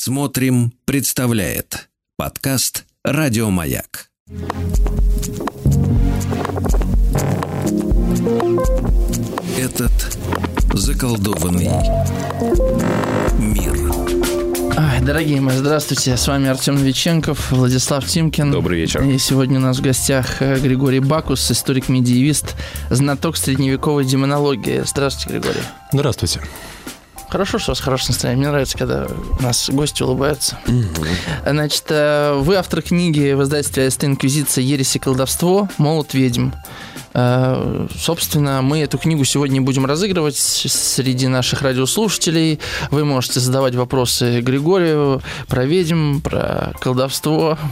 Смотрим, 0.00 0.72
представляет 0.84 1.88
подкаст 2.16 2.84
Радиомаяк. 3.02 4.10
Этот 9.58 9.90
заколдованный 10.72 11.68
мир. 13.40 13.92
Ай, 14.76 15.00
дорогие 15.00 15.40
мои, 15.40 15.56
здравствуйте. 15.56 16.16
С 16.16 16.28
вами 16.28 16.48
Артем 16.48 16.76
Новиченков, 16.76 17.50
Владислав 17.50 18.06
Тимкин. 18.06 18.52
Добрый 18.52 18.78
вечер. 18.78 19.02
И 19.02 19.18
сегодня 19.18 19.58
у 19.58 19.62
нас 19.62 19.78
в 19.78 19.82
гостях 19.82 20.40
э, 20.40 20.60
Григорий 20.60 21.00
Бакус, 21.00 21.50
историк-медиевист, 21.50 22.54
знаток 22.88 23.36
средневековой 23.36 24.04
демонологии. 24.04 24.80
Здравствуйте, 24.86 25.40
Григорий. 25.40 25.64
Здравствуйте. 25.92 26.40
Хорошо, 27.28 27.58
что 27.58 27.70
у 27.70 27.72
вас 27.72 27.80
хорошее 27.80 28.10
настроение. 28.10 28.38
Мне 28.38 28.48
нравится, 28.48 28.78
когда 28.78 29.06
у 29.38 29.42
нас 29.42 29.68
гости 29.70 30.02
улыбаются. 30.02 30.58
Значит, 31.46 31.84
э, 31.88 32.34
вы 32.34 32.56
автор 32.56 32.80
книги 32.80 33.32
в 33.32 33.42
издательстве 33.42 33.86
АСТ 33.86 34.04
«Инквизиция. 34.04 34.62
Ересь 34.62 34.96
и 34.96 34.98
колдовство. 34.98 35.68
Молот 35.76 36.14
ведьм». 36.14 36.50
Э, 37.14 37.86
Собственно, 37.98 38.62
мы 38.62 38.80
эту 38.80 38.98
книгу 38.98 39.24
сегодня 39.24 39.60
будем 39.60 39.86
разыгрывать 39.86 40.36
среди 40.36 41.26
наших 41.26 41.62
радиослушателей. 41.62 42.60
Вы 42.90 43.04
можете 43.04 43.40
задавать 43.40 43.74
вопросы 43.74 44.40
Григорию 44.40 45.22
про 45.48 45.64
ведьм, 45.64 46.20
про 46.20 46.72
колдовство. 46.80 47.58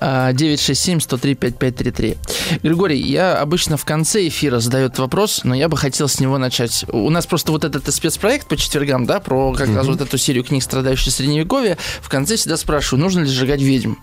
А, 0.00 0.32
967-103-5533. 0.32 2.16
Григорий, 2.62 3.00
я 3.00 3.40
обычно 3.40 3.76
в 3.76 3.84
конце 3.84 4.26
эфира 4.28 4.58
задаю 4.58 4.86
этот 4.86 5.00
вопрос, 5.00 5.42
но 5.44 5.54
я 5.54 5.68
бы 5.68 5.76
хотел 5.76 6.08
с 6.08 6.20
него 6.20 6.38
начать. 6.38 6.84
У 6.88 7.10
нас 7.10 7.26
просто 7.26 7.52
вот 7.52 7.64
этот 7.64 7.92
спецпроект 7.92 8.48
по 8.48 8.56
четвергам, 8.56 9.06
да, 9.06 9.20
про 9.20 9.52
как 9.52 9.74
раз 9.74 9.86
вот 9.86 10.00
эту 10.00 10.18
серию 10.18 10.44
книг 10.44 10.62
«Страдающие 10.62 11.12
средневековье». 11.12 11.78
В 12.00 12.08
конце 12.08 12.36
всегда 12.36 12.56
спрашиваю, 12.56 13.02
нужно 13.02 13.20
ли 13.20 13.26
сжигать 13.26 13.60
ведьм? 13.60 13.94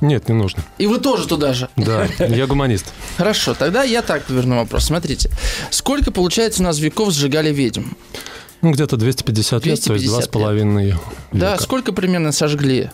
Нет, 0.00 0.28
не 0.28 0.34
нужно. 0.34 0.62
И 0.78 0.86
вы 0.86 0.98
тоже 0.98 1.26
туда 1.26 1.52
же. 1.52 1.68
Да, 1.76 2.06
я 2.18 2.46
гуманист. 2.46 2.92
Хорошо, 3.16 3.54
тогда 3.54 3.82
я 3.82 4.02
так 4.02 4.24
поверну 4.24 4.56
вопрос. 4.56 4.84
Смотрите, 4.84 5.30
сколько, 5.70 6.10
получается, 6.10 6.62
у 6.62 6.64
нас 6.64 6.78
веков 6.78 7.12
сжигали 7.12 7.52
ведьм? 7.52 7.84
Ну, 8.62 8.72
где-то 8.72 8.96
250 8.96 9.66
лет, 9.66 9.84
то 9.84 9.92
есть 9.92 10.04
250 10.04 10.10
два 10.10 10.22
с 10.22 10.28
половиной 10.28 10.94
Да, 11.32 11.58
сколько 11.58 11.92
примерно 11.92 12.32
сожгли? 12.32 12.90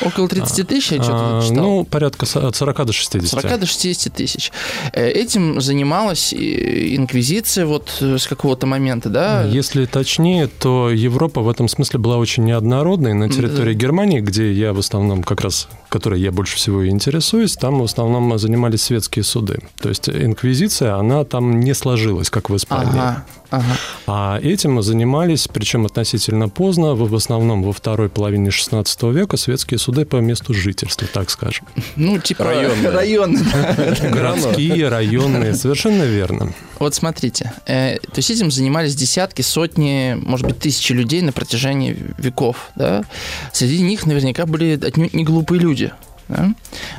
Около 0.00 0.28
30 0.28 0.66
тысяч, 0.66 0.92
я 0.92 1.02
что-то 1.02 1.38
А, 1.38 1.42
читал. 1.42 1.56
Ну, 1.56 1.84
порядка 1.84 2.26
от 2.46 2.56
40 2.56 2.86
до 2.86 2.92
60. 2.92 3.42
40 3.42 3.60
до 3.60 3.66
60 3.66 4.12
тысяч. 4.12 4.50
Э, 4.92 5.08
Этим 5.08 5.60
занималась 5.60 6.32
инквизиция 6.34 7.66
вот 7.66 7.98
э, 8.00 8.18
с 8.18 8.26
какого-то 8.26 8.66
момента, 8.66 9.08
да? 9.08 9.44
Если 9.44 9.84
точнее, 9.86 10.48
то 10.48 10.90
Европа 10.90 11.42
в 11.42 11.48
этом 11.48 11.68
смысле 11.68 12.00
была 12.00 12.16
очень 12.16 12.44
неоднородной. 12.44 13.14
На 13.14 13.28
территории 13.28 13.74
Германии, 13.74 14.20
где 14.20 14.52
я 14.52 14.72
в 14.72 14.78
основном 14.78 15.22
как 15.22 15.40
раз, 15.42 15.68
которой 15.94 16.20
я 16.20 16.32
больше 16.32 16.56
всего 16.56 16.82
и 16.82 16.88
интересуюсь, 16.88 17.54
там 17.54 17.78
в 17.78 17.84
основном 17.84 18.36
занимались 18.36 18.82
светские 18.82 19.22
суды. 19.22 19.60
То 19.80 19.90
есть 19.90 20.08
инквизиция, 20.08 20.96
она 20.96 21.22
там 21.22 21.60
не 21.60 21.72
сложилась, 21.72 22.30
как 22.30 22.50
в 22.50 22.56
Испании. 22.56 22.98
Ага, 22.98 23.24
ага. 23.50 23.76
А 24.08 24.40
этим 24.42 24.82
занимались, 24.82 25.46
причем 25.46 25.86
относительно 25.86 26.48
поздно, 26.48 26.96
в 26.96 27.14
основном 27.14 27.62
во 27.62 27.72
второй 27.72 28.08
половине 28.08 28.48
XVI 28.48 29.12
века, 29.12 29.36
светские 29.36 29.78
суды 29.78 30.04
по 30.04 30.16
месту 30.16 30.52
жительства, 30.52 31.06
так 31.06 31.30
скажем. 31.30 31.64
Ну, 31.94 32.18
типа 32.18 32.42
Районные. 32.42 32.90
районные, 32.90 33.44
да. 33.44 34.10
Городские, 34.10 34.88
районные, 34.88 35.54
совершенно 35.54 36.02
верно. 36.02 36.52
Вот 36.80 36.94
смотрите, 36.94 37.52
э, 37.66 37.98
то 37.98 38.16
есть 38.16 38.30
этим 38.32 38.50
занимались 38.50 38.96
десятки, 38.96 39.42
сотни, 39.42 40.18
может 40.20 40.46
быть, 40.46 40.58
тысячи 40.58 40.92
людей 40.92 41.22
на 41.22 41.30
протяжении 41.30 41.96
веков, 42.18 42.70
да? 42.74 43.04
Среди 43.52 43.80
них 43.80 44.06
наверняка 44.06 44.44
были 44.44 44.78
отнюдь 44.84 45.14
не 45.14 45.22
глупые 45.22 45.60
люди, 45.60 45.83
да? 46.28 46.54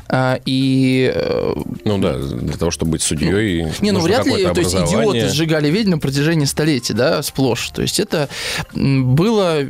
А, 0.07 0.39
и 0.45 1.11
э, 1.13 1.53
Ну 1.83 1.97
да, 1.97 2.17
для 2.17 2.57
того, 2.57 2.71
чтобы 2.71 2.91
быть 2.91 3.01
судьей, 3.01 3.67
Не, 3.81 3.91
ну 3.91 3.99
вряд 3.99 4.25
ли, 4.25 4.43
то 4.43 4.59
есть 4.59 4.75
идиоты 4.75 5.29
сжигали 5.29 5.69
ведьм 5.69 5.91
на 5.91 5.99
протяжении 5.99 6.45
столетий, 6.45 6.93
да, 6.93 7.21
сплошь. 7.23 7.69
То 7.69 7.81
есть 7.81 7.99
это 7.99 8.29
было, 8.73 9.61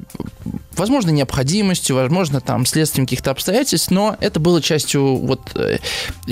возможно, 0.75 1.11
необходимостью, 1.11 1.95
возможно, 1.95 2.41
там, 2.41 2.65
следствием 2.65 3.05
каких-то 3.05 3.31
обстоятельств, 3.31 3.91
но 3.91 4.17
это 4.19 4.39
было 4.39 4.61
частью, 4.61 5.15
вот, 5.15 5.41
э, 5.55 5.77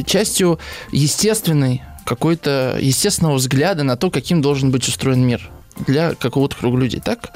частью 0.06 0.59
естественной, 0.91 1.81
какой-то 2.06 2.78
естественного 2.81 3.35
взгляда 3.35 3.83
на 3.83 3.95
то, 3.95 4.12
каким 4.12 4.41
должен 4.41 4.72
быть 4.72 4.88
устроен 4.88 5.25
мир 5.25 5.50
для 5.88 6.16
какого-то 6.16 6.56
круга 6.56 6.78
людей, 6.78 7.01
так? 7.03 7.31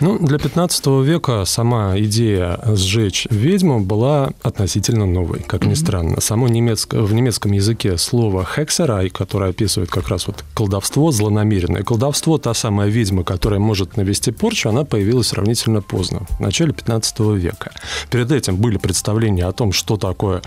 Ну, 0.00 0.18
для 0.18 0.38
15 0.38 0.86
века 1.04 1.44
сама 1.44 1.98
идея 1.98 2.58
сжечь 2.64 3.26
ведьму 3.30 3.80
была 3.80 4.30
относительно 4.42 5.04
новой, 5.06 5.40
как 5.40 5.66
ни 5.66 5.74
странно. 5.74 6.20
Само 6.20 6.48
немецко, 6.48 7.02
в 7.02 7.12
немецком 7.12 7.52
языке 7.52 7.98
слово 7.98 8.44
«хексерай», 8.44 9.10
которое 9.10 9.50
описывает 9.50 9.90
как 9.90 10.08
раз 10.08 10.26
вот 10.26 10.44
колдовство 10.54 11.10
злонамеренное. 11.10 11.82
Колдовство, 11.82 12.38
та 12.38 12.54
самая 12.54 12.88
ведьма, 12.88 13.24
которая 13.24 13.60
может 13.60 13.96
навести 13.96 14.32
порчу, 14.32 14.70
она 14.70 14.84
появилась 14.84 15.28
сравнительно 15.28 15.82
поздно, 15.82 16.22
в 16.30 16.40
начале 16.40 16.72
15 16.72 17.20
века. 17.36 17.72
Перед 18.10 18.32
этим 18.32 18.56
были 18.56 18.78
представления 18.78 19.44
о 19.44 19.52
том, 19.52 19.72
что 19.72 19.96
такое, 19.96 20.40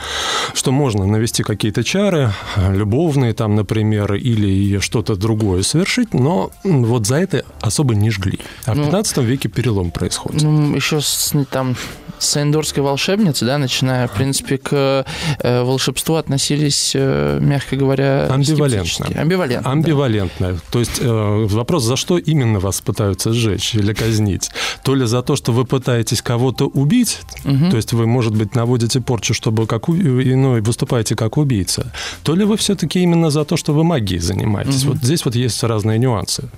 что 0.53 0.72
можно 0.72 1.06
навести 1.06 1.44
какие-то 1.44 1.84
чары, 1.84 2.32
любовные 2.58 3.34
там, 3.34 3.56
например, 3.56 4.16
или 4.16 4.80
что-то 4.80 5.16
другое 5.16 5.62
совершить, 5.62 6.14
но 6.14 6.52
вот 6.64 7.06
за 7.06 7.18
это 7.18 7.33
особо 7.62 7.96
не 7.96 8.12
жгли. 8.12 8.40
А 8.66 8.74
в 8.74 8.78
Ну, 8.78 8.84
15 8.84 9.18
веке 9.18 9.50
перелом 9.50 9.92
происходит. 9.92 10.42
Ну, 10.44 10.76
еще 10.76 11.02
с, 11.02 11.34
там, 11.50 11.76
с 12.23 12.41
эндорской 12.41 12.81
волшебницы, 12.84 13.45
да, 13.45 13.57
начиная, 13.57 14.07
в 14.07 14.11
принципе, 14.13 14.57
к 14.57 15.06
э, 15.39 15.63
волшебству 15.63 16.16
относились, 16.16 16.94
э, 16.95 17.38
мягко 17.41 17.75
говоря, 17.75 18.28
Амбивалентно. 18.29 18.85
скептически. 18.85 19.17
Амбивалентно. 19.19 19.63
да. 19.63 19.72
Амбивалентно. 19.72 20.57
То 20.72 20.79
есть 20.79 21.00
э, 21.00 21.45
вопрос, 21.50 21.84
за 21.84 21.95
что 21.95 22.17
именно 22.17 22.59
вас 22.59 22.81
пытаются 22.81 23.34
сжечь 23.34 23.75
или 23.75 23.94
казнить? 23.94 24.50
То 24.84 24.95
ли 24.95 25.06
за 25.06 25.22
то, 25.22 25.35
что 25.35 25.51
вы 25.51 25.66
пытаетесь 25.66 26.22
кого-то 26.22 26.66
убить, 26.67 27.19
Мгм. 27.44 27.69
то 27.72 27.78
есть 27.78 27.94
вы, 27.94 28.07
может 28.07 28.35
быть, 28.35 28.55
наводите 28.55 29.01
порчу, 29.01 29.34
чтобы 29.34 29.67
как 29.67 29.90
у- 29.90 29.95
иной 29.95 30.61
выступаете 30.61 31.16
как 31.16 31.38
убийца, 31.38 31.91
то 32.23 32.35
ли 32.35 32.45
вы 32.45 32.57
все-таки 32.57 33.01
именно 33.01 33.29
за 33.29 33.44
то, 33.45 33.57
что 33.57 33.73
вы 33.73 33.84
магией 33.84 34.19
занимаетесь. 34.22 34.84
Мгм. 34.84 34.94
Вот 34.94 35.03
здесь 35.03 35.25
вот 35.25 35.35
есть 35.35 35.61
разные 35.63 36.00
нюансы. 36.00 36.50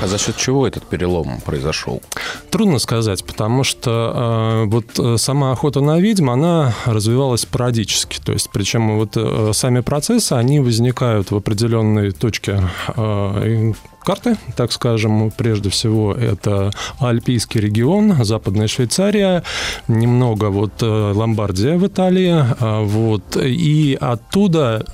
А 0.00 0.06
за 0.06 0.18
счет 0.18 0.36
чего 0.36 0.66
этот 0.66 0.84
перелом 0.84 1.40
произошел? 1.44 2.02
Трудно 2.50 2.78
сказать, 2.78 3.24
потому 3.24 3.64
что 3.64 4.64
э, 4.64 4.66
вот 4.78 4.98
э, 4.98 5.16
сама 5.18 5.52
охота 5.52 5.80
на 5.80 5.98
ведьм, 5.98 6.30
она 6.30 6.74
развивалась 6.84 7.40
спорадически. 7.42 8.20
То 8.24 8.32
есть, 8.32 8.50
причем 8.52 8.96
вот 8.96 9.16
э, 9.16 9.50
сами 9.52 9.80
процессы, 9.80 10.34
они 10.34 10.60
возникают 10.60 11.30
в 11.30 11.36
определенной 11.36 12.12
точке 12.12 12.62
э, 12.96 13.72
карты, 14.00 14.36
так 14.56 14.72
скажем. 14.72 15.32
Прежде 15.36 15.68
всего, 15.70 16.14
это 16.14 16.70
Альпийский 17.00 17.60
регион, 17.60 18.24
Западная 18.24 18.68
Швейцария, 18.68 19.42
немного 19.88 20.46
вот 20.46 20.80
Ломбардия 20.80 21.76
в 21.76 21.86
Италии. 21.86 22.44
Вот, 22.60 23.36
и 23.36 23.98
оттуда 24.00 24.86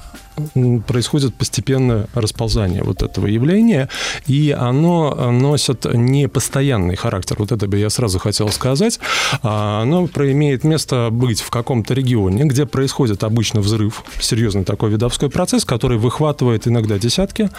происходит 0.86 1.34
постепенное 1.34 2.06
расползание 2.14 2.82
вот 2.82 3.02
этого 3.02 3.26
явления, 3.26 3.88
и 4.26 4.54
оно 4.56 5.30
носит 5.30 5.84
не 5.92 6.28
постоянный 6.28 6.96
характер. 6.96 7.36
Вот 7.38 7.52
это 7.52 7.66
бы 7.66 7.78
я 7.78 7.90
сразу 7.90 8.18
хотел 8.18 8.48
сказать. 8.50 8.98
А, 9.42 9.82
Оно 9.82 10.06
имеет 10.06 10.64
место 10.64 11.08
быть 11.10 11.40
в 11.40 11.50
каком-то 11.50 11.94
регионе, 11.94 12.44
где 12.44 12.66
происходит 12.66 13.24
обычно 13.24 13.60
взрыв, 13.60 14.04
серьезный 14.20 14.64
такой 14.64 14.90
видовской 14.90 15.30
процесс, 15.30 15.64
который 15.64 15.98
выхватывает 15.98 16.66
иногда 16.66 16.98
десятки, 16.98 17.50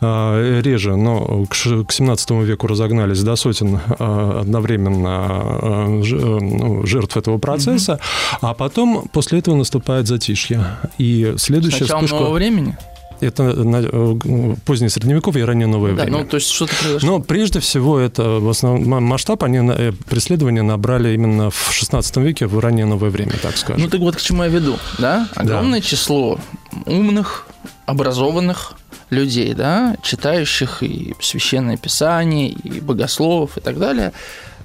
а, 0.00 0.60
реже, 0.60 0.96
но 0.96 1.46
к 1.46 1.54
ш- 1.54 1.84
к 1.84 1.92
17 1.92 2.30
веку 2.42 2.66
разогнались 2.66 3.22
до 3.22 3.36
сотен 3.36 3.80
а, 3.98 4.40
одновременно 4.40 5.60
э, 5.62 6.38
ну, 6.40 6.86
жертв 6.86 7.16
этого 7.16 7.38
процесса, 7.38 8.00
а 8.40 8.54
потом 8.54 9.08
после 9.12 9.38
этого 9.38 9.54
наступает 9.54 10.06
затишье. 10.06 10.64
И 10.98 11.34
следующая 11.36 11.84
Сначала 11.84 12.06
вспышка... 12.06 12.23
нового 12.24 12.34
времени? 12.36 12.76
Это 13.20 13.42
на- 13.42 13.76
э, 13.82 14.54
позднее 14.66 14.90
средневековье 14.90 15.42
и 15.42 15.46
раннее 15.46 15.68
новое 15.68 15.94
Да, 15.94 16.02
время. 16.02 16.18
ну, 16.18 16.24
то 16.26 16.36
есть 16.36 16.50
что-то 16.50 16.74
произошло. 16.82 17.08
Но 17.10 17.20
прежде 17.20 17.60
всего 17.60 17.98
это 17.98 18.22
в 18.40 18.48
основном 18.48 19.04
масштаб, 19.04 19.44
они 19.44 19.60
на- 19.60 19.72
э, 19.72 19.92
преследования 19.92 20.62
набрали 20.62 21.14
именно 21.14 21.50
в 21.50 21.68
16 21.72 22.20
веке, 22.20 22.46
в 22.46 22.58
раннее 22.58 22.86
новое 22.86 23.10
время, 23.10 23.32
так 23.40 23.56
скажем. 23.56 23.82
Ну, 23.82 23.88
так 23.88 24.00
вот 24.00 24.16
к 24.16 24.20
чему 24.20 24.42
я 24.42 24.48
веду, 24.48 24.76
да? 24.98 25.28
Огромное 25.36 25.80
число 25.80 26.38
умных, 26.86 27.46
образованных 27.86 28.74
людей, 29.10 29.54
да, 29.54 29.96
читающих 30.02 30.82
и 30.82 31.14
священное 31.20 31.76
писание, 31.76 32.48
и 32.50 32.80
богословов, 32.80 33.56
и 33.56 33.60
так 33.60 33.78
далее, 33.78 34.12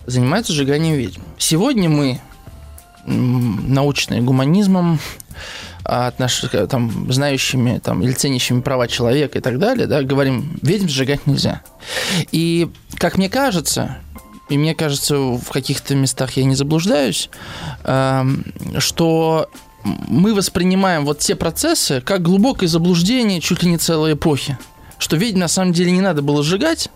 занимаются 0.07 0.53
сжиганием 0.53 0.95
ведьм. 0.95 1.21
Сегодня 1.37 1.87
мы, 1.87 2.19
научные 3.05 4.21
гуманизмом, 4.21 4.99
отнош... 5.89 6.45
там, 6.69 7.11
знающими 7.11 7.79
там, 7.79 8.03
или 8.03 8.11
ценящими 8.11 8.61
права 8.61 8.87
человека 8.87 9.39
и 9.39 9.41
так 9.41 9.59
далее, 9.59 9.87
да, 9.87 10.03
говорим, 10.03 10.59
ведьм 10.61 10.87
сжигать 10.87 11.27
нельзя. 11.27 11.61
И, 12.31 12.69
как 12.97 13.17
мне 13.17 13.29
кажется, 13.29 13.97
и 14.49 14.57
мне 14.57 14.75
кажется, 14.75 15.15
в 15.17 15.49
каких-то 15.51 15.95
местах 15.95 16.31
я 16.37 16.43
не 16.43 16.55
заблуждаюсь, 16.55 17.29
эм, 17.83 18.45
что 18.79 19.49
мы 19.83 20.33
воспринимаем 20.33 21.05
вот 21.05 21.19
те 21.19 21.35
процессы 21.35 22.01
как 22.01 22.21
глубокое 22.21 22.67
заблуждение 22.67 23.41
чуть 23.41 23.63
ли 23.63 23.69
не 23.69 23.77
целой 23.77 24.13
эпохи. 24.13 24.57
Что 24.97 25.15
ведь 25.15 25.37
на 25.37 25.47
самом 25.47 25.71
деле 25.71 25.91
не 25.91 26.01
надо 26.01 26.21
было 26.21 26.43
сжигать, 26.43 26.89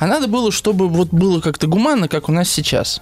а 0.00 0.06
надо 0.06 0.26
было, 0.26 0.50
чтобы 0.50 0.88
вот 0.88 1.10
было 1.10 1.40
как-то 1.40 1.68
гуманно, 1.68 2.08
как 2.08 2.28
у 2.28 2.32
нас 2.32 2.50
сейчас. 2.50 3.00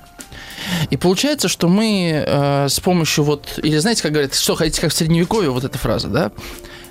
И 0.91 0.97
получается, 0.97 1.49
что 1.49 1.69
мы 1.69 2.25
э, 2.27 2.69
с 2.69 2.81
помощью 2.81 3.25
вот, 3.25 3.59
или 3.63 3.79
знаете, 3.79 4.03
как 4.03 4.13
говорят, 4.13 4.35
что 4.35 4.55
хотите, 4.55 4.81
как 4.81 4.93
в 4.93 4.95
средневековье, 4.95 5.51
вот 5.51 5.65
эта 5.65 5.79
фраза, 5.79 6.09
да? 6.09 6.33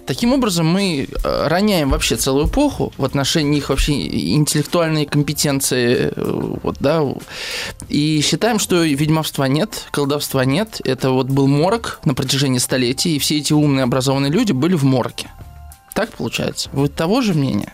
Таким 0.07 0.31
образом, 0.31 0.65
мы 0.65 1.05
э, 1.05 1.47
роняем 1.47 1.89
вообще 1.89 2.15
целую 2.15 2.47
эпоху 2.47 2.93
в 2.97 3.03
отношении 3.03 3.57
их 3.57 3.69
вообще 3.69 4.07
интеллектуальной 4.35 5.05
компетенции, 5.05 6.13
э, 6.15 6.57
вот, 6.63 6.77
да, 6.79 7.03
и 7.89 8.21
считаем, 8.21 8.57
что 8.57 8.83
ведьмовства 8.83 9.43
нет, 9.43 9.87
колдовства 9.91 10.45
нет. 10.45 10.79
Это 10.85 11.11
вот 11.11 11.27
был 11.27 11.47
морок 11.47 11.99
на 12.05 12.13
протяжении 12.13 12.59
столетий, 12.59 13.17
и 13.17 13.19
все 13.19 13.37
эти 13.37 13.51
умные, 13.51 13.83
образованные 13.83 14.31
люди 14.31 14.53
были 14.53 14.75
в 14.75 14.85
мороке. 14.85 15.29
Так 15.93 16.11
получается? 16.11 16.69
Вы 16.71 16.87
того 16.87 17.21
же 17.21 17.33
мнения? 17.33 17.73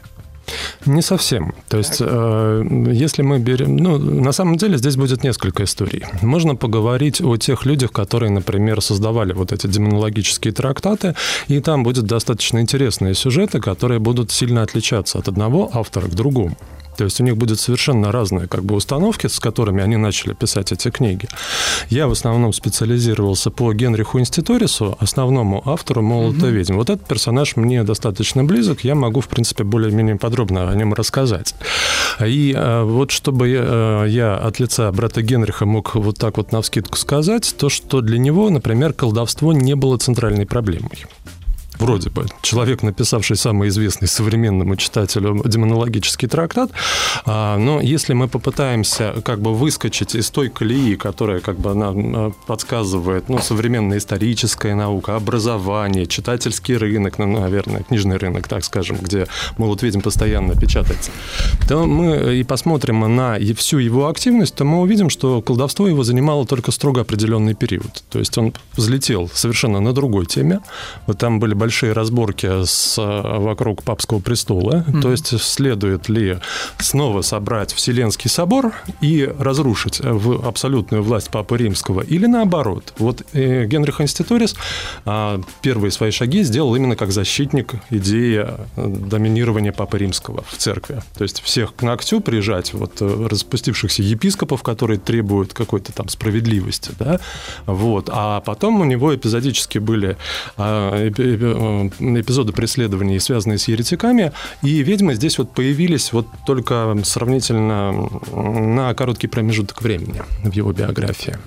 Не 0.86 1.02
совсем. 1.02 1.54
То 1.70 1.78
есть, 1.78 1.98
э, 2.00 2.64
если 2.92 3.22
мы 3.24 3.40
берем... 3.40 3.78
Ну, 3.78 3.98
на 3.98 4.32
самом 4.32 4.58
деле 4.58 4.78
здесь 4.78 4.96
будет 4.96 5.24
несколько 5.24 5.64
историй. 5.64 6.04
Можно 6.22 6.56
поговорить 6.56 7.22
о 7.22 7.38
тех 7.38 7.66
людях, 7.66 7.92
которые, 7.92 8.30
например, 8.30 8.82
создавали 8.82 9.34
вот 9.34 9.52
эти 9.52 9.68
демонологические 9.68 10.54
трактаты, 10.54 11.16
и 11.48 11.60
там 11.60 11.84
будет 11.84 12.06
достаточно 12.06 12.60
интересные 12.60 13.14
сюжеты, 13.14 13.60
которые 13.60 14.00
будут 14.00 14.32
сильно 14.32 14.64
отличаться 14.64 15.20
от 15.20 15.28
одного 15.28 15.70
автора 15.74 16.08
к 16.08 16.16
другому. 16.16 16.56
То 16.98 17.06
есть 17.06 17.19
у 17.19 17.24
них 17.24 17.38
будут 17.38 17.60
совершенно 17.60 18.12
разные 18.12 18.48
как 18.48 18.63
бы 18.63 18.75
установки, 18.75 19.28
с 19.28 19.40
которыми 19.40 19.81
они 19.81 19.98
начали 19.98 20.34
писать 20.34 20.72
эти 20.72 20.90
книги. 20.90 21.28
Я 21.90 22.07
в 22.07 22.12
основном 22.12 22.54
специализировался 22.54 23.51
по 23.51 23.74
Генриху 23.74 24.19
Инститорису, 24.19 24.98
основному 25.00 25.62
автору 25.66 26.01
«Молота 26.01 26.45
угу. 26.45 26.48
ведьм». 26.48 26.75
Вот 26.75 26.90
этот 26.90 27.07
персонаж 27.07 27.56
мне 27.56 27.84
достаточно 27.84 28.44
близок, 28.44 28.84
я 28.84 28.95
могу, 28.95 29.22
в 29.22 29.28
принципе, 29.28 29.63
более-менее 29.63 30.16
подробно 30.16 30.69
о 30.69 30.75
нем 30.75 30.94
рассказать. 30.94 31.56
И 32.25 32.54
э, 32.56 32.84
вот 32.84 33.12
чтобы 33.12 33.50
я, 33.50 33.63
э, 33.63 34.06
я 34.10 34.36
от 34.36 34.60
лица 34.60 34.92
брата 34.92 35.22
Генриха 35.22 35.66
мог 35.66 35.96
вот 35.96 36.18
так 36.18 36.38
вот 36.38 36.51
навскидку 36.51 36.98
сказать, 36.98 37.56
то, 37.57 37.69
что 37.69 38.01
для 38.01 38.18
него, 38.18 38.50
например, 38.50 38.94
колдовство 38.94 39.54
не 39.54 39.75
было 39.75 39.98
центральной 39.98 40.46
проблемой 40.46 41.06
вроде 41.78 42.10
бы, 42.10 42.25
человек, 42.42 42.84
написавший 42.84 43.36
самый 43.36 43.70
известный 43.70 44.08
современному 44.08 44.75
читателю 44.75 45.42
демонологический 45.46 46.28
трактат, 46.28 46.72
а, 47.25 47.58
но 47.58 47.81
если 47.81 48.14
мы 48.14 48.28
попытаемся 48.28 49.16
как 49.24 49.42
бы 49.42 49.54
выскочить 49.54 50.16
из 50.16 50.30
той 50.30 50.50
колеи, 50.50 50.96
которая 50.96 51.40
как 51.40 51.60
бы 51.60 51.72
она 51.72 51.92
а, 51.94 52.31
подсказывает, 52.48 53.30
ну, 53.30 53.40
современная 53.40 53.98
историческая 53.98 54.75
наука, 54.75 55.16
образование, 55.16 56.06
читательский 56.06 56.78
рынок, 56.78 57.18
ну, 57.20 57.40
наверное, 57.40 57.84
книжный 57.84 58.18
рынок, 58.18 58.48
так 58.48 58.64
скажем, 58.64 58.98
где 58.98 59.28
«Молот 59.58 59.81
ведьм» 59.84 60.02
постоянно 60.02 60.56
печатается, 60.56 61.12
то 61.68 61.86
мы 61.86 62.38
и 62.38 62.44
посмотрим 62.44 63.16
на 63.16 63.38
всю 63.56 63.78
его 63.78 64.08
активность, 64.08 64.56
то 64.56 64.66
мы 64.66 64.81
увидим, 64.81 65.10
что 65.10 65.42
колдовство 65.42 65.88
его 65.88 66.04
занимало 66.04 66.46
только 66.46 66.72
строго 66.72 67.02
определенный 67.02 67.54
период. 67.54 68.04
То 68.10 68.20
есть 68.20 68.38
он 68.38 68.54
взлетел 68.75 69.30
совершенно 69.34 69.80
на 69.80 69.94
другой 69.94 70.25
теме. 70.25 70.60
Вот 71.08 71.18
там 71.18 71.40
были 71.40 71.54
большие 71.63 71.94
разборки 71.94 72.65
с, 72.65 72.98
вокруг 72.98 73.83
папского 73.83 74.19
престола. 74.19 74.83
Mm-hmm. 74.86 75.01
То 75.01 75.12
есть 75.12 75.42
следует 75.42 76.10
ли 76.10 76.39
снова 76.77 77.21
собрать 77.21 77.74
Вселенский 77.74 78.30
собор 78.30 78.74
и 79.00 79.33
разрушить 79.39 80.01
в 80.04 80.45
абсолютную 80.45 81.04
власть 81.04 81.30
Папы 81.30 81.57
Римского, 81.57 82.01
или 82.01 82.25
наоборот. 82.25 82.94
Вот 82.98 83.21
э, 83.31 83.65
Генрих 83.65 84.01
Инститорис 84.01 84.56
а, 85.06 85.39
первые 85.62 85.92
свои 85.92 86.12
шаги 86.12 86.44
сделал 86.44 86.75
именно 86.75 86.98
как 86.98 87.13
защитник 87.13 87.75
идеи 87.89 88.45
э, 88.45 88.88
доминирования 88.88 89.71
Папы 89.71 90.00
Римского 90.00 90.44
в 90.45 90.57
церкви. 90.57 91.01
То 91.18 91.24
есть 91.24 91.42
всех 91.42 91.75
к 91.75 91.81
ногтю 91.81 92.19
прижать, 92.19 92.74
вот 92.74 93.01
э, 93.01 93.27
распустившихся 93.30 94.04
епископов, 94.04 94.63
которые 94.63 95.00
требуют 95.00 95.54
какой-то 95.54 95.94
там 95.94 96.10
справедливости, 96.10 96.92
да, 97.00 97.21
вот. 97.65 98.10
А 98.12 98.42
потом 98.42 98.81
у 98.81 98.83
него 98.83 99.15
эпизодически 99.15 99.77
были 99.77 100.18
Э, 100.57 101.10
эпизоды 101.54 102.54
преследований, 102.54 103.20
связанные 103.20 103.58
с 103.58 103.68
еретиками, 103.68 104.32
и 104.62 104.84
ведьмы 104.84 105.16
здесь 105.16 105.38
вот 105.38 105.54
появились 105.54 106.14
вот 106.14 106.28
только 106.46 106.98
сравнительно 107.04 108.10
на 108.32 108.94
короткий 108.94 109.28
промежуток 109.28 109.82
времени 109.82 110.22
в 110.44 110.52
его 110.52 110.72
биографии. 110.72 111.38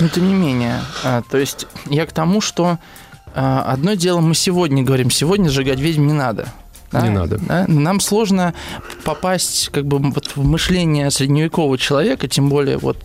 Но 0.00 0.08
тем 0.08 0.28
не 0.28 0.34
менее, 0.34 0.80
а, 1.04 1.22
то 1.22 1.38
есть 1.38 1.66
я 1.88 2.04
к 2.06 2.12
тому, 2.12 2.40
что 2.40 2.78
а, 3.34 3.62
одно 3.62 3.94
дело 3.94 4.20
мы 4.20 4.34
сегодня 4.34 4.82
говорим, 4.82 5.10
сегодня 5.10 5.48
сжигать 5.48 5.80
ведьм 5.80 6.06
не 6.06 6.12
надо. 6.12 6.52
Да? 6.94 7.02
Не 7.02 7.10
надо. 7.10 7.38
Да? 7.38 7.64
Нам 7.66 7.98
сложно 7.98 8.54
попасть 9.04 9.68
как 9.70 9.86
бы 9.86 9.98
вот 9.98 10.36
в 10.36 10.44
мышление 10.44 11.10
средневекового 11.10 11.76
человека, 11.76 12.28
тем 12.28 12.48
более 12.48 12.78
вот 12.78 12.98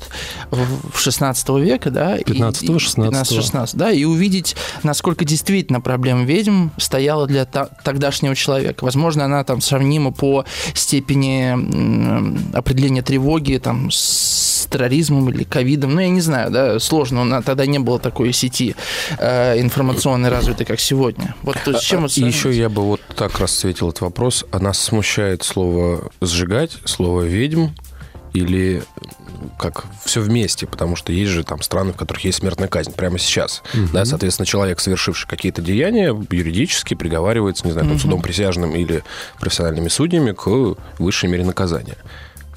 в 0.52 1.00
16 1.00 1.50
века, 1.50 1.90
да, 1.90 2.18
15 2.18 2.80
16 2.80 3.36
16 3.36 3.76
да, 3.76 3.92
и 3.92 4.04
увидеть, 4.04 4.56
насколько 4.84 5.26
действительно 5.26 5.82
проблема 5.82 6.24
ведьм 6.24 6.70
стояла 6.78 7.26
для 7.26 7.46
тогдашнего 7.46 8.36
человека. 8.36 8.84
Возможно, 8.84 9.26
она 9.26 9.44
там 9.44 9.60
сравнима 9.62 10.12
по 10.12 10.46
степени 10.76 12.56
определения 12.56 13.02
тревоги 13.02 13.58
там 13.58 13.90
с 13.92 14.68
терроризмом 14.70 15.30
или 15.30 15.44
ковидом, 15.44 15.96
ну, 15.96 16.02
я 16.02 16.10
не 16.10 16.22
знаю, 16.22 16.52
да, 16.52 16.80
сложно, 16.80 17.24
но 17.24 17.42
тогда 17.42 17.66
не 17.66 17.80
было 17.80 18.00
такой 18.00 18.32
сети 18.34 18.76
э, 19.18 19.60
информационной 19.60 20.30
развитой, 20.30 20.66
как 20.66 20.80
сегодня. 20.80 21.34
Вот 21.42 21.58
то, 21.66 21.78
с 21.78 21.82
чем 21.82 22.06
а, 22.06 22.08
И 22.08 22.22
еще 22.22 22.56
я 22.56 22.70
бы 22.70 22.84
вот 22.84 23.02
так 23.16 23.40
расцветил 23.40 23.79
ответил 23.80 23.90
этот 23.90 24.02
вопрос. 24.02 24.46
А 24.52 24.60
нас 24.60 24.80
смущает 24.80 25.44
слово 25.44 26.12
«сжигать», 26.22 26.78
слово 26.86 27.22
«ведьм» 27.22 27.68
или 28.34 28.84
как 29.58 29.86
все 30.04 30.22
вместе, 30.22 30.68
потому 30.68 30.96
что 30.96 31.14
есть 31.14 31.31
же 31.31 31.44
там 31.44 31.62
страны, 31.62 31.94
в 31.94 31.96
которых 31.96 32.24
есть 32.26 32.40
смертная 32.40 32.68
казнь 32.68 32.92
прямо 32.92 33.18
сейчас. 33.18 33.64
Угу. 33.74 33.94
Да, 33.94 34.06
соответственно, 34.06 34.46
человек, 34.46 34.80
совершивший 34.81 35.30
какие-то 35.30 35.62
деяния, 35.62 36.08
юридически 36.30 36.94
приговаривается, 36.94 37.66
не 37.66 37.72
знаю, 37.72 37.88
там, 37.88 37.96
угу. 37.96 38.02
судом 38.02 38.22
присяжным 38.22 38.76
или 38.76 39.04
профессиональными 39.40 39.88
судьями 39.88 40.34
к 40.34 40.76
высшей 41.00 41.30
мере 41.30 41.46
наказания. 41.46 41.98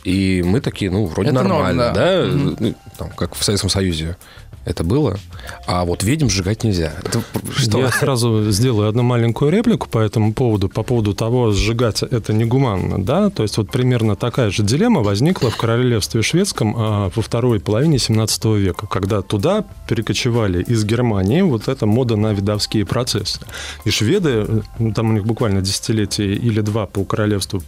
И 0.04 0.42
мы 0.44 0.60
такие, 0.60 0.90
ну, 0.90 1.06
вроде 1.06 1.30
Это 1.30 1.42
нормально, 1.42 1.84
норм, 1.84 1.94
да, 1.94 2.26
да? 2.26 2.66
Угу. 2.68 2.74
Там, 2.98 3.10
как 3.10 3.36
в 3.36 3.44
Советском 3.44 3.70
Союзе 3.70 4.16
это 4.64 4.84
было. 4.84 5.18
А 5.66 5.84
вот 5.84 6.02
ведьм 6.04 6.28
сжигать 6.28 6.64
нельзя. 6.64 6.92
Это 7.02 7.22
что? 7.56 7.78
Я 7.78 7.90
сразу 7.90 8.50
сделаю 8.50 8.88
одну 8.88 9.02
маленькую 9.02 9.50
реплику 9.50 9.88
по 9.88 9.98
этому 9.98 10.32
поводу, 10.32 10.68
по 10.68 10.82
поводу 10.82 11.14
того, 11.14 11.52
сжигать 11.52 12.02
это 12.02 12.32
негуманно, 12.32 13.02
да, 13.02 13.30
то 13.30 13.42
есть 13.42 13.56
вот 13.56 13.70
примерно 13.70 14.16
такая 14.16 14.50
же 14.50 14.62
дилемма 14.62 15.02
возникла 15.02 15.50
в 15.50 15.56
королевстве 15.56 16.22
шведском 16.22 16.74
а, 16.76 17.10
во 17.14 17.22
второй 17.22 17.60
половине 17.60 17.98
17 17.98 18.44
века, 18.44 18.86
когда 18.86 19.22
туда 19.22 19.64
перекочевали 19.88 20.62
из 20.62 20.84
Германии 20.84 21.42
вот 21.42 21.68
эта 21.68 21.86
мода 21.86 22.16
на 22.16 22.32
видовские 22.32 22.86
процессы. 22.86 23.40
И 23.84 23.90
шведы, 23.90 24.46
ну, 24.78 24.92
там 24.92 25.10
у 25.10 25.12
них 25.12 25.24
буквально 25.24 25.60
десятилетие 25.60 26.34
или 26.34 26.60
два 26.60 26.86
по 26.86 27.04
королевству 27.04 27.62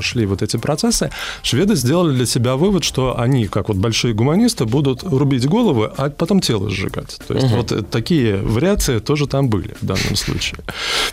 шли 0.00 0.26
вот 0.26 0.42
эти 0.42 0.56
процессы, 0.56 1.10
шведы 1.42 1.76
сделали 1.76 2.14
для 2.14 2.26
себя 2.26 2.56
вывод, 2.56 2.84
что 2.84 3.18
они, 3.18 3.46
как 3.46 3.68
вот 3.68 3.76
большие 3.76 4.14
гуманисты, 4.14 4.64
будут 4.64 5.02
рубить 5.02 5.46
головы, 5.46 5.90
а 5.96 6.10
потом 6.24 6.40
тело 6.40 6.70
сжигать. 6.70 7.18
То 7.28 7.34
есть 7.34 7.46
угу. 7.48 7.56
вот 7.56 7.90
такие 7.90 8.38
вариации 8.38 8.98
тоже 8.98 9.26
там 9.26 9.50
были 9.50 9.74
в 9.78 9.84
данном 9.84 10.16
случае. 10.16 10.60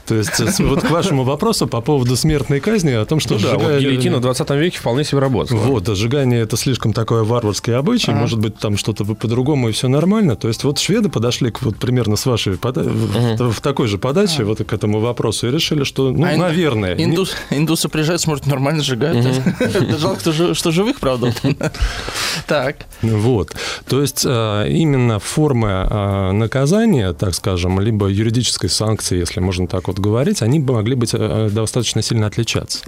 То 0.07 0.15
есть 0.15 0.39
вот 0.61 0.83
к 0.83 0.89
вашему 0.89 1.25
вопросу 1.25 1.67
по 1.67 1.81
поводу 1.81 2.15
смертной 2.15 2.61
казни, 2.61 2.91
о 2.91 3.05
том, 3.05 3.19
что 3.19 3.33
ну, 3.33 3.39
сжигали... 3.41 3.59
да, 3.59 3.67
вот 3.73 3.79
гильотина 3.81 4.17
в 4.19 4.21
20 4.21 4.49
веке 4.51 4.79
вполне 4.79 5.03
себе 5.03 5.19
работала. 5.19 5.59
Вот, 5.59 5.89
а 5.89 5.95
сжигание 5.95 6.39
это 6.39 6.55
слишком 6.55 6.93
такое 6.93 7.23
варварское 7.23 7.77
обычай, 7.77 8.11
ага. 8.11 8.21
может 8.21 8.39
быть, 8.39 8.57
там 8.57 8.77
что-то 8.77 9.03
по-другому 9.03 9.67
и 9.67 9.73
все 9.73 9.89
нормально. 9.89 10.37
То 10.37 10.47
есть 10.47 10.63
вот 10.63 10.79
шведы 10.79 11.09
подошли 11.09 11.51
к 11.51 11.61
вот 11.61 11.75
примерно 11.75 12.15
с 12.15 12.25
вашей 12.25 12.55
пода... 12.55 12.83
угу. 12.83 13.51
в, 13.51 13.59
такой 13.59 13.87
же 13.87 13.97
подаче 13.97 14.45
вот 14.45 14.63
к 14.63 14.71
этому 14.71 15.01
вопросу 15.01 15.49
и 15.49 15.51
решили, 15.51 15.83
что, 15.83 16.11
ну, 16.11 16.25
а 16.25 16.37
наверное... 16.37 16.95
Индус, 16.95 17.35
не... 17.49 17.57
Индусы 17.57 17.89
приезжают, 17.89 18.21
смотрят, 18.21 18.47
нормально 18.47 18.81
сжигают. 18.81 19.25
Жалко, 19.99 20.53
что 20.53 20.71
живых, 20.71 21.01
правда. 21.01 21.33
Так. 22.47 22.85
Вот. 23.01 23.53
То 23.87 24.01
есть 24.01 24.23
а, 24.25 24.65
именно 24.65 25.00
именно 25.01 25.19
формы 25.19 25.69
а, 25.71 26.31
наказания, 26.31 27.13
так 27.13 27.33
скажем, 27.33 27.79
либо 27.79 28.07
юридической 28.07 28.69
санкции, 28.69 29.17
если 29.17 29.39
можно 29.39 29.67
так 29.67 29.87
вот 29.87 29.99
говорить, 29.99 30.41
они 30.41 30.59
могли 30.59 30.95
быть 30.95 31.11
э, 31.13 31.49
достаточно 31.51 32.01
сильно 32.01 32.27
отличаться. 32.27 32.79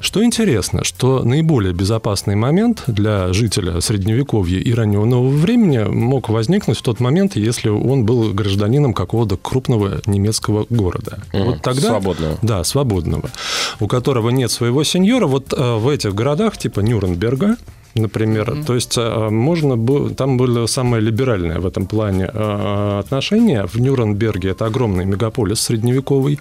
Что 0.00 0.22
интересно, 0.22 0.84
что 0.84 1.22
наиболее 1.24 1.72
безопасный 1.72 2.34
момент 2.34 2.84
для 2.86 3.32
жителя 3.32 3.80
Средневековья 3.80 4.58
и 4.60 4.72
раннего 4.74 5.04
нового 5.04 5.34
времени 5.34 5.78
мог 5.78 6.28
возникнуть 6.28 6.78
в 6.78 6.82
тот 6.82 7.00
момент, 7.00 7.36
если 7.36 7.68
он 7.70 8.04
был 8.04 8.32
гражданином 8.32 8.92
какого-то 8.92 9.36
крупного 9.36 10.02
немецкого 10.06 10.66
города. 10.68 11.22
Угу, 11.32 11.44
вот 11.44 11.62
тогда, 11.62 11.88
свободного. 11.88 12.38
Да, 12.42 12.64
свободного. 12.64 13.30
У 13.80 13.88
которого 13.88 14.30
нет 14.30 14.50
своего 14.50 14.84
сеньора. 14.84 15.26
Вот 15.26 15.52
э, 15.52 15.76
в 15.76 15.88
этих 15.88 16.14
городах 16.14 16.58
типа 16.58 16.80
Нюрнберга, 16.80 17.56
например. 17.94 18.50
Mm-hmm. 18.50 18.64
То 18.64 18.74
есть 18.74 18.96
э, 18.96 19.28
можно 19.30 19.76
было, 19.76 20.10
там 20.10 20.36
были 20.36 20.66
самые 20.66 21.00
либеральные 21.00 21.58
в 21.58 21.66
этом 21.66 21.86
плане 21.86 22.30
э, 22.32 22.98
отношения. 23.00 23.66
В 23.66 23.80
Нюрнберге 23.80 24.50
это 24.50 24.66
огромный 24.66 25.04
мегаполис 25.04 25.60
средневековый, 25.60 26.34
и 26.34 26.38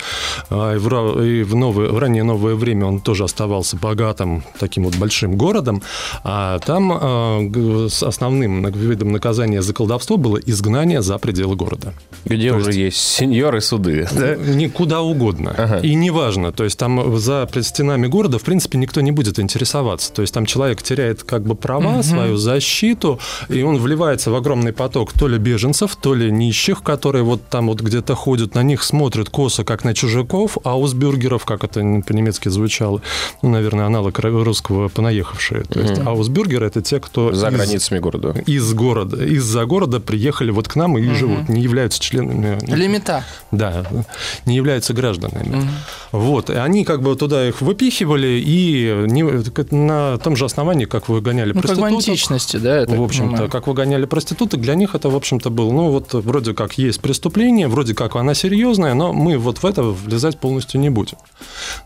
в, 0.50 1.22
и 1.22 1.44
в, 1.44 1.56
новое, 1.56 1.90
в 1.90 2.00
раннее 2.00 2.24
новое 2.24 2.56
время 2.56 2.86
он 2.86 3.00
тоже 3.00 3.24
оставался 3.24 3.78
богатым 3.78 4.44
таким 4.60 4.84
вот 4.84 4.96
большим 4.96 5.38
городом. 5.38 5.82
А 6.24 6.60
там 6.60 7.50
с 7.90 8.04
основным 8.04 8.66
видом 8.66 9.12
наказания 9.12 9.62
за 9.62 9.74
колдовство 9.74 10.18
было 10.18 10.38
изгнание 10.38 11.02
за 11.02 11.18
пределы 11.18 11.56
города. 11.56 11.94
Где 12.26 12.50
то 12.50 12.58
уже 12.58 12.72
есть, 12.72 12.80
есть 12.80 12.98
сеньоры 12.98 13.62
суды, 13.62 14.08
да? 14.12 14.36
Никуда 14.36 15.02
угодно. 15.02 15.54
Ага. 15.58 15.80
И 15.80 15.94
неважно, 15.96 16.52
то 16.52 16.64
есть 16.64 16.78
там 16.78 17.18
за 17.18 17.48
стенами 17.62 18.08
города, 18.08 18.40
в 18.40 18.44
принципе, 18.44 18.78
никто 18.78 19.02
не 19.02 19.12
будет 19.12 19.40
интересоваться. 19.40 20.12
То 20.14 20.22
есть 20.22 20.34
там 20.34 20.46
человек 20.46 20.82
теряет 20.82 21.24
как 21.24 21.43
бы 21.46 21.56
права, 21.56 21.96
угу. 21.96 22.04
свою 22.04 22.38
защиту, 22.38 23.20
и 23.50 23.62
он 23.62 23.78
вливается 23.78 24.32
в 24.32 24.36
огромный 24.36 24.74
поток 24.74 25.14
то 25.14 25.28
ли 25.28 25.38
беженцев, 25.38 25.96
то 25.96 26.14
ли 26.14 26.32
нищих, 26.32 26.84
которые 26.84 27.24
вот 27.24 27.42
там 27.50 27.68
вот 27.68 27.82
где-то 27.82 28.16
ходят, 28.16 28.56
на 28.56 28.64
них 28.64 28.84
смотрят 28.84 29.30
косо, 29.30 29.64
как 29.64 29.84
на 29.84 29.94
чужаков, 29.94 30.58
а 30.64 30.78
у 30.78 30.88
сбюргеров, 30.88 31.46
как 31.46 31.64
это 31.64 31.80
по-немецки 32.06 32.50
звучало, 32.50 33.02
ну, 33.42 33.50
наверное, 33.50 33.86
аналог 33.86 34.20
русского 34.20 34.90
понаехавшие. 34.90 35.64
То 35.64 35.80
есть, 35.80 36.00
угу. 36.00 36.10
а 36.10 36.14
узбюргеры 36.14 36.68
это 36.68 36.82
те, 36.82 37.00
кто... 37.00 37.34
За 37.34 37.50
из, 37.50 37.54
границами 37.54 38.00
города. 38.00 38.36
Из 38.46 38.74
города. 38.74 39.24
Из-за 39.24 39.66
города 39.66 40.00
приехали 40.00 40.52
вот 40.52 40.68
к 40.68 40.76
нам 40.76 40.98
и 40.98 41.08
угу. 41.08 41.16
живут, 41.16 41.50
не 41.50 41.62
являются 41.62 42.02
членами... 42.02 42.60
Лимита. 42.68 43.24
Да, 43.52 43.86
не 44.46 44.56
являются 44.56 44.94
гражданами. 44.94 45.58
Угу. 45.58 45.68
Вот. 46.12 46.50
И 46.50 46.54
они 46.54 46.86
как 46.86 47.02
бы 47.02 47.16
туда 47.16 47.48
их 47.48 47.62
выпихивали, 47.62 48.42
и 48.44 49.06
не, 49.08 49.24
на 49.72 50.18
том 50.18 50.36
же 50.36 50.46
основании, 50.46 50.86
как 50.86 51.10
выгоняли 51.34 51.54
ну, 51.54 51.62
проституток. 51.62 51.84
Как 51.84 51.92
в 51.92 51.96
античности, 51.96 52.58
да? 52.58 52.86
В 52.88 53.04
общем-то, 53.04 53.48
как 53.48 53.68
выгоняли 53.68 54.06
проституток, 54.06 54.62
для 54.62 54.76
них 54.76 54.96
это, 54.96 55.10
в 55.10 55.16
общем-то, 55.16 55.50
был, 55.50 55.72
ну, 55.72 55.90
вот 55.90 56.14
вроде 56.14 56.54
как 56.54 56.78
есть 56.78 57.02
преступление, 57.02 57.68
вроде 57.68 57.94
как 57.94 58.16
она 58.16 58.34
серьезная, 58.34 58.94
но 58.94 59.14
мы 59.14 59.38
вот 59.38 59.60
в 59.60 59.66
это 59.66 59.84
влезать 59.84 60.40
полностью 60.40 60.80
не 60.80 60.90
будем. 60.90 61.18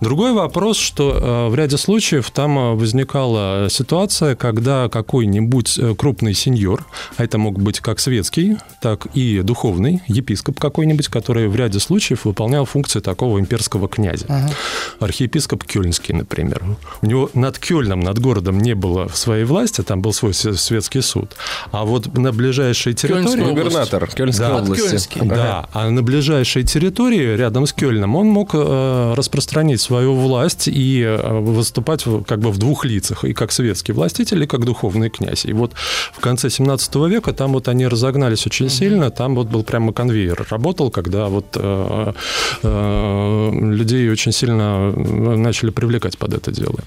Другой 0.02 0.34
вопрос, 0.34 0.78
что 0.78 1.12
э, 1.12 1.50
в 1.50 1.56
ряде 1.56 1.78
случаев 1.78 2.30
там 2.32 2.58
э, 2.58 2.74
возникала 2.74 3.68
ситуация, 3.70 4.36
когда 4.36 4.90
какой-нибудь 4.90 5.78
э, 5.78 5.96
крупный 5.96 6.34
сеньор, 6.34 6.86
а 7.18 7.24
это 7.24 7.38
мог 7.38 7.60
быть 7.60 7.80
как 7.80 8.00
светский, 8.00 8.58
так 8.82 9.08
и 9.14 9.42
духовный, 9.42 10.02
епископ 10.08 10.60
какой-нибудь, 10.60 11.08
который 11.08 11.48
в 11.48 11.56
ряде 11.56 11.80
случаев 11.80 12.26
выполнял 12.26 12.66
функции 12.66 13.00
такого 13.00 13.40
имперского 13.40 13.88
князя. 13.88 14.26
Ага. 14.28 14.52
Архиепископ 15.00 15.64
Кёльнский, 15.64 16.14
например. 16.14 16.64
У 17.02 17.06
него 17.06 17.30
над 17.34 17.60
Кёльном, 17.60 18.00
над 18.00 18.20
городом 18.20 18.60
не 18.60 18.76
было 18.76 19.08
своей 19.14 19.37
власти, 19.44 19.82
там 19.82 20.02
был 20.02 20.14
свой 20.14 20.34
светский 20.34 21.02
суд. 21.02 21.36
А 21.72 21.86
вот 21.86 22.18
на 22.18 22.32
ближайшей 22.32 22.94
территории... 22.94 23.44
Губернатор 23.44 24.08
Кёльнской 24.08 24.48
да, 24.48 24.58
области. 24.58 25.20
Да, 25.22 25.70
а 25.74 25.90
на 25.90 26.02
ближайшей 26.02 26.64
территории, 26.64 27.36
рядом 27.36 27.66
с 27.66 27.74
Кёльном, 27.74 28.16
он 28.16 28.28
мог 28.28 28.52
э, 28.54 29.14
распространить 29.16 29.82
свою 29.82 30.14
власть 30.16 30.68
и 30.68 31.04
э, 31.04 31.40
выступать 31.40 32.04
как 32.28 32.40
бы 32.40 32.52
в 32.52 32.58
двух 32.58 32.86
лицах, 32.86 33.24
и 33.24 33.34
как 33.34 33.52
светский 33.52 33.94
властитель, 33.94 34.44
и 34.44 34.48
как 34.48 34.66
духовный 34.66 35.10
князь. 35.10 35.46
И 35.46 35.54
вот 35.54 35.74
в 36.14 36.20
конце 36.20 36.50
17 36.50 36.96
века 36.96 37.34
там 37.34 37.54
вот 37.54 37.68
они 37.68 37.88
разогнались 37.88 38.46
очень 38.46 38.70
сильно, 38.70 39.12
там 39.12 39.36
вот 39.36 39.48
был 39.48 39.64
прямо 39.64 39.94
конвейер 39.94 40.48
работал, 40.50 40.92
когда 40.92 41.28
вот 41.28 41.46
э, 41.56 42.14
э, 42.64 43.50
людей 43.54 44.10
очень 44.10 44.32
сильно 44.32 44.92
начали 44.92 45.70
привлекать 45.70 46.18
под 46.18 46.34
это 46.34 46.52
дело. 46.52 46.80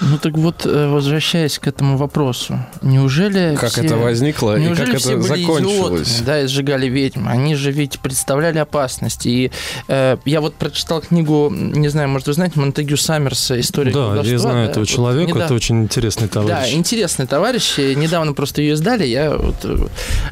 Ну 0.00 0.18
так 0.18 0.34
вот, 0.34 0.64
э, 0.64 0.88
возвращаясь 0.88 1.58
к 1.58 1.66
этому 1.66 1.96
вопросу, 1.96 2.58
неужели 2.82 3.56
Как 3.56 3.72
все, 3.72 3.82
это 3.82 3.96
возникло 3.96 4.58
неужели 4.58 4.90
и 4.90 4.92
как 4.92 5.00
все 5.00 5.18
это 5.18 5.28
были 5.28 5.42
закончилось? 5.42 6.08
Идиотами, 6.08 6.26
да, 6.26 6.40
и 6.42 6.46
сжигали 6.46 6.86
ведьм. 6.88 7.28
Они 7.28 7.54
же 7.54 7.72
ведь 7.72 7.98
представляли 7.98 8.58
опасность. 8.58 9.26
И 9.26 9.50
э, 9.88 10.16
я 10.24 10.40
вот 10.40 10.54
прочитал 10.54 11.00
книгу, 11.00 11.50
не 11.50 11.88
знаю, 11.88 12.08
может, 12.08 12.28
вы 12.28 12.34
знаете, 12.34 12.60
Монтегю 12.60 12.96
Саммерса 12.96 13.58
«История 13.58 13.92
Да, 13.92 14.20
я 14.22 14.38
знаю 14.38 14.66
да, 14.66 14.70
этого 14.70 14.80
вот 14.80 14.88
человека, 14.88 15.30
недавно... 15.30 15.44
это 15.44 15.54
очень 15.54 15.82
интересный 15.82 16.28
товарищ. 16.28 16.70
Да, 16.70 16.76
интересный 16.76 17.26
товарищ. 17.26 17.78
Недавно 17.78 18.32
просто 18.34 18.62
ее 18.62 18.74
издали. 18.74 19.04
Я 19.04 19.36
вот... 19.36 19.56
Э, 19.64 19.86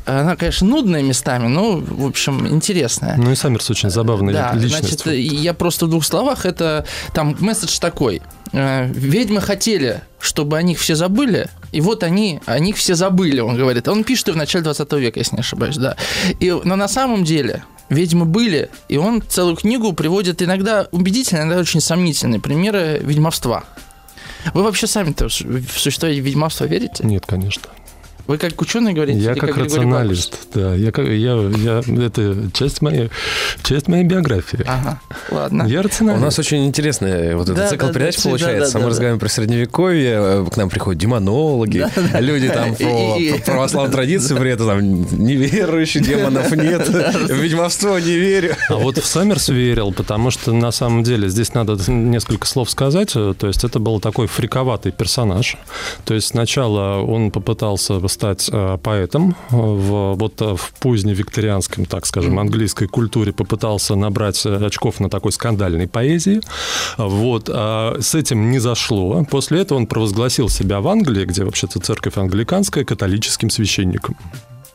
она, 0.07 0.37
конечно, 0.37 0.67
нудная 0.67 1.03
местами, 1.03 1.49
но, 1.49 1.79
в 1.79 2.07
общем, 2.07 2.47
интересная. 2.47 3.17
Ну 3.17 3.33
и 3.33 3.35
Саммерс 3.35 3.69
очень 3.71 3.91
забавный 3.91 4.33
да, 4.33 4.53
личность. 4.55 5.03
Значит, 5.03 5.33
я 5.33 5.55
просто 5.55 5.87
в 5.87 5.91
двух 5.91 6.05
словах, 6.05 6.47
это 6.47 6.87
там 7.13 7.37
месседж 7.41 7.79
такой– 7.81 8.23
Э, 8.53 8.87
ведьмы 8.87 9.41
хотели, 9.57 10.03
чтобы 10.21 10.59
о 10.59 10.63
них 10.63 10.79
все 10.79 10.95
забыли, 10.95 11.49
и 11.73 11.81
вот 11.81 12.03
они, 12.03 12.41
о 12.45 12.59
них 12.59 12.77
все 12.77 12.95
забыли, 12.95 13.41
он 13.41 13.57
говорит. 13.57 13.89
Он 13.89 14.05
пишет 14.05 14.29
в 14.29 14.37
начале 14.37 14.65
20 14.65 14.93
века, 14.93 15.19
если 15.19 15.37
не 15.37 15.41
ошибаюсь, 15.41 15.77
да. 15.77 15.97
И, 16.41 16.51
но 16.51 16.77
на 16.77 16.89
самом 16.89 17.25
деле 17.25 17.65
ведьмы 17.89 18.27
были, 18.27 18.69
и 18.91 18.99
он 18.99 19.23
целую 19.23 19.57
книгу 19.57 19.95
приводит 19.95 20.43
иногда 20.43 20.89
убедительные, 20.93 21.45
иногда 21.45 21.61
очень 21.61 21.81
сомнительные 21.81 22.39
примеры 22.39 23.01
ведьмовства. 23.03 23.65
Вы 24.53 24.63
вообще 24.63 24.87
сами-то 24.87 25.29
в 25.29 25.33
существование 25.33 26.21
ведьмовства 26.21 26.67
верите? 26.67 27.05
Нет, 27.07 27.25
конечно. 27.27 27.71
Вы 28.27 28.39
как 28.39 28.61
ученый 28.61 28.93
говорите? 28.93 29.21
Я 29.21 29.35
как, 29.35 29.51
как 29.51 29.59
рационалист, 29.59 30.49
да. 30.53 30.75
Я, 30.75 30.91
я, 30.97 31.35
я, 31.35 32.05
это 32.05 32.51
часть 32.53 32.83
моей, 32.83 33.11
часть 33.63 33.87
моей 33.89 34.05
биографии. 34.05 34.65
Ага, 34.67 35.01
ладно. 35.31 35.65
Я 35.69 35.83
рационалист. 35.83 36.23
У 36.23 36.25
нас 36.25 36.39
очень 36.39 36.67
интересный 36.67 37.35
вот 37.37 37.45
этот 37.45 37.57
да, 37.57 37.69
цикл 37.69 37.87
да, 37.87 37.93
передач 37.93 38.17
да, 38.17 38.23
получается. 38.23 38.73
Да, 38.73 38.73
да, 38.73 38.79
Мы 38.79 38.85
да, 38.85 38.91
разговариваем 38.91 39.19
да. 39.19 39.21
про 39.21 39.29
средневековье, 39.29 40.13
э, 40.19 40.47
к 40.53 40.57
нам 40.57 40.71
приходят 40.71 41.01
демонологи, 41.01 41.79
да, 41.79 41.91
да. 42.13 42.21
люди 42.21 42.49
там 42.49 42.75
по, 42.75 42.85
по 42.85 43.45
православной 43.45 43.93
традиции, 43.93 44.35
при 44.35 44.51
этом 44.51 44.67
там 44.67 45.25
неверующие, 45.25 46.03
демонов 46.03 46.51
нет, 46.51 46.89
в 46.89 47.33
ведьмовство 47.33 47.99
не 47.99 48.17
верю. 48.17 48.57
А 48.69 48.75
вот 48.75 48.99
в 48.99 49.07
Саммерс 49.07 49.49
верил, 49.49 49.93
потому 49.93 50.31
что 50.31 50.53
на 50.53 50.73
самом 50.73 51.03
деле 51.03 51.29
здесь 51.29 51.55
надо 51.55 51.79
несколько 51.91 52.47
слов 52.47 52.71
сказать. 52.71 53.13
То 53.13 53.47
есть 53.47 53.65
это 53.65 53.79
был 53.79 54.01
такой 54.01 54.27
фриковатый 54.27 54.93
персонаж. 54.93 55.57
То 56.05 56.15
есть 56.15 56.29
сначала 56.29 57.03
он 57.03 57.31
попытался 57.31 57.99
стать 58.17 58.49
э, 58.51 58.79
поэтом. 58.83 59.37
В, 59.51 60.15
вот 60.15 60.41
э, 60.41 60.57
в 60.57 60.73
поздневикторианском, 60.81 61.85
так 61.85 62.07
скажем, 62.07 62.39
английской 62.39 62.87
культуре 62.87 63.33
попытался 63.33 63.95
набрать 63.95 64.47
э, 64.47 64.67
очков 64.67 65.01
на 65.01 65.11
такой 65.11 65.33
скандальной 65.33 65.87
поэзии. 65.87 66.41
Вот. 66.97 67.51
А 67.53 67.97
с 68.01 68.15
этим 68.15 68.51
не 68.51 68.59
зашло. 68.59 69.25
После 69.31 69.61
этого 69.61 69.79
он 69.79 69.87
провозгласил 69.87 70.49
себя 70.49 70.81
в 70.81 70.89
Англии, 70.89 71.27
где 71.27 71.45
вообще-то 71.45 71.79
церковь 71.79 72.17
англиканская, 72.17 72.85
католическим 72.85 73.51
священником. 73.51 74.17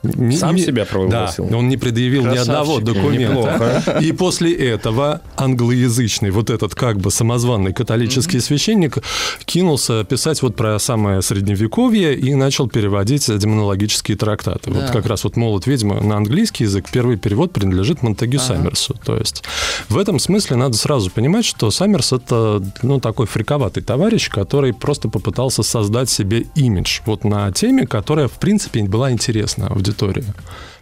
Сам 0.03 0.55
не, 0.55 0.63
себя 0.63 0.85
провозгласил? 0.85 1.45
Да, 1.45 1.57
он 1.57 1.69
не 1.69 1.77
предъявил 1.77 2.23
Красавчик. 2.23 2.47
ни 2.47 2.51
одного 2.51 2.79
документа. 2.79 3.19
Неплохо. 3.19 3.97
И 4.01 4.11
после 4.11 4.53
этого 4.53 5.21
англоязычный, 5.37 6.31
вот 6.31 6.49
этот 6.49 6.73
как 6.73 6.97
бы 6.97 7.11
самозванный 7.11 7.71
католический 7.71 8.39
mm-hmm. 8.39 8.41
священник 8.41 8.97
кинулся 9.45 10.03
писать 10.03 10.41
вот 10.41 10.55
про 10.55 10.79
самое 10.79 11.21
средневековье 11.21 12.15
и 12.15 12.33
начал 12.33 12.67
переводить 12.67 13.27
демонологические 13.37 14.17
трактаты. 14.17 14.71
Да. 14.71 14.81
Вот 14.81 14.89
как 14.89 15.05
раз 15.05 15.23
вот 15.23 15.35
«Молот 15.35 15.67
ведьмы» 15.67 16.01
на 16.01 16.17
английский 16.17 16.63
язык, 16.63 16.87
первый 16.91 17.17
перевод 17.17 17.53
принадлежит 17.53 18.01
Монтегю 18.01 18.39
ага. 18.39 18.47
Саммерсу. 18.47 18.95
То 19.05 19.17
есть 19.17 19.43
в 19.87 19.97
этом 19.97 20.17
смысле 20.17 20.55
надо 20.55 20.77
сразу 20.77 21.11
понимать, 21.11 21.45
что 21.45 21.69
Саммерс– 21.69 22.11
это 22.13 22.63
ну, 22.81 22.99
такой 22.99 23.27
фриковатый 23.27 23.83
товарищ, 23.83 24.29
который 24.29 24.73
просто 24.73 25.09
попытался 25.09 25.61
создать 25.61 26.09
себе 26.09 26.45
имидж 26.55 27.01
вот 27.05 27.23
на 27.23 27.51
теме, 27.51 27.85
которая, 27.85 28.27
в 28.27 28.39
принципе, 28.39 28.83
была 28.83 29.11
интересна 29.11 29.69
аудитории 29.91 30.21
аудитории. 30.21 30.25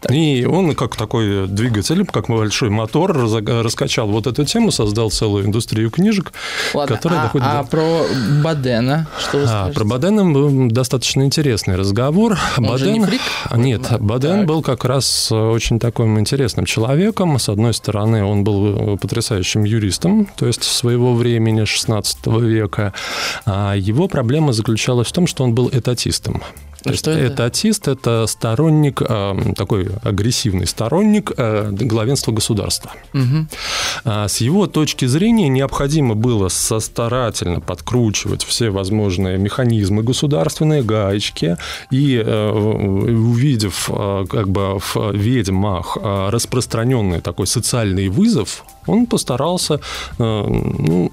И 0.09 0.45
он 0.45 0.75
как 0.75 0.95
такой 0.95 1.47
двигатель, 1.47 2.05
как 2.05 2.27
большой 2.27 2.69
мотор 2.69 3.17
раскачал 3.17 4.07
вот 4.07 4.27
эту 4.27 4.45
тему, 4.45 4.71
создал 4.71 5.11
целую 5.11 5.45
индустрию 5.45 5.91
книжек, 5.91 6.31
Ладно, 6.73 6.95
которая 6.95 7.19
а, 7.19 7.23
доходит 7.23 7.47
а 7.47 7.63
до... 7.63 7.69
про 7.69 8.05
Бадена 8.43 9.07
что 9.19 9.37
вы 9.39 9.45
а, 9.47 9.71
Про 9.73 9.83
Бадена 9.83 10.31
был 10.31 10.69
достаточно 10.69 11.23
интересный 11.23 11.75
разговор. 11.75 12.37
Он 12.57 12.67
Баден... 12.67 12.77
же 12.77 12.91
не 12.91 13.05
фрик? 13.05 13.21
Нет, 13.55 13.99
Баден 13.99 14.39
так. 14.39 14.45
был 14.45 14.61
как 14.61 14.85
раз 14.85 15.31
очень 15.31 15.79
таким 15.79 16.19
интересным 16.19 16.65
человеком. 16.65 17.37
С 17.37 17.49
одной 17.49 17.73
стороны, 17.73 18.23
он 18.23 18.43
был 18.43 18.97
потрясающим 18.97 19.63
юристом, 19.63 20.27
то 20.37 20.47
есть 20.47 20.63
своего 20.63 21.13
времени, 21.13 21.65
16 21.65 22.27
века. 22.27 22.93
А 23.45 23.73
его 23.73 24.07
проблема 24.07 24.53
заключалась 24.53 25.07
в 25.07 25.11
том, 25.11 25.27
что 25.27 25.43
он 25.43 25.53
был 25.53 25.69
этатистом. 25.71 26.41
То 26.83 26.93
что 26.93 27.11
есть 27.11 27.23
это? 27.23 27.33
Этатист– 27.33 27.87
это 27.89 28.25
сторонник, 28.27 29.01
э, 29.01 29.53
такой 29.55 29.89
агрессивный 30.03 30.67
сторонник 30.67 31.31
э, 31.35 31.71
главенства 31.71 32.31
государства. 32.31 32.91
Угу. 33.13 33.47
С 34.27 34.37
его 34.37 34.67
точки 34.67 35.05
зрения 35.05 35.49
необходимо 35.49 36.15
было 36.15 36.47
старательно 36.49 37.59
подкручивать 37.59 38.43
все 38.43 38.69
возможные 38.69 39.37
механизмы 39.37 40.03
государственные, 40.03 40.83
гаечки, 40.83 41.57
и 41.91 42.15
э, 42.15 42.51
увидев 42.51 43.89
как 44.29 44.49
бы 44.49 44.79
в 44.79 45.13
ведьмах 45.13 45.97
распространенный 46.01 47.21
такой 47.21 47.47
социальный 47.47 48.07
вызов, 48.07 48.63
он 48.87 49.05
постарался 49.05 49.79
ну, 50.17 51.11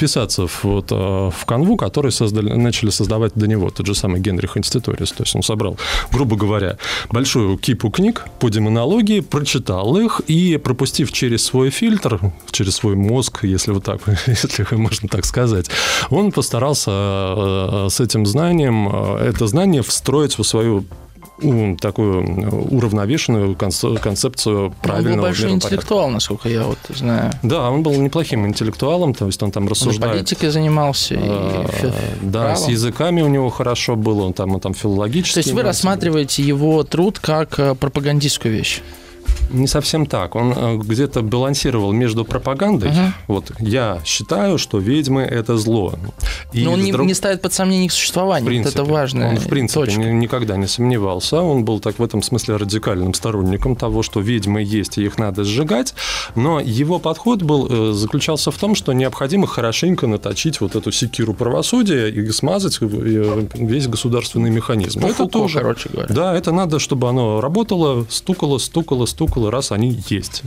вписаться 0.00 0.46
вот, 0.62 0.90
в 0.90 1.44
канву, 1.44 1.76
которую 1.76 2.10
создали, 2.10 2.54
начали 2.54 2.88
создавать 2.88 3.32
до 3.34 3.46
него, 3.46 3.68
тот 3.68 3.84
же 3.84 3.94
самый 3.94 4.18
Генрих 4.18 4.56
Инститорис. 4.56 5.12
То 5.12 5.24
есть 5.24 5.36
он 5.36 5.42
собрал, 5.42 5.76
грубо 6.10 6.36
говоря, 6.36 6.78
большую 7.10 7.58
кипу 7.58 7.90
книг 7.90 8.24
по 8.38 8.48
демонологии, 8.48 9.20
прочитал 9.20 9.94
их 9.98 10.22
и, 10.26 10.56
пропустив 10.56 11.12
через 11.12 11.44
свой 11.44 11.68
фильтр, 11.68 12.32
через 12.50 12.76
свой 12.76 12.96
мозг, 12.96 13.44
если 13.44 13.72
вот 13.72 13.84
так, 13.84 14.00
если 14.26 14.74
можно 14.74 15.06
так 15.06 15.26
сказать, 15.26 15.66
он 16.08 16.32
постарался 16.32 17.88
с 17.90 18.00
этим 18.00 18.24
знанием, 18.24 18.88
это 18.88 19.46
знание 19.48 19.82
встроить 19.82 20.38
в 20.38 20.44
свою 20.44 20.86
такую 21.80 22.22
уравновешенную 22.70 23.56
концепцию 23.56 24.74
правильного 24.82 25.12
Он 25.12 25.16
был 25.16 25.22
большой 25.28 25.50
интеллектуал, 25.50 26.10
насколько 26.10 26.48
я 26.48 26.64
вот 26.64 26.78
знаю. 26.90 27.32
Да, 27.42 27.70
он 27.70 27.82
был 27.82 27.92
неплохим 27.94 28.46
интеллектуалом, 28.46 29.14
то 29.14 29.26
есть 29.26 29.42
он 29.42 29.50
там 29.50 29.68
рассуждает. 29.68 30.12
Он 30.12 30.18
политикой 30.18 30.50
занимался. 30.50 31.16
А, 31.20 31.66
и 31.66 32.26
да, 32.26 32.40
правом. 32.40 32.56
с 32.56 32.68
языками 32.68 33.22
у 33.22 33.28
него 33.28 33.50
хорошо 33.50 33.96
было, 33.96 34.24
он 34.24 34.32
там, 34.32 34.54
он 34.54 34.60
там 34.60 34.74
филологически. 34.74 35.34
То 35.34 35.40
есть 35.40 35.52
вы 35.52 35.62
рассматриваете 35.62 36.42
его 36.42 36.82
труд 36.84 37.18
как 37.18 37.58
э, 37.58 37.74
пропагандистскую 37.74 38.54
вещь? 38.54 38.82
Не 39.52 39.66
совсем 39.66 40.06
так. 40.06 40.34
Он 40.34 40.52
э, 40.56 40.76
где-то 40.76 41.22
балансировал 41.22 41.92
между 41.92 42.24
пропагандой. 42.24 42.90
Угу. 42.90 43.12
Вот 43.28 43.52
я 43.58 44.00
считаю, 44.04 44.58
что 44.58 44.78
ведьмы 44.78 45.22
это 45.22 45.56
зло. 45.56 45.94
И 46.52 46.64
Но 46.64 46.72
он 46.72 46.82
не, 46.82 46.90
не 46.92 47.14
ставит 47.14 47.42
под 47.42 47.52
сомнение 47.52 47.86
их 47.86 47.92
существование. 47.92 48.46
принципе, 48.46 48.78
вот 48.78 48.84
это 48.84 48.92
важно. 48.92 49.28
Он 49.28 49.36
в 49.36 49.48
принципе 49.48 49.86
точка. 49.86 50.00
никогда 50.00 50.56
не 50.56 50.66
сомневался. 50.66 51.40
Он 51.40 51.64
был 51.64 51.80
так 51.80 51.98
в 51.98 52.02
этом 52.02 52.22
смысле 52.22 52.56
радикальным 52.56 53.14
сторонником 53.14 53.76
того, 53.76 54.02
что 54.02 54.20
ведьмы 54.20 54.62
есть 54.62 54.98
и 54.98 55.04
их 55.04 55.18
надо 55.18 55.44
сжигать. 55.44 55.94
Но 56.34 56.60
его 56.60 56.98
подход 56.98 57.42
был 57.42 57.66
э, 57.68 57.92
заключался 57.92 58.50
в 58.50 58.56
том, 58.56 58.74
что 58.74 58.92
необходимо 58.92 59.46
хорошенько 59.46 60.06
наточить 60.06 60.60
вот 60.60 60.76
эту 60.76 60.92
секиру 60.92 61.34
правосудия 61.34 62.08
и 62.08 62.30
смазать 62.30 62.78
э, 62.80 63.46
весь 63.54 63.88
государственный 63.88 64.50
механизм. 64.50 65.04
Это 65.04 65.26
тоже, 65.26 65.58
короче 65.58 65.88
говоря. 65.88 66.12
Да, 66.12 66.34
это 66.36 66.52
надо, 66.52 66.78
чтобы 66.78 67.08
оно 67.08 67.40
работало, 67.40 68.06
стукало, 68.08 68.58
стукало, 68.58 69.06
стукало 69.06 69.39
около 69.40 69.50
раз 69.50 69.72
они 69.72 69.98
есть. 70.08 70.42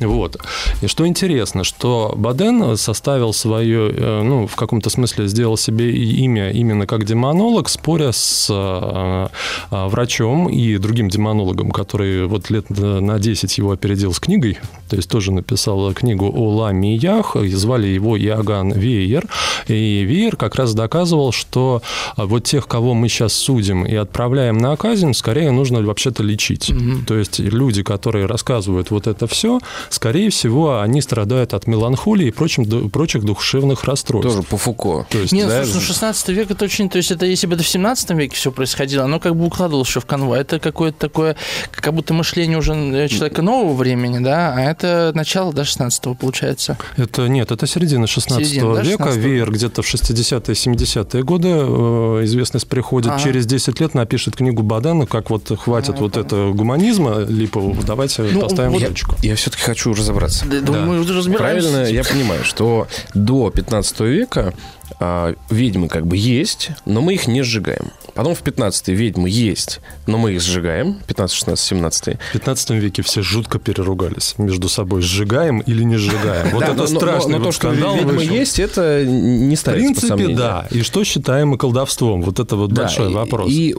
Вот. 0.00 0.36
И 0.80 0.86
что 0.86 1.06
интересно, 1.06 1.64
что 1.64 2.14
Баден 2.16 2.76
составил 2.76 3.32
свое, 3.32 3.90
э, 3.90 4.22
ну, 4.22 4.46
в 4.46 4.56
каком-то 4.56 4.90
смысле 4.90 5.28
сделал 5.28 5.56
себе 5.56 5.90
имя 5.90 6.50
именно 6.50 6.86
как 6.86 7.04
демонолог, 7.04 7.68
споря 7.68 8.12
с 8.12 8.48
э, 8.50 9.28
э, 9.70 9.86
врачом 9.88 10.48
и 10.48 10.76
другим 10.78 11.08
демонологом, 11.08 11.70
который 11.70 12.26
вот 12.26 12.50
лет 12.50 12.68
на 12.70 13.18
10 13.18 13.58
его 13.58 13.72
опередил 13.72 14.12
с 14.12 14.20
книгой, 14.20 14.58
то 14.88 14.96
есть 14.96 15.08
тоже 15.08 15.32
написал 15.32 15.92
книгу 15.94 16.30
о 16.34 16.54
ламиях, 16.54 17.36
и 17.36 17.48
звали 17.48 17.86
его 17.86 18.16
Иоганн 18.16 18.72
Вейер. 18.72 19.26
И 19.68 20.04
Вейер 20.04 20.36
как 20.36 20.56
раз 20.56 20.74
доказывал, 20.74 21.32
что 21.32 21.82
вот 22.16 22.44
тех, 22.44 22.66
кого 22.66 22.94
мы 22.94 23.08
сейчас 23.08 23.32
судим 23.32 23.84
и 23.84 23.94
отправляем 23.94 24.58
на 24.58 24.76
казнь, 24.76 25.12
скорее 25.14 25.50
нужно 25.50 25.82
вообще-то 25.82 26.22
лечить. 26.22 26.70
Угу. 26.70 27.06
То 27.06 27.14
есть 27.14 27.38
люди, 27.38 27.82
которые 27.82 28.26
рассказывают 28.26 28.90
вот 28.90 29.06
это 29.06 29.26
все, 29.26 29.60
скорее 29.90 30.30
всего, 30.30 30.80
они 30.80 31.00
страдают 31.00 31.54
от 31.54 31.66
меланхолии 31.66 32.28
и 32.28 32.30
прочим, 32.30 32.90
прочих 32.90 33.24
душевных 33.24 33.84
расстройств. 33.84 34.30
Тоже 34.30 34.42
по 34.42 34.56
Фуко. 34.56 35.06
То 35.10 35.18
есть, 35.18 35.32
Нет, 35.32 35.48
да, 35.48 35.64
слушай, 35.64 35.76
ну 35.76 35.80
16 35.80 36.28
век 36.28 36.50
это 36.50 36.64
очень... 36.64 36.88
То 36.88 36.98
есть 36.98 37.10
это 37.10 37.26
если 37.26 37.46
бы 37.46 37.54
это 37.54 37.64
в 37.64 37.68
17 37.68 38.10
веке 38.10 38.36
все 38.36 38.52
происходило, 38.52 39.04
оно 39.04 39.20
как 39.20 39.36
бы 39.36 39.46
укладывалось 39.46 39.88
еще 39.88 40.00
в 40.00 40.06
канву. 40.06 40.34
Это 40.34 40.58
какое-то 40.58 40.98
такое, 40.98 41.36
как 41.70 41.94
будто 41.94 42.14
мышление 42.14 42.58
уже 42.58 42.72
э, 42.72 43.08
человека 43.08 43.42
нового 43.42 43.74
времени, 43.74 44.18
да, 44.18 44.54
а 44.54 44.60
это 44.60 45.12
начало 45.14 45.52
до 45.52 45.64
16 45.64 46.18
получается. 46.18 46.78
Это 46.96 47.28
нет, 47.28 47.50
это 47.50 47.66
середина 47.66 48.06
16 48.06 48.46
середина, 48.46 48.80
века. 48.80 49.04
Да, 49.04 49.10
16 49.10 49.18
Веер 49.22 49.50
где-то 49.50 49.82
в 49.82 49.94
60-е, 49.94 50.54
70-е 50.54 51.22
годы 51.22 51.48
э, 51.48 52.24
известность 52.24 52.68
приходит. 52.68 53.12
Ага. 53.12 53.22
Через 53.22 53.46
10 53.46 53.80
лет 53.80 53.94
напишет 53.94 54.36
книгу 54.36 54.62
Бадана, 54.62 55.06
как 55.06 55.30
вот 55.30 55.50
хватит 55.58 55.96
а, 55.96 56.00
вот 56.00 56.16
это 56.16 56.50
гуманизма 56.52 57.20
липового, 57.20 57.82
давайте 57.84 58.22
ну, 58.22 58.40
поставим 58.40 58.72
вот 58.72 58.86
точку. 58.86 59.16
Я, 59.22 59.30
я 59.30 59.36
все-таки 59.36 59.61
хочу 59.62 59.94
разобраться. 59.94 60.44
Да, 60.46 60.60
да. 60.60 60.80
Мы 60.84 61.00
уже 61.00 61.16
разбираемся. 61.16 61.68
Правильно, 61.70 61.90
я 61.90 62.04
понимаю, 62.04 62.44
что 62.44 62.86
до 63.14 63.50
15 63.50 64.00
века 64.00 64.54
а, 65.00 65.34
ведьмы 65.50 65.88
как 65.88 66.06
бы 66.06 66.16
есть, 66.16 66.70
но 66.84 67.00
мы 67.00 67.14
их 67.14 67.26
не 67.26 67.42
сжигаем. 67.42 67.92
Потом 68.14 68.34
в 68.34 68.40
15 68.40 68.88
ведьмы 68.88 69.28
есть, 69.30 69.80
но 70.06 70.18
мы 70.18 70.32
их 70.32 70.42
сжигаем. 70.42 71.00
15, 71.06 71.34
16, 71.34 71.66
17 71.66 72.18
В 72.28 72.32
15 72.32 72.70
веке 72.70 73.02
все 73.02 73.22
жутко 73.22 73.58
переругались 73.58 74.34
между 74.38 74.68
собой. 74.68 75.02
Сжигаем 75.02 75.60
или 75.60 75.82
не 75.82 75.96
сжигаем. 75.96 76.50
Вот 76.50 76.62
это 76.62 76.86
страшно. 76.86 77.38
Но 77.38 77.44
то, 77.44 77.52
что 77.52 77.70
ведьмы 77.70 78.22
есть, 78.22 78.58
это 78.58 79.04
не 79.04 79.56
ставится 79.56 80.06
В 80.06 80.16
принципе, 80.16 80.36
да. 80.36 80.68
И 80.70 80.82
что 80.82 81.04
считаем 81.04 81.48
мы 81.48 81.58
колдовством? 81.58 82.22
Вот 82.22 82.38
это 82.38 82.56
вот 82.56 82.72
большой 82.72 83.10
вопрос. 83.10 83.50
И 83.50 83.74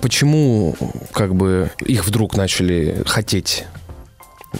почему 0.00 0.76
как 1.12 1.34
бы 1.34 1.70
их 1.84 2.06
вдруг 2.06 2.36
начали 2.36 3.02
хотеть 3.06 3.64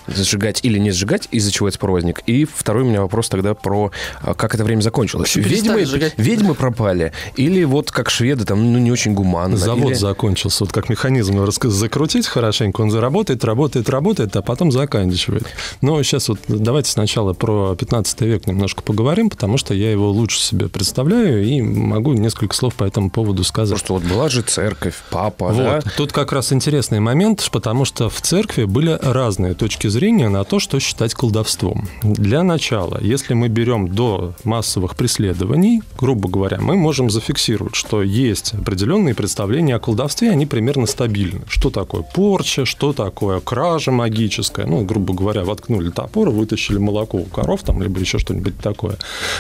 сжигать 0.07 0.61
или 0.63 0.79
не 0.79 0.91
сжигать, 0.91 1.29
из-за 1.31 1.51
чего 1.51 1.69
этот 1.69 1.77
спор 1.77 1.93
возник. 1.93 2.21
И 2.27 2.45
второй 2.45 2.83
у 2.83 2.87
меня 2.87 3.03
вопрос 3.03 3.29
тогда 3.29 3.55
про 3.55 3.91
а, 4.23 4.35
как 4.35 4.55
это 4.55 4.65
время 4.65 4.81
закончилось. 4.81 5.35
Ведьмы, 5.37 5.87
ведьмы 6.17 6.55
пропали? 6.55 7.13
Или 7.37 7.65
вот 7.65 7.91
как 7.91 8.11
шведы, 8.11 8.45
там, 8.45 8.73
ну, 8.73 8.79
не 8.79 8.91
очень 8.91 9.15
гуманно? 9.15 9.57
Завод 9.57 9.93
или... 9.93 9.95
закончился. 9.95 10.65
Вот 10.65 10.73
как 10.73 10.89
механизм 10.89 11.39
закрутить 11.51 12.27
хорошенько, 12.27 12.81
он 12.81 12.91
заработает, 12.91 13.45
работает, 13.45 13.89
работает, 13.89 14.37
а 14.37 14.43
потом 14.43 14.73
заканчивает. 14.73 15.47
Но 15.81 16.03
сейчас 16.03 16.29
вот 16.29 16.39
давайте 16.49 16.91
сначала 16.91 17.33
про 17.33 17.75
15 17.75 18.21
век 18.23 18.47
немножко 18.47 18.83
поговорим, 18.83 19.31
потому 19.31 19.59
что 19.59 19.75
я 19.75 19.91
его 19.91 20.11
лучше 20.11 20.41
себе 20.41 20.69
представляю 20.69 21.45
и 21.45 21.61
могу 21.63 22.13
несколько 22.13 22.55
слов 22.55 22.75
по 22.75 22.85
этому 22.85 23.11
поводу 23.11 23.45
сказать. 23.45 23.79
Просто 23.79 23.93
вот 23.93 24.03
была 24.03 24.29
же 24.29 24.43
церковь, 24.43 24.95
папа, 25.11 25.49
вот. 25.49 25.57
да? 25.57 25.81
Тут 25.97 26.13
как 26.13 26.33
раз 26.33 26.53
интересный 26.53 27.01
момент, 27.01 27.49
потому 27.53 27.85
что 27.85 28.09
в 28.09 28.21
церкви 28.21 28.65
были 28.65 28.99
разные 29.01 29.55
точки 29.55 29.78
точки 29.79 29.93
зрения 29.93 30.29
на 30.29 30.43
то, 30.43 30.59
что 30.59 30.81
считать 30.81 31.15
колдовством. 31.15 31.87
Для 32.03 32.43
начала, 32.43 32.99
если 33.01 33.35
мы 33.35 33.47
берем 33.47 33.87
до 33.87 34.35
массовых 34.43 34.97
преследований, 34.97 35.83
грубо 35.97 36.29
говоря, 36.29 36.59
мы 36.61 36.75
можем 36.75 37.11
зафиксировать, 37.11 37.77
что 37.77 38.03
есть 38.03 38.55
определенные 38.55 39.15
представления 39.15 39.77
о 39.77 39.79
колдовстве, 39.79 40.33
они 40.33 40.47
примерно 40.47 40.87
стабильны. 40.87 41.43
Что 41.47 41.71
такое 41.71 42.03
порча, 42.03 42.65
что 42.65 42.93
такое 42.93 43.39
кража 43.39 43.93
магическая, 43.93 44.67
ну, 44.67 44.85
грубо 44.85 45.15
говоря, 45.15 45.45
воткнули 45.45 45.91
топор, 45.91 46.31
вытащили 46.31 46.79
молоко 46.79 47.19
у 47.19 47.25
коров, 47.27 47.63
там, 47.63 47.81
либо 47.81 48.01
еще 48.01 48.19
что-нибудь 48.19 48.59
такое, 48.59 48.97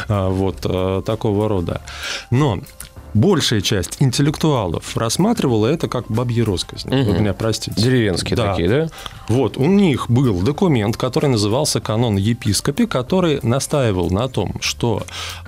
а, 0.07 0.29
вот, 0.29 0.59
а, 0.65 1.03
такого 1.03 1.49
рода. 1.49 1.81
Но 2.31 2.61
большая 3.15 3.61
часть 3.61 3.97
интеллектуалов 4.01 4.97
рассматривала 4.97 5.67
это 5.67 5.89
как 5.89 6.07
бабьи 6.09 6.43
росказни. 6.43 7.03
Угу. 7.03 7.13
Вы 7.13 7.19
меня 7.21 7.33
простите. 7.33 7.81
Деревенские 7.81 8.37
да. 8.37 8.51
такие, 8.51 8.69
да? 8.69 8.89
Вот, 9.29 9.57
у 9.57 9.65
них 9.65 10.11
был 10.11 10.41
документ, 10.41 10.97
который 10.97 11.31
назывался 11.31 11.81
«Канон 11.81 12.17
епископи», 12.17 12.87
который 12.87 13.41
настаивал 13.43 14.11
на 14.11 14.29
том, 14.29 14.55
что 14.61 15.03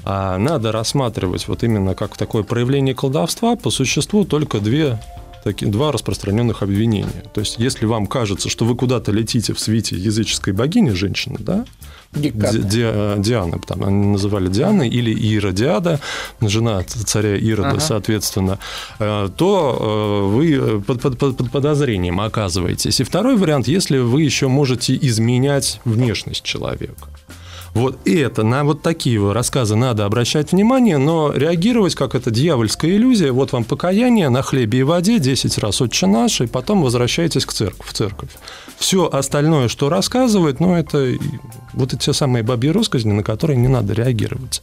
а, 0.05 0.39
надо 0.39 0.73
рассматривать 0.73 1.49
вот 1.49 1.63
именно 1.63 1.95
как 1.95 2.17
такое 2.17 2.43
проявление 2.43 2.95
колдовства 2.95 3.57
по 3.57 3.71
существу 3.71 4.25
только 4.25 4.61
две 4.61 4.99
такие, 5.45 5.71
два 5.71 5.93
распространенных 5.93 6.63
обвинения. 6.63 7.25
То 7.33 7.41
есть, 7.41 7.57
если 7.59 7.87
вам 7.87 8.07
кажется, 8.07 8.49
что 8.49 8.65
вы 8.65 8.77
куда-то 8.77 9.13
летите 9.13 9.53
в 9.53 9.61
свете 9.61 9.97
языческой 9.97 10.53
богини, 10.53 10.91
женщины, 10.91 11.37
да, 11.39 11.65
Ди, 12.13 12.33
Ди, 12.33 12.83
э, 12.83 13.17
Диана, 13.19 13.61
там 13.61 13.85
они 13.85 14.07
называли 14.07 14.49
Дианой, 14.49 14.89
или 14.89 15.13
Иродиада, 15.13 16.01
жена 16.41 16.83
царя 16.83 17.37
Ирода, 17.37 17.69
ага. 17.71 17.81
соответственно, 17.81 18.59
э, 18.99 19.29
то 19.37 19.79
э, 19.81 20.35
вы 20.35 20.81
под, 20.83 21.03
под, 21.03 21.37
под 21.37 21.51
подозрением 21.53 22.21
оказываетесь. 22.21 23.01
И 23.01 23.05
второй 23.05 23.37
вариант, 23.37 23.69
если 23.69 23.99
вы 23.99 24.23
еще 24.23 24.49
можете 24.49 24.99
изменять 25.01 25.81
внешность 25.85 26.43
человека. 26.43 27.09
Вот 27.75 27.99
это, 28.05 28.43
на 28.43 28.65
вот 28.65 28.83
такие 28.83 29.33
рассказы 29.33 29.77
надо 29.77 30.05
обращать 30.05 30.53
внимание, 30.53 30.99
но 30.99 31.33
реагировать 31.33 31.95
как 31.95 32.15
это 32.15 32.31
дьявольская 32.31 32.91
иллюзия. 32.91 33.33
Вот 33.33 33.53
вам 33.53 33.65
покаяние 33.65 34.29
на 34.29 34.43
хлебе 34.43 34.81
и 34.81 34.83
воде 34.83 35.19
10 35.19 35.59
раз 35.59 35.81
«Отче 35.81 36.07
наш», 36.07 36.41
и 36.41 36.47
потом 36.47 36.83
возвращаетесь 36.83 37.47
к 37.47 37.53
церкви, 37.53 37.85
в 37.87 37.93
церковь. 37.93 38.31
Все 38.81 39.07
остальное, 39.13 39.69
что 39.69 39.91
рассказывает, 39.91 40.59
ну, 40.59 40.75
это 40.75 41.13
вот 41.75 41.93
эти 41.93 42.11
самые 42.13 42.43
бабьи 42.43 42.71
росказни, 42.71 43.13
на 43.13 43.23
которые 43.23 43.59
не 43.59 43.69
надо 43.69 43.93
реагировать. 43.93 44.63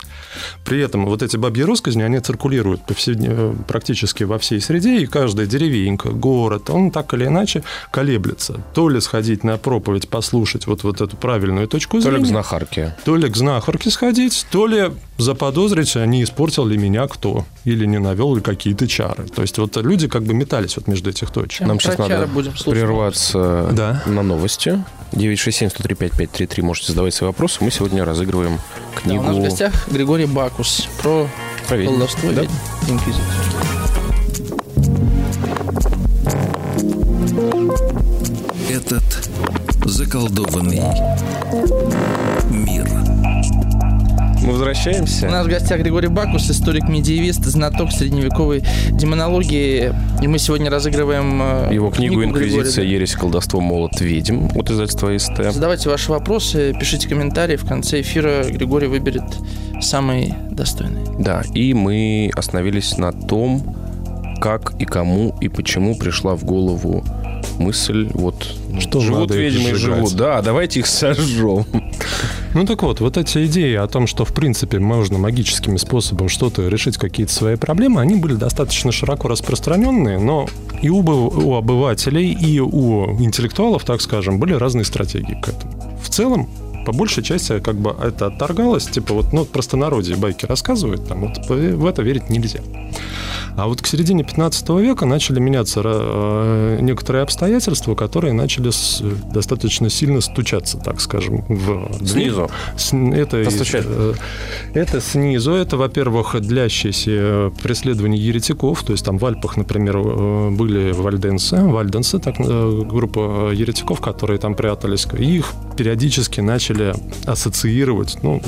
При 0.65 0.81
этом 0.81 1.05
вот 1.05 1.21
эти 1.21 1.37
бабьи 1.37 1.63
росказни, 1.63 2.01
они 2.01 2.19
циркулируют 2.19 2.83
повседнев... 2.83 3.55
практически 3.67 4.23
во 4.23 4.39
всей 4.39 4.59
среде, 4.59 4.97
и 4.97 5.05
каждая 5.05 5.45
деревенька, 5.45 6.09
город, 6.09 6.71
он 6.71 6.89
так 6.89 7.13
или 7.13 7.25
иначе 7.25 7.61
колеблется. 7.91 8.59
То 8.73 8.89
ли 8.89 8.99
сходить 9.01 9.43
на 9.43 9.57
проповедь, 9.57 10.09
послушать 10.09 10.65
вот, 10.65 10.83
вот 10.83 10.99
эту 10.99 11.15
правильную 11.15 11.67
точку 11.67 12.01
зрения. 12.01 12.17
То 12.17 12.19
ли 12.19 12.25
к 12.25 12.27
знахарке. 12.27 12.95
То 13.05 13.15
ли 13.15 13.29
к 13.29 13.37
знахарке 13.37 13.91
сходить, 13.91 14.47
то 14.49 14.65
ли 14.65 14.91
заподозрить, 15.19 15.95
а 15.95 16.05
не 16.07 16.23
испортил 16.23 16.65
ли 16.65 16.75
меня 16.77 17.07
кто, 17.07 17.45
или 17.65 17.85
не 17.85 17.99
навел 17.99 18.35
ли 18.35 18.41
какие-то 18.41 18.87
чары. 18.87 19.27
То 19.27 19.43
есть 19.43 19.59
вот 19.59 19.77
люди 19.77 20.07
как 20.07 20.23
бы 20.23 20.33
метались 20.33 20.75
вот 20.75 20.87
между 20.87 21.11
этих 21.11 21.29
точек. 21.29 21.67
Нам 21.67 21.79
сейчас 21.79 21.99
надо 21.99 22.25
будем 22.27 22.57
слушать. 22.57 22.81
прерваться 22.81 23.69
Да. 23.71 24.03
На 24.07 24.23
новости. 24.23 24.83
967-103-5533 25.13 26.61
можете 26.63 26.87
задавать 26.91 27.13
свои 27.13 27.27
вопросы. 27.29 27.63
Мы 27.63 27.71
сегодня 27.71 28.03
разыгрываем 28.05 28.57
Да, 28.95 29.01
книгу... 29.01 29.23
у 29.23 29.27
нас 29.27 29.37
в 29.37 29.41
гостях 29.41 29.87
Григорий 29.89 30.25
Бакус 30.25 30.87
про 31.01 31.27
про 31.67 31.83
колдовство 31.83 32.31
Да? 32.31 32.43
инквизицию. 32.89 33.23
Этот 38.69 39.03
заколдованный 39.85 40.81
мир. 42.49 43.06
Мы 44.47 44.53
У 44.53 44.55
возвращаемся. 44.55 45.27
нас 45.27 45.45
в 45.45 45.49
гостях 45.49 45.81
Григорий 45.81 46.07
Бакус, 46.07 46.49
историк-медиевист, 46.49 47.43
знаток 47.43 47.91
средневековой 47.91 48.63
демонологии. 48.91 49.93
И 50.21 50.27
мы 50.29 50.39
сегодня 50.39 50.71
разыгрываем 50.71 51.41
э, 51.41 51.73
Его 51.73 51.89
книгу 51.89 52.15
Григория, 52.21 52.45
«Инквизиция. 52.47 52.85
да. 52.85 52.89
Ересь, 52.89 53.13
колдовство, 53.13 53.59
молот, 53.59 53.99
ведьм» 53.99 54.47
от 54.55 54.71
издательства 54.71 55.17
СТ. 55.17 55.51
Задавайте 55.53 55.89
ваши 55.89 56.09
вопросы, 56.11 56.73
пишите 56.79 57.09
комментарии. 57.09 57.57
В 57.57 57.65
конце 57.67 57.99
эфира 57.99 58.45
Григорий 58.45 58.87
выберет 58.87 59.25
самый 59.81 60.33
достойный. 60.49 61.01
Да, 61.19 61.43
и 61.53 61.73
мы 61.73 62.31
остановились 62.33 62.97
на 62.97 63.11
том, 63.11 63.75
как 64.39 64.75
и 64.79 64.85
кому 64.85 65.35
и 65.41 65.49
почему 65.49 65.97
пришла 65.97 66.37
в 66.37 66.45
голову 66.45 67.03
мысль, 67.59 68.09
вот 68.13 68.55
Что 68.79 68.99
живут 68.99 69.31
ведьмы 69.31 69.71
и 69.71 69.73
живут, 69.73 70.13
да, 70.13 70.41
давайте 70.41 70.79
их 70.79 70.87
сожжем. 70.87 71.65
Ну 72.53 72.65
так 72.65 72.81
вот, 72.83 73.01
вот 73.01 73.17
эти 73.17 73.45
идеи 73.45 73.75
о 73.75 73.87
том, 73.87 74.07
что 74.07 74.25
в 74.25 74.33
принципе 74.33 74.79
можно 74.79 75.17
магическими 75.17 75.77
способами 75.77 76.27
что-то 76.27 76.67
решить 76.67 76.97
какие-то 76.97 77.31
свои 77.31 77.55
проблемы, 77.55 78.01
они 78.01 78.15
были 78.15 78.33
достаточно 78.33 78.91
широко 78.91 79.27
распространенные, 79.27 80.19
но 80.19 80.47
и 80.81 80.89
у, 80.89 80.99
у 80.99 81.55
обывателей, 81.55 82.31
и 82.31 82.59
у 82.59 83.11
интеллектуалов, 83.21 83.83
так 83.83 84.01
скажем, 84.01 84.39
были 84.39 84.53
разные 84.53 84.85
стратегии 84.85 85.39
к 85.41 85.49
этому. 85.49 85.99
В 86.01 86.09
целом, 86.09 86.49
по 86.85 86.93
большей 86.93 87.21
части, 87.21 87.59
как 87.59 87.75
бы 87.75 87.93
это 88.01 88.27
отторгалось, 88.27 88.87
типа 88.87 89.13
вот, 89.13 89.33
ну, 89.33 89.43
простонародье 89.43 90.15
байки 90.15 90.45
рассказывают, 90.45 91.07
там, 91.07 91.21
вот 91.21 91.49
в 91.49 91.85
это 91.85 92.01
верить 92.01 92.29
нельзя. 92.29 92.61
А 93.57 93.65
вот 93.65 93.81
к 93.81 93.87
середине 93.87 94.23
15 94.23 94.69
века 94.69 95.07
начали 95.07 95.39
меняться 95.39 95.81
э, 95.83 96.77
некоторые 96.79 97.23
обстоятельства, 97.23 97.95
которые 97.95 98.33
начали 98.33 98.69
достаточно 99.33 99.89
сильно 99.89 100.21
стучаться, 100.21 100.77
так 100.77 101.01
скажем, 101.01 101.43
в. 101.47 102.05
Снизу. 102.05 102.51
Это, 103.15 103.37
э, 103.37 104.13
это 104.75 105.01
снизу. 105.01 105.53
Это, 105.53 105.75
во-первых, 105.75 106.39
длящиеся 106.39 107.51
преследование 107.63 108.23
еретиков. 108.23 108.83
То 108.83 108.91
есть 108.91 109.03
там 109.03 109.17
в 109.17 109.25
Альпах, 109.25 109.57
например, 109.57 109.97
э, 109.97 110.49
были 110.51 110.91
вальденсы, 110.91 111.59
вальденсы, 111.59 112.19
так, 112.19 112.35
группа 112.37 113.51
еретиков, 113.53 114.01
которые 114.01 114.37
там 114.37 114.53
прятались. 114.53 115.07
И 115.17 115.37
их 115.37 115.53
периодически 115.77 116.41
начали 116.41 116.93
ассоциировать, 117.25 118.17
ну, 118.21 118.41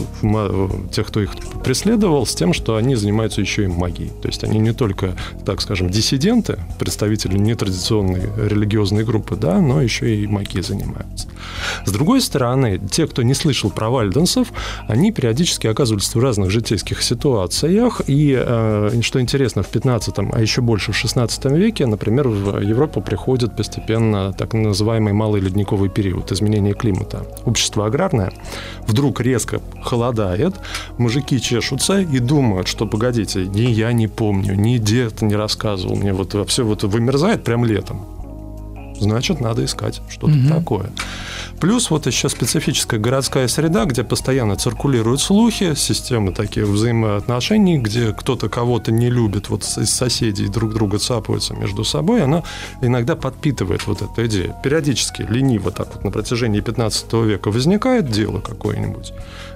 тех, 0.92 1.08
кто 1.08 1.22
их 1.22 1.32
преследовал, 1.64 2.28
с 2.28 2.36
тем, 2.36 2.54
что 2.54 2.76
они 2.76 2.94
занимаются 2.96 3.42
еще 3.42 3.64
и 3.64 3.68
магией. 3.68 4.12
То 4.22 4.28
есть 4.28 4.44
они 4.44 4.60
не 4.60 4.74
только, 4.74 4.99
так 5.46 5.62
скажем, 5.62 5.90
диссиденты, 5.90 6.60
представители 6.80 7.38
нетрадиционной 7.38 8.30
религиозной 8.38 9.04
группы, 9.04 9.36
да, 9.36 9.60
но 9.60 9.82
еще 9.82 10.16
и 10.16 10.28
магией 10.28 10.64
занимаются. 10.64 11.28
С 11.86 11.92
другой 11.92 12.22
стороны, 12.22 12.80
те, 12.92 13.08
кто 13.08 13.24
не 13.24 13.34
слышал 13.34 13.70
про 13.70 13.90
вальденсов, 13.90 14.52
они 14.88 15.12
периодически 15.12 15.68
оказывались 15.68 16.14
в 16.14 16.20
разных 16.20 16.52
житейских 16.52 17.02
ситуациях. 17.02 18.02
И, 18.08 18.36
э, 18.38 19.02
что 19.02 19.22
интересно, 19.22 19.64
в 19.64 19.68
15 19.68 20.20
а 20.34 20.42
еще 20.42 20.62
больше 20.62 20.92
в 20.92 20.98
16 20.98 21.46
веке, 21.46 21.86
например, 21.86 22.28
в 22.28 22.60
Европу 22.62 23.02
приходит 23.02 23.56
постепенно 23.56 24.34
так 24.34 24.54
называемый 24.54 25.14
малый 25.14 25.42
ледниковый 25.42 25.90
период, 25.90 26.32
изменение 26.32 26.74
климата. 26.74 27.26
Общество 27.46 27.86
аграрное 27.86 28.32
вдруг 28.88 29.22
резко 29.22 29.62
холодает, 29.84 30.56
мужики 30.98 31.40
чешутся 31.40 32.02
и 32.02 32.20
думают, 32.20 32.68
что, 32.68 32.86
погодите, 32.86 33.46
ни 33.46 33.72
я 33.72 33.94
не 33.94 34.08
помню, 34.08 34.56
ни 34.56 34.78
дед 34.90 35.22
не 35.22 35.36
рассказывал 35.36 35.96
мне, 35.96 36.14
вот 36.14 36.36
все 36.50 36.64
вот 36.64 36.84
вымерзает 36.84 37.44
прям 37.44 37.66
летом 37.66 38.19
значит, 39.00 39.40
надо 39.42 39.66
искать 39.66 40.02
что-то 40.10 40.34
Мгм. 40.34 40.50
такое. 40.50 40.90
Плюс 41.60 41.90
вот 41.90 42.08
еще 42.08 42.30
специфическая 42.30 43.00
городская 43.00 43.48
среда, 43.48 43.86
где 43.86 44.04
постоянно 44.04 44.56
циркулируют 44.56 45.22
слухи, 45.22 45.76
системы 45.76 46.32
таких 46.32 46.66
взаимоотношений, 46.66 47.78
где 47.78 48.14
кто-то 48.14 48.48
кого-то 48.50 48.92
не 48.92 49.10
любит, 49.10 49.50
вот 49.50 49.64
из 49.64 49.90
соседей 49.94 50.48
друг 50.48 50.74
друга 50.74 51.00
цапаются 51.00 51.54
между 51.54 51.84
собой, 51.84 52.24
она 52.24 52.44
иногда 52.82 53.16
подпитывает 53.16 53.86
вот 53.88 54.02
эту 54.02 54.26
идею. 54.28 54.56
Периодически, 54.64 55.24
лениво 55.24 55.72
так 55.72 55.94
вот 55.96 56.04
на 56.06 56.12
протяжении 56.12 56.62
15 56.62 57.14
века 57.26 57.52
возникает 57.52 58.10
дело 58.10 58.40
какое-нибудь. 58.40 59.14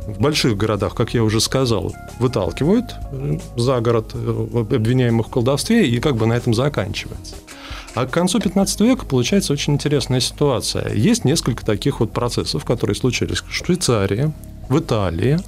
В 0.08 0.20
больших 0.20 0.58
городах, 0.58 0.96
как 0.96 1.14
я 1.14 1.24
уже 1.24 1.40
сказал, 1.40 1.94
выталкивают 2.20 2.86
э, 3.12 3.38
за 3.56 3.80
город 3.80 4.12
э, 4.14 4.48
обвиняемых 4.76 5.28
в 5.28 5.30
колдовстве, 5.30 5.88
и 5.88 6.00
как 6.02 6.18
бы 6.18 6.26
на 6.26 6.34
этом 6.34 6.54
заканчивается. 6.54 7.36
А 7.96 8.06
к 8.06 8.12
концу 8.12 8.40
15 8.40 8.82
века 8.82 9.06
получается 9.06 9.54
очень 9.54 9.74
интересная 9.74 10.20
ситуация. 10.20 10.94
Есть 10.94 11.26
несколько 11.26 11.66
таких 11.66 12.00
вот 12.00 12.12
процессов, 12.12 12.66
которые 12.66 12.96
случились 12.96 13.42
в 13.42 13.52
Швейцарии, 13.52 14.34
в 14.68 14.80
Италии. 14.80 15.40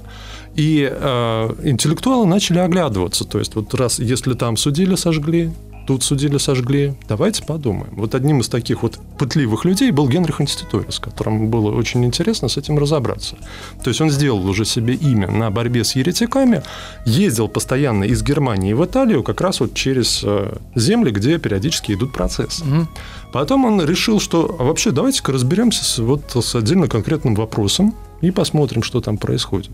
И 0.54 0.88
э, 0.90 1.54
интеллектуалы 1.64 2.26
начали 2.26 2.58
оглядываться. 2.58 3.24
То 3.24 3.38
есть, 3.38 3.54
вот 3.56 3.74
раз, 3.74 3.98
если 3.98 4.34
там 4.34 4.56
судили, 4.56 4.94
сожгли, 4.94 5.52
тут 5.86 6.02
судили, 6.02 6.38
сожгли, 6.38 6.94
давайте 7.08 7.44
подумаем. 7.44 7.92
Вот 7.96 8.14
одним 8.14 8.40
из 8.40 8.48
таких 8.48 8.82
вот 8.82 8.98
пытливых 9.18 9.64
людей 9.64 9.90
был 9.90 10.08
Генрих 10.08 10.40
Инститорис, 10.40 10.98
которому 10.98 11.48
было 11.48 11.70
очень 11.74 12.04
интересно 12.04 12.48
с 12.48 12.56
этим 12.56 12.78
разобраться. 12.78 13.36
То 13.82 13.88
есть 13.88 14.00
он 14.00 14.10
сделал 14.10 14.46
уже 14.48 14.64
себе 14.64 14.94
имя 14.94 15.30
на 15.30 15.50
борьбе 15.50 15.84
с 15.84 15.94
еретиками, 15.96 16.62
ездил 17.04 17.48
постоянно 17.48 18.04
из 18.04 18.22
Германии 18.22 18.72
в 18.72 18.84
Италию, 18.84 19.22
как 19.22 19.40
раз 19.40 19.60
вот 19.60 19.74
через 19.74 20.22
э, 20.24 20.56
земли, 20.74 21.10
где 21.10 21.38
периодически 21.38 21.92
идут 21.92 22.12
процессы. 22.12 22.64
Мгм. 22.64 22.88
Потом 23.32 23.64
он 23.64 23.84
решил, 23.84 24.20
что 24.20 24.56
а 24.58 24.64
вообще 24.64 24.90
давайте-ка 24.90 25.32
разберемся 25.32 25.84
с, 25.84 25.98
вот, 25.98 26.22
с 26.34 26.54
отдельно 26.54 26.88
конкретным 26.88 27.34
вопросом 27.34 27.94
и 28.20 28.30
посмотрим, 28.30 28.82
что 28.82 29.00
там 29.00 29.18
происходит. 29.18 29.70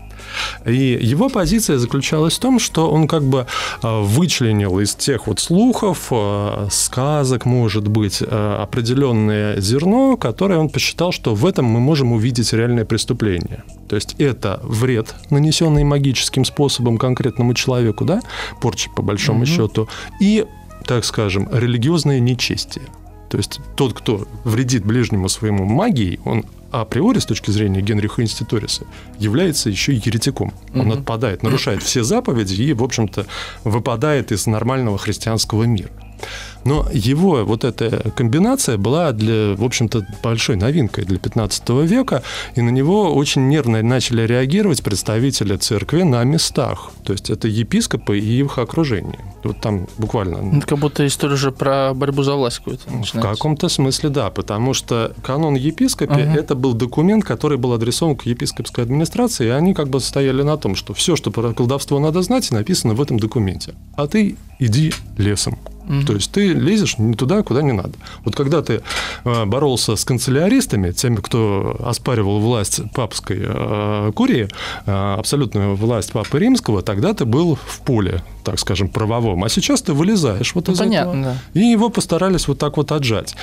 И 0.65 0.99
его 1.01 1.29
позиция 1.29 1.77
заключалась 1.77 2.35
в 2.35 2.39
том, 2.39 2.59
что 2.59 2.89
он 2.89 3.07
как 3.07 3.23
бы 3.23 3.45
э, 3.81 4.01
вычленил 4.01 4.79
из 4.79 4.95
тех 4.95 5.27
вот 5.27 5.39
слухов, 5.39 6.07
э, 6.11 6.67
сказок, 6.71 7.45
может 7.45 7.87
быть, 7.87 8.21
э, 8.21 8.57
определенное 8.61 9.59
зерно, 9.59 10.17
которое 10.17 10.59
он 10.59 10.69
посчитал, 10.69 11.11
что 11.11 11.35
в 11.35 11.45
этом 11.45 11.65
мы 11.65 11.79
можем 11.79 12.11
увидеть 12.11 12.53
реальное 12.53 12.85
преступление. 12.85 13.63
То 13.87 13.95
есть 13.95 14.15
это 14.19 14.59
вред, 14.63 15.15
нанесенный 15.29 15.83
магическим 15.83 16.45
способом 16.45 16.97
конкретному 16.97 17.53
человеку, 17.53 18.05
да, 18.05 18.21
порча 18.61 18.89
по 18.95 19.01
большому 19.01 19.39
Мгм. 19.39 19.45
счету, 19.47 19.89
и, 20.19 20.45
так 20.85 21.05
скажем, 21.05 21.47
религиозное 21.51 22.19
нечестие. 22.19 22.85
То 23.29 23.37
есть 23.37 23.59
тот, 23.75 23.93
кто 23.93 24.27
вредит 24.43 24.85
ближнему 24.85 25.27
своему 25.27 25.65
магией, 25.65 26.19
он 26.23 26.45
априори, 26.81 27.19
с 27.19 27.25
точки 27.25 27.51
зрения 27.51 27.81
Генриха 27.81 28.21
Инститориса, 28.21 28.83
является 29.19 29.69
еще 29.69 29.93
и 29.93 30.01
еретиком. 30.03 30.53
Он 30.73 30.87
Мгм. 30.87 30.91
отпадает, 30.99 31.43
нарушает 31.43 31.83
все 31.83 32.03
заповеди 32.03 32.61
и, 32.61 32.73
в 32.73 32.83
общем-то, 32.83 33.25
выпадает 33.63 34.31
из 34.31 34.47
нормального 34.47 34.97
христианского 34.97 35.63
мира. 35.63 35.89
Но 36.65 36.87
его 36.93 37.43
вот 37.45 37.63
эта 37.63 38.11
комбинация 38.11 38.77
была 38.77 39.11
для, 39.11 39.55
в 39.55 39.63
общем-то, 39.63 40.05
большой 40.23 40.55
новинкой 40.55 41.05
для 41.05 41.17
15 41.17 41.69
века, 41.85 42.23
и 42.55 42.61
на 42.61 42.69
него 42.69 43.13
очень 43.13 43.47
нервно 43.47 43.81
начали 43.81 44.23
реагировать 44.25 44.83
представители 44.83 45.55
церкви 45.57 46.03
на 46.03 46.23
местах. 46.23 46.91
То 47.03 47.13
есть 47.13 47.29
это 47.29 47.47
епископы 47.47 48.19
и 48.19 48.39
их 48.39 48.57
окружение. 48.57 49.19
Вот 49.43 49.59
там 49.59 49.87
буквально 49.97 50.41
Ну, 50.41 50.57
Это 50.57 50.67
как 50.67 50.79
будто 50.79 51.05
история 51.05 51.35
же 51.35 51.51
про 51.51 51.93
борьбу 51.93 52.23
за 52.23 52.35
власть 52.35 52.59
какую-то 52.59 52.89
в 52.89 52.95
начинается. 52.95 53.31
каком-то 53.31 53.69
смысле 53.69 54.09
да, 54.09 54.29
потому 54.29 54.73
что 54.73 55.13
канон 55.23 55.55
епископе 55.55 56.13
Ага. 56.13 56.39
это 56.39 56.55
был 56.55 56.73
документ, 56.73 57.23
который 57.23 57.57
был 57.57 57.73
адресован 57.73 58.15
к 58.15 58.25
епископской 58.25 58.83
администрации, 58.83 59.47
и 59.47 59.49
они 59.49 59.73
как 59.73 59.89
бы 59.89 59.99
стояли 59.99 60.43
на 60.43 60.57
том, 60.57 60.75
что 60.75 60.93
все, 60.93 61.15
что 61.15 61.31
про 61.31 61.53
колдовство 61.53 61.99
надо 61.99 62.21
знать, 62.21 62.49
написано 62.51 62.93
в 62.93 63.01
этом 63.01 63.19
документе. 63.19 63.73
А 63.95 64.07
ты 64.07 64.35
иди 64.59 64.93
лесом. 65.17 65.57
Мгм. 65.85 66.05
То 66.05 66.13
есть 66.13 66.31
ты 66.31 66.53
лезешь 66.53 66.97
не 66.97 67.13
туда, 67.13 67.43
куда 67.43 67.61
не 67.61 67.71
надо. 67.73 67.93
Вот 68.25 68.35
когда 68.35 68.61
ты 68.61 68.81
э, 69.25 69.45
боролся 69.45 69.95
с 69.95 70.05
канцеляристами, 70.05 70.91
теми, 70.91 71.17
кто 71.17 71.75
оспаривал 71.85 72.39
власть 72.39 72.81
папской 72.93 73.39
э, 73.41 74.11
курии, 74.15 74.47
э, 74.85 75.15
абсолютную 75.19 75.75
власть 75.75 76.11
папы 76.11 76.39
римского, 76.39 76.81
тогда 76.81 77.13
ты 77.13 77.25
был 77.25 77.57
в 77.65 77.81
поле. 77.81 78.23
так 78.43 78.59
скажем, 78.59 78.89
правовом. 78.89 79.43
А 79.45 79.49
сейчас 79.49 79.81
ты 79.81 79.93
вылезаешь 79.93 80.53
вот 80.53 80.67
Ну, 80.67 80.73
из 80.73 80.79
понятно, 80.79 81.09
этого. 81.11 81.23
да. 81.53 81.59
И 81.61 81.63
его 81.63 81.89
постарались 81.89 82.49
вот 82.49 82.59
так 82.59 82.75
вот 82.75 82.91
отжать. 82.91 83.35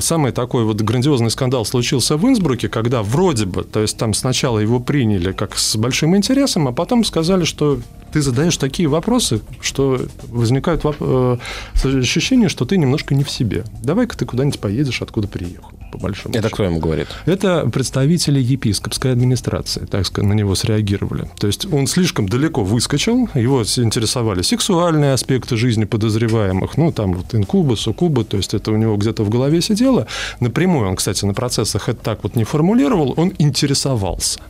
Самый 0.00 0.32
такой 0.32 0.64
вот 0.64 0.80
грандиозный 0.80 1.30
скандал 1.30 1.64
случился 1.64 2.16
в 2.16 2.26
Инсбруке, 2.26 2.68
когда 2.68 3.02
вроде 3.04 3.46
бы, 3.46 3.62
то 3.62 3.78
есть 3.80 3.96
там 3.96 4.12
сначала 4.12 4.58
его 4.58 4.80
приняли 4.80 5.30
как 5.30 5.56
с 5.56 5.76
большим 5.76 6.16
интересом, 6.16 6.66
а 6.66 6.72
потом 6.72 7.04
сказали, 7.04 7.44
что 7.44 7.78
ты 8.12 8.20
задаешь 8.22 8.56
такие 8.56 8.88
вопросы, 8.88 9.40
что 9.60 10.00
возникает 10.28 10.82
воп- 10.82 11.38
э, 11.84 11.98
ощущение, 11.98 12.48
что 12.48 12.64
ты 12.64 12.76
немножко 12.76 13.14
не 13.14 13.24
в 13.24 13.30
себе. 13.30 13.64
Давай-ка 13.82 14.16
ты 14.16 14.26
куда-нибудь 14.26 14.60
поедешь, 14.60 15.02
откуда 15.02 15.28
приехал, 15.28 15.70
по 15.92 15.98
большому 15.98 16.34
Это 16.34 16.44
счету. 16.48 16.54
кто 16.54 16.64
ему 16.64 16.78
говорит? 16.80 17.08
Это 17.26 17.68
представители 17.72 18.40
епископской 18.40 19.12
администрации, 19.12 19.86
так 19.86 20.06
сказать, 20.06 20.28
на 20.28 20.34
него 20.34 20.54
среагировали. 20.54 21.28
То 21.38 21.46
есть 21.46 21.72
он 21.72 21.86
слишком 21.86 22.28
далеко 22.28 22.62
выскочил, 22.64 23.28
его 23.34 23.62
интересовали 23.62 24.42
сексуальные 24.42 25.12
аспекты 25.12 25.56
жизни 25.56 25.84
подозреваемых, 25.84 26.76
ну, 26.76 26.92
там 26.92 27.14
вот 27.14 27.34
инкуба, 27.34 27.74
суккуба, 27.74 28.24
то 28.24 28.36
есть 28.36 28.54
это 28.54 28.72
у 28.72 28.76
него 28.76 28.96
где-то 28.96 29.22
в 29.24 29.28
голове 29.30 29.60
сидело. 29.60 30.06
Напрямую 30.40 30.88
он, 30.88 30.96
кстати, 30.96 31.24
на 31.24 31.34
процессах 31.34 31.88
это 31.88 32.02
так 32.02 32.22
вот 32.22 32.36
не 32.36 32.44
формулировал, 32.44 33.14
он 33.16 33.32
интересовался. 33.38 34.40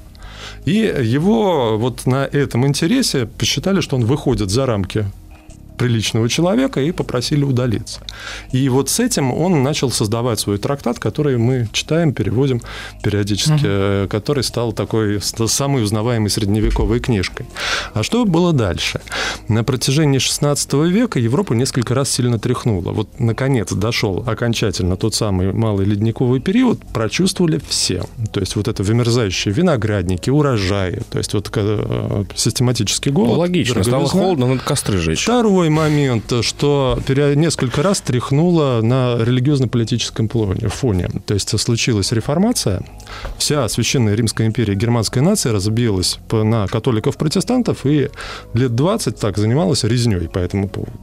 И 0.65 0.73
его 0.73 1.79
вот 1.79 2.07
на 2.07 2.25
этом 2.25 2.67
интересе 2.67 3.27
посчитали, 3.27 3.81
что 3.81 3.97
он 3.97 4.05
выходит 4.05 4.51
за 4.51 4.67
рамки 4.67 5.07
приличного 5.81 6.29
человека 6.29 6.83
и 6.83 6.93
попросили 6.93 7.43
удалиться. 7.43 8.01
И 8.53 8.69
вот 8.69 8.91
с 8.91 9.01
этим 9.01 9.33
он 9.33 9.63
начал 9.63 9.91
создавать 9.91 10.39
свой 10.39 10.59
трактат, 10.59 10.99
который 10.99 11.39
мы 11.39 11.69
читаем, 11.73 12.13
переводим 12.13 12.61
периодически, 13.03 13.63
э, 13.65 14.07
который 14.11 14.45
стал 14.45 14.75
такой 14.75 15.21
самой 15.23 15.83
узнаваемой 15.83 16.29
средневековой 16.29 17.01
книжкой. 17.01 17.47
А 17.95 18.03
что 18.03 18.27
было 18.27 18.53
дальше? 18.53 19.01
На 19.49 19.65
протяжении 19.65 20.21
XVI 20.21 20.91
века 20.91 21.19
Европу 21.19 21.55
несколько 21.55 21.95
раз 21.95 22.11
сильно 22.11 22.39
тряхнуло. 22.39 22.93
Вот, 22.93 23.09
наконец, 23.19 23.73
дошел 23.73 24.23
окончательно 24.27 24.97
тот 24.97 25.15
самый 25.15 25.55
малый 25.55 25.87
ледниковый 25.87 26.41
период, 26.41 26.85
прочувствовали 26.93 27.59
все. 27.67 28.03
То 28.33 28.41
есть 28.41 28.55
вот 28.55 28.69
это 28.69 28.83
вымерзающие 28.83 29.55
виноградники, 29.55 30.29
урожаи, 30.29 31.01
то 31.11 31.17
есть 31.17 31.33
вот 31.33 31.51
э, 31.57 32.25
систематический 32.37 33.11
голод. 33.11 33.33
Ну, 33.33 33.39
логично, 33.39 33.83
стало 33.83 33.85
дороговизна. 33.85 34.21
холодно, 34.21 34.47
надо 34.47 34.61
костры 34.61 34.99
жечь. 34.99 35.23
Второй 35.23 35.70
момент, 35.71 36.33
что 36.43 36.99
несколько 37.09 37.83
раз 37.83 38.01
тряхнуло 38.01 38.81
на 38.83 39.17
религиозно-политическом 39.17 40.29
фоне. 40.29 41.09
То 41.27 41.35
есть 41.35 41.59
случилась 41.59 42.13
реформация, 42.13 42.83
вся 43.39 43.69
священная 43.69 44.15
Римская 44.15 44.47
империя, 44.47 44.75
германская 44.75 45.23
нация 45.23 45.53
разбилась 45.53 46.19
на 46.31 46.67
католиков-протестантов 46.67 47.87
и 47.87 48.11
лет 48.55 48.75
20 48.75 49.17
так 49.17 49.39
занималась 49.39 49.85
резней 49.85 50.29
по 50.29 50.39
этому 50.39 50.69
поводу. 50.69 50.99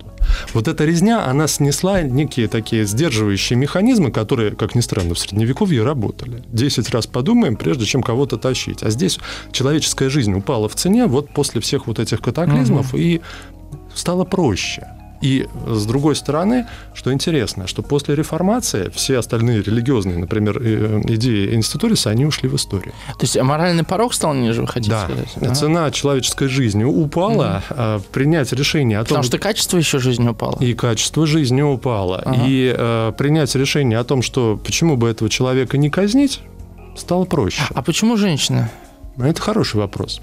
Вот 0.54 0.68
эта 0.68 0.84
резня, 0.84 1.26
она 1.26 1.48
снесла 1.48 2.02
некие 2.02 2.50
такие 2.50 2.86
сдерживающие 2.86 3.58
механизмы, 3.58 4.12
которые, 4.12 4.52
как 4.52 4.76
ни 4.76 4.82
странно, 4.82 5.14
в 5.14 5.20
Средневековье 5.20 5.84
работали. 5.84 6.44
Десять 6.52 6.90
раз 6.90 7.08
подумаем, 7.08 7.56
прежде 7.56 7.86
чем 7.86 8.04
кого-то 8.04 8.38
тащить. 8.38 8.84
А 8.84 8.90
здесь 8.90 9.20
человеческая 9.54 10.10
жизнь 10.10 10.34
упала 10.34 10.68
в 10.68 10.76
цене 10.76 11.08
вот 11.08 11.30
после 11.30 11.62
всех 11.62 11.88
вот 11.88 12.00
этих 12.00 12.20
катаклизмов, 12.20 12.94
и 12.94 13.22
стало 13.98 14.24
проще. 14.24 14.88
И 15.20 15.48
с 15.66 15.86
другой 15.88 16.16
стороны, 16.16 16.68
что 16.94 17.12
интересно, 17.12 17.66
что 17.66 17.82
после 17.82 18.14
реформации 18.16 18.92
все 18.94 19.18
остальные 19.18 19.64
религиозные, 19.64 20.16
например, 20.20 20.60
э, 20.62 21.02
идеи 21.08 21.56
институриса, 21.56 22.12
они 22.12 22.26
ушли 22.26 22.48
в 22.48 22.56
историю. 22.56 22.94
То 23.18 23.24
есть 23.24 23.36
моральный 23.42 23.84
порог 23.84 24.14
стал 24.14 24.36
ниже, 24.36 24.62
вы 24.62 24.68
хотите 24.68 24.92
Да, 24.92 25.06
сказать? 25.06 25.30
Ага. 25.38 25.56
цена 25.56 25.90
человеческой 25.92 26.50
жизни 26.50 26.84
упала, 26.84 27.64
а 27.72 28.00
принять 28.12 28.54
решение 28.54 29.00
о 29.00 29.02
том, 29.02 29.08
Потому 29.08 29.24
что 29.24 29.40
качество 29.40 29.78
еще 29.80 29.98
жизни 29.98 30.30
упало. 30.30 30.58
и 30.60 30.76
качество 30.76 31.26
жизни 31.26 31.64
упало. 31.64 32.22
Ага. 32.24 32.44
И 32.46 32.76
э, 32.78 33.12
принять 33.18 33.56
решение 33.56 33.98
о 33.98 34.04
том, 34.04 34.22
что 34.22 34.62
почему 34.64 34.98
бы 34.98 35.10
этого 35.10 35.32
человека 35.32 35.80
не 35.80 35.90
казнить, 35.90 36.42
стало 36.96 37.26
проще. 37.26 37.64
А 37.74 37.82
почему 37.82 38.18
женщины? 38.18 38.70
Это 39.18 39.42
хороший 39.42 39.78
вопрос. 39.78 40.22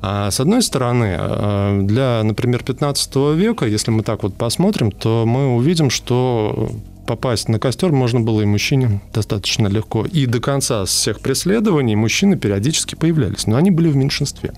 А, 0.00 0.30
С 0.30 0.40
одной 0.40 0.62
стороны, 0.62 1.16
э, 1.18 1.80
для, 1.82 2.22
например, 2.22 2.62
15 2.62 3.34
века, 3.34 3.66
если 3.66 3.90
мы 3.90 4.02
так 4.02 4.22
вот 4.22 4.34
посмотрим, 4.34 4.92
то 4.92 5.24
мы 5.26 5.54
увидим, 5.54 5.90
что 5.90 6.70
попасть 7.06 7.48
на 7.48 7.58
костер 7.58 7.90
можно 7.90 8.20
было 8.20 8.42
и 8.42 8.44
мужчине 8.44 9.00
достаточно 9.12 9.66
легко. 9.66 10.04
И 10.04 10.26
до 10.26 10.40
конца 10.40 10.84
всех 10.84 11.20
преследований 11.20 11.96
мужчины 11.96 12.36
периодически 12.36 12.94
появлялись, 12.94 13.46
но 13.46 13.56
они 13.56 13.70
были 13.70 13.88
в 13.88 13.96
меньшинстве. 13.96 14.52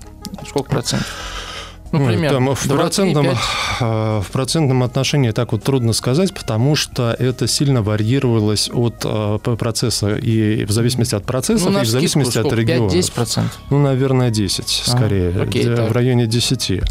Сколько 0.47 0.69
процентов? 0.71 1.07
Ну, 1.91 1.99
Ну, 1.99 2.07
примерно. 2.07 2.37
там 2.37 2.55
в, 2.55 2.67
2, 2.67 2.75
3, 2.75 2.77
процентном, 2.77 3.25
5. 3.25 3.37
э, 3.81 4.21
в 4.21 4.31
процентном 4.31 4.83
отношении 4.83 5.31
так 5.31 5.51
вот 5.51 5.63
трудно 5.63 5.93
сказать, 5.93 6.33
потому 6.33 6.75
что 6.75 7.11
это 7.19 7.47
сильно 7.47 7.81
варьировалось 7.83 8.69
от 8.73 8.99
п- 8.99 9.55
процесса 9.57 10.15
и 10.15 10.63
в 10.65 10.71
зависимости 10.71 11.15
от 11.15 11.25
процессов, 11.25 11.69
Ну, 11.71 11.81
и 11.81 11.83
в 11.83 11.87
зависимости 11.87 12.31
скидку 12.31 12.47
от 12.47 12.53
сколько? 12.53 12.71
региона. 12.71 12.89
5-10 12.89 13.11
процентов. 13.13 13.59
Ну, 13.69 13.81
наверное, 13.81 14.29
10 14.29 14.83
Ага, 14.87 14.97
скорее, 14.97 15.41
окей, 15.41 15.65
так. 15.65 15.89
в 15.89 15.91
районе 15.91 16.27
10. 16.27 16.81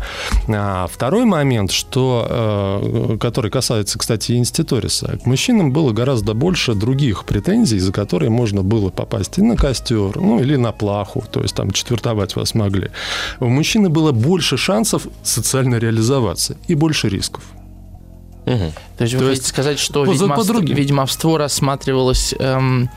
А 0.48 0.86
второй 0.92 1.24
момент, 1.24 1.70
что, 1.72 2.26
э, 2.28 3.16
который 3.18 3.50
касается, 3.50 3.98
кстати, 3.98 4.32
инститориса, 4.32 5.18
к 5.22 5.26
мужчинам 5.26 5.72
было 5.72 5.92
гораздо 5.92 6.34
больше 6.34 6.74
других 6.74 7.24
претензий, 7.24 7.78
за 7.78 7.92
которые 7.92 8.28
можно 8.30 8.62
было 8.62 8.90
попасть 8.90 9.38
и 9.38 9.42
на 9.42 9.56
костер, 9.56 10.16
ну, 10.16 10.40
или 10.40 10.56
на 10.56 10.72
плаху, 10.72 11.24
то 11.30 11.40
есть 11.40 11.54
там 11.54 11.70
четвертовать 11.70 12.36
вас 12.36 12.54
могли. 12.54 12.90
У 13.40 13.46
мужчины 13.46 13.88
было 13.88 14.12
больше 14.12 14.56
шансов 14.58 14.89
социально 15.22 15.76
реализоваться 15.76 16.56
и 16.66 16.74
больше 16.74 17.08
рисков. 17.08 17.42
Мгм. 18.46 18.72
То 18.96 19.04
есть 19.04 19.14
вы 19.14 19.20
То 19.20 19.26
хотите 19.26 19.30
есть 19.42 19.46
сказать, 19.46 19.78
что 19.78 20.04
по- 20.04 20.10
ведьмовство, 20.10 20.54
по 20.54 20.60
ведьмовство 20.62 21.38
рассматривалось 21.38 22.34
эм, 22.38 22.88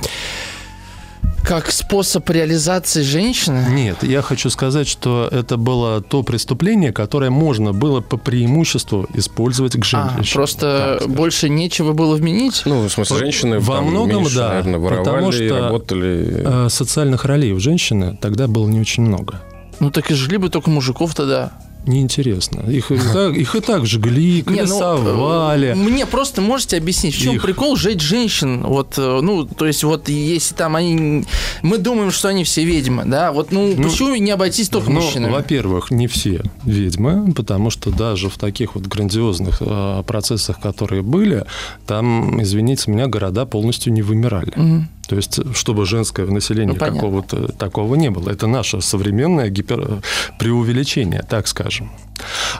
как 1.45 1.69
способ 1.71 2.29
реализации 2.29 3.01
женщины? 3.01 3.65
Нет, 3.69 4.01
я 4.03 4.21
хочу 4.21 4.49
сказать, 4.49 4.87
что 4.87 5.27
это 5.29 5.57
было 5.57 6.01
то 6.01 6.23
преступление, 6.23 6.93
которое 6.93 7.29
можно 7.29 7.73
было 7.73 7.99
по 7.99 8.15
преимуществу 8.15 9.07
использовать 9.13 9.73
к 9.73 9.79
А, 9.79 9.83
женщине. 9.83 10.33
просто 10.33 10.97
Так, 11.01 11.09
больше 11.09 11.49
нечего 11.49 11.91
было 11.91 12.15
вменить? 12.15 12.61
Ну, 12.65 12.87
в 12.87 12.89
смысле, 12.89 13.17
женщины 13.17 13.59
Во 13.59 13.75
там 13.75 13.87
многом, 13.87 14.21
меньше, 14.21 14.35
да, 14.37 14.49
наверное, 14.49 14.79
воровали 14.79 15.03
потому 15.03 15.29
и 15.31 15.47
что- 15.47 15.59
работали. 15.59 16.43
Э, 16.45 16.69
Социальных 16.69 17.25
ролей 17.25 17.51
у 17.51 17.59
женщины 17.59 18.17
тогда 18.21 18.47
было 18.47 18.67
не 18.69 18.79
очень 18.79 19.03
много. 19.03 19.41
Ну 19.81 19.91
так 19.91 20.09
и 20.11 20.13
жгли 20.13 20.37
бы 20.37 20.47
только 20.49 20.69
мужиков 20.69 21.13
тогда. 21.13 21.51
Неинтересно. 21.85 22.61
Их 22.69 22.91
и 22.91 22.97
так, 22.97 23.35
их 23.35 23.55
и 23.55 23.59
так 23.59 23.85
жгли, 23.85 24.43
Не, 24.47 24.63
ну, 24.63 24.79
э, 25.05 25.75
Мне 25.75 26.05
просто 26.05 26.41
можете 26.41 26.77
объяснить, 26.77 27.15
в 27.15 27.21
чем 27.21 27.35
Их. 27.35 27.41
прикол 27.41 27.75
жечь 27.75 28.01
женщин? 28.01 28.63
Вот, 28.63 28.93
э, 28.97 29.19
ну, 29.21 29.45
то 29.45 29.65
есть, 29.65 29.83
вот 29.83 30.07
если 30.09 30.55
там 30.55 30.75
они. 30.75 31.25
Мы 31.61 31.77
думаем, 31.77 32.11
что 32.11 32.29
они 32.29 32.43
все 32.43 32.63
ведьмы, 32.63 33.03
да? 33.05 33.31
Вот, 33.31 33.51
ну, 33.51 33.73
Ну, 33.75 33.83
почему 33.89 34.15
не 34.15 34.31
обойтись 34.31 34.69
только 34.69 34.89
Ну, 34.89 35.01
мужчинами? 35.01 35.31
во-первых, 35.31 35.91
не 35.91 36.07
все 36.07 36.41
ведьмы, 36.63 37.33
потому 37.33 37.69
что 37.69 37.91
даже 37.91 38.29
в 38.29 38.37
таких 38.37 38.75
вот 38.75 38.85
грандиозных 38.87 39.57
э, 39.61 40.03
процессах, 40.07 40.59
которые 40.59 41.01
были, 41.01 41.45
там, 41.85 42.41
извините 42.41 42.91
меня, 42.91 43.07
города 43.07 43.45
полностью 43.45 43.91
не 43.93 44.01
вымирали. 44.01 44.53
Мгм. 44.55 44.89
То 45.13 45.17
есть, 45.17 45.55
чтобы 45.55 45.85
женское 45.85 46.25
население 46.25 46.73
Ну, 46.73 46.79
какого-то 46.79 47.51
такого 47.51 47.93
не 47.93 48.09
было. 48.09 48.31
Это 48.31 48.47
наше 48.47 48.81
современное 48.81 49.49
гипер... 49.49 50.01
преувеличение, 50.39 51.21
так 51.29 51.47
скажем. 51.47 51.91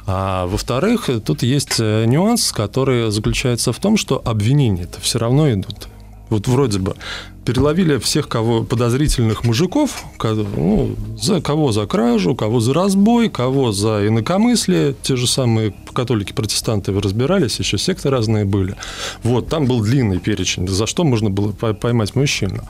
А 0.05 0.45
во-вторых, 0.45 1.09
тут 1.25 1.41
есть 1.41 1.79
э, 1.79 2.05
нюанс, 2.05 2.51
который 2.51 3.09
заключается 3.09 3.73
в 3.73 3.79
том, 3.79 3.97
что 3.97 4.21
обвинения-то 4.23 5.01
все 5.01 5.17
равно 5.17 5.51
идут. 5.51 5.87
Вот 6.29 6.47
вроде 6.47 6.77
бы 6.77 6.95
переловили 7.45 7.97
всех 7.97 8.27
кого 8.27 8.63
подозрительных 8.63 9.43
мужиков, 9.43 10.03
ко- 10.17 10.33
ну, 10.33 10.95
за 11.19 11.41
кого 11.41 11.71
за 11.71 11.85
кражу, 11.85 12.35
кого 12.35 12.59
за 12.59 12.73
разбой, 12.73 13.29
кого 13.29 13.71
за 13.71 14.07
инакомыслие. 14.07 14.95
Те 15.01 15.15
же 15.15 15.27
самые 15.27 15.73
католики-протестанты 15.93 16.91
вы 16.91 17.01
разбирались, 17.01 17.59
еще 17.59 17.77
секты 17.77 18.09
разные 18.09 18.45
были. 18.45 18.75
Вот, 19.23 19.47
там 19.49 19.65
был 19.65 19.81
длинный 19.81 20.19
перечень, 20.19 20.67
за 20.67 20.87
что 20.87 21.03
можно 21.03 21.29
было 21.29 21.51
по- 21.51 21.73
поймать 21.73 22.15
мужчину. 22.15 22.63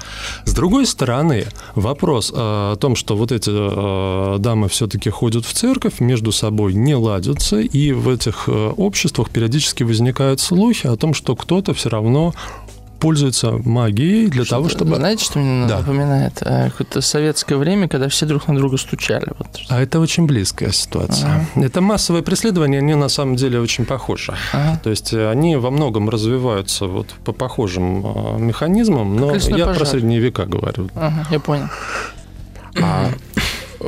С 0.45 0.53
другой 0.53 0.85
стороны, 0.85 1.45
вопрос 1.75 2.31
э, 2.31 2.35
о 2.35 2.75
том, 2.75 2.95
что 2.95 3.15
вот 3.15 3.31
эти 3.31 3.51
э, 3.53 4.37
дамы 4.39 4.69
все-таки 4.69 5.09
ходят 5.09 5.45
в 5.45 5.53
церковь, 5.53 5.99
между 5.99 6.31
собой 6.31 6.73
не 6.73 6.95
ладятся, 6.95 7.59
и 7.59 7.91
в 7.91 8.09
этих 8.09 8.45
э, 8.47 8.73
обществах 8.77 9.29
периодически 9.29 9.83
возникают 9.83 10.39
слухи 10.39 10.87
о 10.87 10.95
том, 10.95 11.13
что 11.13 11.35
кто-то 11.35 11.73
все 11.73 11.89
равно 11.89 12.33
пользуется 12.99 13.51
магией 13.65 14.27
для 14.29 14.45
того, 14.45 14.69
чтобы... 14.69 14.95
Знаете, 14.95 15.25
что 15.25 15.39
мне 15.39 15.67
Да. 15.67 15.79
напоминает? 15.79 16.37
Э, 16.41 16.69
Какое-то 16.69 17.01
советское 17.01 17.57
время, 17.57 17.87
когда 17.87 18.07
все 18.07 18.25
друг 18.25 18.47
на 18.47 18.55
друга 18.55 18.77
стучали. 18.77 19.27
Вот. 19.37 19.47
А 19.69 19.81
это 19.81 19.99
очень 19.99 20.25
близкая 20.25 20.71
ситуация. 20.71 21.45
Это 21.55 21.81
массовое 21.81 22.21
преследование, 22.21 22.79
они 22.79 22.95
на 22.95 23.09
самом 23.09 23.35
деле 23.35 23.59
очень 23.59 23.85
похожи. 23.85 24.33
Ага. 24.53 24.79
То 24.83 24.89
есть 24.89 25.13
э, 25.13 25.29
они 25.29 25.55
во 25.57 25.69
многом 25.71 26.09
развиваются 26.09 26.85
вот 26.87 27.07
по 27.25 27.33
похожим 27.33 28.05
э, 28.05 28.39
механизмам, 28.39 29.15
но 29.17 29.33
я 29.35 29.39
пожар. 29.65 29.75
про 29.77 29.85
средние 29.85 30.19
века 30.19 30.45
говорю. 30.45 30.89
Ага, 30.95 31.27
я 31.31 31.39
понял. 31.39 31.67
А 32.81 33.09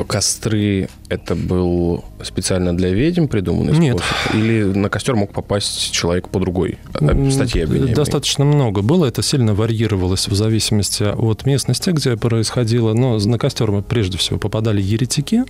костры 0.04 0.90
это 1.10 1.36
был 1.36 2.04
специально 2.24 2.76
для 2.76 2.90
ведьм 2.90 3.28
придуманный 3.28 3.78
Нет. 3.78 4.00
способ? 4.00 4.36
Или 4.36 4.64
на 4.64 4.90
костер 4.90 5.16
мог 5.16 5.32
попасть 5.32 5.92
человек 5.92 6.30
по 6.30 6.40
другой 6.40 6.78
э, 7.00 7.30
статье 7.32 7.64
обвиняемой? 7.64 7.96
Достаточно 7.96 8.44
много 8.46 8.82
было. 8.82 9.06
Это 9.06 9.22
сильно 9.22 9.54
варьировалось 9.54 10.28
в 10.28 10.36
зависимости 10.36 11.04
от 11.04 11.46
местности, 11.46 11.92
где 11.92 12.18
происходило. 12.18 12.94
Но 12.94 13.18
на 13.18 13.38
костер 13.38 13.72
мы 13.72 13.82
прежде 13.82 14.18
всего 14.18 14.40
попадали 14.40 14.82
еретики. 14.82 15.44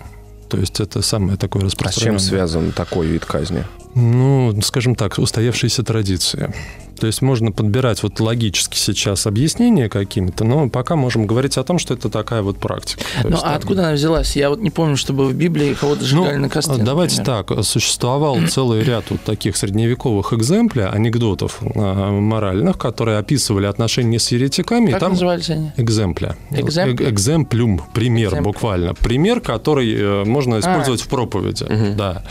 То 0.49 0.58
есть 0.58 0.79
это 0.79 1.01
самое 1.01 1.38
такое 1.38 1.63
А 1.63 1.69
с 1.69 1.71
чем 1.71 1.79
распространенное. 1.79 2.19
связан 2.19 2.71
такой 2.71 3.08
вид 3.08 3.25
казни? 3.25 3.63
Ну, 3.95 4.53
скажем 4.62 4.95
так, 4.95 5.17
устоявшиеся 5.17 5.84
традиции. 5.84 6.53
То 6.99 7.08
есть 7.08 7.21
можно 7.21 7.51
подбирать 7.51 8.03
вот 8.03 8.19
логически 8.19 8.77
сейчас 8.77 9.27
объяснения 9.27 9.89
какими-то, 9.89 10.43
но 10.43 10.69
пока 10.69 10.95
можем 10.95 11.27
говорить 11.27 11.58
о 11.58 11.63
том, 11.63 11.79
что 11.79 11.93
это 11.93 12.10
такая 12.10 12.41
вот 12.41 12.58
практика. 12.58 13.01
Ну, 13.23 13.29
есть 13.31 13.43
а 13.43 13.47
там- 13.47 13.55
откуда 13.58 13.81
она 13.84 13.93
взялась? 13.93 14.36
Я 14.36 14.49
вот 14.49 14.60
не 14.62 14.69
помню, 14.69 14.97
чтобы 14.97 15.25
в 15.27 15.34
Библии 15.34 15.73
кого-то 15.73 16.03
сжигали 16.05 16.38
на 16.38 16.49
костре. 16.49 16.77
Давайте 16.84 17.17
например. 17.21 17.43
так. 17.43 17.63
Существовал 17.65 18.38
целый 18.47 18.84
ряд 18.84 19.05
вот 19.10 19.21
таких 19.21 19.58
средневековых 19.58 20.34
экземпля, 20.34 20.89
анекдотов 20.91 21.60
а, 21.75 22.12
моральных, 22.19 22.77
которые 22.77 23.17
описывали 23.17 23.65
отношения 23.65 24.19
с 24.19 24.31
еретиками. 24.31 24.89
и 24.89 24.91
Как 24.91 24.99
там 25.01 25.12
назывались 25.12 25.49
они? 25.49 25.71
Экземпля. 25.77 26.36
Экземпля? 26.51 27.05
Э- 27.05 27.10
Экземплюм. 27.12 27.81
Пример 27.93 28.29
Экземпля. 28.29 28.43
буквально. 28.43 28.93
Пример, 28.93 29.41
который 29.41 29.93
э, 29.93 30.23
можно 30.25 30.60
использовать 30.60 31.01
А. 31.01 31.05
в 31.05 31.08
проповеди. 31.08 31.65
Да. 31.97 32.23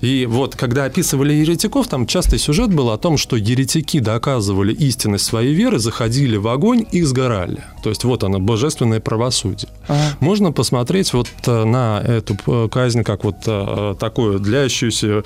И 0.00 0.26
вот, 0.26 0.54
когда 0.56 0.84
описывали 0.84 1.32
еретиков, 1.32 1.86
там 1.88 2.06
частый 2.06 2.38
сюжет 2.38 2.72
был 2.74 2.90
о 2.90 2.98
том, 2.98 3.16
что 3.16 3.36
еретики 3.36 4.00
доказывали 4.08 4.72
истинность 4.72 5.26
своей 5.26 5.54
веры, 5.54 5.78
заходили 5.78 6.38
в 6.38 6.48
огонь 6.48 6.86
и 6.90 7.02
сгорали. 7.02 7.62
То 7.82 7.90
есть 7.90 8.04
вот 8.04 8.24
оно, 8.24 8.40
божественное 8.40 9.00
правосудие. 9.00 9.68
Ага. 9.86 10.16
Можно 10.20 10.50
посмотреть 10.50 11.12
вот 11.12 11.28
э, 11.46 11.64
на 11.64 12.00
эту 12.00 12.34
э, 12.46 12.68
казнь 12.70 13.02
как 13.02 13.24
вот 13.24 13.36
э, 13.46 13.94
такую 14.00 14.38
длящуюся 14.38 15.22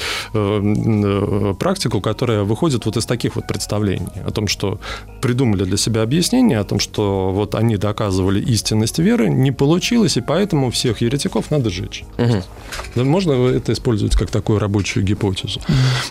практику, 1.58 2.00
которая 2.00 2.42
выходит 2.42 2.84
вот 2.86 2.96
из 2.96 3.06
таких 3.06 3.36
вот 3.36 3.46
представлений 3.46 4.08
о 4.26 4.30
том, 4.32 4.48
что 4.48 4.80
придумали 5.20 5.64
для 5.64 5.76
себя 5.76 6.02
объяснение 6.02 6.58
о 6.58 6.64
том, 6.64 6.80
что 6.80 7.30
вот 7.32 7.54
они 7.54 7.76
доказывали 7.76 8.40
истинность 8.40 8.98
веры, 8.98 9.28
не 9.30 9.52
получилось, 9.52 10.16
и 10.16 10.20
поэтому 10.20 10.70
всех 10.72 11.02
еретиков 11.02 11.50
надо 11.52 11.70
сжечь. 11.70 12.04
Да, 12.96 13.04
Можно 13.04 13.32
это 13.48 13.72
использовать 13.72 14.16
как 14.16 14.30
такую 14.30 14.58
рабочую 14.58 15.04
гипотезу. 15.04 15.60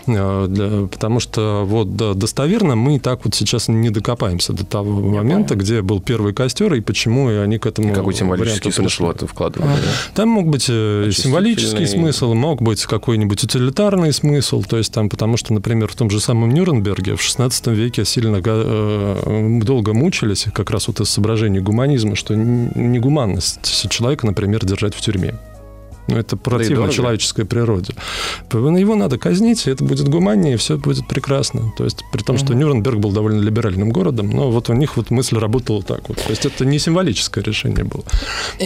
Для- 0.06 0.86
потому 0.90 1.20
что 1.20 1.64
вот 1.66 1.96
да, 1.96 2.14
достоверно 2.62 2.76
мы 2.76 2.96
и 2.96 2.98
так 2.98 3.24
вот 3.24 3.34
сейчас 3.34 3.68
не 3.68 3.90
докопаемся 3.90 4.52
до 4.52 4.64
того 4.64 5.00
момента, 5.00 5.54
где 5.54 5.82
был 5.82 6.00
первый 6.00 6.32
костер, 6.32 6.72
и 6.74 6.80
почему 6.80 7.30
и 7.30 7.34
они 7.34 7.58
к 7.58 7.66
этому 7.66 7.94
Какой 7.94 8.14
символический 8.14 8.72
смысл 8.72 9.10
это 9.10 9.26
вкладывали? 9.26 9.68
да? 9.68 9.88
Там 10.14 10.28
мог 10.28 10.48
быть 10.48 10.66
э, 10.68 11.10
символический 11.12 11.86
смысл, 11.86 12.34
мог 12.34 12.62
быть 12.62 12.84
какой-нибудь 12.84 13.44
утилитарный 13.44 14.12
смысл, 14.12 14.62
то 14.62 14.76
есть 14.76 14.92
там, 14.92 15.08
потому 15.08 15.36
что, 15.36 15.52
например, 15.52 15.88
в 15.88 15.96
том 15.96 16.10
же 16.10 16.20
самом 16.20 16.52
Нюрнберге 16.52 17.16
в 17.16 17.20
XVI 17.20 17.74
веке 17.74 18.04
сильно 18.04 18.40
э, 18.44 19.60
долго 19.62 19.92
мучились, 19.92 20.46
как 20.54 20.70
раз 20.70 20.88
вот 20.88 21.00
из 21.00 21.10
соображений 21.10 21.60
гуманизма, 21.60 22.16
что 22.16 22.34
негуманность 22.34 23.90
человека, 23.90 24.26
например, 24.26 24.64
держать 24.64 24.94
в 24.94 25.00
тюрьме. 25.00 25.34
Ну, 26.08 26.16
это 26.16 26.36
противно 26.36 26.76
дорого. 26.76 26.92
человеческой 26.92 27.44
природе. 27.44 27.94
Его 28.52 28.94
надо 28.96 29.18
казнить, 29.18 29.66
и 29.66 29.70
это 29.70 29.84
будет 29.84 30.08
гуманнее, 30.08 30.54
и 30.54 30.56
все 30.56 30.76
будет 30.76 31.06
прекрасно. 31.06 31.72
То 31.76 31.84
есть, 31.84 32.04
при 32.12 32.22
том, 32.22 32.38
что. 32.38 32.54
Нюрнберг 32.54 32.98
был 32.98 33.12
довольно 33.12 33.40
либеральным 33.40 33.90
городом, 33.90 34.30
но 34.30 34.50
вот 34.50 34.68
у 34.68 34.74
них 34.74 34.96
вот 34.96 35.10
мысль 35.10 35.38
работала 35.38 35.82
так 35.82 36.08
вот. 36.08 36.18
То 36.18 36.30
есть, 36.30 36.44
это 36.44 36.64
не 36.64 36.78
символическое 36.78 37.42
решение 37.44 37.84
было 37.84 38.04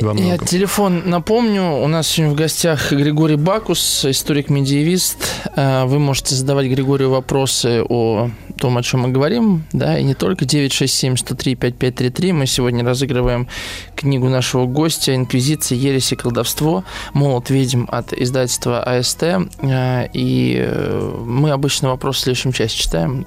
во 0.02 0.14
Я 0.14 0.38
телефон 0.38 1.02
напомню. 1.06 1.62
У 1.82 1.86
нас 1.88 2.08
сегодня 2.08 2.34
в 2.34 2.38
гостях 2.38 2.92
Григорий 2.92 3.36
Бакус, 3.36 4.04
историк-медиевист. 4.04 5.18
Э, 5.56 5.84
Вы 5.84 5.98
можете 5.98 6.34
задавать 6.34 6.66
Григорию 6.66 7.10
вопросы 7.10 7.82
о 7.82 8.30
том, 8.58 8.76
о 8.78 8.82
чем 8.82 9.00
мы 9.00 9.08
говорим, 9.10 9.64
да, 9.72 9.98
и 9.98 10.04
не 10.04 10.14
только 10.14 10.44
967-103-5533. 10.44 12.32
Мы 12.32 12.46
сегодня 12.46 12.84
разыгрываем 12.84 13.48
книгу 13.94 14.28
нашего 14.28 14.66
гостя 14.66 15.14
«Инквизиция, 15.14 15.76
ересь 15.76 16.12
и 16.12 16.16
колдовство. 16.16 16.84
Молот 17.26 17.50
ведьм» 17.50 17.86
от 17.88 18.12
издательства 18.12 18.80
АСТ. 18.84 19.22
Э, 19.24 20.06
И 20.12 20.56
э, 20.64 21.22
мы 21.26 21.50
обычно 21.50 21.88
вопрос 21.88 22.18
в 22.18 22.20
следующем 22.20 22.52
части 22.52 22.78
читаем. 22.82 23.26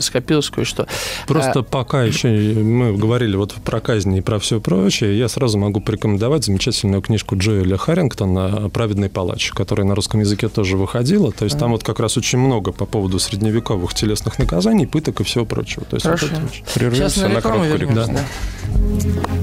Скопилось 0.00 0.50
кое-что. 0.50 0.88
Просто 1.28 1.60
А- 1.60 1.62
пока 1.62 2.02
еще 2.02 2.28
мы 2.28 2.96
говорили 2.96 3.36
вот 3.36 3.54
про 3.54 3.80
казни 3.80 4.18
и 4.18 4.20
про 4.22 4.40
все 4.40 4.60
прочее, 4.60 5.16
я 5.16 5.28
сразу 5.28 5.56
могу 5.56 5.80
порекомендовать 5.80 6.44
замечательную 6.44 7.00
книжку 7.00 7.36
Джоэля 7.36 7.76
Харрингтона 7.76 8.68
«Праведный 8.70 9.08
палач», 9.08 9.50
которая 9.52 9.86
на 9.86 9.94
русском 9.94 10.18
языке 10.20 10.48
тоже 10.48 10.76
выходила. 10.76 11.30
То 11.30 11.44
есть 11.44 11.56
там 11.58 11.70
вот 11.70 11.84
как 11.84 12.00
раз 12.00 12.16
очень 12.16 12.38
много 12.40 12.72
по 12.72 12.86
поводу 12.86 13.20
средневековых 13.20 13.94
телесных 13.94 14.40
наказаний, 14.40 14.86
пыток 14.86 15.20
и 15.20 15.24
всего 15.24 15.44
прочего. 15.44 15.84
То 15.84 15.94
есть 15.96 16.06
вот 16.06 16.18
Хорошо. 16.18 16.34
это 16.34 16.44
очень- 16.44 16.64
Сейчас 16.96 17.16
на 17.18 17.28
рекламу 17.28 17.64
вернемся. 17.66 18.00
рекламу. 18.00 18.18
да. 18.18 19.41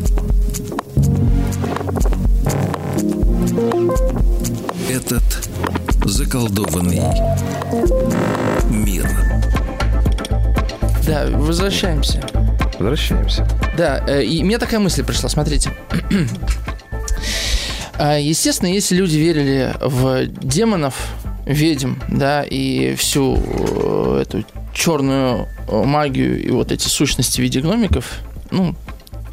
Этот 5.09 5.49
заколдованный 6.05 7.01
мир. 8.69 9.09
Да, 11.03 11.25
возвращаемся. 11.31 12.21
Возвращаемся. 12.77 13.47
Да, 13.75 14.03
э, 14.07 14.23
и 14.23 14.43
мне 14.43 14.59
такая 14.59 14.79
мысль 14.79 15.03
пришла, 15.03 15.27
смотрите. 15.27 15.71
А, 18.01 18.19
Естественно, 18.19 18.69
если 18.69 18.95
люди 18.95 19.17
верили 19.17 19.73
в 19.81 20.27
демонов, 20.27 20.95
ведьм, 21.45 21.95
да, 22.07 22.43
и 22.43 22.93
всю 22.93 23.35
э, 23.35 24.21
эту 24.21 24.45
черную 24.75 25.47
э, 25.67 25.83
магию 25.83 26.39
и 26.41 26.51
вот 26.51 26.71
эти 26.71 26.87
сущности 26.87 27.41
в 27.41 27.43
виде 27.43 27.61
гномиков, 27.61 28.19
ну, 28.51 28.75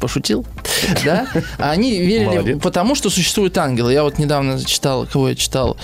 пошутил, 0.01 0.43
да, 1.05 1.27
а 1.57 1.71
они 1.71 1.99
верили 1.99 2.25
Молодец. 2.25 2.61
потому, 2.61 2.95
что 2.95 3.09
существуют 3.09 3.57
ангелы. 3.57 3.93
Я 3.93 4.03
вот 4.03 4.17
недавно 4.17 4.63
читал, 4.63 5.05
кого 5.05 5.29
я 5.29 5.35
читал, 5.35 5.77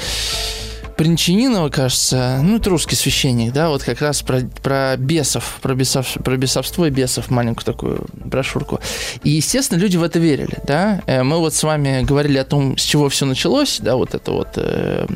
Принчининова, 0.96 1.70
кажется, 1.70 2.40
ну, 2.44 2.58
это 2.58 2.70
русский 2.70 2.96
священник, 2.96 3.52
да, 3.52 3.70
вот 3.70 3.84
как 3.84 4.02
раз 4.02 4.22
про, 4.22 4.42
про 4.62 4.96
бесов, 4.96 5.58
про, 5.62 5.74
бесов, 5.74 6.08
про 6.24 6.38
бесовство 6.38 6.86
и 6.86 6.92
бесов, 6.92 7.32
маленькую 7.32 7.66
такую 7.66 8.06
брошюрку. 8.14 8.80
И, 9.24 9.32
естественно, 9.32 9.80
люди 9.80 9.98
в 9.98 10.04
это 10.04 10.20
верили, 10.20 10.60
да. 10.66 11.02
Э, 11.08 11.24
Мы 11.24 11.40
вот 11.40 11.56
с 11.56 11.64
вами 11.64 12.04
говорили 12.04 12.38
о 12.38 12.44
том, 12.44 12.78
с 12.78 12.84
чего 12.84 13.10
все 13.10 13.26
началось, 13.26 13.80
да, 13.82 13.96
вот 13.96 14.14
это 14.14 14.32
вот 14.32 14.50
э, 14.58 15.08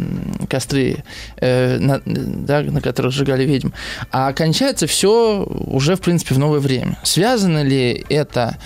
костры, 0.50 1.04
э, 1.38 1.78
на, 1.78 2.02
да, 2.06 2.62
на 2.62 2.82
которых 2.82 3.14
сжигали 3.14 3.44
ведьм. 3.46 3.70
А 4.12 4.34
кончается 4.34 4.88
все 4.88 5.44
уже, 5.46 5.96
в 5.96 6.02
принципе, 6.02 6.34
в 6.34 6.40
новое 6.40 6.60
время. 6.60 6.98
Связано 7.04 7.62
ли 7.62 8.04
это, 8.10 8.58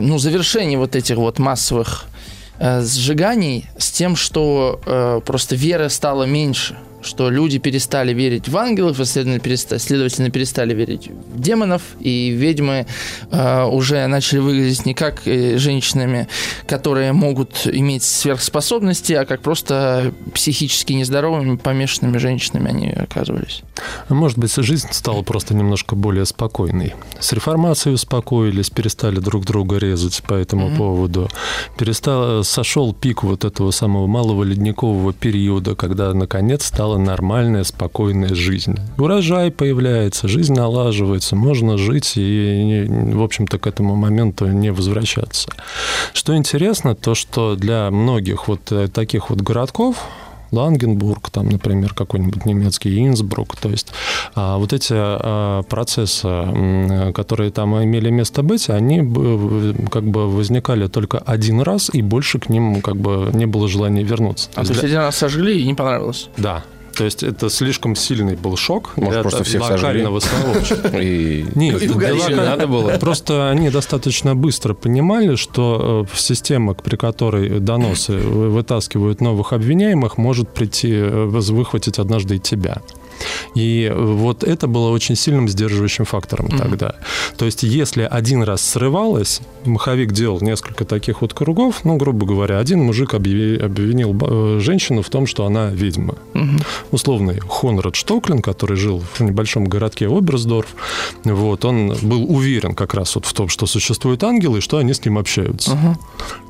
ну, 0.00 0.18
завершение 0.18 0.78
вот 0.78 0.96
этих 0.96 1.16
вот 1.16 1.38
массовых 1.38 2.06
э, 2.58 2.82
сжиганий 2.82 3.66
с 3.78 3.90
тем, 3.90 4.16
что 4.16 4.80
э, 4.84 5.20
просто 5.24 5.56
вера 5.56 5.88
стала 5.88 6.24
меньше, 6.24 6.76
что 7.04 7.30
люди 7.30 7.58
перестали 7.58 8.12
верить 8.12 8.48
в 8.48 8.56
ангелов, 8.56 8.98
и, 9.00 9.04
следовательно, 9.04 9.40
переста- 9.42 9.78
следовательно, 9.78 10.30
перестали 10.30 10.74
верить 10.74 11.08
в 11.08 11.40
демонов, 11.40 11.82
и 12.00 12.30
ведьмы 12.30 12.86
э, 13.30 13.64
уже 13.64 14.06
начали 14.06 14.38
выглядеть 14.40 14.86
не 14.86 14.94
как 14.94 15.26
э, 15.26 15.58
женщинами, 15.58 16.28
которые 16.66 17.12
могут 17.12 17.66
иметь 17.66 18.02
сверхспособности, 18.02 19.12
а 19.12 19.24
как 19.24 19.40
просто 19.42 20.12
психически 20.34 20.92
нездоровыми, 20.92 21.56
помешанными 21.56 22.18
женщинами 22.18 22.68
они 22.70 22.88
оказывались. 22.90 23.62
Может 24.08 24.38
быть, 24.38 24.54
жизнь 24.54 24.88
стала 24.92 25.22
просто 25.22 25.54
немножко 25.54 25.96
более 25.96 26.24
спокойной. 26.26 26.94
С 27.20 27.32
реформацией 27.32 27.94
успокоились, 27.94 28.70
перестали 28.70 29.18
друг 29.20 29.44
друга 29.44 29.78
резать 29.78 30.22
по 30.22 30.34
этому 30.34 30.68
Мгм. 30.68 30.76
поводу. 30.76 31.28
Перестал, 31.78 32.44
сошел 32.44 32.92
пик 32.94 33.22
вот 33.22 33.44
этого 33.44 33.70
самого 33.70 34.06
малого 34.06 34.42
ледникового 34.44 35.12
периода, 35.12 35.74
когда, 35.74 36.12
наконец, 36.14 36.70
стала 36.94 36.98
нормальная, 36.98 37.64
спокойная 37.64 38.34
жизнь. 38.34 38.76
Урожай 38.98 39.50
появляется, 39.50 40.28
жизнь 40.28 40.54
налаживается, 40.54 41.36
можно 41.36 41.76
жить 41.78 42.12
и, 42.16 42.86
в 42.88 43.22
общем-то, 43.22 43.58
к 43.58 43.66
этому 43.66 43.96
моменту 43.96 44.46
не 44.46 44.70
возвращаться. 44.70 45.48
Что 46.12 46.36
интересно, 46.36 46.94
то, 46.94 47.14
что 47.14 47.56
для 47.56 47.90
многих 47.90 48.48
вот 48.48 48.72
э, 48.72 48.88
таких 48.88 49.30
вот 49.30 49.40
городков, 49.40 49.96
Лангенбург, 50.54 51.30
там, 51.30 51.48
например, 51.48 51.94
какой-нибудь 51.94 52.46
немецкий 52.46 53.06
Инсбрук. 53.06 53.56
То 53.56 53.68
есть 53.70 53.88
а, 54.34 54.56
вот 54.58 54.72
эти 54.72 54.94
а, 54.96 55.62
процессы, 55.62 57.12
которые 57.12 57.50
там 57.50 57.82
имели 57.82 58.10
место 58.10 58.42
быть, 58.42 58.70
они 58.70 58.98
как 59.90 60.04
бы 60.04 60.30
возникали 60.30 60.86
только 60.86 61.18
один 61.18 61.60
раз, 61.60 61.90
и 61.92 62.02
больше 62.02 62.38
к 62.38 62.48
ним 62.48 62.80
как 62.80 62.96
бы 62.96 63.30
не 63.34 63.46
было 63.46 63.68
желания 63.68 64.02
вернуться. 64.02 64.48
А 64.54 64.54
то 64.54 64.60
есть 64.60 64.70
есть 64.70 64.80
для- 64.80 64.88
один 64.88 65.00
раз 65.00 65.16
сожгли 65.16 65.60
и 65.60 65.66
не 65.66 65.74
понравилось. 65.74 66.28
Да. 66.36 66.64
То 66.94 67.04
есть 67.04 67.22
это 67.22 67.50
слишком 67.50 67.96
сильный 67.96 68.36
был 68.36 68.56
шок 68.56 68.92
Может, 68.96 69.12
для 69.12 69.22
просто 69.22 69.44
всех 69.44 69.62
локального 69.62 70.20
сообщества. 70.20 70.88
Нет, 70.98 71.82
И 71.82 71.88
для 71.88 72.36
надо 72.36 72.66
было. 72.66 72.90
Просто 72.98 73.50
они 73.50 73.70
достаточно 73.70 74.34
быстро 74.34 74.74
понимали, 74.74 75.36
что 75.36 76.06
э, 76.10 76.16
система, 76.16 76.74
при 76.74 76.96
которой 76.96 77.60
доносы 77.60 78.12
вы- 78.12 78.50
вытаскивают 78.50 79.20
новых 79.20 79.52
обвиняемых, 79.52 80.18
может 80.18 80.48
прийти, 80.48 80.92
э, 80.92 81.24
выхватить 81.26 81.98
однажды 81.98 82.36
и 82.36 82.38
тебя. 82.38 82.80
И 83.54 83.92
вот 83.94 84.42
это 84.44 84.66
было 84.66 84.90
очень 84.90 85.16
сильным 85.16 85.48
сдерживающим 85.48 86.04
фактором 86.04 86.48
тогда. 86.58 86.94
То 87.36 87.44
есть, 87.44 87.62
если 87.62 88.02
один 88.02 88.42
раз 88.42 88.62
срывалось, 88.62 89.40
маховик 89.64 90.12
делал 90.12 90.40
несколько 90.40 90.84
таких 90.84 91.22
вот 91.22 91.34
кругов, 91.34 91.84
ну, 91.84 91.96
грубо 91.96 92.26
говоря, 92.26 92.58
один 92.58 92.80
мужик 92.82 93.14
обвинил 93.14 94.16
э, 94.20 94.58
женщину 94.60 95.02
в 95.02 95.08
том, 95.10 95.26
что 95.26 95.46
она 95.46 95.70
ведьма. 95.70 96.16
Условный 96.90 97.40
Хонрад 97.40 97.94
Штоклин, 97.96 98.42
который 98.42 98.76
жил 98.76 99.02
в 99.14 99.20
небольшом 99.20 99.64
городке 99.64 100.08
Оберсдорф, 100.08 100.74
вот, 101.24 101.64
он 101.64 101.94
был 102.02 102.24
уверен 102.30 102.74
как 102.74 102.94
раз 102.94 103.14
вот 103.14 103.24
в 103.26 103.32
том, 103.32 103.48
что 103.48 103.66
существуют 103.66 104.22
ангелы 104.24 104.58
и 104.58 104.60
что 104.60 104.78
они 104.78 104.92
с 104.94 105.04
ним 105.04 105.18
общаются. 105.18 105.76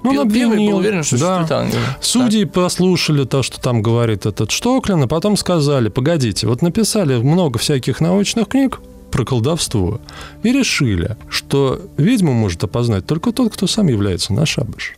Ну, 0.03 0.11
он 0.11 0.29
Первый 0.31 0.47
обвинил. 0.47 0.71
был 0.73 0.79
уверен, 0.79 1.03
что 1.03 1.19
Да. 1.19 1.39
существует 1.39 1.63
ангелы. 1.63 1.83
Судьи 2.01 2.45
послушали 2.45 3.25
то, 3.25 3.43
что 3.43 3.61
там 3.61 3.83
говорит 3.83 4.27
этот 4.27 4.51
Штоклин, 4.51 5.03
а 5.03 5.07
потом 5.07 5.37
сказали, 5.37 5.89
погодите, 5.89 6.47
вот 6.55 6.63
написали 6.63 7.17
много 7.17 7.59
всяких 7.59 8.01
научных 8.01 8.49
книг 8.49 8.81
про 9.11 9.25
колдовство 9.25 10.01
и 10.45 10.53
решили, 10.53 11.17
что 11.29 11.81
ведьму 11.97 12.33
может 12.33 12.63
опознать 12.63 13.07
только 13.07 13.33
тот, 13.33 13.53
кто 13.53 13.67
сам 13.67 13.89
является 13.89 14.33
на 14.33 14.47
шабаш. 14.47 14.95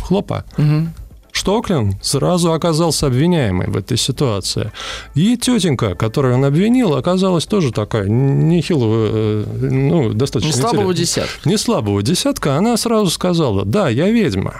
Хлопа. 0.00 0.44
Мгм. 0.56 0.92
Штоклин 1.32 1.98
сразу 2.02 2.52
оказался 2.52 3.08
обвиняемый 3.08 3.66
в 3.66 3.76
этой 3.76 3.96
ситуации. 3.96 4.70
И 5.16 5.36
тетенька, 5.36 5.96
которую 5.96 6.36
он 6.36 6.44
обвинил, 6.44 6.94
оказалась 6.94 7.46
тоже 7.46 7.72
такая 7.72 8.08
нехилого, 8.08 9.08
э, 9.10 9.44
ну, 9.70 10.12
достаточно 10.12 10.56
Не 10.56 10.62
слабого 10.62 10.94
десятка. 10.94 11.48
Не 11.48 11.58
слабого 11.58 12.02
десятка, 12.02 12.56
она 12.56 12.76
сразу 12.76 13.10
сказала, 13.10 13.64
да, 13.64 13.88
я 13.88 14.08
ведьма. 14.08 14.54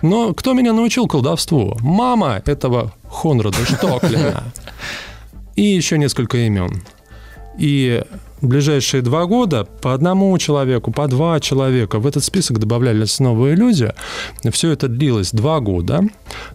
Но 0.00 0.32
кто 0.32 0.54
меня 0.54 0.72
научил 0.72 1.06
колдовству? 1.06 1.76
Мама 1.80 2.42
этого 2.46 2.92
Хонрада 3.08 3.64
Штоклина. 3.64 4.42
И 5.56 5.62
еще 5.62 5.98
несколько 5.98 6.36
имен. 6.38 6.82
И 7.58 8.02
в 8.40 8.46
ближайшие 8.46 9.02
два 9.02 9.24
года 9.26 9.66
по 9.80 9.94
одному 9.94 10.36
человеку, 10.38 10.92
по 10.92 11.06
два 11.08 11.40
человека 11.40 11.98
в 11.98 12.06
этот 12.06 12.22
список 12.24 12.58
добавлялись 12.58 13.18
новые 13.18 13.56
люди. 13.56 13.92
Все 14.50 14.70
это 14.72 14.88
длилось 14.88 15.30
два 15.32 15.60
года. 15.60 16.02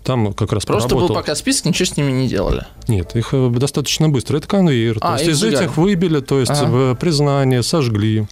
Там 0.03 0.33
как 0.33 0.51
раз 0.53 0.65
Просто 0.65 0.89
был 0.95 1.07
поработал- 1.07 1.15
пока 1.15 1.35
список, 1.35 1.65
ничего 1.65 1.85
с 1.85 1.97
ними 1.97 2.11
не 2.11 2.27
делали. 2.27 2.65
нет, 2.87 3.15
их 3.15 3.29
э, 3.33 3.49
достаточно 3.49 4.09
быстро. 4.09 4.37
Это 4.37 4.47
конвейер. 4.47 4.97
А, 5.01 5.17
то 5.17 5.23
есть 5.23 5.41
из 5.41 5.43
этих 5.43 5.77
выбили, 5.77 6.19
то 6.19 6.39
есть 6.39 6.51
Ага. 6.51 6.65
в 6.93 6.95
признание, 6.95 7.63
сожгли. 7.63 8.27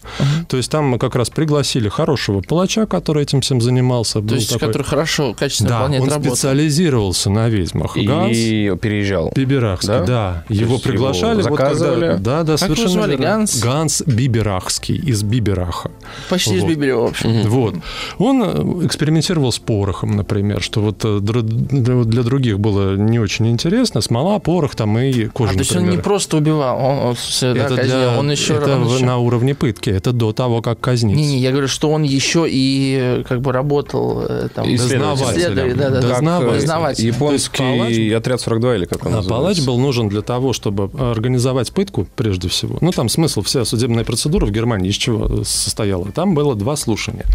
То 0.47 0.57
есть 0.57 0.69
там 0.69 0.99
как 0.99 1.15
раз 1.15 1.29
пригласили 1.29 1.89
хорошего 1.89 2.41
палача, 2.41 2.85
который 2.85 3.23
этим 3.23 3.41
всем 3.41 3.61
занимался. 3.61 4.15
То 4.15 4.21
Был 4.21 4.35
есть, 4.35 4.49
такой- 4.53 4.67
который 4.67 4.83
хорошо, 4.83 5.33
качественно 5.33 5.69
Да, 5.69 5.75
выполняет 5.79 6.03
он 6.03 6.09
работу. 6.09 6.35
специализировался 6.35 7.29
на 7.29 7.49
ведьмах. 7.49 7.97
Ганс 7.97 8.35
И 8.37 8.73
переезжал. 8.81 9.31
Биберахский, 9.35 9.87
Да? 9.89 10.03
да. 10.05 10.43
Его 10.49 10.77
приглашали. 10.77 11.39
его 11.39 11.49
вот 11.49 11.57
когда- 11.57 11.73
заказывали? 11.75 12.17
да, 12.19 12.43
да, 12.43 12.53
Как 12.57 12.69
его 12.69 12.75
совершенно 12.75 12.89
звали? 12.89 13.11
верно. 13.11 13.25
Ганс? 13.55 13.61
Ганс 13.79 14.01
Биберахский 14.05 14.95
из 14.95 15.23
Бибераха. 15.23 15.91
Почти 16.29 16.55
из 16.55 16.61
Вот. 16.63 16.69
Биберева, 16.69 17.07
в 17.07 17.09
общем. 17.09 17.41
Вот. 17.49 17.75
Он 18.17 18.43
э, 18.43 18.85
экспериментировал 18.85 19.51
с 19.51 19.59
порохом, 19.59 20.15
например, 20.15 20.61
что 20.61 20.81
вот 20.81 21.03
э, 21.05 21.19
др- 21.19 21.41
для 21.43 22.23
других 22.23 22.59
было 22.59 22.95
не 22.95 23.19
очень 23.19 23.47
интересно. 23.49 24.01
Смола, 24.01 24.39
порох 24.39 24.75
там 24.75 24.97
и 24.97 25.25
А, 25.25 25.29
кожа, 25.29 25.53
то 25.53 25.59
есть 25.59 25.75
он 25.75 25.89
не 25.89 25.97
просто 25.97 26.37
убивал, 26.37 26.77
он, 26.79 26.97
он 27.09 27.15
да, 27.41 27.47
это 27.51 27.75
казнил, 27.75 27.97
для- 27.97 28.19
он 28.19 28.31
еще... 28.31 28.53
это 28.55 28.75
он 28.75 28.87
еще- 28.87 29.05
на 29.05 29.17
уровне 29.17 29.55
пытки, 29.55 29.89
это 29.89 30.11
до 30.11 30.33
того, 30.33 30.61
как 30.61 30.79
казнить. 30.79 31.15
Не-не, 31.17 31.39
я 31.39 31.51
говорю, 31.51 31.67
что 31.67 31.89
он 31.91 32.03
еще 32.03 32.45
и 32.49 32.97
э, 32.99 33.23
как 33.27 33.41
бы 33.41 33.51
работал 33.51 34.21
э, 34.27 34.49
там... 34.53 34.65
Исследователь, 34.73 35.75
да, 35.75 35.89
да, 35.89 35.99
э. 36.01 36.95
Японский 36.99 37.63
палач- 37.63 38.13
отряд 38.15 38.41
42 38.41 38.75
или 38.75 38.85
как 38.85 39.05
он 39.05 39.13
А 39.13 39.15
называется? 39.17 39.29
палач 39.29 39.65
был 39.65 39.79
нужен 39.79 40.09
для 40.09 40.21
того, 40.21 40.53
чтобы 40.53 40.89
организовать 40.99 41.71
пытку, 41.71 42.07
прежде 42.15 42.47
всего. 42.49 42.77
Ну, 42.81 42.91
там 42.91 43.09
смысл, 43.09 43.28
вся 43.37 43.65
судебная 43.65 44.03
процедура 44.03 44.45
в 44.45 44.51
Германии 44.51 44.89
из 44.89 44.95
чего 44.95 45.43
состояла? 45.43 46.11
Там 46.11 46.33
было 46.33 46.55
два 46.55 46.75
слушания. 46.75 47.25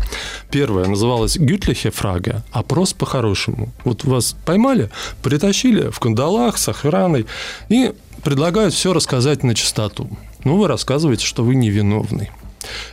Первое 0.50 0.86
называлось 0.86 1.36
«Гютлихе 1.36 1.90
фраге», 1.90 2.42
опрос 2.52 2.92
по-хорошему. 2.92 3.72
Вот 3.84 4.04
вас 4.04 4.36
поймали, 4.44 4.90
притащили 5.22 5.90
в 5.90 5.98
кандалах 6.00 6.58
с 6.58 6.68
охраной 6.68 7.26
и 7.68 7.92
предлагают 8.22 8.74
все 8.74 8.92
рассказать 8.92 9.42
на 9.42 9.54
чистоту. 9.54 10.08
Ну, 10.44 10.56
вы 10.56 10.68
рассказываете, 10.68 11.24
что 11.24 11.42
вы 11.44 11.54
невиновный. 11.54 12.30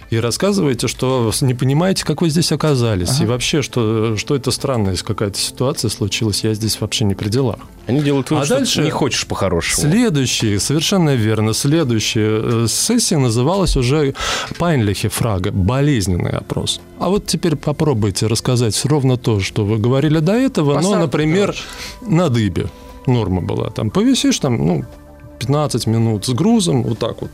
И 0.09 0.17
рассказываете, 0.17 0.87
что 0.87 1.31
не 1.41 1.53
понимаете, 1.53 2.03
как 2.05 2.21
вы 2.21 2.29
здесь 2.29 2.51
оказались. 2.51 3.19
И 3.21 3.25
вообще, 3.25 3.61
что, 3.61 4.17
что 4.17 4.35
это 4.35 4.51
странная 4.51 4.95
какая-то 4.95 5.37
ситуация 5.39 5.89
случилась, 5.89 6.43
я 6.43 6.53
здесь 6.53 6.79
вообще 6.81 7.05
не 7.05 7.15
при 7.15 7.29
делах. 7.29 7.57
Они 7.87 8.01
делают 8.01 8.29
вывод, 8.29 8.43
А 8.43 8.45
что 8.45 8.55
дальше- 8.57 8.75
ты 8.79 8.81
не 8.85 8.91
хочешь 8.91 9.25
по-хорошему. 9.25 9.89
Следующая, 9.89 10.59
совершенно 10.59 11.15
верно, 11.15 11.53
следующая 11.53 12.63
э, 12.63 12.67
сессия 12.69 13.17
называлась 13.17 13.75
уже 13.77 14.13
Пайнлихе 14.57 15.09
фрага, 15.09 15.51
болезненный 15.51 16.31
опрос. 16.31 16.79
А 16.99 17.09
вот 17.09 17.25
теперь 17.25 17.55
попробуйте 17.55 18.27
рассказать 18.27 18.79
ровно 18.85 19.17
то, 19.17 19.39
что 19.39 19.65
вы 19.65 19.77
говорили 19.77 20.19
до 20.19 20.33
этого, 20.33 20.73
но, 20.73 20.77
Посадка, 20.79 20.99
например, 20.99 21.55
на 22.01 22.29
дыбе 22.29 22.67
норма 23.07 23.41
была. 23.41 23.69
Там 23.69 23.89
повисишь 23.89 24.37
там, 24.39 24.65
ну, 24.65 24.85
15 25.39 25.87
минут 25.87 26.25
с 26.25 26.29
грузом, 26.29 26.83
вот 26.83 26.99
так 26.99 27.21
вот, 27.21 27.31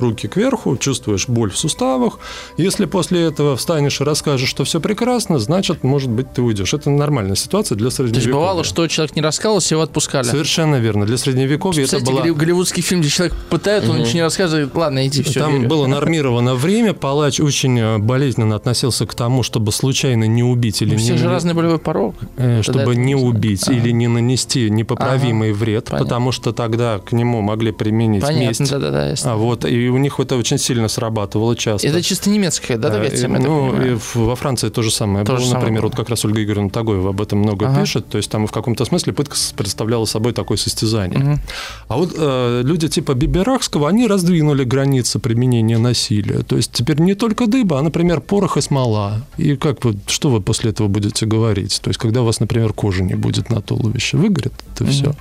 руки 0.00 0.28
кверху, 0.28 0.76
чувствуешь 0.76 1.28
боль 1.28 1.50
в 1.50 1.58
суставах. 1.58 2.18
Если 2.56 2.84
после 2.86 3.22
этого 3.22 3.56
встанешь 3.56 4.00
и 4.00 4.04
расскажешь, 4.04 4.48
что 4.48 4.64
все 4.64 4.80
прекрасно, 4.80 5.38
значит, 5.38 5.82
может 5.84 6.10
быть, 6.10 6.32
ты 6.32 6.42
уйдешь. 6.42 6.74
Это 6.74 6.90
нормальная 6.90 7.36
ситуация 7.36 7.76
для 7.76 7.90
То 7.90 7.96
средневековья. 7.96 8.22
есть 8.26 8.32
бывало, 8.32 8.64
что 8.64 8.86
человек 8.88 9.16
не 9.16 9.22
рассказывался, 9.22 9.74
его 9.74 9.82
отпускали. 9.82 10.24
Совершенно 10.26 10.76
верно. 10.76 11.06
Для 11.06 11.16
средневековья 11.18 11.84
это 11.84 11.96
Кстати, 11.96 12.10
была... 12.12 12.22
голли- 12.22 12.34
голливудский 12.34 12.82
фильм, 12.82 13.00
где 13.00 13.10
человек 13.10 13.34
пытает, 13.50 13.88
он 13.88 13.98
ничего 13.98 14.14
не 14.14 14.22
рассказывает, 14.22 14.74
ладно, 14.74 15.06
иди, 15.06 15.22
все. 15.22 15.40
Там 15.40 15.68
было 15.68 15.86
нормировано 15.86 16.54
время. 16.54 16.92
Палач 16.94 17.40
очень 17.40 17.78
э, 17.78 17.98
болезненно 17.98 18.56
относился 18.56 19.06
к 19.06 19.14
тому, 19.14 19.42
чтобы 19.42 19.72
случайно 19.72 20.24
не 20.24 20.42
убить 20.42 20.82
или 20.82 20.90
У 20.90 20.98
не, 20.98 21.02
всех 21.02 21.18
же 21.18 21.28
разный 21.28 21.54
болевой 21.54 21.78
порог. 21.78 22.14
э, 22.36 22.62
чтобы 22.62 22.80
это 22.82 22.94
не 22.94 23.14
убить 23.14 23.64
Ага. 23.68 23.76
или 23.76 23.90
не 23.90 24.08
нанести 24.08 24.70
непоправимый 24.70 25.52
вред, 25.52 25.86
понятно. 25.86 26.04
потому 26.06 26.32
что 26.32 26.52
тогда 26.52 26.98
к 26.98 27.12
нему 27.12 27.40
могли 27.40 27.72
применить 27.72 28.22
Понятно, 28.22 28.46
месть. 28.62 28.70
да-да-да, 28.70 29.10
ясно. 29.10 29.32
А 29.32 29.36
вот 29.36 29.64
и 29.64 29.87
у 29.90 29.98
них 29.98 30.18
это 30.20 30.36
очень 30.36 30.58
сильно 30.58 30.88
срабатывало 30.88 31.56
часто. 31.56 31.86
Это 31.88 32.02
чисто 32.02 32.30
немецкая, 32.30 32.76
да, 32.76 32.90
Да, 32.90 32.98
версия, 32.98 33.26
и, 33.26 33.30
я 33.30 33.36
так 33.36 33.40
ну, 33.40 33.82
и 33.82 33.98
во 34.14 34.36
Франции 34.36 34.68
то 34.68 34.82
же 34.82 34.90
самое 34.90 35.24
То 35.24 35.32
было. 35.32 35.40
же 35.40 35.46
самое 35.46 35.60
Например, 35.62 35.82
было. 35.82 35.90
вот 35.90 35.96
как 35.96 36.08
раз 36.08 36.24
Ольга 36.24 36.42
Игоревна 36.42 36.70
Тагоева 36.70 37.10
об 37.10 37.20
этом 37.20 37.38
много 37.40 37.68
Ага. 37.68 37.80
пишет. 37.80 38.08
То 38.08 38.18
есть 38.18 38.30
там 38.30 38.46
в 38.46 38.52
каком-то 38.52 38.84
смысле 38.84 39.12
пытка 39.12 39.36
представляла 39.56 40.04
собой 40.04 40.32
такое 40.32 40.58
состязание. 40.58 41.18
Мгм. 41.18 41.40
А 41.88 41.96
вот 41.96 42.14
э, 42.16 42.62
люди 42.64 42.88
типа 42.88 43.14
Биберахского, 43.14 43.88
они 43.88 44.06
раздвинули 44.06 44.64
границы 44.64 45.18
применения 45.18 45.78
насилия. 45.78 46.40
То 46.42 46.56
есть 46.56 46.72
теперь 46.72 47.00
не 47.00 47.14
только 47.14 47.46
дыба, 47.46 47.78
а, 47.78 47.82
например, 47.82 48.20
порох 48.20 48.56
и 48.56 48.60
смола. 48.60 49.22
И 49.36 49.56
как 49.56 49.84
вы, 49.84 49.96
что 50.06 50.30
вы 50.30 50.40
после 50.40 50.70
этого 50.70 50.88
будете 50.88 51.26
говорить? 51.26 51.80
То 51.82 51.88
есть 51.90 51.98
когда 51.98 52.22
у 52.22 52.24
вас, 52.24 52.40
например, 52.40 52.72
кожи 52.72 53.02
не 53.02 53.14
будет 53.14 53.50
на 53.50 53.60
туловище, 53.60 54.16
выгорит 54.16 54.52
это 54.74 54.84
все. 54.86 55.14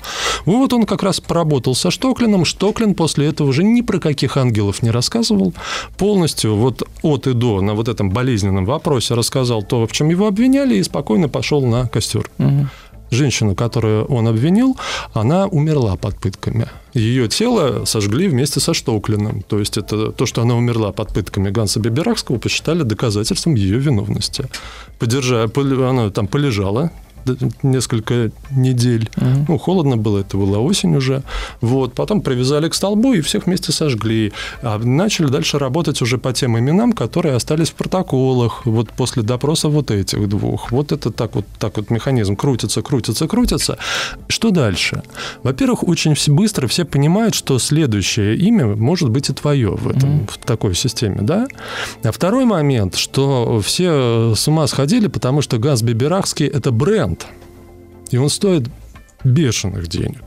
Вот 0.45 0.73
он 0.73 0.85
как 0.85 1.03
раз 1.03 1.19
поработал 1.19 1.75
со 1.75 1.91
Штоклином. 1.91 2.45
Штоклин 2.45 2.93
после 2.93 3.27
этого 3.27 3.47
уже 3.47 3.63
ни 3.63 3.81
про 3.81 3.99
каких 3.99 4.37
ангелов 4.37 4.56
не 4.81 4.91
рассказывал. 4.91 5.53
Полностью 5.97 6.55
вот 6.55 6.83
от 7.01 7.27
и 7.27 7.33
до 7.33 7.61
на 7.61 7.73
вот 7.73 7.87
этом 7.87 8.09
болезненном 8.09 8.65
вопросе 8.65 9.13
рассказал 9.13 9.63
то, 9.63 9.85
в 9.85 9.91
чем 9.91 10.09
его 10.09 10.27
обвиняли, 10.27 10.75
и 10.75 10.83
спокойно 10.83 11.29
пошел 11.29 11.65
на 11.65 11.87
костер. 11.87 12.29
Мгм. 12.37 12.69
Женщину, 13.09 13.55
которую 13.55 14.05
он 14.05 14.27
обвинил, 14.27 14.75
она 15.13 15.47
умерла 15.47 15.95
под 15.95 16.19
пытками. 16.19 16.67
Ее 16.93 17.29
тело 17.29 17.85
сожгли 17.85 18.27
вместе 18.27 18.59
со 18.59 18.73
Штоклиным. 18.73 19.43
То 19.47 19.59
есть 19.59 19.77
это 19.77 20.11
то, 20.11 20.25
что 20.25 20.41
она 20.41 20.55
умерла 20.55 20.91
под 20.91 21.13
пытками 21.13 21.49
Ганса 21.49 21.79
Биберахского, 21.79 22.37
посчитали 22.37 22.83
доказательством 22.83 23.55
ее 23.55 23.77
виновности. 23.79 24.45
Подержа, 24.99 25.47
пол- 25.47 25.85
она 25.85 26.09
там 26.09 26.27
полежала 26.27 26.91
несколько 27.63 28.31
недель. 28.51 29.09
Ну, 29.47 29.57
холодно 29.57 29.97
было, 29.97 30.19
это 30.19 30.37
была 30.37 30.59
осень 30.59 30.95
уже. 30.95 31.23
Вот. 31.61 31.93
Потом 31.93 32.21
привязали 32.21 32.69
к 32.69 32.73
столбу 32.73 33.13
и 33.13 33.21
всех 33.21 33.45
вместе 33.45 33.71
сожгли. 33.71 34.33
А 34.61 34.77
начали 34.77 35.27
дальше 35.27 35.59
работать 35.59 36.01
уже 36.01 36.17
по 36.17 36.33
тем 36.33 36.57
именам, 36.57 36.93
которые 36.93 37.35
остались 37.35 37.69
в 37.69 37.73
протоколах. 37.73 38.65
Вот 38.65 38.91
после 38.91 39.23
допроса 39.23 39.69
вот 39.69 39.91
этих 39.91 40.27
двух. 40.29 40.71
Вот 40.71 40.91
это 40.91 41.11
так 41.11 41.35
вот, 41.35 41.45
так 41.59 41.77
вот 41.77 41.89
механизм 41.89 42.35
крутится, 42.35 42.81
крутится, 42.81 43.27
крутится. 43.27 43.77
Что 44.27 44.51
дальше? 44.51 45.03
Во-первых, 45.43 45.87
очень 45.87 46.15
быстро 46.33 46.67
все 46.67 46.85
понимают, 46.85 47.35
что 47.35 47.59
следующее 47.59 48.35
имя 48.37 48.67
может 48.67 49.09
быть 49.09 49.29
и 49.29 49.33
твое 49.33 49.71
в, 49.71 49.87
этом, 49.87 50.27
в 50.27 50.37
такой 50.37 50.75
системе, 50.75 51.19
да? 51.21 51.47
А 52.03 52.11
второй 52.11 52.45
момент, 52.45 52.95
что 52.95 53.61
все 53.61 54.33
с 54.35 54.47
ума 54.47 54.67
сходили, 54.67 55.07
потому 55.07 55.41
что 55.41 55.57
Ганс 55.57 55.81
Биберахский– 55.81 56.47
это 56.47 56.71
бренд. 56.71 57.16
И 58.11 58.17
он 58.17 58.29
стоит 58.29 58.69
бешеных 59.23 59.87
денег. 59.87 60.21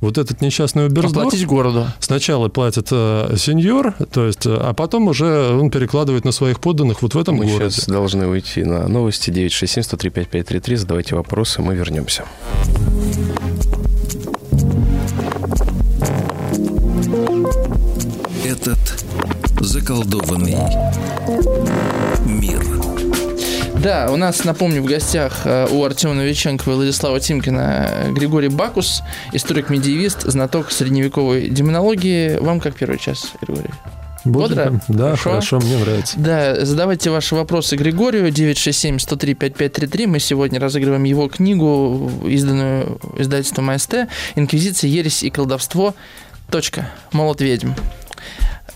вот 0.00 0.18
этот 0.18 0.40
несчастный 0.42 0.86
Уберсдорф... 0.86 1.28
Оплатить 1.28 1.46
городу. 1.46 1.86
Сначала 2.00 2.48
платит 2.48 2.88
э, 2.90 3.34
сеньор, 3.38 3.94
то 4.12 4.26
есть, 4.26 4.44
э, 4.46 4.54
а 4.54 4.74
потом 4.74 5.08
уже 5.08 5.50
он 5.54 5.70
перекладывает 5.70 6.24
на 6.24 6.32
своих 6.32 6.60
подданных 6.60 7.00
вот 7.02 7.14
в 7.14 7.18
этом 7.18 7.36
Мы 7.36 7.46
городе. 7.46 7.70
сейчас 7.70 7.86
должны 7.86 8.26
уйти 8.26 8.64
на 8.64 8.86
новости 8.88 9.30
967-103-5533. 9.30 10.76
Задавайте 10.76 11.14
вопросы, 11.14 11.62
мы 11.62 11.74
вернемся. 11.74 12.24
Этот 18.44 18.78
заколдованный 19.60 20.56
мир. 22.26 22.83
Да, 23.84 24.08
у 24.10 24.16
нас, 24.16 24.44
напомню, 24.44 24.82
в 24.82 24.86
гостях 24.86 25.42
э, 25.44 25.66
у 25.70 25.84
Артема 25.84 26.14
Новиченкова 26.14 26.72
и 26.72 26.76
Владислава 26.76 27.20
Тимкина 27.20 27.86
э, 27.90 28.12
Григорий 28.12 28.48
Бакус, 28.48 29.02
историк-медиевист, 29.32 30.22
знаток 30.22 30.72
средневековой 30.72 31.50
демонологии. 31.50 32.38
Вам 32.38 32.60
как 32.60 32.76
первый 32.76 32.98
час, 32.98 33.32
Григорий? 33.42 33.68
Бодро? 34.24 34.80
Да, 34.88 35.16
Хорошо. 35.16 35.30
хорошо, 35.30 35.60
мне 35.60 35.76
нравится. 35.76 36.18
Да, 36.18 36.64
задавайте 36.64 37.10
ваши 37.10 37.34
вопросы 37.34 37.76
Григорию 37.76 38.28
967-103-5533. 38.28 40.06
Мы 40.06 40.18
сегодня 40.18 40.58
разыгрываем 40.58 41.04
его 41.04 41.28
книгу, 41.28 42.10
изданную 42.24 42.98
издательством 43.18 43.68
АСТ 43.68 44.08
«Инквизиция, 44.34 44.88
ересь 44.88 45.22
и 45.22 45.28
колдовство. 45.28 45.94
Точка. 46.50 46.88
Молот 47.12 47.42
ведьм». 47.42 47.72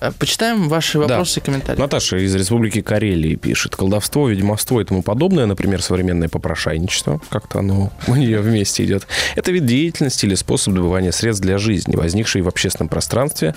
Э, 0.01 0.13
Почитаем 0.19 0.69
ваши 0.69 0.99
вопросы 0.99 1.41
и 1.41 1.43
комментарии. 1.43 1.81
Наташа 1.81 2.17
из 2.19 2.35
Республики 2.35 2.81
Карелии 2.83 3.35
пишет. 3.35 3.77
Колдовство, 3.77 4.29
ведьмовство 4.29 4.81
и 4.81 4.85
тому 4.85 5.03
подобное, 5.03 5.47
например, 5.47 5.83
современное 5.83 6.29
попрошайничество, 6.29 7.21
как-то 7.31 7.61
оно 7.61 7.93
у 8.07 8.15
нее 8.15 8.41
вместе 8.41 8.85
идет. 8.85 9.07
Это 9.35 9.51
вид 9.53 9.67
деятельности 9.67 10.27
или 10.27 10.35
способ 10.35 10.75
добывания 10.75 11.11
средств 11.13 11.43
для 11.45 11.59
жизни, 11.59 11.97
возникший 11.97 12.43
в 12.43 12.49
общественном 12.49 12.89
пространстве. 12.89 13.55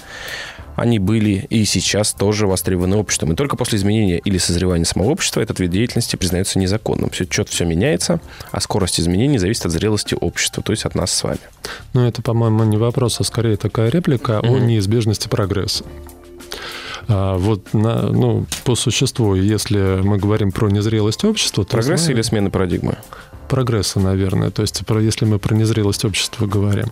Они 0.77 0.99
были 0.99 1.45
и 1.49 1.65
сейчас 1.65 2.13
тоже 2.13 2.47
востребованы 2.47 2.95
обществом. 2.95 3.33
И 3.33 3.35
только 3.35 3.57
после 3.57 3.77
изменения 3.77 4.17
или 4.19 4.37
созревания 4.37 4.85
самого 4.85 5.09
общества 5.09 5.41
этот 5.41 5.59
вид 5.59 5.69
деятельности 5.69 6.15
признается 6.15 6.59
незаконным. 6.59 7.09
Все, 7.09 7.25
что-то 7.29 7.51
все 7.51 7.65
меняется, 7.65 8.21
а 8.51 8.61
скорость 8.61 8.99
изменений 8.99 9.37
зависит 9.37 9.65
от 9.65 9.73
зрелости 9.73 10.15
общества, 10.19 10.63
то 10.63 10.71
есть 10.71 10.85
от 10.85 10.95
нас 10.95 11.11
с 11.11 11.23
вами. 11.23 11.39
Ну, 11.93 12.07
это, 12.07 12.21
по-моему, 12.21 12.63
не 12.63 12.77
вопрос, 12.77 13.19
а 13.19 13.23
скорее 13.25 13.57
такая 13.57 13.89
реплика 13.91 14.39
о 14.39 14.45
Мгм. 14.45 14.67
неизбежности 14.67 15.27
прогресса. 15.27 15.83
А 17.07 17.37
вот 17.37 17.73
на, 17.73 18.03
ну, 18.11 18.45
по 18.63 18.75
существу, 18.75 19.35
если 19.35 20.01
мы 20.01 20.17
говорим 20.17 20.51
про 20.51 20.69
незрелость 20.69 21.23
общества, 21.25 21.63
Прогресс 21.63 22.01
знаем- 22.01 22.17
или 22.17 22.21
смена 22.21 22.49
парадигмы? 22.49 22.97
Прогресса, 23.51 23.99
наверное. 23.99 24.49
То 24.49 24.61
есть, 24.61 24.85
про, 24.85 25.01
если 25.01 25.25
мы 25.25 25.37
про 25.37 25.53
незрелость 25.53 26.05
общества 26.05 26.45
говорим. 26.45 26.87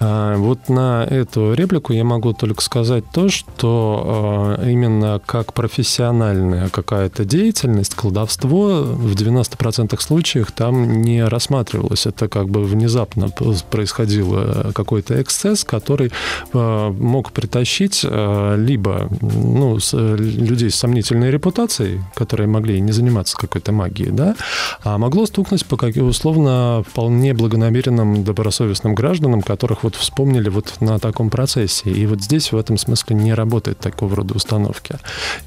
А, 0.00 0.36
вот 0.36 0.70
на 0.70 1.04
эту 1.04 1.52
реплику 1.52 1.92
я 1.92 2.02
могу 2.02 2.32
только 2.32 2.62
сказать 2.62 3.04
то, 3.12 3.28
что 3.28 4.56
а, 4.58 4.66
именно 4.66 5.20
как 5.26 5.52
профессиональная 5.52 6.70
какая-то 6.70 7.26
деятельность, 7.26 7.94
колдовство 7.94 8.84
в 8.84 9.14
90% 9.14 10.00
случаев 10.00 10.50
там 10.52 11.02
не 11.02 11.22
рассматривалось. 11.22 12.06
Это 12.06 12.28
как 12.28 12.48
бы 12.48 12.64
внезапно 12.64 13.28
происходил 13.70 14.32
э, 14.34 14.72
какой-то 14.72 15.20
эксцесс, 15.20 15.62
который 15.62 16.10
а, 16.54 16.90
мог 16.90 17.32
притащить 17.32 18.02
либо 18.02 19.10
ну, 19.20 19.78
с- 19.78 19.92
людей 19.92 20.70
с 20.70 20.76
сомнительной 20.76 21.30
репутацией, 21.30 22.00
которые 22.14 22.46
могли 22.46 22.80
не 22.80 22.92
заниматься 22.92 23.36
какой-то 23.36 23.72
магией, 23.72 24.10
да, 24.10 24.36
а 24.82 24.96
могло 24.96 25.26
стукнуть 25.26 25.66
по 25.66 25.76
как, 25.76 25.97
условно 26.00 26.84
вполне 26.88 27.34
благонамеренным, 27.34 28.24
добросовестным 28.24 28.94
гражданам, 28.94 29.42
которых 29.42 29.82
вот 29.84 29.94
вспомнили 29.94 30.48
вот 30.48 30.80
на 30.80 30.98
таком 30.98 31.30
процессе. 31.30 31.90
И 31.90 32.06
вот 32.06 32.22
здесь 32.22 32.52
в 32.52 32.56
этом 32.56 32.76
смысле 32.76 33.16
не 33.16 33.34
работает 33.34 33.78
такого 33.78 34.16
рода 34.16 34.34
установки. 34.34 34.96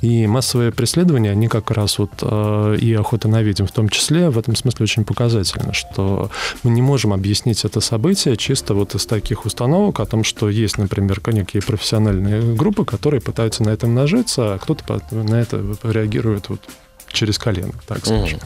И 0.02 0.28
массовые 0.28 0.72
преследования, 0.72 1.32
они 1.32 1.48
как 1.48 1.72
раз 1.72 2.00
вот 2.00 2.12
э, 2.22 2.78
и 2.80 2.94
охота 2.94 3.28
на 3.28 3.42
ведьм 3.42 3.66
в 3.66 3.72
том 3.72 3.90
числе 3.90 4.30
в 4.30 4.38
этом 4.38 4.56
смысле 4.56 4.84
очень 4.84 5.06
показательно, 5.06 5.74
что 5.74 6.30
мы 6.64 6.72
не 6.72 6.82
можем 6.82 7.14
объяснить 7.14 7.66
это 7.66 7.82
событие 7.82 8.38
чисто 8.38 8.74
вот 8.74 8.96
из 8.96 9.06
таких 9.06 9.46
установок 9.46 10.00
о 10.00 10.06
том, 10.06 10.24
что 10.24 10.50
есть, 10.50 10.78
например, 10.78 11.22
некие 11.28 11.62
профессиональные 11.62 12.56
группы, 12.56 12.86
которые 12.86 13.22
пытаются 13.22 13.64
на 13.64 13.70
этом 13.70 13.94
нажиться, 13.94 14.56
а 14.56 14.60
кто-то 14.60 15.02
на 15.12 15.36
это 15.36 15.64
реагирует 15.84 16.50
вот 16.50 16.62
через 17.12 17.38
колено, 17.38 17.74
так 17.88 18.00
скажем. 18.00 18.40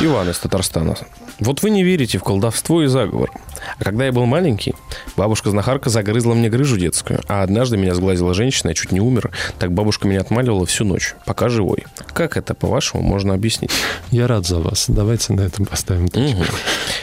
Иван 0.00 0.30
из 0.30 0.38
Татарстана. 0.38 0.96
Вот 1.40 1.62
вы 1.62 1.70
не 1.70 1.82
верите 1.82 2.18
в 2.18 2.22
колдовство 2.22 2.82
и 2.82 2.86
заговор. 2.86 3.30
А 3.78 3.84
когда 3.84 4.04
я 4.04 4.12
был 4.12 4.26
маленький, 4.26 4.74
бабушка-знахарка 5.16 5.90
загрызла 5.90 6.34
мне 6.34 6.48
грыжу 6.48 6.76
детскую, 6.76 7.20
а 7.28 7.42
однажды 7.42 7.76
меня 7.76 7.94
сглазила 7.94 8.34
женщина, 8.34 8.70
я 8.70 8.74
чуть 8.74 8.92
не 8.92 9.00
умер. 9.00 9.30
Так 9.58 9.72
бабушка 9.72 10.06
меня 10.06 10.20
отмаливала 10.20 10.66
всю 10.66 10.84
ночь, 10.84 11.14
пока 11.24 11.48
живой. 11.48 11.84
Как 12.12 12.36
это, 12.36 12.54
по-вашему, 12.54 13.02
можно 13.02 13.34
объяснить? 13.34 13.70
Я 14.10 14.26
рад 14.26 14.46
за 14.46 14.58
вас. 14.58 14.86
Давайте 14.88 15.32
на 15.32 15.40
этом 15.42 15.66
поставим 15.66 16.08
точку. 16.08 16.38
Мгм. 16.38 16.46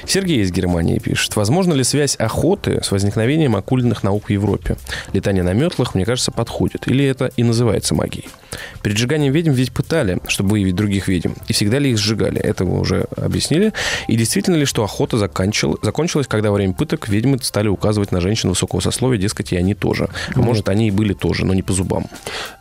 Сергей 0.05 0.41
из 0.41 0.51
Германии 0.51 0.99
пишет. 0.99 1.35
Возможно 1.35 1.73
ли 1.73 1.83
связь 1.83 2.15
охоты 2.15 2.81
с 2.83 2.91
возникновением 2.91 3.55
оккультных 3.55 4.03
наук 4.03 4.25
в 4.27 4.29
Европе? 4.29 4.77
Летание 5.13 5.43
на 5.43 5.53
метлах, 5.53 5.95
мне 5.95 6.05
кажется, 6.05 6.31
подходит. 6.31 6.87
Или 6.87 7.05
это 7.05 7.31
и 7.35 7.43
называется 7.43 7.95
магией? 7.95 8.29
Перед 8.81 8.97
сжиганием 8.97 9.33
ведьм 9.33 9.51
ведь 9.51 9.71
пытали, 9.71 10.19
чтобы 10.27 10.51
выявить 10.51 10.75
других 10.75 11.07
ведьм. 11.07 11.33
И 11.47 11.53
всегда 11.53 11.79
ли 11.79 11.91
их 11.91 11.97
сжигали? 11.97 12.39
Это 12.39 12.65
вы 12.65 12.79
уже 12.79 13.05
объяснили. 13.15 13.73
И 14.07 14.15
действительно 14.15 14.55
ли, 14.55 14.65
что 14.65 14.83
охота 14.83 15.17
заканчивала- 15.17 15.77
закончилась, 15.81 16.27
когда 16.27 16.49
во 16.49 16.55
время 16.55 16.73
пыток 16.73 17.07
ведьмы 17.09 17.39
стали 17.41 17.67
указывать 17.67 18.11
на 18.11 18.21
женщин 18.21 18.49
высокого 18.49 18.79
сословия, 18.79 19.19
дескать, 19.19 19.51
и 19.53 19.57
они 19.57 19.73
тоже. 19.75 20.09
А 20.35 20.39
может, 20.39 20.69
они 20.69 20.87
и 20.87 20.91
были 20.91 21.13
тоже, 21.13 21.45
но 21.45 21.53
не 21.53 21.61
по 21.61 21.73
зубам. 21.73 22.05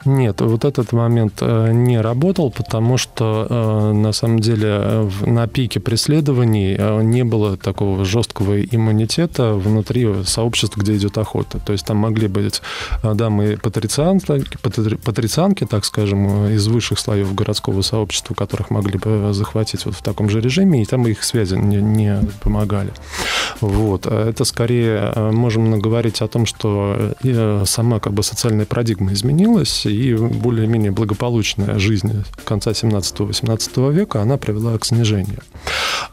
Нет, 0.05 0.41
вот 0.41 0.65
этот 0.65 0.93
момент 0.93 1.35
э, 1.41 1.71
не 1.73 2.01
работал, 2.01 2.51
потому 2.51 2.99
что 2.99 3.47
э, 3.49 3.93
на 3.93 4.13
самом 4.13 4.41
деле 4.41 4.69
э, 4.69 5.11
на 5.27 5.47
пике 5.47 5.81
преследований 5.81 6.77
не 7.03 7.25
было 7.25 7.57
такого 7.57 8.05
жесткого 8.05 8.61
иммунитета 8.61 9.55
внутри 9.55 10.25
сообществ, 10.25 10.77
где 10.77 10.97
идет 10.97 11.19
охота. 11.19 11.59
То 11.59 11.73
есть 11.73 11.87
там 11.87 11.97
могли 11.97 12.29
быть 12.29 12.63
дамы 13.03 13.59
патрицианки, 13.63 14.27
патри- 14.63 14.97
патрицианки, 14.97 15.67
так 15.67 15.78
скажем, 15.85 16.47
э, 16.47 16.55
из 16.55 16.67
высших 16.67 16.99
слоев 16.99 17.35
городского 17.35 17.83
сообщества, 17.83 18.35
которых 18.35 18.71
могли 18.71 18.99
бы 18.99 19.33
захватить 19.33 19.85
вот 19.87 19.95
в 19.95 20.03
таком 20.03 20.29
же 20.29 20.41
режиме, 20.41 20.83
и 20.83 20.85
там 20.85 21.07
их 21.07 21.25
связи 21.25 21.55
не, 21.55 21.77
не 21.77 22.21
помогали. 22.41 22.93
Вот. 23.61 24.07
А 24.07 24.29
Это 24.29 24.45
скорее 24.45 25.13
э, 25.15 25.31
можем 25.31 25.79
говорить 25.79 26.21
о 26.21 26.29
том, 26.29 26.47
что 26.47 27.15
э, 27.23 27.63
сама 27.67 28.01
как 28.01 28.13
бы 28.13 28.23
социальная 28.23 28.67
парадигма 28.67 29.13
изменилась, 29.13 29.87
и 29.87 30.15
более-менее 30.15 30.91
благополучная 30.91 31.79
жизнь 31.79 32.25
конца 32.45 32.71
17-18 32.71 33.93
века, 33.93 34.23
она 34.23 34.37
привела 34.37 34.77
к 34.79 34.85
снижению. 34.85 35.41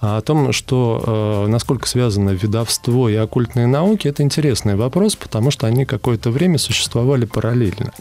А 0.02 0.18
о 0.18 0.22
том, 0.22 0.52
что 0.52 1.46
э, 1.46 1.48
насколько 1.48 1.88
связано 1.88 2.32
ведовство 2.32 3.10
и 3.10 3.16
оккультные 3.16 3.68
науки, 3.68 4.08
это 4.08 4.24
интересный 4.24 4.76
вопрос, 4.76 5.16
потому 5.16 5.52
что 5.52 5.68
они 5.68 5.86
какое-то 5.86 6.32
время 6.32 6.58
существовали 6.58 7.26
параллельно. 7.26 7.92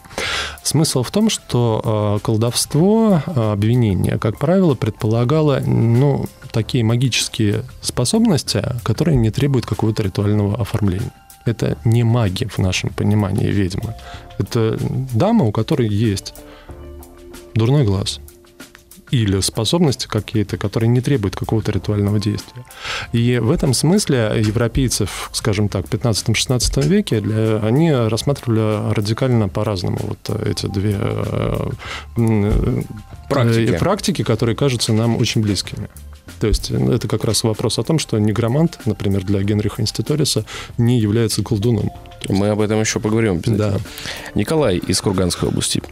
Смысл 0.62 1.02
в 1.02 1.10
том, 1.10 1.30
что 1.30 1.53
э, 1.56 2.18
колдовство, 2.22 3.22
э, 3.26 3.52
обвинение, 3.52 4.18
как 4.18 4.38
правило, 4.38 4.74
предполагало, 4.74 5.60
ну, 5.60 6.26
такие 6.52 6.84
магические 6.84 7.64
способности, 7.80 8.62
которые 8.82 9.16
не 9.16 9.30
требуют 9.30 9.66
какого-то 9.66 10.02
ритуального 10.02 10.60
оформления. 10.60 11.12
Это 11.44 11.76
не 11.84 12.04
маги 12.04 12.44
в 12.44 12.58
нашем 12.58 12.90
понимании 12.90 13.46
ведьмы. 13.46 13.94
Это 14.38 14.78
дама, 15.12 15.44
у 15.44 15.52
которой 15.52 15.88
есть 15.88 16.34
дурной 17.54 17.84
глаз 17.84 18.20
или 19.14 19.40
способности 19.40 20.08
какие-то, 20.08 20.56
которые 20.56 20.88
не 20.88 21.00
требуют 21.00 21.36
какого-то 21.36 21.70
ритуального 21.70 22.18
действия. 22.18 22.64
И 23.12 23.38
в 23.38 23.50
этом 23.50 23.72
смысле 23.72 24.32
европейцев, 24.44 25.30
скажем 25.32 25.68
так, 25.68 25.86
в 25.86 25.90
15-16 25.92 26.86
веке 26.88 27.20
для, 27.20 27.58
они 27.58 27.92
рассматривали 27.92 28.92
радикально 28.92 29.48
по-разному 29.48 29.98
вот 30.02 30.40
эти 30.40 30.66
две 30.66 30.96
э, 30.98 31.70
м, 32.16 32.84
Практики. 33.28 33.70
э, 33.70 33.78
практики, 33.78 34.24
которые 34.24 34.56
кажутся 34.56 34.92
нам 34.92 35.16
очень 35.16 35.42
близкими. 35.42 35.88
То 36.40 36.48
есть 36.48 36.70
это 36.70 37.06
как 37.06 37.24
раз 37.24 37.44
вопрос 37.44 37.78
о 37.78 37.82
том, 37.84 37.98
что 37.98 38.18
негромант, 38.18 38.80
например, 38.86 39.22
для 39.24 39.42
Генриха 39.42 39.82
Инститориса, 39.82 40.44
не 40.78 40.98
является 40.98 41.42
колдуном. 41.42 41.90
Мы 42.28 42.48
об 42.48 42.60
этом 42.60 42.80
еще 42.80 43.00
поговорим. 43.00 43.34
обязательно. 43.34 43.58
Да. 43.72 43.78
Николай 44.34 44.76
из 44.78 45.00
Курганской 45.00 45.48
области 45.48 45.82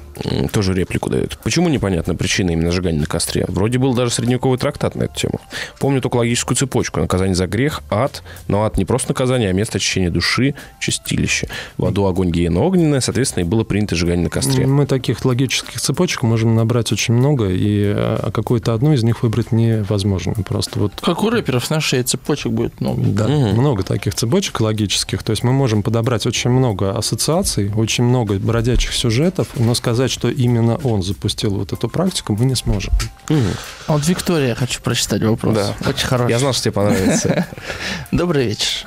тоже 0.52 0.74
реплику 0.74 1.10
дает. 1.10 1.38
Почему 1.42 1.68
непонятна 1.68 2.14
причина 2.14 2.50
именно 2.50 2.70
сжигания 2.70 3.00
на 3.00 3.06
костре? 3.06 3.44
Вроде 3.48 3.78
был 3.78 3.94
даже 3.94 4.10
средневековый 4.12 4.58
трактат 4.58 4.94
на 4.94 5.04
эту 5.04 5.14
тему. 5.14 5.40
Помню 5.78 6.00
только 6.00 6.16
логическую 6.16 6.56
цепочку. 6.56 7.00
Наказание 7.00 7.34
за 7.34 7.46
грех, 7.46 7.82
ад. 7.90 8.22
Но 8.48 8.64
ад 8.64 8.76
не 8.76 8.84
просто 8.84 9.10
наказание, 9.10 9.50
а 9.50 9.52
место 9.52 9.78
очищения 9.78 10.10
души, 10.10 10.54
чистилище. 10.80 11.48
В 11.76 11.86
аду 11.86 12.06
огонь 12.06 12.30
гиена 12.30 12.60
огненная, 12.60 13.00
соответственно, 13.00 13.44
и 13.44 13.46
было 13.46 13.64
принято 13.64 13.96
сжигание 13.96 14.24
на 14.24 14.30
костре. 14.30 14.66
Мы 14.66 14.86
таких 14.86 15.24
логических 15.24 15.80
цепочек 15.80 16.22
можем 16.22 16.54
набрать 16.54 16.92
очень 16.92 17.14
много, 17.14 17.48
и 17.50 17.82
а, 17.94 18.30
какую-то 18.30 18.74
одну 18.74 18.92
из 18.92 19.02
них 19.02 19.22
выбрать 19.22 19.50
невозможно. 19.52 20.34
Просто 20.46 20.78
вот 20.78 20.92
Как 21.00 21.22
у 21.22 21.30
рэперов 21.30 21.70
на 21.70 21.80
шее 21.80 22.02
цепочек 22.02 22.52
будет 22.52 22.80
много. 22.80 23.02
Да, 23.02 23.28
Мгм. 23.28 23.58
много 23.60 23.82
таких 23.82 24.14
цепочек 24.14 24.60
логических. 24.60 25.22
То 25.22 25.30
есть 25.30 25.42
мы 25.42 25.52
можем 25.52 25.82
подобрать 25.82 26.21
очень 26.26 26.50
много 26.50 26.96
ассоциаций, 26.96 27.72
очень 27.74 28.04
много 28.04 28.34
бродячих 28.34 28.92
сюжетов, 28.92 29.48
но 29.56 29.74
сказать, 29.74 30.10
что 30.10 30.28
именно 30.28 30.76
он 30.76 31.02
запустил 31.02 31.54
вот 31.54 31.72
эту 31.72 31.88
практику, 31.88 32.36
мы 32.36 32.44
не 32.44 32.54
сможем. 32.54 32.92
Мгм. 33.28 33.42
А 33.86 33.92
вот 33.94 34.06
Виктория, 34.06 34.48
я 34.48 34.54
хочу 34.54 34.80
прочитать 34.80 35.22
вопрос. 35.22 35.54
Да. 35.54 35.88
Очень 35.88 36.06
хороший. 36.06 36.30
Я 36.30 36.38
знал, 36.38 36.52
что 36.52 36.64
тебе 36.64 36.72
понравится. 36.72 37.46
Добрый 38.12 38.46
вечер. 38.46 38.86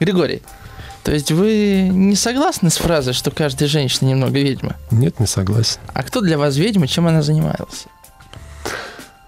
Григорий, 0.00 0.42
то 1.04 1.12
есть 1.12 1.30
вы 1.30 1.88
не 1.92 2.16
согласны 2.16 2.70
с 2.70 2.78
фразой, 2.78 3.12
что 3.12 3.30
каждая 3.30 3.68
женщина 3.68 4.08
немного 4.08 4.38
ведьма? 4.38 4.76
Нет, 4.90 5.20
не 5.20 5.26
согласен. 5.26 5.78
А 5.92 6.02
кто 6.02 6.20
для 6.20 6.38
вас 6.38 6.56
ведьма, 6.56 6.88
чем 6.88 7.06
она 7.06 7.22
занималась? 7.22 7.86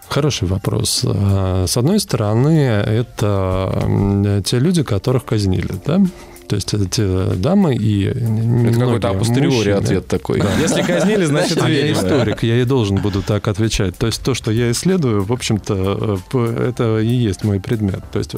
Хороший 0.08 0.48
вопрос. 0.48 1.02
А, 1.04 1.66
С 1.66 1.76
одной 1.76 2.00
стороны, 2.00 2.58
это 2.60 4.42
те 4.46 4.58
люди, 4.58 4.82
которых 4.82 5.26
казнили, 5.26 5.74
да? 5.84 6.00
То 6.48 6.56
есть 6.56 6.72
это 6.74 6.86
те 6.86 7.34
дамы 7.36 7.74
и 7.74 8.04
Это 8.04 8.78
какой-то 8.78 9.10
апостериори 9.10 9.70
ответ 9.70 10.06
такой. 10.06 10.40
Да. 10.40 10.48
Если 10.60 10.82
казнили, 10.82 11.24
значит, 11.24 11.60
А 11.60 11.68
я 11.68 11.92
историк, 11.92 12.42
я 12.42 12.60
и 12.60 12.64
должен 12.64 12.98
буду 12.98 13.22
так 13.22 13.48
отвечать. 13.48 13.96
То 13.96 14.06
есть 14.06 14.22
то, 14.22 14.34
что 14.34 14.50
я 14.50 14.70
исследую, 14.70 15.24
в 15.24 15.32
общем-то, 15.32 16.20
э, 16.32 16.68
это 16.68 16.98
и 16.98 17.08
есть 17.08 17.44
мой 17.44 17.60
предмет. 17.60 18.00
То 18.12 18.18
есть, 18.18 18.36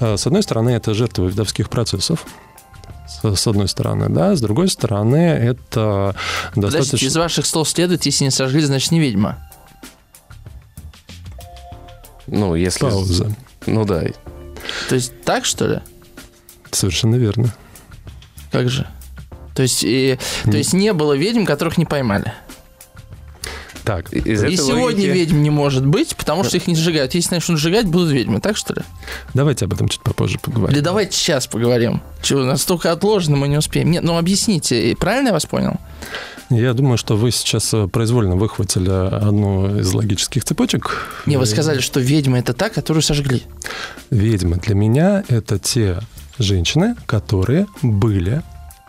э, 0.00 0.16
с 0.16 0.26
одной 0.26 0.42
стороны, 0.42 0.70
это 0.70 0.94
жертвы 0.94 1.28
видовских 1.28 1.68
процессов, 1.68 2.24
с 3.22 3.46
одной 3.46 3.68
стороны, 3.68 4.08
да, 4.08 4.34
с 4.34 4.40
другой 4.40 4.68
стороны, 4.68 5.16
это 5.16 6.16
Подождите, 6.54 6.78
достаточно... 6.78 7.06
из 7.06 7.16
ваших 7.16 7.46
слов 7.46 7.68
следует, 7.68 8.04
если 8.06 8.24
не 8.24 8.30
сожгли, 8.30 8.62
значит 8.62 8.90
не 8.90 9.00
ведьма. 9.00 9.38
Ну, 12.26 12.54
если... 12.54 12.80
Пауза. 12.80 13.34
Ну 13.66 13.84
да. 13.84 14.04
То 14.88 14.94
есть 14.94 15.12
так, 15.24 15.44
что 15.44 15.66
ли? 15.66 15.80
Совершенно 16.72 17.16
верно. 17.16 17.54
Как 18.50 18.68
же? 18.68 18.86
То 19.54 19.62
есть, 19.62 19.84
и, 19.84 20.18
то 20.44 20.56
есть 20.56 20.72
не 20.72 20.92
было 20.92 21.12
ведьм, 21.12 21.44
которых 21.44 21.78
не 21.78 21.84
поймали. 21.84 22.32
Так, 23.84 24.12
Из 24.12 24.44
И 24.44 24.56
сегодня 24.56 24.82
логики- 24.82 25.06
ведьм 25.06 25.42
не 25.42 25.50
может 25.50 25.84
быть, 25.84 26.14
потому 26.16 26.44
что 26.44 26.56
их 26.56 26.68
не 26.68 26.76
сжигают. 26.76 27.14
Если 27.14 27.34
начнут 27.34 27.58
сжигать, 27.58 27.86
будут 27.86 28.12
ведьмы, 28.12 28.40
так 28.40 28.56
что 28.56 28.74
ли? 28.74 28.82
давайте 29.34 29.64
об 29.64 29.72
этом 29.72 29.88
чуть 29.88 30.02
попозже 30.02 30.38
поговорим. 30.40 30.74
Или 30.76 30.82
давайте 30.82 31.16
сейчас 31.16 31.48
поговорим. 31.48 32.00
Чего, 32.22 32.44
настолько 32.44 32.92
отложено, 32.92 33.36
мы 33.36 33.48
не 33.48 33.56
успеем. 33.56 33.90
Нет, 33.90 34.04
ну 34.04 34.16
объясните, 34.18 34.94
правильно 34.98 35.28
я 35.28 35.32
вас 35.32 35.46
понял? 35.46 35.78
Я 36.48 36.74
думаю, 36.74 36.96
что 36.98 37.16
вы 37.16 37.30
сейчас 37.30 37.72
э, 37.72 37.88
произвольно 37.88 38.36
выхватили 38.36 38.90
одну 38.90 39.78
из 39.80 39.92
логических 39.92 40.44
цепочек. 40.44 41.08
Не, 41.26 41.38
вы 41.38 41.46
сказали, 41.46 41.80
что 41.80 41.98
ведьма 41.98 42.38
это 42.38 42.52
та, 42.52 42.68
которую 42.68 43.02
сожгли. 43.02 43.42
Ведьмы 44.10 44.56
для 44.58 44.74
меня 44.74 45.24
это 45.28 45.58
те 45.58 45.98
женщины, 46.42 46.94
которые 47.06 47.66
были 47.82 48.42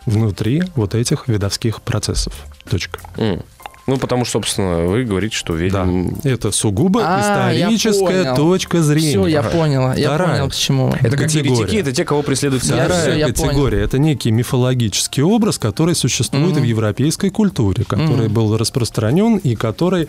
внутри 0.06 0.62
вот 0.76 0.94
этих 0.94 1.28
видовских 1.28 1.80
процессов. 1.82 2.34
Точка. 2.68 3.00
М. 3.16 3.42
Ну, 3.86 3.98
потому 3.98 4.24
что, 4.24 4.38
собственно, 4.38 4.86
вы 4.86 5.04
говорите, 5.04 5.36
что 5.36 5.54
ведьм... 5.54 6.14
Это 6.24 6.50
сугубо 6.52 7.02
А, 7.04 7.20
историческая 7.52 8.22
понял. 8.22 8.34
точка 8.36 8.82
зрения. 8.82 9.10
Все, 9.10 9.26
я 9.26 9.42
поняла. 9.42 9.94
Я 9.94 10.08
Вторая. 10.08 10.38
понял, 10.38 10.50
к 10.50 10.54
чему. 10.54 10.88
Это 11.00 11.10
как 11.10 11.20
Категория. 11.26 11.58
еретики, 11.60 11.76
это 11.76 11.92
те, 11.92 12.04
кого 12.06 12.22
всё, 12.58 12.74
Вторая 12.76 13.16
я 13.18 13.26
категория 13.26 13.82
это 13.82 13.98
некий 13.98 14.30
мифологический 14.30 15.22
образ, 15.22 15.58
который 15.58 15.94
существует 15.94 16.52
Мгм. 16.54 16.62
в 16.62 16.64
европейской 16.64 17.28
культуре, 17.28 17.84
который 17.84 18.24
Мгм. 18.26 18.32
был 18.34 18.56
распространен 18.56 19.36
и 19.36 19.54
который 19.54 20.08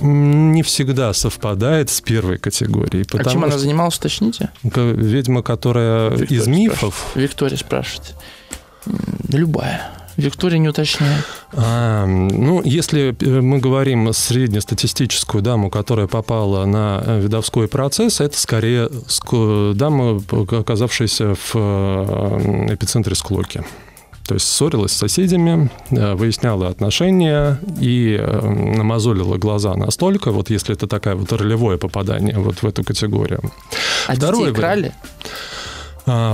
не 0.00 0.62
всегда 0.62 1.12
совпадает 1.12 1.90
с 1.90 2.00
первой 2.00 2.38
категорией. 2.38 3.06
А 3.12 3.24
чем 3.24 3.44
она 3.44 3.58
занималась, 3.58 3.96
уточните? 3.96 4.50
ведьма, 4.62 5.42
которая 5.42 6.10
Виктория 6.10 6.40
из 6.40 6.46
мифов, 6.46 7.12
Виктория 7.14 7.56
спрашивает. 7.56 8.14
Любая. 9.28 9.90
Виктория 10.16 10.58
не 10.58 10.68
уточняет. 10.68 11.24
А, 11.52 12.06
ну, 12.06 12.62
если 12.64 13.16
э, 13.18 13.40
мы 13.40 13.58
говорим 13.58 14.12
среднестатистическую 14.12 15.42
даму, 15.42 15.70
которая 15.70 16.06
попала 16.06 16.64
на 16.66 17.02
э, 17.04 17.20
видовской 17.20 17.66
процесс, 17.66 18.20
это 18.20 18.38
скорее 18.38 18.86
ск- 19.08 19.74
дама, 19.74 20.22
оказавшаяся 20.30 21.34
в 21.34 21.52
э, 21.54 22.74
эпицентре 22.74 23.16
склоки. 23.16 23.64
То 24.26 24.34
есть 24.34 24.46
ссорилась 24.48 24.92
с 24.92 24.96
соседями, 24.96 25.70
э, 25.90 26.14
выясняла 26.14 26.68
отношения 26.68 27.58
и 27.80 28.16
э, 28.18 28.40
намазолила 28.76 29.36
глаза 29.36 29.74
настолько, 29.74 30.32
вот 30.32 30.50
если 30.50 30.74
это 30.74 30.86
такая 30.86 31.14
вот 31.14 31.32
ролевое 31.32 31.76
попадание 31.76 32.38
вот 32.38 32.62
в 32.62 32.66
эту 32.66 32.82
категорию. 32.84 33.40
А 34.06 34.14
Второй 34.14 34.48
детей 34.48 34.54
крали? 34.54 34.92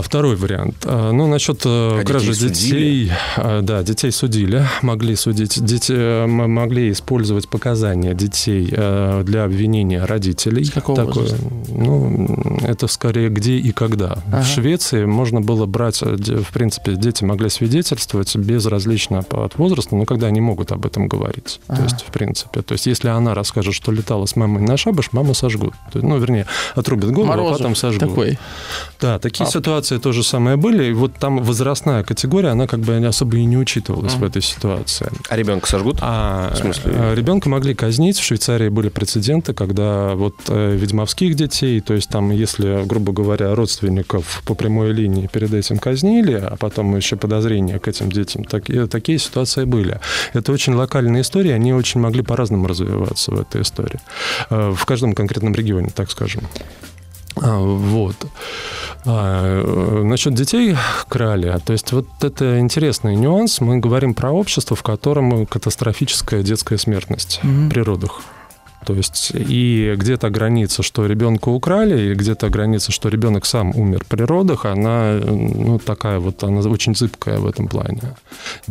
Второй 0.02 0.34
вариант. 0.36 0.74
А, 0.84 1.12
ну, 1.12 1.28
насчет 1.28 1.62
э, 1.64 2.00
А 2.00 2.04
кражи 2.04 2.32
детей 2.32 2.48
детей. 2.48 2.68
судили? 2.70 3.12
а, 3.36 3.62
да, 3.62 3.82
детей 3.82 4.10
судили, 4.10 4.66
могли 4.82 5.14
судить. 5.16 5.62
Дети 5.64 5.92
э, 5.92 6.24
м- 6.24 6.50
могли 6.50 6.90
использовать 6.90 7.48
показания 7.48 8.14
детей 8.14 8.68
э, 8.72 9.22
для 9.24 9.44
обвинения 9.44 10.04
родителей. 10.04 10.64
С 10.64 10.70
какого 10.70 11.02
возраста? 11.02 11.36
Ну, 11.68 12.58
это 12.62 12.88
скорее 12.88 13.28
где 13.28 13.56
и 13.58 13.70
когда. 13.72 14.18
Ага. 14.32 14.42
В 14.42 14.46
Швеции 14.46 15.04
можно 15.04 15.40
было 15.40 15.66
брать, 15.66 16.02
в 16.02 16.52
принципе, 16.52 16.96
дети 16.96 17.22
могли 17.22 17.48
свидетельствовать 17.48 18.34
безразлично 18.36 19.20
от 19.30 19.56
возраста, 19.56 19.94
но 19.94 20.04
когда 20.04 20.26
они 20.26 20.40
могут 20.40 20.72
об 20.72 20.84
этом 20.84 21.06
говорить. 21.06 21.60
Ага. 21.68 21.78
То 21.78 21.84
есть, 21.84 22.00
в 22.02 22.10
принципе. 22.10 22.62
То 22.62 22.72
есть, 22.72 22.86
если 22.86 23.08
она 23.08 23.34
расскажет, 23.34 23.74
что 23.74 23.92
летала 23.92 24.26
с 24.26 24.34
мамой 24.34 24.62
на 24.62 24.76
шабаш, 24.76 25.12
маму 25.12 25.32
сожгут. 25.34 25.74
Ну, 25.94 26.18
вернее, 26.18 26.46
отрубят 26.74 27.12
голову, 27.12 27.30
а 27.32 27.36
Морозов 27.36 27.58
потом 27.58 27.76
сожгут. 27.76 28.00
такой. 28.08 28.38
Да, 29.00 29.18
такие 29.20 29.46
А. 29.46 29.50
ситуации 29.60 29.98
тоже 29.98 30.22
самое 30.22 30.56
были. 30.56 30.84
И 30.90 30.92
вот 30.92 31.12
там 31.14 31.42
возрастная 31.42 32.02
категория, 32.02 32.48
она 32.48 32.66
как 32.66 32.80
бы 32.80 32.96
особо 33.06 33.36
и 33.36 33.44
не 33.44 33.56
учитывалась 33.58 34.12
Мгм. 34.14 34.20
в 34.22 34.24
этой 34.24 34.42
ситуации. 34.42 35.08
А 35.28 35.36
ребенка 35.36 35.66
сожгут? 35.68 35.98
А 36.00 36.52
В 36.54 36.58
смысле? 36.58 36.92
э, 36.94 37.14
ребенка 37.14 37.48
могли 37.48 37.74
казнить. 37.74 38.18
В 38.18 38.22
Швейцарии 38.24 38.68
были 38.68 38.88
прецеденты, 38.88 39.52
когда 39.54 40.14
вот 40.14 40.34
э, 40.48 40.76
ведьмовских 40.76 41.34
детей, 41.34 41.80
то 41.80 41.94
есть 41.94 42.08
там, 42.08 42.30
если, 42.30 42.84
грубо 42.86 43.12
говоря, 43.12 43.54
родственников 43.54 44.42
по 44.46 44.54
прямой 44.54 44.92
линии 44.92 45.26
перед 45.26 45.52
этим 45.54 45.78
казнили, 45.78 46.32
а 46.34 46.56
потом 46.56 46.96
еще 46.96 47.16
подозрения 47.16 47.78
к 47.78 47.88
этим 47.88 48.10
детям, 48.10 48.44
так- 48.44 48.70
э, 48.70 48.86
такие 48.86 49.18
ситуации 49.18 49.64
были. 49.64 50.00
Это 50.32 50.52
очень 50.52 50.74
локальные 50.74 51.22
истории, 51.22 51.50
они 51.52 51.72
очень 51.74 52.00
могли 52.00 52.22
по-разному 52.22 52.66
развиваться 52.66 53.30
в 53.32 53.40
этой 53.40 53.62
истории. 53.62 54.00
Э, 54.50 54.72
В 54.74 54.84
каждом 54.86 55.14
конкретном 55.14 55.54
регионе, 55.54 55.90
так 55.94 56.10
скажем. 56.10 56.42
А, 57.36 57.58
Вот. 57.58 58.16
А, 59.06 59.62
э, 59.62 60.02
насчет 60.02 60.34
детей 60.34 60.76
крали. 61.08 61.56
То 61.64 61.72
есть 61.72 61.92
вот 61.92 62.06
это 62.20 62.58
интересный 62.60 63.16
нюанс. 63.16 63.60
Мы 63.60 63.78
говорим 63.78 64.14
про 64.14 64.30
общество, 64.30 64.76
в 64.76 64.82
котором 64.82 65.46
катастрофическая 65.46 66.42
детская 66.42 66.76
смертность 66.78 67.40
Мгм. 67.42 67.68
в 67.68 67.70
природах. 67.70 68.20
То 68.86 68.94
есть 68.94 69.32
и 69.34 69.94
где-то 69.96 70.30
граница, 70.30 70.82
что 70.82 71.06
ребенка 71.06 71.48
украли, 71.50 72.10
и 72.10 72.14
где-то 72.14 72.48
граница, 72.48 72.92
что 72.92 73.08
ребенок 73.10 73.44
сам 73.46 73.76
умер 73.76 74.04
при 74.08 74.22
родах, 74.22 74.64
она 74.64 75.20
ну, 75.22 75.78
такая 75.78 76.18
вот, 76.18 76.42
она 76.42 76.60
очень 76.60 76.94
зыбкая 76.96 77.38
в 77.38 77.46
этом 77.46 77.68
плане. 77.68 78.00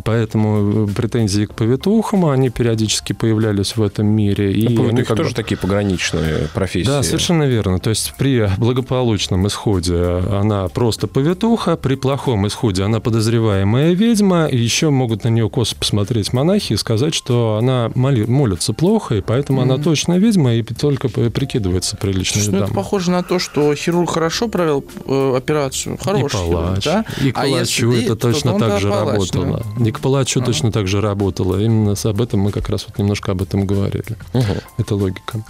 Поэтому 0.04 0.86
претензии 0.88 1.44
к 1.44 1.54
повитухам, 1.54 2.26
они 2.26 2.50
периодически 2.50 3.12
появлялись 3.12 3.76
в 3.76 3.82
этом 3.82 4.06
мире. 4.06 4.52
И 4.52 4.68
Ну, 4.68 4.88
они 4.88 5.02
как 5.02 5.16
бы- 5.16 5.22
тоже 5.22 5.34
такие 5.34 5.56
пограничные 5.56 6.48
профессии. 6.54 6.86
да, 6.86 7.02
совершенно 7.02 7.44
верно. 7.44 7.78
То 7.78 7.90
есть 7.90 8.14
при 8.18 8.48
благополучном 8.58 9.46
исходе 9.46 9.96
она 10.30 10.68
просто 10.68 11.06
повитуха, 11.06 11.76
при 11.76 11.94
плохом 11.94 12.46
исходе 12.46 12.82
она 12.82 13.00
подозреваемая 13.00 13.92
ведьма, 13.92 14.46
и 14.46 14.56
еще 14.56 14.90
могут 14.90 15.24
на 15.24 15.28
нее 15.28 15.48
косо 15.48 15.76
посмотреть 15.76 16.32
монахи 16.32 16.72
и 16.72 16.76
сказать, 16.76 17.14
что 17.14 17.56
она 17.60 17.90
моли- 17.94 18.24
молится 18.24 18.72
плохо, 18.72 19.16
и 19.16 19.20
поэтому 19.20 19.60
она 19.62 19.74
Мгм. 19.74 19.84
Точно 20.00 20.18
ведьма 20.18 20.54
и 20.54 20.62
только 20.62 21.08
прикидывается 21.08 21.96
приличной 21.96 22.42
Слушай, 22.42 22.50
ну, 22.52 22.56
это 22.58 22.66
дамой. 22.68 22.74
похоже 22.76 23.10
на 23.10 23.22
то, 23.22 23.38
что 23.38 23.74
хирург 23.74 24.10
хорошо 24.10 24.48
провел 24.48 24.84
э, 25.06 25.34
операцию. 25.36 25.96
И 25.96 25.98
Хороший 26.02 26.36
хирург, 26.38 26.52
палач. 26.66 26.84
да? 26.84 27.04
И 27.22 27.32
к 27.32 27.38
А 27.38 27.42
палачу 27.42 27.90
если- 27.90 28.04
это 28.06 28.16
то 28.16 28.32
точно 28.32 28.54
он, 28.54 28.60
так 28.60 28.68
да, 28.70 28.78
же 28.78 28.88
палач, 28.90 29.06
работало. 29.34 29.62
И 29.84 29.92
к 29.92 30.00
палачу 30.00 30.40
Ага. 30.40 30.46
точно 30.46 30.72
так 30.72 30.88
же 30.88 31.00
работало. 31.02 31.60
Именно 31.60 31.94
с- 31.96 32.06
об 32.06 32.20
этом 32.22 32.40
мы 32.40 32.50
как 32.50 32.68
раз 32.70 32.86
вот 32.88 32.98
немножко 32.98 33.32
об 33.32 33.42
этом 33.42 33.66
говорили. 33.66 34.16
Мгм. 34.32 34.44
Это 34.78 34.94
логика. 34.94 35.44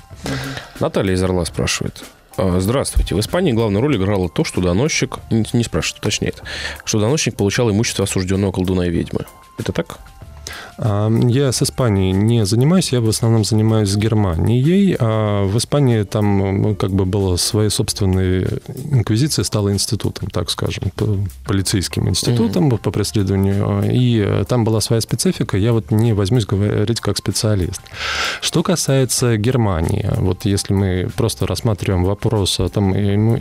Наталья 0.81 1.15
из 1.15 1.23
Орла 1.23 1.45
спрашивает. 1.45 2.03
А, 2.37 2.59
Здравствуйте. 2.61 3.15
В 3.15 3.21
Испании 3.21 3.53
главную 3.53 3.83
роль 3.83 3.97
играло 3.97 4.29
то, 4.29 4.45
что 4.45 4.61
доносчик, 4.61 5.19
не, 5.31 5.45
не 5.53 5.63
спрашивает, 5.65 6.01
уточняет, 6.03 6.43
что 6.85 6.99
доносчик 6.99 7.37
получал 7.37 7.71
имущество 7.71 8.05
осужденного 8.05 8.51
колдуна 8.53 8.87
и 8.87 8.91
ведьмы. 8.91 9.27
Это 9.59 9.73
так? 9.73 9.99
Я 10.83 11.53
с 11.53 11.63
Испанией 11.63 12.13
не 12.13 12.47
занимаюсь, 12.47 12.93
я 12.93 13.01
в 13.01 13.09
основном 13.09 13.45
занимаюсь 13.45 13.91
с 13.91 13.97
Германией. 13.97 14.97
А 14.99 15.45
в 15.45 15.59
Испании 15.59 16.05
там 16.05 16.75
как 16.77 16.91
бы 16.91 17.05
было 17.05 17.37
своей 17.37 17.69
собственной 17.71 18.49
инквизиция, 18.91 19.45
стала 19.45 19.73
институтом, 19.73 20.29
так 20.31 20.51
скажем, 20.51 20.85
полицейским 21.45 22.09
институтом 22.09 22.69
mm-hmm. 22.69 22.79
по 22.79 22.91
преследованию. 22.91 23.83
И 23.93 24.45
там 24.49 24.65
была 24.65 24.81
своя 24.81 25.03
специфика, 25.03 25.59
я 25.59 25.73
вот 25.73 25.91
не 25.91 26.15
возьмусь 26.15 26.47
говорить 26.47 27.01
как 27.01 27.19
специалист. 27.19 27.83
Что 28.41 28.63
касается 28.63 29.37
Германии, 29.37 30.11
вот 30.17 30.47
если 30.47 30.73
мы 30.73 31.11
просто 31.15 31.47
рассматриваем 31.47 32.05
вопрос 32.05 32.59
о 32.59 32.69
том, 32.69 32.93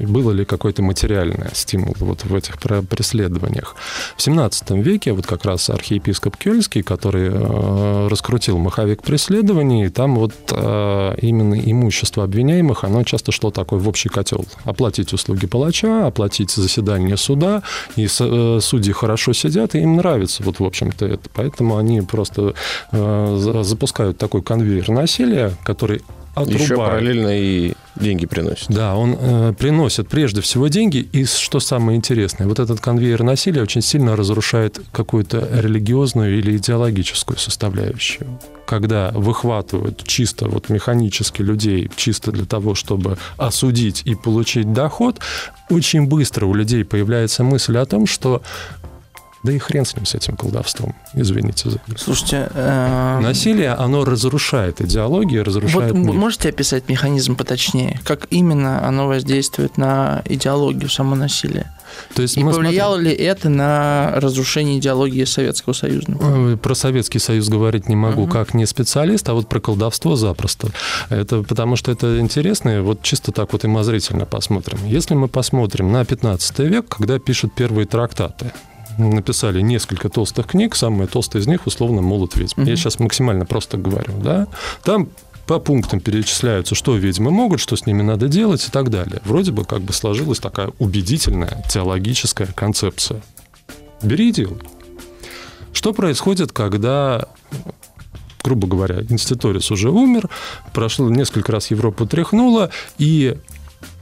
было 0.06 0.32
ли 0.32 0.44
какой-то 0.44 0.82
материальный 0.82 1.48
стимул 1.54 1.96
вот 2.00 2.26
в 2.26 2.36
этих 2.36 2.60
преследованиях. 2.60 3.76
В 4.18 4.22
17 4.22 4.72
веке 4.72 5.14
вот 5.14 5.26
как 5.26 5.46
раз 5.46 5.70
архиепископ 5.70 6.36
Кёльский, 6.36 6.84
который 6.84 7.29
э, 7.29 7.29
раскрутил 7.30 8.58
маховик 8.58 9.02
преследований, 9.04 9.90
там 9.90 10.16
вот 10.16 10.34
э, 10.52 11.16
именно 11.22 11.56
имущество 11.56 12.24
обвиняемых, 12.24 12.84
оно 12.84 13.04
часто 13.04 13.32
шло 13.32 13.52
такой 13.52 13.80
в 13.80 13.88
общий 13.88 14.10
котел. 14.10 14.46
Оплатить 14.64 15.14
услуги 15.14 15.48
палача, 15.48 16.08
оплатить 16.08 16.52
заседание 16.52 17.18
суда, 17.18 17.64
и 17.96 18.08
э, 18.08 18.60
судьи 18.62 18.94
хорошо 18.94 19.34
сидят, 19.34 19.76
и 19.76 19.80
им 19.80 19.98
нравится 19.98 20.44
вот 20.44 20.60
в 20.60 20.64
общем-то 20.64 21.06
это. 21.06 21.30
Поэтому 21.34 21.78
они 21.78 22.02
просто 22.02 22.54
запускают 22.92 24.18
такой 24.18 24.42
конвейер 24.42 24.90
насилия, 24.90 25.54
который 25.64 26.02
отрубают. 26.42 26.62
Еще 26.62 26.76
параллельно 26.76 27.40
и 27.40 27.74
деньги 27.96 28.26
приносит. 28.26 28.70
Да, 28.70 28.96
он 28.96 29.16
э, 29.20 29.54
приносит 29.58 30.08
прежде 30.08 30.42
всего 30.42 30.68
деньги, 30.68 30.98
и 30.98 31.26
что 31.26 31.60
самое 31.60 31.98
интересное, 31.98 32.48
вот 32.48 32.60
этот 32.60 32.80
конвейер 32.80 33.24
насилия 33.24 33.62
очень 33.62 33.82
сильно 33.82 34.16
разрушает 34.16 34.80
какую-то 34.92 35.48
религиозную 35.52 36.38
или 36.40 36.58
идеологическую 36.58 37.38
составляющую. 37.38 38.40
Когда 38.66 39.12
выхватывают 39.12 40.04
чисто 40.06 40.48
вот 40.48 40.70
механически 40.70 41.42
людей, 41.42 41.90
чисто 41.96 42.32
для 42.32 42.46
того, 42.46 42.76
чтобы 42.76 43.18
осудить 43.38 44.04
и 44.06 44.16
получить 44.16 44.72
доход, 44.74 45.20
очень 45.70 46.08
быстро 46.08 46.46
у 46.46 46.54
людей 46.54 46.86
появляется 46.86 47.44
мысль 47.44 47.78
о 47.78 47.86
том, 47.86 48.06
что 48.08 48.42
да 49.44 49.52
и 49.52 49.58
хрен 49.58 49.86
с 49.86 49.96
ним, 49.96 50.06
с 50.06 50.16
этим 50.16 50.36
колдовством. 50.36 50.96
Извините 51.14 51.70
за 51.70 51.80
Слушайте... 51.98 52.50
Э... 52.54 53.20
Насилие, 53.22 53.72
оно 53.72 54.04
разрушает 54.04 54.82
идеологию, 54.82 55.44
разрушает 55.44 55.92
вот 55.92 56.00
мир. 56.00 56.14
Можете 56.14 56.50
описать 56.50 56.90
механизм 56.90 57.36
поточнее? 57.36 58.00
Как 58.04 58.28
именно 58.30 58.86
оно 58.86 59.08
воздействует 59.08 59.78
на 59.78 60.22
идеологию, 60.26 60.90
само 60.90 61.16
насилие? 61.16 61.72
То 62.14 62.22
есть 62.22 62.38
и 62.38 62.44
повлияло 62.44 62.96
смотрим... 62.96 63.18
ли 63.18 63.26
это 63.26 63.50
на 63.50 64.12
разрушение 64.16 64.80
идеологии 64.80 65.24
Советского 65.24 65.74
Союза? 65.74 66.12
Например? 66.12 66.58
Про 66.58 66.76
Советский 66.76 67.20
Союз 67.20 67.50
говорить 67.50 67.90
не 67.90 67.96
могу 67.96 68.26
uh-huh. 68.26 68.32
как 68.32 68.54
не 68.54 68.66
специалист, 68.66 69.28
а 69.30 69.34
вот 69.34 69.48
про 69.48 69.60
колдовство 69.60 70.16
запросто. 70.16 70.70
Это 71.10 71.44
потому 71.44 71.76
что 71.76 71.92
это 71.92 72.20
интересно, 72.20 72.82
вот 72.84 73.02
чисто 73.02 73.32
так 73.32 73.54
вот 73.54 73.66
имозрительно 73.66 74.26
посмотрим. 74.26 74.80
Если 74.86 75.16
мы 75.16 75.28
посмотрим 75.28 75.92
на 75.92 76.06
15 76.06 76.60
век, 76.60 76.88
когда 76.90 77.20
пишут 77.20 77.54
первые 77.54 77.86
трактаты, 77.86 78.52
написали 79.08 79.62
несколько 79.62 80.10
толстых 80.10 80.48
книг, 80.48 80.76
самая 80.76 81.08
толстая 81.08 81.42
из 81.42 81.48
них, 81.48 81.66
условно, 81.68 82.02
«Молот 82.02 82.36
ведьм». 82.36 82.62
Угу. 82.62 82.70
Я 82.70 82.76
сейчас 82.76 83.00
максимально 83.00 83.46
просто 83.46 83.78
говорю, 83.78 84.14
да. 84.22 84.48
Там 84.84 85.10
по 85.48 85.60
пунктам 85.60 86.00
перечисляются, 86.00 86.76
что 86.76 86.96
ведьмы 86.96 87.32
могут, 87.32 87.60
что 87.60 87.76
с 87.76 87.86
ними 87.86 88.04
надо 88.04 88.28
делать 88.28 88.68
и 88.68 88.70
так 88.70 88.90
далее. 88.90 89.22
Вроде 89.26 89.52
бы 89.52 89.66
как 89.66 89.82
бы 89.82 89.94
сложилась 89.94 90.40
такая 90.40 90.72
убедительная 90.78 91.64
теологическая 91.70 92.48
концепция. 92.48 93.22
Бери 94.04 94.30
и 94.30 94.32
делай. 94.32 94.60
Что 95.74 95.94
происходит, 95.94 96.52
когда 96.52 97.28
грубо 98.44 98.68
говоря, 98.68 99.02
инститорис 99.10 99.70
уже 99.72 99.90
умер, 99.90 100.30
прошло 100.74 101.10
несколько 101.10 101.52
раз 101.52 101.72
Европу 101.72 102.06
тряхнуло, 102.06 102.72
и 102.98 103.38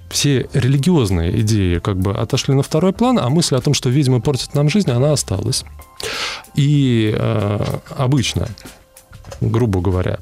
все 0.10 0.49
религиозные 0.53 1.39
идеи 1.41 1.80
как 1.80 1.97
бы 1.97 2.12
отошли 2.12 2.53
на 2.53 2.64
второй 2.64 2.93
план, 2.93 3.20
а 3.20 3.30
мысль 3.30 3.55
о 3.55 3.62
том, 3.62 3.74
что 3.74 3.89
ведьмы 3.89 4.22
портят 4.22 4.53
нам 4.55 4.70
жизнь, 4.70 4.91
она 4.91 5.14
осталась. 5.14 5.64
И 6.55 7.14
э, 7.18 7.60
обычно, 7.95 8.47
грубо 9.41 9.82
говоря, 9.82 10.20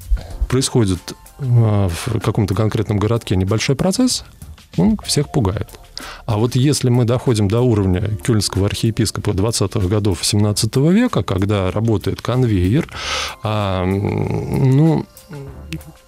происходит 0.49 1.13
э, 1.39 1.89
в 1.89 2.19
каком-то 2.19 2.55
конкретном 2.55 2.97
городке 2.97 3.35
небольшой 3.35 3.75
процесс, 3.75 4.25
он 4.77 4.97
всех 5.03 5.31
пугает. 5.31 5.69
А 6.25 6.37
вот 6.37 6.55
если 6.55 6.89
мы 6.89 7.05
доходим 7.05 7.47
до 7.47 7.61
уровня 7.61 8.09
кёльнского 8.23 8.65
архиепископа 8.65 9.31
20-х 9.31 9.87
годов 9.87 10.25
17 10.25 10.75
века, 10.77 11.23
когда 11.23 11.71
работает 11.71 12.21
конвейер, 12.21 12.87
а, 13.43 13.85
ну, 13.85 15.05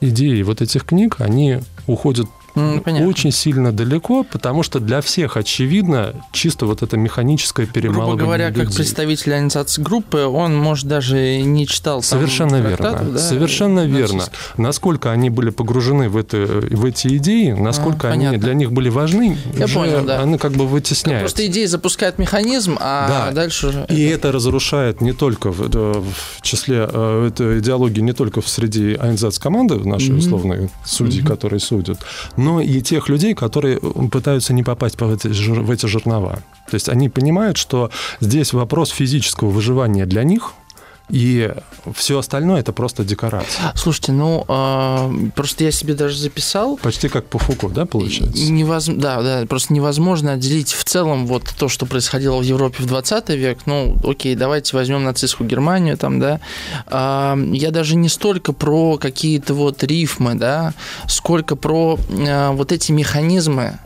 идеи 0.02 0.42
вот 0.42 0.62
этих 0.62 0.86
книг, 0.86 1.18
они 1.20 1.60
уходят 1.86 2.28
ну, 2.58 3.08
очень 3.08 3.32
сильно 3.32 3.72
далеко, 3.72 4.24
потому 4.24 4.64
что 4.64 4.80
для 4.80 5.02
всех 5.02 5.38
очевидно 5.38 6.14
чисто 6.32 6.66
вот 6.66 6.82
это 6.82 6.98
механическое 6.98 7.66
перемалывание 7.66 8.16
Грубо 8.16 8.24
говоря, 8.24 8.50
людей. 8.50 8.66
как 8.66 8.76
представитель 8.76 9.34
организации 9.34 9.82
группы, 9.82 10.20
он, 10.20 10.56
может, 10.56 10.88
даже 10.88 11.42
не 11.42 11.68
читал 11.68 12.02
Совершенно 12.02 12.58
верно. 12.58 13.00
Да? 13.14 13.20
Совершенно 13.20 13.86
верно. 13.86 14.24
Насколько 14.58 15.12
они 15.12 15.30
были 15.30 15.50
погружены 15.50 16.10
в, 16.10 16.18
это, 16.18 16.38
в 16.38 16.86
эти 16.86 17.18
идеи, 17.18 17.52
насколько 17.52 18.10
а, 18.10 18.12
они 18.12 18.26
понятно. 18.26 18.46
для 18.46 18.54
них 18.54 18.72
были 18.72 18.90
важны, 18.90 19.38
Я 19.58 19.66
уже 19.66 19.76
понял, 19.76 20.04
да. 20.04 20.22
они 20.22 20.38
как 20.38 20.54
бы 20.54 20.68
вытесняются. 20.68 21.26
Просто 21.26 21.46
идеи 21.48 21.66
запускают 21.66 22.18
механизм, 22.18 22.78
а 22.80 23.08
да. 23.08 23.32
дальше. 23.32 23.86
И 23.90 24.04
это... 24.06 24.28
это 24.28 24.32
разрушает 24.32 25.02
не 25.02 25.14
только 25.14 25.52
в, 25.52 25.70
в 25.70 26.42
числе, 26.42 26.88
э, 26.90 27.28
это 27.28 27.60
идеологии 27.60 28.02
не 28.02 28.14
только 28.14 28.42
в 28.42 28.48
среди 28.48 28.94
организации 28.94 29.42
команды, 29.42 29.76
нашей 29.76 30.10
mm-hmm. 30.10 30.18
условной 30.18 30.70
судьи, 30.86 31.22
mm-hmm. 31.22 31.28
которые 31.28 31.60
судят, 31.60 32.00
но 32.48 32.62
и 32.62 32.82
тех 32.82 33.10
людей, 33.10 33.34
которые 33.34 33.78
пытаются 34.10 34.54
не 34.54 34.64
попасть 34.64 34.98
в 35.02 35.14
эти, 35.14 35.28
в 35.28 35.70
эти 35.70 35.86
жернова. 35.86 36.40
То 36.70 36.76
есть 36.76 36.88
они 36.88 37.10
понимают, 37.10 37.58
что 37.58 37.92
здесь 38.22 38.54
вопрос 38.54 38.90
физического 38.90 39.50
выживания 39.50 40.06
для 40.06 40.24
них– 40.24 40.54
и 41.10 41.54
все 41.94 42.20
остальное 42.20 42.60
это 42.60 42.74
просто 42.74 43.06
декорация. 43.06 43.72
Слушайте, 43.76 44.12
ну 44.12 44.46
э, 44.48 45.30
просто 45.36 45.64
я 45.64 45.72
себе 45.72 45.94
даже 45.94 46.18
записал. 46.18 46.78
Почти 46.78 47.08
как 47.08 47.28
по 47.28 47.40
Фуку, 47.40 47.70
да, 47.70 47.86
получается? 47.86 48.52
Невоз... 48.52 48.88
Да, 48.88 49.22
да, 49.22 49.46
просто 49.48 49.74
невозможно 49.74 50.34
отделить 50.34 50.74
в 50.74 50.84
целом 50.84 51.26
вот 51.26 51.44
то, 51.58 51.70
что 51.70 51.86
происходило 51.86 52.38
в 52.38 52.44
Европе 52.44 52.84
в 52.84 52.88
20 52.88 53.30
век. 53.30 53.60
Ну, 53.66 53.98
окей, 54.04 54.36
давайте 54.36 54.76
возьмем 54.76 55.04
нацистскую 55.04 55.50
Германию, 55.50 55.98
там, 55.98 56.20
да. 56.20 56.42
Э, 56.88 57.36
я 57.54 57.72
даже 57.72 57.96
не 57.96 58.10
столько 58.10 58.52
про 58.52 58.98
какие-то 58.98 59.54
вот 59.54 59.84
рифмы, 59.84 60.36
да, 60.36 60.74
сколько 61.08 61.56
про 61.56 61.98
э, 62.10 62.52
вот 62.52 62.74
эти 62.74 62.92
механизмы 62.92 63.80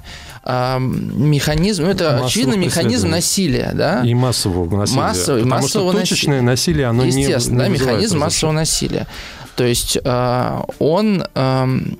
механизм, 0.45 1.83
ну, 1.83 1.89
это 1.89 2.03
массового 2.05 2.27
очевидно 2.27 2.53
механизм 2.55 3.09
насилия, 3.09 3.71
да? 3.75 4.01
И 4.03 4.13
массового 4.13 4.75
насилия. 4.75 5.01
Массовый, 5.01 5.43
Потому 5.43 5.61
массового 5.61 5.91
что 5.91 5.99
точечное 5.99 6.41
насилие, 6.41 6.87
оно 6.87 7.05
Естественно, 7.05 7.63
не, 7.63 7.69
не 7.69 7.77
да, 7.77 7.83
механизм 7.85 8.19
массового 8.19 8.55
насилия. 8.55 9.07
То 9.55 9.63
есть 9.65 9.99
а, 10.03 10.65
он, 10.79 11.21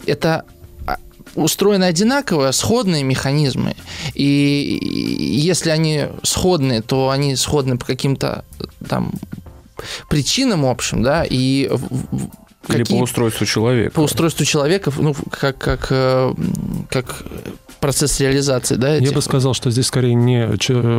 это 0.08 0.46
а, 0.88 0.98
устроены 1.36 1.84
одинаково, 1.84 2.52
сходные 2.52 3.04
механизмы. 3.04 3.76
И 4.16 4.80
если 5.46 5.70
они 5.70 6.08
сходные, 6.24 6.82
то 6.82 7.10
они 7.12 7.36
сходны 7.36 7.78
по 7.78 7.86
каким-то 7.86 8.44
там 8.88 9.12
причинам 10.10 10.66
общим, 10.66 11.04
да, 11.04 11.26
и 11.30 11.70
Или 12.68 12.78
какие... 12.80 12.98
по 12.98 13.04
устройству 13.04 13.46
человека. 13.46 13.92
По 13.92 14.02
устройству 14.02 14.46
человека, 14.46 14.92
ну, 14.98 15.16
как, 15.30 15.58
как, 15.58 15.88
э, 15.90 16.34
как 16.90 17.24
процесс 17.82 18.20
реализации, 18.22 18.76
да? 18.76 18.96
Этих... 18.96 19.10
Я 19.10 19.14
бы 19.14 19.22
сказал, 19.22 19.54
что 19.54 19.70
здесь 19.72 19.88
скорее 19.88 20.14
не 20.14 20.48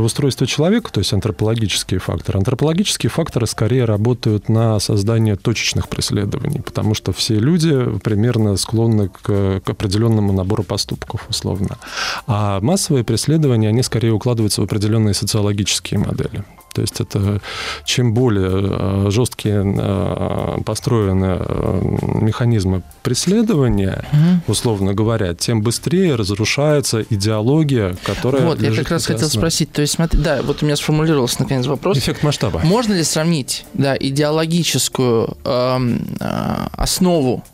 устройство 0.00 0.46
человека, 0.46 0.92
то 0.92 0.98
есть 0.98 1.12
антропологические 1.14 2.00
факторы. 2.00 2.38
Антропологические 2.38 3.08
факторы 3.08 3.46
скорее 3.46 3.86
работают 3.86 4.50
на 4.50 4.78
создание 4.80 5.36
точечных 5.36 5.88
преследований, 5.88 6.60
потому 6.60 6.94
что 6.94 7.12
все 7.12 7.38
люди 7.38 7.98
примерно 8.00 8.56
склонны 8.56 9.08
к, 9.08 9.60
к 9.64 9.70
определенному 9.70 10.32
набору 10.32 10.64
поступков, 10.64 11.24
условно. 11.30 11.78
А 12.26 12.60
массовые 12.60 13.04
преследования, 13.04 13.68
они 13.68 13.82
скорее 13.82 14.12
укладываются 14.12 14.60
в 14.60 14.64
определенные 14.64 15.14
социологические 15.14 16.00
модели. 16.00 16.44
То 16.72 16.80
есть 16.80 17.00
это 17.00 17.40
чем 17.84 18.14
более 18.14 19.06
э, 19.06 19.10
жесткие 19.10 19.62
э, 19.64 20.58
построены 20.64 21.36
э, 21.38 21.80
механизмы 22.20 22.82
преследования, 23.02 24.04
угу. 24.12 24.52
условно 24.52 24.94
говоря, 24.94 25.34
тем 25.34 25.62
быстрее 25.62 26.14
разрушается 26.14 27.04
идеология, 27.08 27.96
которая... 28.04 28.42
Вот, 28.42 28.60
я 28.60 28.74
как 28.74 28.90
раз 28.90 29.06
хотел 29.06 29.28
спросить, 29.28 29.72
то 29.72 29.80
есть 29.82 29.94
смотри, 29.94 30.20
да, 30.20 30.42
вот 30.42 30.62
у 30.62 30.66
меня 30.66 30.76
сформулировался 30.76 31.42
наконец 31.42 31.66
вопрос. 31.66 31.98
Эффект 31.98 32.22
масштаба. 32.22 32.60
Можно 32.64 32.94
ли 32.94 33.04
сравнить 33.04 33.66
да, 33.74 33.96
идеологическую 33.96 35.36
э, 35.44 35.98
основу 36.72 37.44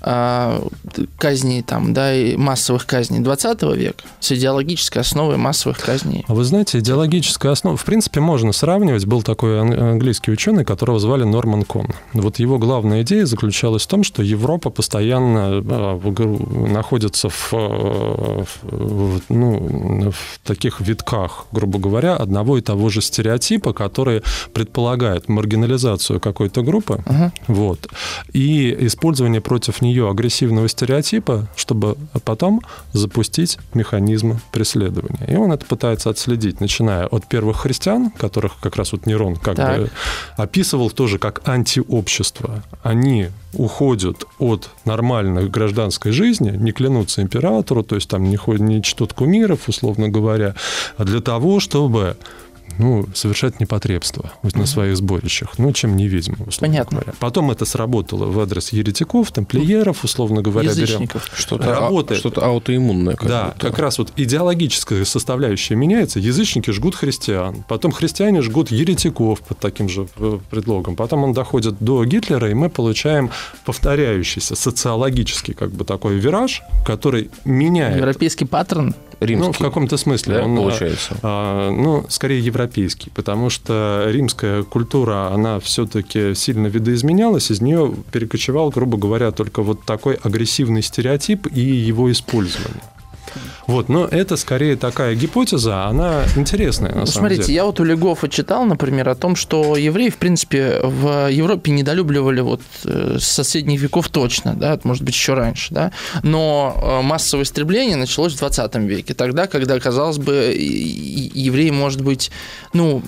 казней 0.00 1.62
там, 1.62 1.92
да, 1.92 2.14
и 2.14 2.36
массовых 2.36 2.86
казней 2.86 3.20
20 3.20 3.62
века 3.76 4.04
с 4.20 4.32
идеологической 4.32 5.02
основой 5.02 5.36
массовых 5.36 5.78
казней. 5.78 6.24
А 6.28 6.34
вы 6.34 6.44
знаете, 6.44 6.78
идеологическая 6.78 7.52
основа, 7.52 7.76
в 7.76 7.84
принципе, 7.84 8.20
можно 8.20 8.52
сравнивать. 8.52 9.06
Был 9.06 9.22
такой 9.22 9.60
английский 9.60 10.30
ученый, 10.32 10.64
которого 10.64 10.98
звали 10.98 11.24
Норман 11.24 11.64
Кон. 11.64 11.88
Вот 12.12 12.38
его 12.38 12.58
главная 12.58 13.02
идея 13.02 13.26
заключалась 13.26 13.84
в 13.84 13.88
том, 13.88 14.04
что 14.04 14.22
Европа 14.22 14.70
постоянно 14.70 15.62
э, 15.64 16.68
находится 16.68 17.28
в, 17.28 17.52
э, 17.52 18.44
в, 18.62 19.20
ну, 19.28 20.10
в 20.10 20.40
таких 20.44 20.80
витках, 20.80 21.46
грубо 21.52 21.78
говоря, 21.78 22.16
одного 22.16 22.58
и 22.58 22.60
того 22.60 22.88
же 22.88 23.00
стереотипа, 23.00 23.72
который 23.72 24.22
предполагает 24.52 25.28
маргинализацию 25.28 26.20
какой-то 26.20 26.62
группы, 26.62 27.02
uh-huh. 27.06 27.30
вот, 27.48 27.88
и 28.32 28.76
использование 28.80 29.40
против 29.40 29.77
нее 29.80 30.08
агрессивного 30.08 30.68
стереотипа, 30.68 31.48
чтобы 31.56 31.96
потом 32.24 32.62
запустить 32.92 33.58
механизмы 33.74 34.40
преследования. 34.52 35.26
И 35.28 35.36
он 35.36 35.52
это 35.52 35.64
пытается 35.64 36.10
отследить, 36.10 36.60
начиная 36.60 37.06
от 37.06 37.26
первых 37.26 37.58
христиан, 37.58 38.10
которых 38.10 38.58
как 38.60 38.76
раз 38.76 38.92
вот 38.92 39.06
Нерон 39.06 39.36
как 39.36 39.56
так. 39.56 39.78
бы 39.78 39.90
описывал 40.36 40.90
тоже 40.90 41.18
как 41.18 41.46
антиобщество. 41.48 42.62
Они 42.82 43.28
уходят 43.52 44.24
от 44.38 44.68
нормальной 44.84 45.48
гражданской 45.48 46.12
жизни, 46.12 46.50
не 46.50 46.72
клянутся 46.72 47.22
императору, 47.22 47.82
то 47.82 47.94
есть 47.94 48.08
там 48.08 48.24
не, 48.24 48.36
ходят, 48.36 48.62
не 48.62 48.82
чтут 48.82 49.12
кумиров, 49.12 49.68
условно 49.68 50.08
говоря, 50.08 50.54
а 50.96 51.04
для 51.04 51.20
того, 51.20 51.60
чтобы 51.60 52.16
ну, 52.78 53.06
совершать 53.14 53.60
непотребство 53.60 54.32
на 54.42 54.66
своих 54.66 54.96
сборищах, 54.96 55.58
ну, 55.58 55.72
чем 55.72 55.96
не 55.96 56.08
ведьма, 56.08 56.36
условно 56.46 56.54
Понятно. 56.60 56.98
говоря. 56.98 57.14
Потом 57.18 57.50
это 57.50 57.64
сработало 57.64 58.26
в 58.26 58.38
адрес 58.40 58.72
еретиков, 58.72 59.30
тамплиеров, 59.30 60.04
условно 60.04 60.42
говоря, 60.42 60.70
Язычников. 60.70 61.24
берем. 61.24 61.36
Что-то, 61.36 61.74
Работает. 61.74 62.20
что-то 62.20 62.44
аутоиммунное. 62.44 63.16
Как 63.16 63.28
да, 63.28 63.44
будто. 63.46 63.66
как 63.66 63.78
раз 63.78 63.98
вот 63.98 64.12
идеологическая 64.16 65.04
составляющая 65.04 65.74
меняется. 65.74 66.18
Язычники 66.18 66.70
жгут 66.70 66.94
христиан, 66.94 67.64
потом 67.68 67.92
христиане 67.92 68.42
жгут 68.42 68.70
еретиков 68.70 69.40
под 69.40 69.58
таким 69.58 69.88
же 69.88 70.08
э, 70.16 70.38
предлогом. 70.50 70.96
Потом 70.96 71.24
он 71.24 71.32
доходит 71.32 71.76
до 71.80 72.04
Гитлера, 72.04 72.50
и 72.50 72.54
мы 72.54 72.68
получаем 72.70 73.30
повторяющийся 73.64 74.54
социологический 74.54 75.54
как 75.54 75.70
бы 75.72 75.84
такой 75.84 76.18
вираж, 76.18 76.62
который 76.84 77.30
меняет... 77.44 77.96
Европейский 77.96 78.44
паттерн? 78.44 78.94
Римский. 79.20 79.46
Ну, 79.46 79.52
в 79.52 79.58
каком-то 79.58 79.96
смысле. 79.96 80.34
Да, 80.36 80.44
он, 80.44 80.56
получается. 80.56 81.16
А, 81.22 81.70
ну, 81.70 82.06
скорее 82.08 82.40
европейский, 82.40 83.10
потому 83.10 83.50
что 83.50 84.06
римская 84.08 84.62
культура, 84.62 85.32
она 85.32 85.58
все-таки 85.60 86.34
сильно 86.34 86.68
видоизменялась, 86.68 87.50
из 87.50 87.60
нее 87.60 87.94
перекочевал, 88.12 88.70
грубо 88.70 88.96
говоря, 88.96 89.32
только 89.32 89.62
вот 89.62 89.84
такой 89.84 90.14
агрессивный 90.14 90.82
стереотип 90.82 91.46
и 91.52 91.60
его 91.60 92.10
использование. 92.12 92.82
Вот, 93.66 93.88
но 93.88 94.06
это 94.06 94.36
скорее 94.36 94.76
такая 94.76 95.14
гипотеза, 95.14 95.84
она 95.86 96.24
интересная 96.36 96.92
на 96.92 97.00
ну, 97.00 97.06
самом 97.06 97.20
смотрите, 97.20 97.42
деле. 97.44 97.54
я 97.54 97.64
вот 97.64 97.80
у 97.80 97.84
Легофа 97.84 98.28
читал, 98.28 98.64
например, 98.64 99.08
о 99.08 99.14
том, 99.14 99.36
что 99.36 99.76
евреи, 99.76 100.10
в 100.10 100.16
принципе, 100.16 100.80
в 100.82 101.30
Европе 101.30 101.70
недолюбливали 101.70 102.40
вот 102.40 102.62
э, 102.84 103.18
с 103.20 103.44
средних 103.44 103.80
веков 103.80 104.08
точно, 104.08 104.54
да, 104.54 104.78
может 104.84 105.02
быть, 105.02 105.14
еще 105.14 105.34
раньше, 105.34 105.74
да, 105.74 105.92
но 106.22 106.74
э, 106.76 107.02
массовое 107.02 107.44
истребление 107.44 107.96
началось 107.96 108.34
в 108.34 108.38
20 108.38 108.74
веке, 108.76 109.14
тогда, 109.14 109.46
когда, 109.46 109.78
казалось 109.78 110.18
бы, 110.18 110.54
евреи, 110.56 111.70
может 111.70 112.00
быть, 112.00 112.30
ну, 112.72 113.02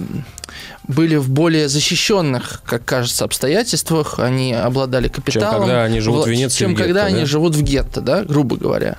были 0.86 1.16
в 1.16 1.30
более 1.30 1.68
защищенных, 1.68 2.62
как 2.64 2.84
кажется, 2.84 3.24
обстоятельствах, 3.24 4.18
они 4.18 4.53
обладали 4.53 5.09
капиталом. 5.09 5.53
Чем 5.53 5.61
когда 5.61 5.84
они 5.84 6.01
живут 6.01 6.26
в 6.26 6.28
Венеции 6.28 6.59
Чем 6.59 6.70
гетто, 6.70 6.84
когда 6.84 7.03
да? 7.03 7.07
они 7.07 7.24
живут 7.24 7.55
в 7.55 7.62
гетто, 7.62 8.01
да, 8.01 8.24
грубо 8.24 8.57
говоря. 8.57 8.96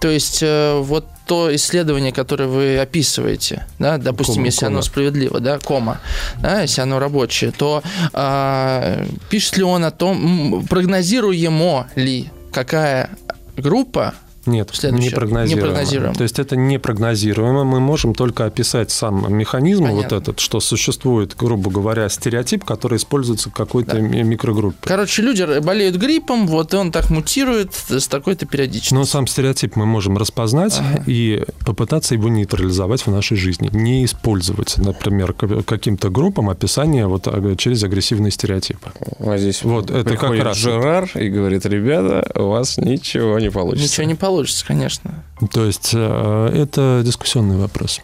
То 0.00 0.08
есть 0.08 0.42
э, 0.42 0.78
вот 0.80 1.06
то 1.26 1.54
исследование, 1.54 2.12
которое 2.12 2.46
вы 2.46 2.78
описываете, 2.78 3.66
да, 3.78 3.98
допустим, 3.98 4.36
кома, 4.36 4.46
если 4.46 4.60
кома. 4.60 4.70
оно 4.70 4.82
справедливо, 4.82 5.40
да, 5.40 5.58
кома, 5.58 6.00
да, 6.40 6.62
если 6.62 6.80
оно 6.82 6.98
рабочее, 7.00 7.50
то 7.50 7.82
а, 8.12 9.04
пишет 9.28 9.56
ли 9.56 9.64
он 9.64 9.84
о 9.84 9.90
том, 9.90 10.64
прогнозируемо 10.68 11.88
ли, 11.96 12.30
какая 12.52 13.10
группа 13.56 14.14
нет, 14.46 14.70
не 14.92 15.10
прогнозируемо. 15.10 15.46
не 15.46 15.56
прогнозируемо. 15.56 16.14
То 16.14 16.22
есть 16.22 16.38
это 16.38 16.56
не 16.56 16.78
прогнозируемо. 16.78 17.64
Мы 17.64 17.80
можем 17.80 18.14
только 18.14 18.46
описать 18.46 18.90
сам 18.90 19.32
механизм 19.32 19.84
Понятно. 19.84 20.02
вот 20.02 20.12
этот, 20.12 20.40
что 20.40 20.60
существует, 20.60 21.34
грубо 21.36 21.70
говоря, 21.70 22.08
стереотип, 22.08 22.64
который 22.64 22.98
используется 22.98 23.50
в 23.50 23.52
какой-то 23.52 23.94
да. 23.94 24.00
микрогруппе. 24.00 24.88
Короче, 24.88 25.22
люди 25.22 25.60
болеют 25.60 25.96
гриппом, 25.96 26.46
вот 26.46 26.74
и 26.74 26.76
он 26.76 26.92
так 26.92 27.10
мутирует 27.10 27.72
с 27.74 28.06
такой-то 28.08 28.46
периодичностью. 28.46 28.98
Но 28.98 29.04
сам 29.04 29.26
стереотип 29.26 29.76
мы 29.76 29.86
можем 29.86 30.16
распознать 30.16 30.78
ага. 30.78 31.02
и 31.06 31.44
попытаться 31.64 32.14
его 32.14 32.28
нейтрализовать 32.28 33.06
в 33.06 33.10
нашей 33.10 33.36
жизни. 33.36 33.68
Не 33.72 34.04
использовать, 34.04 34.76
например, 34.78 35.32
каким-то 35.32 36.10
группам 36.10 36.48
описание 36.50 37.06
вот 37.06 37.26
а, 37.26 37.56
через 37.56 37.82
агрессивные 37.82 38.30
стереотипы. 38.30 38.92
А 39.18 39.36
здесь 39.36 39.62
вот 39.64 39.90
это 39.90 40.16
как 40.16 40.38
раз 40.38 40.56
Жерар 40.56 41.10
и 41.14 41.28
говорит, 41.28 41.66
ребята, 41.66 42.28
у 42.34 42.48
вас 42.48 42.78
ничего 42.78 43.38
не 43.38 43.50
получится. 43.50 43.84
Ничего 43.84 44.06
не 44.06 44.14
получится 44.14 44.35
получится, 44.36 44.66
конечно. 44.66 45.24
То 45.50 45.64
есть 45.64 45.92
э, 45.94 46.50
это 46.54 47.02
дискуссионный 47.02 47.56
вопрос. 47.56 48.02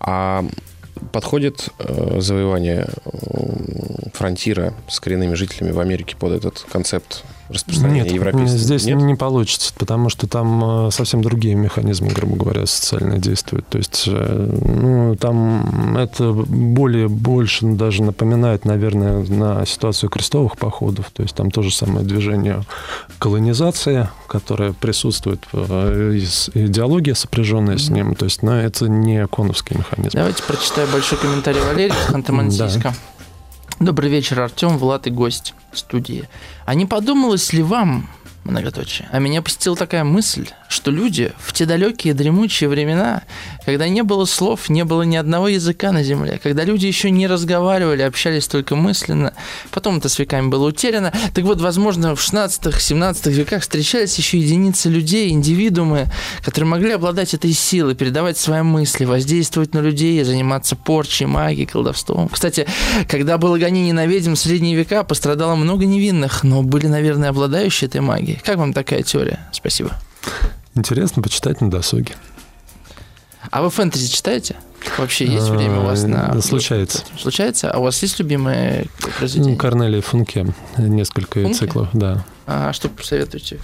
А 0.00 0.44
подходит 1.12 1.68
э, 1.78 2.20
завоевание 2.20 2.88
фронтира 4.14 4.74
с 4.88 4.98
коренными 4.98 5.34
жителями 5.34 5.70
в 5.70 5.78
Америке 5.78 6.16
под 6.16 6.32
этот 6.32 6.66
концепт 6.72 7.22
распространения 7.52 8.02
Нет, 8.02 8.12
европейского? 8.12 8.58
здесь 8.58 8.84
Нет? 8.84 8.98
не 8.98 9.14
получится, 9.14 9.72
потому 9.76 10.08
что 10.08 10.26
там 10.26 10.86
э, 10.86 10.90
совсем 10.90 11.22
другие 11.22 11.54
механизмы, 11.54 12.08
грубо 12.08 12.36
говоря, 12.36 12.66
социальные 12.66 13.20
действуют. 13.20 13.66
То 13.68 13.78
есть, 13.78 14.04
э, 14.06 14.58
ну, 14.64 15.16
там 15.16 15.96
это 15.96 16.32
более, 16.32 17.08
больше 17.08 17.66
даже 17.66 18.02
напоминает, 18.02 18.64
наверное, 18.64 19.24
на 19.24 19.64
ситуацию 19.66 20.10
крестовых 20.10 20.56
походов. 20.56 21.10
То 21.12 21.22
есть 21.22 21.34
там 21.34 21.50
то 21.50 21.62
же 21.62 21.72
самое 21.72 22.04
движение 22.04 22.62
колонизация, 23.18 24.10
которое 24.26 24.72
присутствует, 24.72 25.40
э, 25.52 26.18
идеология, 26.54 27.14
сопряженная 27.14 27.78
с 27.78 27.88
ним. 27.88 28.14
То 28.14 28.24
есть, 28.24 28.42
но 28.42 28.56
это 28.56 28.88
не 28.88 29.26
коновский 29.26 29.76
механизм. 29.76 30.10
Давайте 30.14 30.42
прочитаю 30.42 30.88
большой 30.88 31.18
комментарий 31.18 31.60
Валерия 31.60 31.94
Ханты-Мансийска. 32.08 32.82
Да. 32.82 32.94
Добрый 33.82 34.10
вечер, 34.10 34.38
Артем, 34.38 34.78
Влад 34.78 35.08
и 35.08 35.10
гость 35.10 35.54
студии. 35.72 36.28
А 36.64 36.74
не 36.76 36.86
подумалось 36.86 37.52
ли 37.52 37.64
вам, 37.64 38.08
многоточие. 38.44 39.08
А 39.10 39.18
меня 39.18 39.42
посетила 39.42 39.74
такая 39.74 40.04
мысль, 40.04 40.46
что 40.68 40.92
люди 40.92 41.32
в 41.40 41.52
те 41.52 41.66
далекие 41.66 42.14
дремучие 42.14 42.68
времена, 42.68 43.22
когда 43.64 43.88
не 43.88 44.02
было 44.02 44.24
слов, 44.24 44.68
не 44.68 44.84
было 44.84 45.02
ни 45.02 45.16
одного 45.16 45.48
языка 45.48 45.92
на 45.92 46.02
земле, 46.02 46.40
когда 46.42 46.64
люди 46.64 46.86
еще 46.86 47.10
не 47.10 47.26
разговаривали, 47.26 48.02
общались 48.02 48.48
только 48.48 48.76
мысленно, 48.76 49.34
потом 49.70 49.98
это 49.98 50.08
с 50.08 50.18
веками 50.18 50.48
было 50.48 50.68
утеряно. 50.68 51.12
Так 51.34 51.44
вот, 51.44 51.60
возможно, 51.60 52.14
в 52.14 52.20
16-17 52.20 53.30
веках 53.30 53.62
встречались 53.62 54.16
еще 54.18 54.38
единицы 54.38 54.88
людей, 54.88 55.30
индивидуумы, 55.30 56.08
которые 56.44 56.68
могли 56.68 56.92
обладать 56.92 57.34
этой 57.34 57.52
силой, 57.52 57.94
передавать 57.94 58.38
свои 58.38 58.62
мысли, 58.62 59.04
воздействовать 59.04 59.74
на 59.74 59.80
людей, 59.80 60.22
заниматься 60.24 60.76
порчей, 60.76 61.26
магией, 61.26 61.66
колдовством. 61.66 62.28
Кстати, 62.28 62.66
когда 63.08 63.38
было 63.38 63.58
гонение 63.58 63.94
на 63.94 64.06
ведьм 64.06 64.34
в 64.34 64.38
средние 64.38 64.76
века, 64.76 65.04
пострадало 65.04 65.54
много 65.54 65.86
невинных, 65.86 66.44
но 66.44 66.62
были, 66.62 66.86
наверное, 66.86 67.30
обладающие 67.30 67.88
этой 67.88 68.00
магией. 68.00 68.40
Как 68.44 68.56
вам 68.56 68.72
такая 68.72 69.02
теория? 69.02 69.48
Спасибо. 69.52 69.92
Интересно 70.74 71.22
почитать 71.22 71.60
на 71.60 71.70
досуге. 71.70 72.14
А 73.52 73.60
вы 73.60 73.68
фэнтези 73.68 74.10
читаете? 74.10 74.56
Вообще 74.96 75.26
есть 75.26 75.48
время 75.50 75.80
у 75.80 75.84
вас 75.84 76.04
на... 76.04 76.40
Случается. 76.40 77.04
Случается? 77.18 77.70
А 77.70 77.78
у 77.78 77.82
вас 77.82 78.00
есть 78.02 78.18
любимые 78.18 78.86
произведения? 79.18 79.56
Корнелия 79.56 80.00
Функе. 80.00 80.46
Несколько 80.78 81.42
Функе? 81.42 81.58
циклов, 81.58 81.88
да. 81.92 82.24
А 82.46 82.72
что 82.72 82.88
посоветуете? 82.88 83.58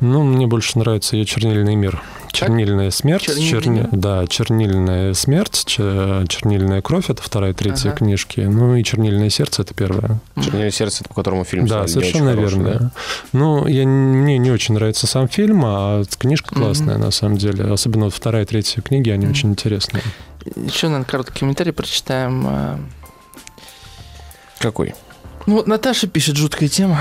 Ну, 0.00 0.22
мне 0.24 0.46
больше 0.46 0.78
нравится 0.78 1.14
ее 1.14 1.26
«Чернильный 1.26 1.74
мир». 1.76 2.02
Чернильная 2.32 2.90
смерть. 2.90 3.26
Черни... 3.26 3.86
Да, 3.92 4.26
чернильная 4.26 5.14
смерть, 5.14 5.64
чернильная 5.66 6.80
кровь 6.80 7.10
это 7.10 7.22
вторая, 7.22 7.52
третья 7.52 7.90
ага. 7.90 7.98
книжки. 7.98 8.40
Ну 8.40 8.74
и 8.74 8.82
чернильное 8.82 9.28
сердце 9.28 9.62
это 9.62 9.74
первая. 9.74 10.18
Чернильное 10.36 10.70
сердце, 10.70 11.02
это 11.02 11.10
по 11.10 11.14
которому 11.14 11.44
фильм 11.44 11.66
Да, 11.66 11.86
совершенно 11.86 12.30
верно. 12.30 12.78
Да? 12.78 12.90
Ну, 13.32 13.66
я, 13.66 13.86
мне 13.86 14.38
не 14.38 14.50
очень 14.50 14.74
нравится 14.74 15.06
сам 15.06 15.28
фильм, 15.28 15.62
а 15.64 16.02
книжка 16.18 16.54
классная 16.54 16.96
угу. 16.96 17.04
на 17.04 17.10
самом 17.10 17.36
деле. 17.36 17.64
Особенно 17.64 18.06
вот 18.06 18.14
вторая, 18.14 18.46
третья 18.46 18.80
книги, 18.80 19.10
они 19.10 19.26
угу. 19.26 19.32
очень 19.32 19.50
интересные. 19.50 20.02
Еще, 20.56 20.88
наверное, 20.88 21.06
короткий 21.06 21.40
комментарий 21.40 21.72
прочитаем. 21.72 22.44
А. 22.46 22.80
Какой? 24.58 24.94
Ну 25.46 25.56
вот 25.56 25.66
Наташа 25.66 26.06
пишет 26.06 26.36
жуткая 26.36 26.68
тема. 26.68 26.98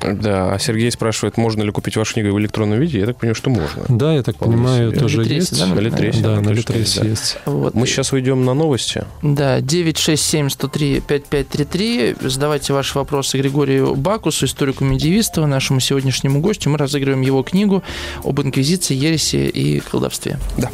Да, 0.00 0.52
а 0.52 0.58
Сергей 0.58 0.90
спрашивает, 0.90 1.36
можно 1.36 1.62
ли 1.62 1.70
купить 1.70 1.96
вашу 1.96 2.14
книгу 2.14 2.34
в 2.34 2.38
электронном 2.40 2.80
виде? 2.80 2.98
Я 2.98 3.06
так 3.06 3.16
понимаю, 3.16 3.34
что 3.34 3.50
можно. 3.50 3.84
Да, 3.88 4.12
я 4.14 4.22
так 4.22 4.36
Вполне 4.36 4.56
понимаю, 4.56 4.90
себе. 4.90 5.00
тоже 5.00 5.18
Литресе, 5.22 5.36
есть. 5.38 5.58
да, 5.58 5.66
На 5.74 5.80
Литресе. 5.80 6.20
Да, 6.20 6.40
на 6.40 6.50
Литресе 6.50 7.00
да. 7.00 7.06
есть. 7.06 7.38
Вот. 7.46 7.74
Мы 7.74 7.86
сейчас 7.86 8.12
уйдем 8.12 8.44
на 8.44 8.54
новости. 8.54 9.04
Да, 9.22 9.60
967-103-5533. 9.60 12.28
Задавайте 12.28 12.72
ваши 12.72 12.98
вопросы 12.98 13.38
Григорию 13.38 13.94
Бакусу, 13.94 14.46
историку-медиевисту, 14.46 15.46
нашему 15.46 15.80
сегодняшнему 15.80 16.40
гостю. 16.40 16.70
Мы 16.70 16.78
разыгрываем 16.78 17.22
его 17.22 17.42
книгу 17.42 17.82
об 18.24 18.40
инквизиции, 18.40 18.94
ереси 18.94 19.36
и 19.36 19.80
колдовстве. 19.80 20.38
Да. 20.58 20.70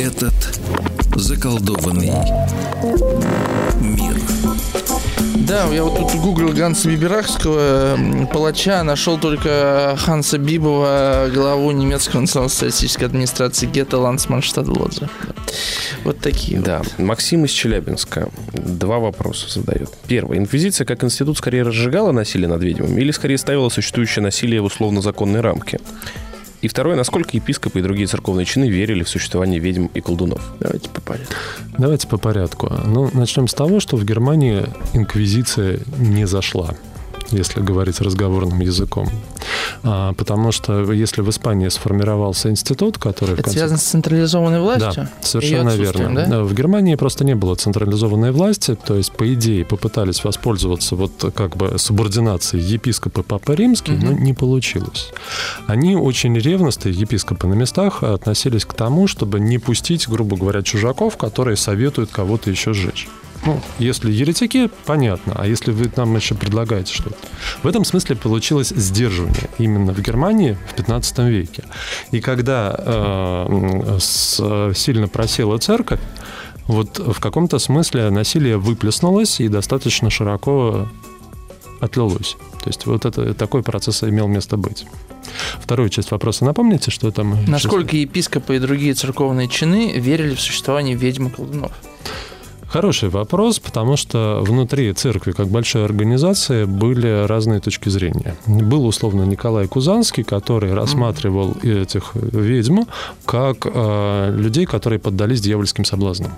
Этот 0.00 0.34
заколдованный 1.16 2.12
мир. 3.80 4.16
Да, 5.48 5.66
я 5.72 5.82
вот 5.82 5.96
тут 5.96 6.20
гуглил 6.20 6.52
Ганса 6.52 6.90
Биберахского, 6.90 7.96
палача, 8.30 8.82
нашел 8.82 9.18
только 9.18 9.96
Ханса 9.98 10.36
Бибова, 10.36 11.30
главу 11.32 11.70
немецкой 11.70 12.18
национал-социалистической 12.18 13.06
администрации 13.06 13.66
Гетта 13.66 13.96
Ландсманштадт 13.96 14.68
Лодзе. 14.68 15.08
Вот 16.04 16.18
такие. 16.18 16.60
Да, 16.60 16.82
Максим 16.98 17.46
из 17.46 17.50
Челябинска 17.50 18.28
два 18.52 18.98
вопроса 18.98 19.48
задает. 19.48 19.88
Первый. 20.06 20.36
Инквизиция 20.36 20.84
как 20.84 21.02
институт 21.02 21.38
скорее 21.38 21.62
разжигала 21.62 22.12
насилие 22.12 22.48
над 22.48 22.62
ведьмами 22.62 23.00
или 23.00 23.10
скорее 23.10 23.38
ставила 23.38 23.70
существующее 23.70 24.22
насилие 24.22 24.60
в 24.60 24.64
условно-законные 24.66 25.40
рамки? 25.40 25.78
И 26.60 26.68
второе. 26.68 26.96
Насколько 26.96 27.36
епископы 27.36 27.78
и 27.78 27.82
другие 27.82 28.06
церковные 28.06 28.44
чины 28.44 28.68
верили 28.68 29.02
в 29.02 29.08
существование 29.08 29.60
ведьм 29.60 29.86
и 29.94 30.00
колдунов? 30.00 30.42
Давайте 30.60 30.88
по 30.90 31.00
порядку. 31.00 31.34
Давайте 31.78 32.08
по 32.08 32.18
порядку. 32.18 32.72
Ну, 32.84 33.10
начнем 33.12 33.46
с 33.46 33.54
того, 33.54 33.80
что 33.80 33.96
в 33.96 34.04
Германии 34.04 34.66
инквизиция 34.94 35.80
не 35.98 36.26
зашла 36.26 36.74
если 37.30 37.60
говорить 37.60 38.00
разговорным 38.00 38.60
языком. 38.60 39.08
А, 39.82 40.12
потому 40.14 40.52
что 40.52 40.92
если 40.92 41.20
в 41.22 41.30
Испании 41.30 41.68
сформировался 41.68 42.50
институт, 42.50 42.98
который... 42.98 43.34
Это 43.34 43.42
конце- 43.44 43.58
связано 43.58 43.78
с 43.78 43.82
централизованной 43.84 44.60
властью? 44.60 44.92
Да, 45.04 45.10
совершенно 45.20 45.70
верно. 45.70 46.26
да? 46.26 46.42
В 46.42 46.54
Германии 46.54 46.94
просто 46.94 47.24
не 47.24 47.34
было 47.34 47.54
централизованной 47.54 48.32
власти, 48.32 48.76
то 48.76 48.94
есть, 48.94 49.12
по 49.12 49.32
идее, 49.32 49.64
попытались 49.64 50.24
воспользоваться 50.24 50.96
вот 50.96 51.32
как 51.34 51.56
бы 51.56 51.78
субординацией 51.78 52.62
епископа 52.64 53.22
Папа 53.22 53.52
Римский, 53.52 53.92
но 53.92 54.12
Мгм. 54.12 54.22
не 54.24 54.32
получилось. 54.32 55.10
Они 55.66 55.96
очень 55.96 56.36
ревностные, 56.38 56.94
епископы 56.94 57.46
на 57.46 57.54
местах, 57.54 58.02
относились 58.02 58.64
к 58.64 58.72
тому, 58.74 59.06
чтобы 59.06 59.40
не 59.40 59.58
пустить, 59.58 60.08
грубо 60.08 60.36
говоря, 60.36 60.62
чужаков, 60.62 61.16
которые 61.16 61.56
советуют 61.56 62.10
кого-то 62.10 62.50
еще 62.50 62.72
сжечь. 62.72 63.08
Ну, 63.46 63.60
если 63.78 64.10
еретики, 64.10 64.68
понятно, 64.84 65.34
а 65.36 65.46
если 65.46 65.70
вы 65.70 65.90
нам 65.96 66.14
еще 66.16 66.34
предлагаете 66.34 66.92
что-то. 66.92 67.16
В 67.62 67.66
этом 67.66 67.84
смысле 67.84 68.16
получилось 68.16 68.68
сдерживание 68.68 69.48
именно 69.58 69.92
в 69.92 70.00
Германии 70.00 70.58
в 70.70 70.74
15 70.74 71.18
веке. 71.20 71.64
И 72.10 72.20
когда 72.20 72.74
э, 72.76 73.98
с- 74.00 74.72
сильно 74.74 75.08
просела 75.08 75.58
церковь, 75.58 76.00
вот 76.66 76.98
в 76.98 77.18
каком-то 77.20 77.58
смысле 77.58 78.10
насилие 78.10 78.58
выплеснулось 78.58 79.40
и 79.40 79.48
достаточно 79.48 80.10
широко 80.10 80.88
отлилось. 81.80 82.36
То 82.62 82.68
есть 82.68 82.86
вот 82.86 83.06
это, 83.06 83.32
такой 83.34 83.62
процесс 83.62 84.02
имел 84.02 84.26
место 84.26 84.56
быть. 84.56 84.84
Вторую 85.60 85.88
часть 85.90 86.10
вопроса 86.10 86.44
напомните, 86.44 86.90
что 86.90 87.10
там... 87.10 87.38
Насколько 87.46 87.96
епископы 87.96 88.56
и 88.56 88.58
другие 88.58 88.94
церковные 88.94 89.48
чины 89.48 89.92
верили 89.96 90.34
в 90.34 90.40
существование 90.40 90.96
ведьм 90.96 91.28
и 91.28 91.30
колдунов? 91.30 91.72
Хороший 92.68 93.08
вопрос, 93.08 93.58
потому 93.58 93.96
что 93.96 94.40
внутри 94.42 94.92
церкви, 94.92 95.32
как 95.32 95.48
большой 95.48 95.84
организации, 95.84 96.64
были 96.64 97.26
разные 97.26 97.60
точки 97.60 97.88
зрения. 97.88 98.36
Был, 98.46 98.86
условно, 98.86 99.22
Николай 99.22 99.66
Кузанский, 99.66 100.22
который 100.22 100.74
рассматривал 100.74 101.56
этих 101.62 102.14
ведьм 102.14 102.82
как 103.24 103.56
э, 103.64 104.34
людей, 104.36 104.66
которые 104.66 104.98
поддались 104.98 105.40
дьявольским 105.40 105.86
соблазнам. 105.86 106.32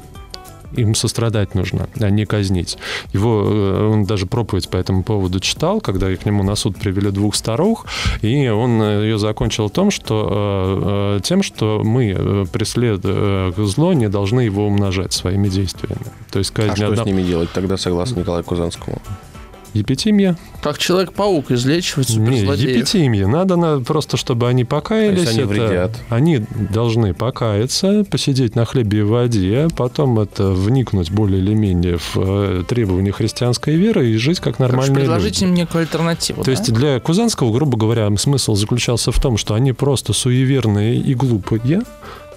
Им 0.77 0.95
сострадать 0.95 1.55
нужно, 1.55 1.89
а 2.01 2.11
не 2.11 2.27
казнить. 2.27 2.79
Его, 3.13 3.43
э, 3.47 3.89
он 3.93 4.05
даже 4.05 4.27
проповедь 4.27 4.69
по 4.69 4.77
этому 4.77 5.03
поводу 5.03 5.41
читал, 5.41 5.81
когда 5.81 6.15
к 6.15 6.25
нему 6.27 6.43
на 6.43 6.55
суд 6.55 6.77
привели 6.79 7.11
двух 7.11 7.35
старух, 7.35 7.87
и 8.23 8.49
он 8.49 8.81
э, 8.83 9.03
ее 9.05 9.19
закончил 9.19 9.69
том, 9.71 9.91
что, 9.91 11.17
э, 11.19 11.21
тем, 11.23 11.43
что 11.43 11.83
мы, 11.85 12.47
преследуя 12.53 13.53
зло, 13.57 13.93
не 13.93 14.09
должны 14.09 14.41
его 14.41 14.67
умножать 14.67 15.13
своими 15.13 15.49
действиями. 15.49 16.07
То 16.31 16.39
есть 16.39 16.51
казнь 16.53 16.73
А 16.73 16.77
что 16.77 16.87
одна- 16.87 17.03
с 17.03 17.07
ними 17.07 17.23
делать 17.23 17.51
тогда, 17.53 17.77
согласно 17.77 18.21
Николаю 18.21 18.45
Кузанскому? 18.45 19.01
Епитимия? 19.75 20.37
Как 20.63 20.79
Человек-паук 20.79 21.51
излечивает 21.51 22.09
Не, 22.11 22.15
суперзлодеев. 22.17 22.77
епитимия. 22.77 23.27
Надо 23.27 23.57
на- 23.57 23.81
просто, 23.81 24.17
чтобы 24.17 24.49
они 24.49 24.65
покаялись. 24.65 25.23
То 25.23 25.31
есть 25.31 25.33
они 25.33 25.41
Это- 25.43 25.49
вредят. 25.67 26.01
Они 26.09 26.45
должны 26.71 27.15
покаяться, 27.15 28.05
посидеть 28.11 28.57
на 28.57 28.65
хлебе 28.65 29.01
и 29.01 29.03
воде, 29.03 29.69
потом 29.77 30.19
это 30.21 30.51
вникнуть 30.51 31.11
более 31.11 31.41
или 31.41 31.55
менее 31.55 31.99
в 31.99 32.17
э, 32.17 32.65
требования 32.69 33.13
христианской 33.13 33.77
веры 33.77 34.09
и 34.11 34.17
жить 34.17 34.41
как 34.41 34.57
Короче, 34.57 34.73
нормальные 34.73 34.97
предложите 35.01 35.45
люди. 35.45 35.51
им 35.53 35.55
некую 35.55 35.83
альтернативу. 35.83 36.41
То 36.41 36.47
да? 36.47 36.51
есть 36.53 36.73
для 36.73 37.01
Кузанского, 37.01 37.53
грубо 37.53 37.79
говоря, 37.79 38.11
смысл 38.17 38.55
заключался 38.55 39.13
в 39.13 39.21
том, 39.21 39.37
что 39.37 39.55
они 39.55 39.73
просто 39.73 40.13
суеверные 40.13 40.97
и 40.97 41.15
глупые, 41.15 41.83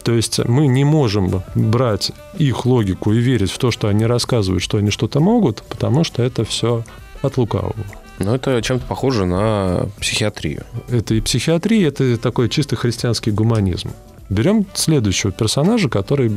то 0.04 0.12
есть 0.14 0.40
мы 0.46 0.68
не 0.68 0.84
можем 0.84 1.42
брать 1.56 2.12
их 2.38 2.66
логику 2.66 3.14
и 3.14 3.20
верить 3.20 3.52
в 3.52 3.58
то, 3.58 3.72
что 3.72 3.88
они 3.88 4.06
рассказывают, 4.06 4.62
что 4.62 4.78
они 4.78 4.90
что-то 4.92 5.20
могут, 5.20 5.64
потому 5.64 6.04
что 6.04 6.22
это 6.24 6.44
все 6.44 6.84
от 7.24 7.38
лукавого. 7.38 7.76
Ну, 8.20 8.36
это 8.36 8.62
чем-то 8.62 8.86
похоже 8.86 9.26
на 9.26 9.88
психиатрию. 10.00 10.64
Это 10.90 11.16
и 11.16 11.22
психиатрия, 11.22 11.88
это 11.88 12.18
такой 12.18 12.48
чисто 12.50 12.76
христианский 12.76 13.32
гуманизм. 13.32 13.90
Берем 14.30 14.66
следующего 14.74 15.32
персонажа, 15.32 15.90
который 15.90 16.30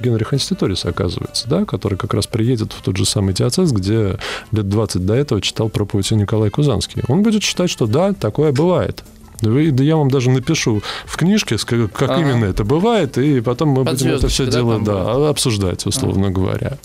Генрих 0.00 0.34
Инститорис, 0.34 0.84
оказывается, 0.84 1.48
да, 1.48 1.64
который 1.64 1.96
как 1.96 2.12
раз 2.14 2.26
приедет 2.26 2.72
в 2.72 2.82
тот 2.82 2.96
же 2.96 3.06
самый 3.06 3.32
диацез, 3.32 3.72
где 3.72 4.18
лет 4.52 4.68
20 4.68 5.06
до 5.06 5.14
этого 5.14 5.40
читал 5.40 5.68
проповедь 5.68 6.10
Николай 6.10 6.50
Кузанский. 6.50 7.02
Он 7.08 7.22
будет 7.22 7.42
считать, 7.42 7.70
что 7.70 7.86
да, 7.86 8.12
такое 8.12 8.52
бывает. 8.52 9.04
Вы- 9.40 9.70
да 9.70 9.82
я 9.82 9.96
вам 9.96 10.10
даже 10.10 10.30
напишу 10.30 10.82
в 11.06 11.16
книжке, 11.16 11.54
ска- 11.54 11.88
как 11.88 12.10
Ага. 12.10 12.20
именно 12.20 12.44
это 12.44 12.62
бывает, 12.64 13.16
и 13.16 13.40
потом 13.40 13.70
мы 13.70 13.84
Под 13.84 13.94
будем 13.98 14.12
это 14.12 14.28
все 14.28 14.44
да, 14.44 14.50
дело 14.52 14.78
да, 14.78 15.28
обсуждать, 15.30 15.86
условно 15.86 16.30
говоря. 16.30 16.76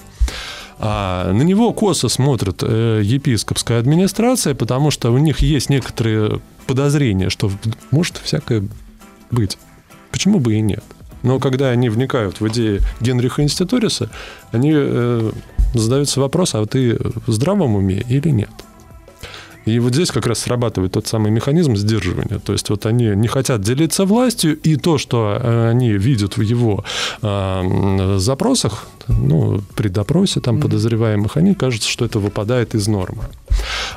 А 0.77 1.31
на 1.31 1.41
него 1.41 1.71
косо 1.73 2.09
смотрит 2.09 2.61
э, 2.61 3.01
епископская 3.03 3.79
администрация, 3.79 4.55
потому 4.55 4.91
что 4.91 5.11
у 5.11 5.17
них 5.17 5.39
есть 5.39 5.69
некоторые 5.69 6.41
подозрения, 6.67 7.29
что 7.29 7.49
может 7.91 8.17
всякое 8.17 8.67
быть. 9.31 9.57
Почему 10.11 10.39
бы 10.39 10.55
и 10.55 10.61
нет? 10.61 10.83
Но 11.23 11.39
когда 11.39 11.69
они 11.69 11.89
вникают 11.89 12.39
в 12.39 12.47
идеи 12.49 12.81
Генриха 12.99 13.41
Институриса, 13.41 14.09
они 14.51 14.71
э, 14.73 15.31
задаются 15.73 16.19
вопрос, 16.19 16.55
а 16.55 16.65
ты 16.65 16.97
в 17.25 17.31
здравом 17.31 17.75
уме 17.75 18.05
или 18.07 18.29
нет? 18.29 18.51
И 19.65 19.79
вот 19.79 19.93
здесь 19.93 20.11
как 20.11 20.27
раз 20.27 20.39
срабатывает 20.39 20.91
тот 20.91 21.07
самый 21.07 21.31
механизм 21.31 21.75
сдерживания. 21.75 22.39
То 22.39 22.53
есть 22.53 22.69
вот 22.69 22.85
они 22.85 23.07
не 23.15 23.27
хотят 23.27 23.61
делиться 23.61 24.05
властью, 24.05 24.57
и 24.57 24.75
то, 24.75 24.97
что 24.97 25.39
э, 25.41 25.69
они 25.69 25.93
видят 25.93 26.37
в 26.37 26.41
его 26.41 26.85
э, 27.21 27.27
м, 27.27 28.19
ну, 29.07 29.61
при 29.75 29.87
допросе 29.89 30.39
там 30.39 30.59
подозреваемых, 30.59 31.37
они 31.37 31.53
кажется, 31.53 31.89
что 31.89 32.05
это 32.05 32.19
выпадает 32.19 32.75
из 32.75 32.87
нормы. 32.87 33.23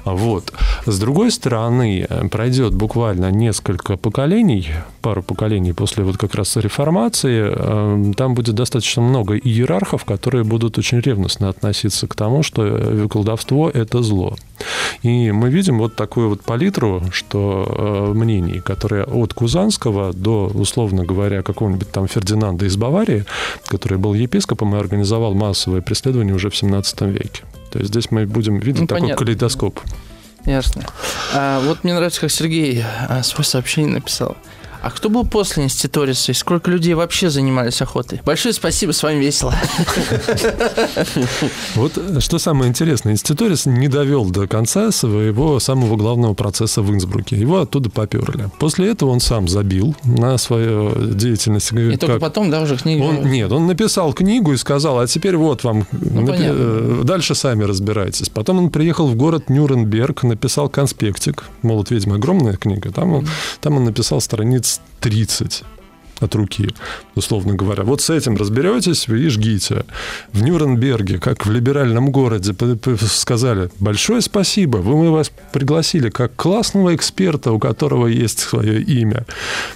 Вот. 0.05 0.53
С 0.87 0.99
другой 0.99 1.31
стороны, 1.31 2.07
пройдет 2.31 2.75
буквально 2.75 3.31
несколько 3.31 3.97
поколений, 3.97 4.69
пару 5.03 5.23
поколений 5.23 5.73
после 5.73 6.05
вот 6.05 6.17
как 6.17 6.35
раз 6.35 6.57
реформации, 6.57 7.53
э, 7.53 8.13
там 8.17 8.35
будет 8.35 8.55
достаточно 8.55 9.03
много 9.03 9.37
иерархов, 9.37 10.05
которые 10.05 10.45
будут 10.45 10.79
очень 10.79 11.01
ревностно 11.01 11.49
относиться 11.49 12.07
к 12.07 12.15
тому, 12.15 12.43
что 12.43 13.09
колдовство– 13.11 13.71
это 13.75 14.03
зло. 14.03 14.37
И 15.03 15.31
мы 15.31 15.51
видим 15.51 15.79
вот 15.79 15.95
такую 15.97 16.31
вот 16.31 16.43
палитру, 16.43 17.03
что 17.13 17.67
э, 17.69 18.13
мнений, 18.15 18.61
которые 18.61 19.05
от 19.05 19.35
Кузанского 19.35 20.13
до, 20.13 20.47
условно 20.47 21.05
говоря, 21.05 21.43
какого-нибудь 21.43 21.91
там 21.91 22.09
Фердинанда 22.09 22.67
из 22.67 22.77
Баварии, 22.77 23.25
который 23.67 23.99
был 23.99 24.15
епископом 24.15 24.75
и 24.75 24.79
организовал 24.79 24.98
массовое 25.35 25.81
преследование 25.81 26.35
уже 26.35 26.51
в 26.51 26.57
17 26.57 27.01
веке. 27.03 27.43
То 27.71 27.79
есть 27.79 27.91
здесь 27.91 28.11
мы 28.11 28.27
будем 28.27 28.59
видеть 28.59 28.83
Ну, 28.83 28.87
такой 28.87 29.03
понятно. 29.03 29.25
калейдоскоп. 29.25 29.81
Ясно. 30.47 30.85
А, 31.35 31.61
вот 31.61 31.85
мне 31.85 31.95
нравится, 31.95 32.21
как 32.23 32.31
Сергей 32.31 32.83
а, 33.09 33.23
свое 33.23 33.45
сообщение 33.45 33.93
написал. 33.95 34.37
А 34.81 34.91
кто 34.91 35.09
был 35.09 35.27
после 35.27 35.65
Инститориса 35.65 36.33
и 36.33 36.35
сколько 36.35 36.71
людей 36.71 36.95
вообще 36.95 37.31
занимались 37.31 37.83
охотой? 37.83 38.21
Большое 38.25 38.53
спасибо, 38.55 38.93
с 38.93 39.03
вами 39.03 39.21
весело. 39.21 39.55
Вот 41.75 41.97
э, 41.97 42.21
что 42.21 42.39
самое 42.39 42.69
интересное, 42.69 43.13
Инститорис 43.13 43.67
не 43.67 43.89
довел 43.89 44.25
до 44.31 44.47
конца 44.47 44.91
своего 44.91 45.59
самого 45.61 45.97
главного 45.97 46.35
процесса 46.35 46.83
в 46.83 46.91
Инсбруке. 46.93 47.37
Его 47.37 47.61
оттуда 47.61 47.91
поперли. 47.91 48.49
После 48.59 48.89
этого 48.91 49.11
он 49.11 49.21
сам 49.21 49.49
забил 49.49 49.95
на 50.05 50.39
свою 50.39 50.95
деятельность. 51.15 51.73
И 51.73 51.97
только 51.97 52.19
потом, 52.19 52.51
да, 52.51 52.63
уже 52.63 52.77
книга... 52.77 53.03
Он, 53.03 53.31
нет, 53.31 53.51
он 53.53 53.67
написал 53.67 54.13
книгу 54.13 54.53
и 54.53 54.57
сказал, 54.57 55.01
а 55.01 55.07
теперь 55.07 55.37
вот 55.37 55.65
вам, 55.65 55.87
Ну, 55.93 56.27
понятно. 56.27 56.57
э, 56.59 57.01
дальше 57.05 57.35
сами 57.35 57.65
разбирайтесь. 57.65 58.29
Потом 58.29 58.59
он 58.59 58.71
приехал 58.71 59.07
в 59.07 59.17
город 59.17 59.51
Нюрнберг, 59.51 60.23
написал 60.23 60.69
конспектик. 60.69 61.45
«Молот 61.63 61.91
ведьмы» 61.91 62.17
огромная 62.17 62.57
книга. 62.57 62.91
Там 62.93 63.13
он, 63.13 63.29
там 63.61 63.77
он 63.77 63.85
написал 63.85 64.21
страниц 64.21 64.68
30 65.01 65.65
от 66.21 66.35
руки, 66.35 66.69
условно 67.15 67.55
говоря. 67.55 67.85
Вот 67.85 68.01
с 68.01 68.11
этим 68.11 68.37
разберетесь 68.37 69.09
и 69.09 69.29
жгите. 69.29 69.85
В 70.33 70.43
Нюрнберге, 70.43 71.19
как 71.19 71.47
в 71.47 71.51
либеральном 71.51 72.11
городе, 72.11 72.55
сказали, 73.07 73.71
большое 73.79 74.21
спасибо, 74.21 74.79
вы, 74.79 74.97
мы 74.97 75.11
вас 75.11 75.31
пригласили 75.53 76.11
как 76.11 76.35
классного 76.37 76.95
эксперта, 76.95 77.53
у 77.53 77.59
которого 77.59 78.07
есть 78.07 78.41
свое 78.41 78.83
имя, 78.83 79.27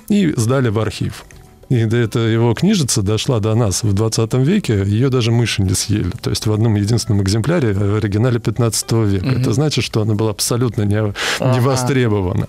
и 0.09 0.33
сдали 0.37 0.69
в 0.69 0.79
архив. 0.79 1.25
И 1.73 1.87
до 1.87 1.97
этого 1.97 2.25
его 2.25 2.53
книжица 2.53 3.01
дошла 3.03 3.41
до 3.41 3.55
нас 3.55 3.83
в 3.83 3.95
20 3.95 4.35
веке, 4.35 4.85
ее 4.87 5.09
даже 5.09 5.33
мыши 5.33 5.63
не 5.63 5.73
съели. 5.75 6.11
То 6.21 6.29
есть 6.29 6.47
в 6.47 6.53
одном 6.53 6.75
единственном 6.75 7.23
экземпляре 7.23 7.73
в 7.73 7.97
оригинале 7.97 8.39
15 8.39 8.93
века. 9.07 9.25
Мгм. 9.27 9.41
Это 9.41 9.53
значит, 9.55 9.83
что 9.83 10.03
она 10.03 10.15
была 10.15 10.31
абсолютно 10.33 10.83
не, 10.83 10.97
не 10.97 11.13
Ага. 11.41 11.61
востребована. 11.61 12.47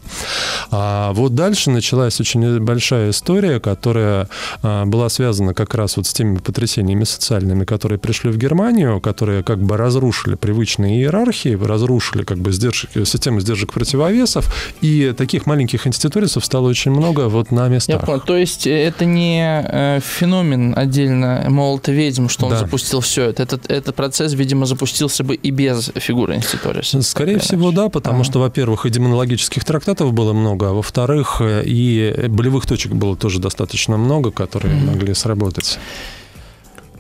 А 0.72 1.14
вот 1.14 1.36
дальше 1.36 1.70
началась 1.70 2.20
очень 2.20 2.60
большая 2.60 3.12
история, 3.12 3.60
которая 3.62 4.28
а, 4.62 4.86
была 4.86 5.08
связана 5.08 5.54
как 5.54 5.74
раз 5.74 5.96
вот 5.96 6.06
с 6.06 6.14
теми 6.14 6.38
потрясениями 6.40 7.06
социальными, 7.06 7.64
которые 7.64 8.00
пришли 8.00 8.30
в 8.30 8.38
Германию, 8.38 9.00
которые 9.00 9.42
как 9.44 9.60
бы 9.60 9.78
разрушили 9.78 10.36
привычные 10.36 11.00
иерархии, 11.00 11.56
разрушили 11.56 12.24
как 12.24 12.40
бы 12.40 12.52
сдержки, 12.52 13.06
систему 13.06 13.40
сдержек 13.40 13.72
противовесов, 13.72 14.54
и 14.82 15.14
таких 15.18 15.46
маленьких 15.46 15.88
институтов 15.88 16.44
стало 16.44 16.68
очень 16.68 16.92
много 16.92 17.30
вот 17.30 17.52
на 17.52 17.64
Я 17.64 17.70
местах. 17.70 18.06
понял. 18.06 18.20
То 18.20 18.36
есть 18.36 18.68
э, 18.68 18.72
это 18.72 19.06
не 19.06 19.13
э, 19.18 20.00
феномен 20.02 20.74
отдельно 20.78 21.46
молота 21.50 21.92
ведьм, 21.92 22.28
что 22.28 22.46
он 22.46 22.52
Да. 22.52 22.60
запустил 22.60 23.00
все 23.02 23.26
это. 23.30 23.44
Этот, 23.44 23.70
этот 23.70 23.96
процесс, 23.96 24.34
видимо, 24.34 24.66
запустился 24.66 25.24
бы 25.24 25.36
и 25.36 25.52
без 25.52 25.92
фигуры 25.96 26.36
Инститориса. 26.36 27.02
Скорее 27.02 27.40
всего, 27.40 27.72
да, 27.72 27.90
потому 27.90 28.18
Ага. 28.18 28.24
что, 28.26 28.40
во-первых, 28.40 28.86
и 28.86 28.90
демонологических 28.90 29.64
трактатов 29.66 30.14
было 30.14 30.34
много, 30.34 30.70
а 30.70 30.74
во-вторых, 30.74 31.38
э, 31.42 31.64
и 31.66 32.28
болевых 32.28 32.66
точек 32.66 32.94
было 32.94 33.16
тоже 33.16 33.40
достаточно 33.40 33.98
много, 33.98 34.32
которые 34.32 34.76
Мгм. 34.76 34.88
могли 34.88 35.14
сработать. 35.14 35.80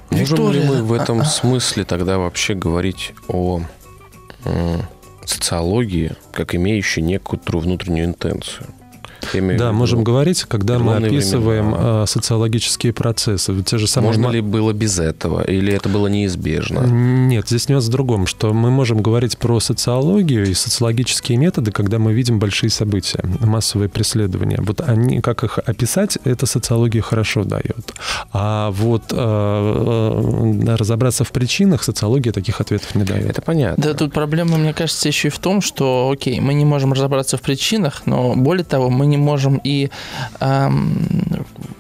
Можем 0.10 0.22
ли 0.52 0.60
Виктория, 0.60 0.68
мы 0.68 0.84
в 0.84 0.94
этом 0.94 1.20
а- 1.20 1.24
а. 1.24 1.26
смысле 1.26 1.86
тогда 1.86 2.18
вообще 2.20 2.54
говорить 2.54 3.14
о 3.28 3.62
м, 4.46 4.82
социологии, 5.26 6.12
как 6.34 6.54
имеющей 6.54 7.02
некоторую 7.02 7.64
внутреннюю 7.64 8.06
интенцию? 8.08 8.68
Имею 9.34 9.56
в 9.56 9.60
Да, 9.60 9.68
виду, 9.68 9.78
можем 9.78 10.04
говорить, 10.04 10.44
когда 10.44 10.80
мы 10.80 10.96
описываем 10.98 11.72
времена. 11.72 12.04
а, 12.04 12.06
социологические 12.08 12.94
процессы. 12.94 13.54
Те 13.64 13.78
же 13.78 13.88
самые 13.88 14.08
Можно 14.14 14.30
ли 14.30 14.42
было 14.42 14.74
без 14.74 15.00
этого? 15.00 15.42
Или 15.42 15.74
это 15.74 15.90
было 15.90 16.08
неизбежно? 16.08 16.80
Нет, 16.86 17.48
здесь 17.48 17.70
нюанс 17.70 17.86
в 17.86 17.90
другом, 17.90 18.28
что 18.28 18.54
мы 18.54 18.70
можем 18.72 19.02
говорить 19.02 19.38
про 19.38 19.60
социологию 19.60 20.46
и 20.50 20.54
социологические 20.54 21.38
методы, 21.38 21.72
когда 21.72 22.00
мы 22.00 22.14
видим 22.14 22.40
большие 22.40 22.70
события, 22.70 23.24
массовые 23.40 23.90
преследования. 23.90 24.60
Вот 24.62 24.82
они, 24.82 25.22
как 25.22 25.44
их 25.44 25.60
описать, 25.60 26.18
это 26.24 26.46
социология 26.46 27.02
хорошо 27.02 27.44
дает. 27.44 27.94
А 28.32 28.72
вот 28.72 29.04
э, 29.12 29.16
э, 29.18 30.76
разобраться 30.76 31.24
в 31.24 31.32
причинах 31.32 31.84
социология 31.84 32.32
таких 32.32 32.62
ответов 32.62 32.96
не 32.96 33.04
дает. 33.04 33.30
Это 33.30 33.42
понятно. 33.42 33.84
Да, 33.84 33.94
тут 33.94 34.14
проблема, 34.14 34.58
мне 34.58 34.74
кажется, 34.74 35.08
еще 35.08 35.28
и 35.28 35.32
в 35.32 35.40
том, 35.40 35.62
что, 35.62 36.10
окей, 36.14 36.40
мы 36.40 36.54
не 36.54 36.66
можем 36.66 36.94
разобраться 36.94 37.38
в 37.38 37.42
причинах, 37.42 38.04
но 38.06 38.36
более 38.36 38.64
того, 38.66 38.90
мы 38.90 39.06
не 39.06 39.13
можем 39.18 39.60
и 39.64 39.90
ам, 40.40 40.98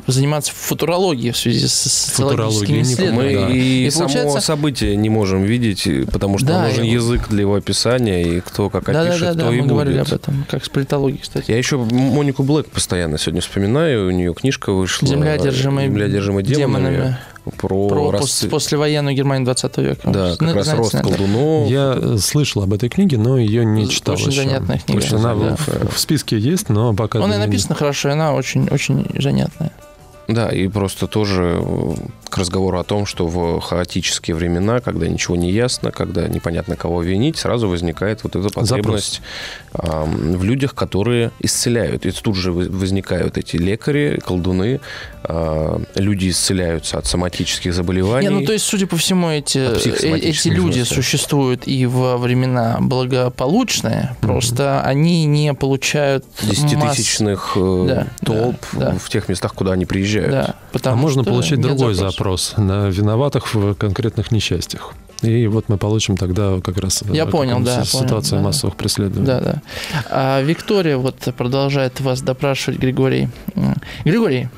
заниматься 0.07 0.51
футурологией 0.53 1.31
в 1.31 1.37
связи 1.37 1.67
с 1.67 1.73
социологическими 1.73 2.27
Футурологией 2.29 2.71
не- 2.71 2.77
Мы 2.77 2.81
исследованиями. 2.93 3.47
Да. 3.53 3.55
и, 3.57 3.85
И 3.87 3.89
само 3.91 4.07
получается- 4.09 4.41
событие 4.41 4.95
не 4.95 5.09
можем 5.09 5.43
видеть, 5.43 5.87
потому 6.11 6.37
что 6.37 6.47
Да, 6.47 6.53
нам 6.59 6.67
нужен 6.69 6.83
и- 6.83 6.89
язык 6.89 7.29
для 7.29 7.41
его 7.41 7.55
описания, 7.55 8.21
и 8.23 8.39
кто 8.41 8.69
как 8.69 8.85
Да, 8.85 8.93
да, 8.93 9.01
опишет, 9.09 9.21
да, 9.21 9.33
то 9.33 9.49
да, 9.49 9.55
и 9.55 9.61
мы 9.61 9.67
говорили 9.67 9.99
будет. 9.99 10.07
об 10.11 10.19
этом, 10.19 10.45
как 10.49 10.65
с 10.65 10.69
политологией, 10.69 11.21
кстати. 11.21 11.51
Я 11.51 11.57
еще 11.57 11.77
Монику 11.77 12.43
Блэк 12.43 12.65
постоянно 12.69 13.17
сегодня 13.17 13.41
вспоминаю. 13.41 14.07
У 14.07 14.11
нее 14.11 14.33
книжка 14.33 14.71
вышла 14.73 15.07
Земля, 15.07 15.33
одержимая 15.33 15.87
«Земля, 15.87 16.05
одержимая 16.05 16.43
демонами», 16.43 16.95
демонами. 16.95 17.17
про, 17.57 17.87
Про 17.89 18.11
рас- 18.11 18.43
пос- 18.43 18.49
послевоенную 18.49 19.15
Германию 19.15 19.43
20 19.45 19.81
века. 19.81 20.09
Да, 20.09 20.31
как 20.31 20.41
Ну, 20.41 20.53
раз 20.53 20.63
знаете, 20.65 20.81
рост 20.81 21.01
колдунов. 21.01 21.69
Я 21.69 21.97
э, 22.01 22.17
слышал 22.17 22.63
об 22.63 22.71
этой 22.73 22.87
книге, 22.87 23.17
но 23.17 23.37
ее 23.37 23.65
не 23.65 23.89
читал 23.89 24.15
Очень 24.15 24.29
еще. 24.31 24.43
занятная 24.43 24.79
книга. 24.79 24.99
Очень 24.99 25.15
она 25.17 25.35
Да. 25.35 25.55
в, 25.57 25.93
в 25.95 25.99
списке 25.99 26.37
есть, 26.37 26.69
но 26.69 26.93
пока... 26.93 27.21
Она 27.21 27.37
написана 27.37 27.75
хорошо, 27.75 28.09
и 28.09 28.11
она 28.13 28.33
очень, 28.33 28.67
очень 28.69 29.05
занятная. 29.21 29.71
Да, 30.27 30.49
и 30.49 30.67
просто 30.67 31.07
тоже 31.07 31.59
э, 31.61 31.93
к 32.29 32.37
разговору 32.37 32.79
о 32.79 32.83
том, 32.83 33.05
что 33.05 33.27
в 33.27 33.59
хаотические 33.59 34.35
времена, 34.35 34.79
когда 34.79 35.07
ничего 35.07 35.35
не 35.35 35.51
ясно, 35.51 35.91
когда 35.91 36.27
непонятно 36.27 36.75
кого 36.75 37.01
винить, 37.01 37.37
сразу 37.37 37.67
возникает 37.67 38.23
вот 38.23 38.35
эта 38.35 38.49
потребность 38.49 39.21
ам, 39.73 40.37
в 40.37 40.43
людях, 40.43 40.73
которые 40.75 41.31
исцеляют. 41.39 42.05
И 42.05 42.11
тут 42.11 42.35
же 42.35 42.51
возникают 42.51 43.37
эти 43.37 43.57
лекари, 43.57 44.19
колдуны, 44.25 44.79
а, 45.25 45.81
люди 45.95 46.29
исцеляются 46.29 46.97
от 46.97 47.05
соматических 47.05 47.73
заболеваний. 47.73 48.27
Не, 48.27 48.33
ну 48.39 48.45
то 48.45 48.53
есть, 48.53 48.65
судя 48.65 48.87
по 48.87 48.97
всему, 48.97 49.29
эти, 49.29 49.57
э, 49.57 50.17
эти 50.17 50.47
люди 50.47 50.79
смысле. 50.79 50.95
существуют 50.95 51.67
и 51.67 51.85
во 51.85 52.17
времена 52.17 52.77
благополучные, 52.79 54.15
просто 54.21 54.81
они 54.81 55.25
не 55.25 55.53
получают 55.53 56.25
масс- 56.41 56.49
Десятитысячных 56.49 57.53
э, 57.55 57.85
Да, 57.87 58.07
толп 58.25 58.55
да, 58.73 58.91
да. 58.91 58.97
в 58.97 59.09
тех 59.09 59.29
местах, 59.29 59.53
куда 59.53 59.73
они 59.73 59.85
приезжают. 59.85 60.12
Да, 60.21 60.45
А 60.45 60.55
потому 60.71 60.97
можно 61.01 61.23
что 61.23 61.31
получить 61.31 61.61
другой 61.61 61.93
запроса. 61.93 62.11
запрос 62.11 62.53
на 62.57 62.87
виноватых 62.89 63.53
в 63.53 63.73
конкретных 63.75 64.31
несчастьях. 64.31 64.93
И 65.21 65.47
вот 65.47 65.69
мы 65.69 65.77
получим 65.77 66.17
тогда 66.17 66.59
как 66.61 66.77
раз 66.77 67.01
э, 67.03 67.13
Я 67.15 67.25
понял, 67.25 67.61
да, 67.61 67.85
ситуацию 67.85 68.11
понял, 68.11 68.27
да. 68.29 68.41
массовых 68.41 68.75
преследований. 68.75 69.25
Да, 69.25 69.39
да. 69.39 69.61
А 70.09 70.41
Виктория 70.41 70.97
вот 70.97 71.15
продолжает 71.37 72.01
вас 72.01 72.21
допрашивать, 72.21 72.77
Григорий. 72.79 73.29
Григорий, 74.03 74.49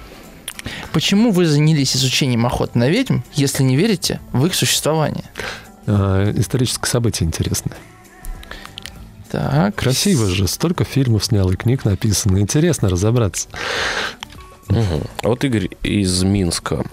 почему 0.92 1.32
вы 1.32 1.46
занялись 1.46 1.96
изучением 1.96 2.46
охоты 2.48 2.80
на 2.80 2.90
ведьм, 2.90 3.20
если 3.34 3.62
не 3.62 3.76
верите 3.76 4.20
в 4.32 4.44
их 4.48 4.56
существование? 4.56 5.26
А, 5.86 6.32
историческое 6.32 6.90
событие 6.90 7.28
интересное. 7.28 7.78
Так. 9.32 9.76
Красиво 9.76 10.28
же, 10.28 10.48
столько 10.48 10.84
фильмов 10.84 11.26
снял 11.26 11.50
и 11.52 11.56
книг 11.56 11.84
написано. 11.86 12.40
Интересно 12.40 12.90
разобраться. 12.90 13.50
А 14.70 15.28
вот 15.28 15.44
Игорь 15.44 15.70
из 15.84 16.24
Минска 16.24 16.84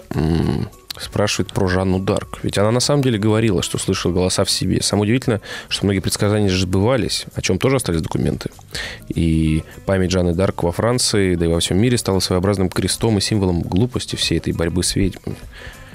спрашивает 0.97 1.51
про 1.51 1.67
Жанну 1.67 1.99
Дарк. 1.99 2.39
Ведь 2.43 2.57
она 2.57 2.71
на 2.71 2.79
самом 2.79 3.01
деле 3.01 3.17
говорила, 3.17 3.63
что 3.63 3.77
слышала 3.77 4.11
голоса 4.11 4.43
в 4.43 4.51
себе. 4.51 4.81
Самое 4.81 5.03
удивительное, 5.03 5.41
что 5.67 5.85
многие 5.85 5.99
предсказания 5.99 6.49
же 6.49 6.61
сбывались, 6.61 7.25
о 7.33 7.41
чем 7.41 7.57
тоже 7.57 7.77
остались 7.77 8.01
документы. 8.01 8.51
И 9.09 9.63
память 9.85 10.11
Жанны 10.11 10.33
Дарк 10.33 10.63
во 10.63 10.71
Франции, 10.71 11.35
да 11.35 11.45
и 11.45 11.49
во 11.49 11.59
всем 11.59 11.79
мире 11.79 11.97
стала 11.97 12.19
своеобразным 12.19 12.69
крестом 12.69 13.17
и 13.17 13.21
символом 13.21 13.61
глупости 13.61 14.15
всей 14.15 14.37
этой 14.37 14.53
борьбы 14.53 14.83
с 14.83 14.95
ведьмами. 14.95 15.37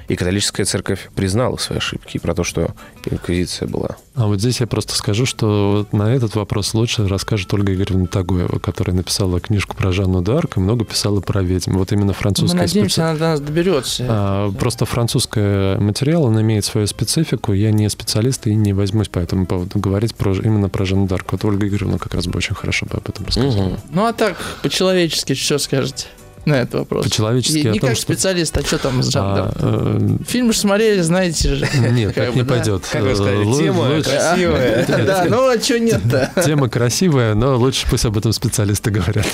И 0.08 0.16
католическая 0.16 0.64
церковь 0.64 1.10
признала 1.14 1.56
свои 1.58 1.78
ошибки 1.78 2.16
про 2.18 2.34
то, 2.34 2.42
что 2.42 2.70
инквизиция 3.04 3.68
была. 3.68 3.96
А 4.14 4.26
вот 4.26 4.40
здесь 4.40 4.60
я 4.60 4.66
просто 4.66 4.94
скажу, 4.96 5.26
что 5.26 5.86
на 5.92 6.12
этот 6.14 6.34
вопрос 6.34 6.72
лучше 6.74 7.06
расскажет 7.06 7.52
Ольга 7.52 7.74
Игоревна 7.74 8.06
Тагуева, 8.06 8.58
которая 8.58 8.96
написала 8.96 9.38
книжку 9.38 9.76
про 9.76 9.92
Жанну 9.92 10.22
д'Арк 10.22 10.54
и 10.56 10.60
много 10.60 10.84
писала 10.86 11.20
про 11.20 11.42
ведьм. 11.42 11.76
Вот 11.76 11.92
именно 11.92 12.06
Мы 12.06 12.12
французская 12.14 12.58
надеемся, 12.62 13.00
специ- 13.02 13.04
она 13.04 13.12
до 13.14 13.20
нас 13.20 13.40
доберется. 13.40 14.06
А, 14.08 14.50
Просто 14.52 14.86
французский 14.86 15.78
материал, 15.78 16.24
он 16.24 16.40
имеет 16.40 16.64
свою 16.64 16.86
специфику. 16.86 17.52
Я 17.52 17.70
не 17.70 17.88
специалист 17.90 18.46
и 18.46 18.54
не 18.54 18.72
возьмусь 18.72 19.08
по 19.08 19.18
этому 19.18 19.46
поводу 19.46 19.78
говорить 19.78 20.14
про, 20.14 20.32
именно 20.34 20.68
про 20.68 20.84
Жанну 20.84 21.06
Дарк. 21.06 21.32
Вот 21.32 21.44
Ольга 21.44 21.68
Игоревна 21.68 21.98
как 21.98 22.14
раз 22.14 22.26
бы 22.26 22.38
очень 22.38 22.54
хорошо 22.54 22.86
бы 22.86 22.96
об 22.96 23.08
этом 23.08 23.26
рассказала. 23.26 23.68
Мгм. 23.68 23.78
Ну 23.92 24.06
а 24.06 24.12
так, 24.12 24.36
по-человечески, 24.62 25.34
что 25.34 25.58
скажете 25.58 26.06
на 26.48 26.54
этот 26.62 26.74
вопрос? 26.80 27.04
По-человечески 27.04 27.58
И 27.58 27.68
о 27.68 27.72
не 27.72 27.78
том, 27.80 27.90
как 27.90 27.96
что- 27.96 28.02
специалист, 28.06 28.56
а 28.56 28.62
что 28.64 28.78
там 28.78 29.02
с 29.02 29.08
А, 29.08 29.10
жанром? 29.10 30.18
э, 30.20 30.24
Фильм 30.26 30.52
же 30.52 30.58
смотрели, 30.58 31.00
знаете 31.00 31.54
же. 31.54 31.68
Нет, 31.92 32.14
Как 32.14 32.24
так 32.26 32.34
бы, 32.34 32.40
не 32.40 32.42
да. 32.44 32.54
пойдет. 32.54 32.84
Как 32.90 33.02
вы 33.02 33.14
сказали, 33.14 33.44
тема 33.56 33.80
лучше- 33.82 34.10
красивая. 34.10 34.86
Да, 35.06 35.26
ну 35.28 35.48
а 35.48 35.60
что 35.60 35.78
нет-то? 35.78 36.32
Тема 36.44 36.68
красивая, 36.68 37.34
но 37.34 37.56
лучше 37.56 37.86
пусть 37.88 38.04
об 38.04 38.16
этом 38.18 38.32
специалисты 38.32 38.90
говорят. 38.90 39.26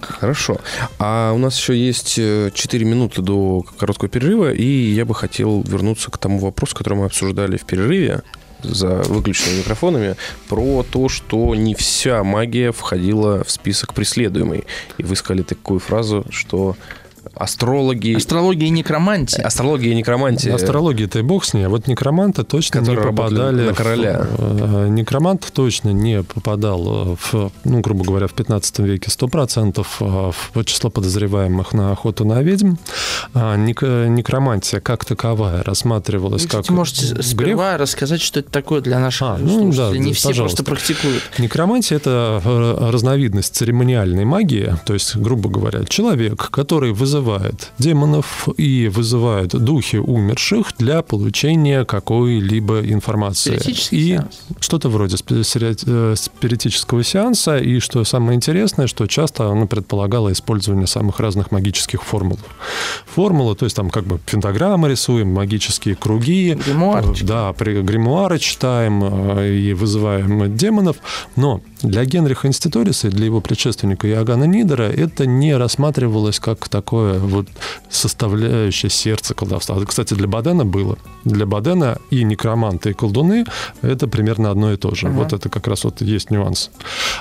Хорошо. 0.00 0.58
А 0.98 1.32
у 1.32 1.38
нас 1.38 1.56
еще 1.58 1.76
есть 1.76 2.14
э, 2.18 2.50
4 2.54 2.84
минуты 2.84 3.22
до 3.22 3.62
короткого 3.78 4.08
перерыва, 4.08 4.52
и 4.52 4.64
я 4.92 5.04
бы 5.04 5.14
хотел 5.14 5.62
вернуться 5.62 6.10
к 6.10 6.18
тому 6.18 6.38
вопросу, 6.38 6.74
который 6.76 6.94
мы 6.94 7.06
обсуждали 7.06 7.56
в 7.56 7.64
перерыве. 7.64 8.22
За 8.62 9.02
выключенными 9.02 9.58
микрофонами 9.58 10.16
про 10.48 10.82
то, 10.82 11.08
что 11.08 11.54
не 11.54 11.74
вся 11.74 12.22
магия 12.24 12.72
входила 12.72 13.44
в 13.44 13.50
список 13.50 13.94
преследуемой. 13.94 14.64
И 14.98 15.02
вы 15.02 15.16
сказали 15.16 15.42
такую 15.42 15.80
фразу, 15.80 16.24
что 16.30 16.76
астрологи... 17.34 18.14
Астрология 18.14 18.68
и 18.68 18.70
некромантия. 18.70 19.44
Астрология 19.44 19.92
и 19.92 19.94
некромантия. 19.94 20.54
Астрология-то 20.54 21.18
и 21.18 21.22
бог 21.22 21.44
с 21.44 21.54
ней, 21.54 21.66
а 21.66 21.68
вот 21.68 21.86
некроманты 21.86 22.44
точно 22.44 22.80
не 22.80 22.96
попадали... 22.96 23.66
на 23.66 23.74
короля. 23.74 24.26
В, 24.30 24.86
э, 24.86 24.88
некромант 24.88 25.50
точно 25.52 25.90
не 25.90 26.22
попадал 26.22 27.16
в, 27.20 27.50
ну, 27.64 27.80
грубо 27.80 28.04
говоря, 28.04 28.26
в 28.26 28.32
15 28.32 28.78
веке 28.80 29.10
100% 29.10 29.86
э, 30.00 30.32
в 30.54 30.64
число 30.64 30.90
подозреваемых 30.90 31.72
на 31.72 31.92
охоту 31.92 32.24
на 32.24 32.42
ведьм. 32.42 32.74
А 33.34 33.56
некромантия 33.56 34.80
как 34.80 35.04
таковая 35.04 35.62
рассматривалась 35.62 36.42
Вы, 36.42 36.48
как 36.48 36.60
кстати, 36.62 36.74
можете 36.74 37.22
сперва 37.22 37.78
рассказать, 37.78 38.20
что 38.20 38.40
это 38.40 38.50
такое 38.50 38.80
для 38.80 38.98
наших 38.98 39.22
а, 39.22 39.38
ну, 39.38 39.72
да, 39.72 39.90
Не 39.90 40.12
все 40.12 40.28
пожалуйста. 40.28 40.64
просто 40.64 40.64
практикуют. 40.64 41.22
Некромантия– 41.38 41.96
это 41.98 42.42
э, 42.44 42.90
разновидность 42.90 43.54
церемониальной 43.54 44.24
магии, 44.24 44.76
то 44.84 44.94
есть, 44.94 45.16
грубо 45.16 45.48
говоря, 45.48 45.84
человек, 45.84 46.50
который 46.50 46.92
вызывает 46.92 47.11
вызывает 47.12 47.72
демонов 47.78 48.48
и 48.56 48.88
вызывает 48.88 49.50
духи 49.50 49.96
умерших 49.96 50.72
для 50.78 51.02
получения 51.02 51.84
какой-либо 51.84 52.80
информации. 52.80 53.60
И 53.90 54.18
что-то 54.60 54.88
вроде 54.88 55.16
э, 55.16 56.14
спиритического 56.16 57.04
сеанса. 57.04 57.58
И 57.58 57.80
что 57.80 58.02
самое 58.04 58.36
интересное, 58.36 58.86
что 58.86 59.06
часто 59.06 59.50
оно 59.50 59.66
предполагало 59.66 60.32
использование 60.32 60.86
самых 60.86 61.20
разных 61.20 61.50
магических 61.50 62.02
формул. 62.02 62.38
Формулы, 63.06 63.56
то 63.56 63.66
есть 63.66 63.76
там 63.76 63.90
как 63.90 64.04
бы 64.04 64.18
пентаграммы 64.18 64.88
рисуем, 64.88 65.28
магические 65.28 65.96
круги. 65.96 66.54
Гримуарчики. 66.66 67.24
Да, 67.24 67.52
при 67.52 67.82
гримуары 67.82 68.38
читаем 68.38 69.02
э, 69.36 69.54
и 69.54 69.74
вызываем 69.74 70.56
демонов. 70.56 70.96
Но 71.36 71.60
для 71.82 72.04
Генриха 72.04 72.48
Инститориса 72.48 73.08
и 73.08 73.10
для 73.10 73.26
его 73.26 73.40
предшественника 73.40 74.08
Иоганна 74.08 74.44
Нидера 74.44 74.84
это 74.84 75.26
не 75.26 75.54
рассматривалось 75.56 76.40
как 76.40 76.68
такое 76.68 77.01
вот 77.18 77.46
составляющее 77.90 78.90
сердце 78.90 79.34
колдовства. 79.34 79.78
Кстати, 79.84 80.14
для 80.14 80.26
Бадена 80.26 80.64
было. 80.64 80.96
Для 81.24 81.46
Бадена 81.46 81.98
и 82.10 82.24
некроманты, 82.24 82.90
и 82.90 82.92
колдуны 82.92 83.44
это 83.82 84.08
примерно 84.08 84.50
одно 84.50 84.72
и 84.72 84.76
то 84.76 84.94
же. 84.94 85.08
Угу. 85.08 85.14
Вот 85.16 85.32
это 85.32 85.48
как 85.48 85.66
раз 85.66 85.84
вот 85.84 86.00
есть 86.00 86.30
нюанс. 86.30 86.70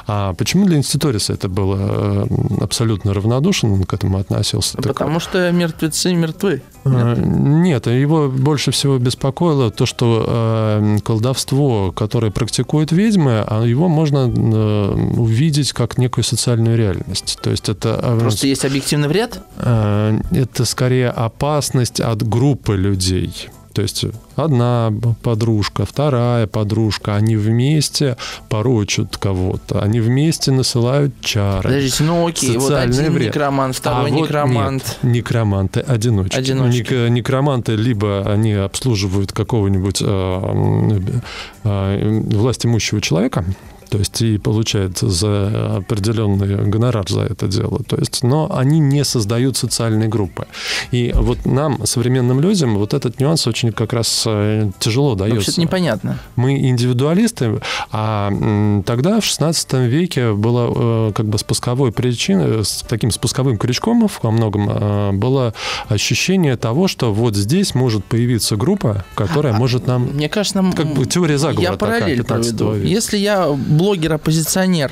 А 0.07 0.33
почему 0.33 0.65
для 0.65 0.77
Инститориса 0.77 1.33
это 1.33 1.49
было 1.49 1.77
э, 1.79 2.25
абсолютно 2.61 3.13
равнодушен, 3.13 3.71
он 3.71 3.83
к 3.83 3.93
этому 3.93 4.17
относился? 4.17 4.77
Потому 4.77 5.19
так... 5.19 5.21
что 5.21 5.51
мертвецы 5.51 6.13
мертвы. 6.13 6.61
Нет. 6.85 7.17
Нет, 7.17 7.87
его 7.87 8.29
больше 8.29 8.71
всего 8.71 8.97
беспокоило 8.97 9.69
то, 9.69 9.85
что 9.85 10.25
э, 10.27 10.97
колдовство, 11.03 11.91
которое 11.91 12.31
практикуют 12.31 12.91
ведьмы, 12.91 13.43
а 13.47 13.63
его 13.63 13.87
можно 13.87 14.31
э, 14.33 15.11
увидеть 15.17 15.73
как 15.73 15.97
некую 15.97 16.23
социальную 16.23 16.77
реальность. 16.77 17.37
То 17.41 17.51
есть 17.51 17.69
это... 17.69 17.99
Э, 18.01 18.19
Просто 18.19 18.47
есть 18.47 18.65
объективный 18.65 19.07
вред? 19.07 19.41
Э, 19.71 20.19
это 20.31 20.65
скорее 20.65 21.09
опасность 21.09 21.99
от 21.99 22.27
группы 22.27 22.75
людей. 22.75 23.49
То 23.73 23.81
есть 23.81 24.05
одна 24.35 24.91
подружка, 25.23 25.85
вторая 25.85 26.45
подружка, 26.45 27.15
они 27.15 27.37
вместе 27.37 28.17
порочат 28.49 29.15
кого-то, 29.15 29.81
они 29.81 30.01
вместе 30.01 30.51
насылают 30.51 31.13
чары. 31.21 31.63
Подождите, 31.63 32.03
ну 32.03 32.27
окей, 32.27 32.57
вот 32.57 32.73
один 32.73 33.13
вред. 33.13 33.27
некромант, 33.27 33.77
второй 33.77 34.07
а 34.07 34.13
некромант. 34.13 34.83
Вот 34.83 35.03
нет, 35.03 35.15
некроманты 35.15 35.79
одиночки. 35.79 36.35
одиночки. 36.35 36.81
Нек- 36.81 37.09
некроманты 37.09 37.75
либо 37.77 38.29
они 38.29 38.51
обслуживают 38.51 39.31
какого-нибудь 39.31 40.01
э, 40.01 40.99
э, 41.63 42.21
власть 42.25 42.65
имущего 42.65 42.99
человека, 42.99 43.45
то 43.91 43.97
есть 43.97 44.21
и 44.21 44.37
получает 44.37 44.99
за 44.99 45.75
определенный 45.75 46.63
гонорар 46.65 47.09
за 47.09 47.23
это 47.23 47.49
дело. 47.49 47.81
То 47.83 47.97
есть, 47.97 48.23
но 48.23 48.49
они 48.49 48.79
не 48.79 49.03
создают 49.03 49.57
социальные 49.57 50.07
группы. 50.07 50.47
И 50.91 51.11
вот 51.13 51.45
нам, 51.45 51.85
современным 51.85 52.39
людям, 52.39 52.77
вот 52.77 52.93
этот 52.93 53.19
нюанс 53.19 53.47
очень 53.47 53.73
как 53.73 53.91
раз 53.91 54.23
э, 54.25 54.71
тяжело 54.79 55.15
дается. 55.15 55.35
Вообще-то 55.35 55.59
непонятно. 55.59 56.19
Мы 56.37 56.69
индивидуалисты, 56.69 57.59
а 57.91 58.31
тогда 58.85 59.19
в 59.19 59.25
16 59.25 59.73
веке 59.73 60.31
было 60.31 61.09
э, 61.09 61.11
как 61.13 61.25
бы 61.25 61.37
спусковой 61.37 61.91
причиной, 61.91 62.63
с 62.63 62.85
таким 62.87 63.11
спусковым 63.11 63.57
крючком 63.57 64.09
во 64.23 64.31
многом 64.31 64.69
э, 64.69 65.11
было 65.11 65.53
ощущение 65.89 66.55
того, 66.55 66.87
что 66.87 67.13
вот 67.13 67.35
здесь 67.35 67.75
может 67.75 68.05
появиться 68.05 68.55
группа, 68.55 69.03
которая 69.15 69.53
а, 69.53 69.57
может 69.57 69.85
нам... 69.85 70.03
Мне 70.13 70.29
кажется, 70.29 70.61
нам... 70.61 70.71
Как 70.71 70.93
бы 70.93 71.05
теория 71.05 71.37
заговора 71.37 71.71
я 71.73 71.77
параллель 71.77 72.23
такая, 72.23 72.41
проведу. 72.41 72.75
Если 72.75 73.17
я 73.17 73.49
блогер-оппозиционер, 73.81 74.91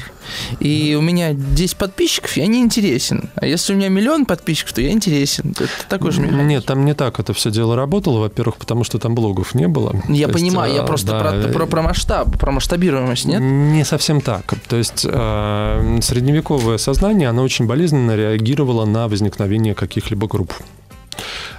и 0.60 0.96
у 0.98 1.02
меня 1.02 1.34
10 1.34 1.78
подписчиков, 1.78 2.36
я 2.38 2.48
не 2.48 2.60
интересен. 2.60 3.30
А 3.36 3.46
если 3.46 3.74
у 3.74 3.76
меня 3.76 3.90
миллион 3.90 4.26
подписчиков, 4.26 4.74
то 4.74 4.82
я 4.82 4.90
интересен. 4.90 5.52
Это 5.52 5.70
такой 5.88 6.12
же 6.12 6.22
механизм. 6.22 6.48
Нет, 6.48 6.66
там 6.66 6.86
не 6.86 6.96
так 6.96 7.20
это 7.20 7.34
все 7.34 7.52
дело 7.52 7.76
работало. 7.76 8.20
Во-первых, 8.20 8.58
потому 8.58 8.84
что 8.84 8.98
там 8.98 9.14
блогов 9.14 9.54
не 9.54 9.68
было. 9.68 9.96
Я 10.08 10.28
то 10.28 10.34
понимаю, 10.34 10.72
есть, 10.72 10.78
я 10.78 10.84
а, 10.84 10.88
просто 10.88 11.08
да, 11.08 11.20
про, 11.20 11.54
про, 11.54 11.66
про 11.68 11.82
масштаб, 11.84 12.38
про 12.40 12.52
масштабируемость, 12.52 13.26
нет? 13.26 13.40
Не 13.40 13.86
совсем 13.86 14.22
так. 14.22 14.54
То 14.68 14.78
есть 14.78 15.06
э, 15.08 16.00
средневековое 16.02 16.80
сознание, 16.80 17.30
оно 17.30 17.44
очень 17.44 17.68
болезненно 17.68 18.16
реагировало 18.16 18.86
на 18.86 19.08
возникновение 19.08 19.76
каких-либо 19.76 20.28
групп. 20.28 20.54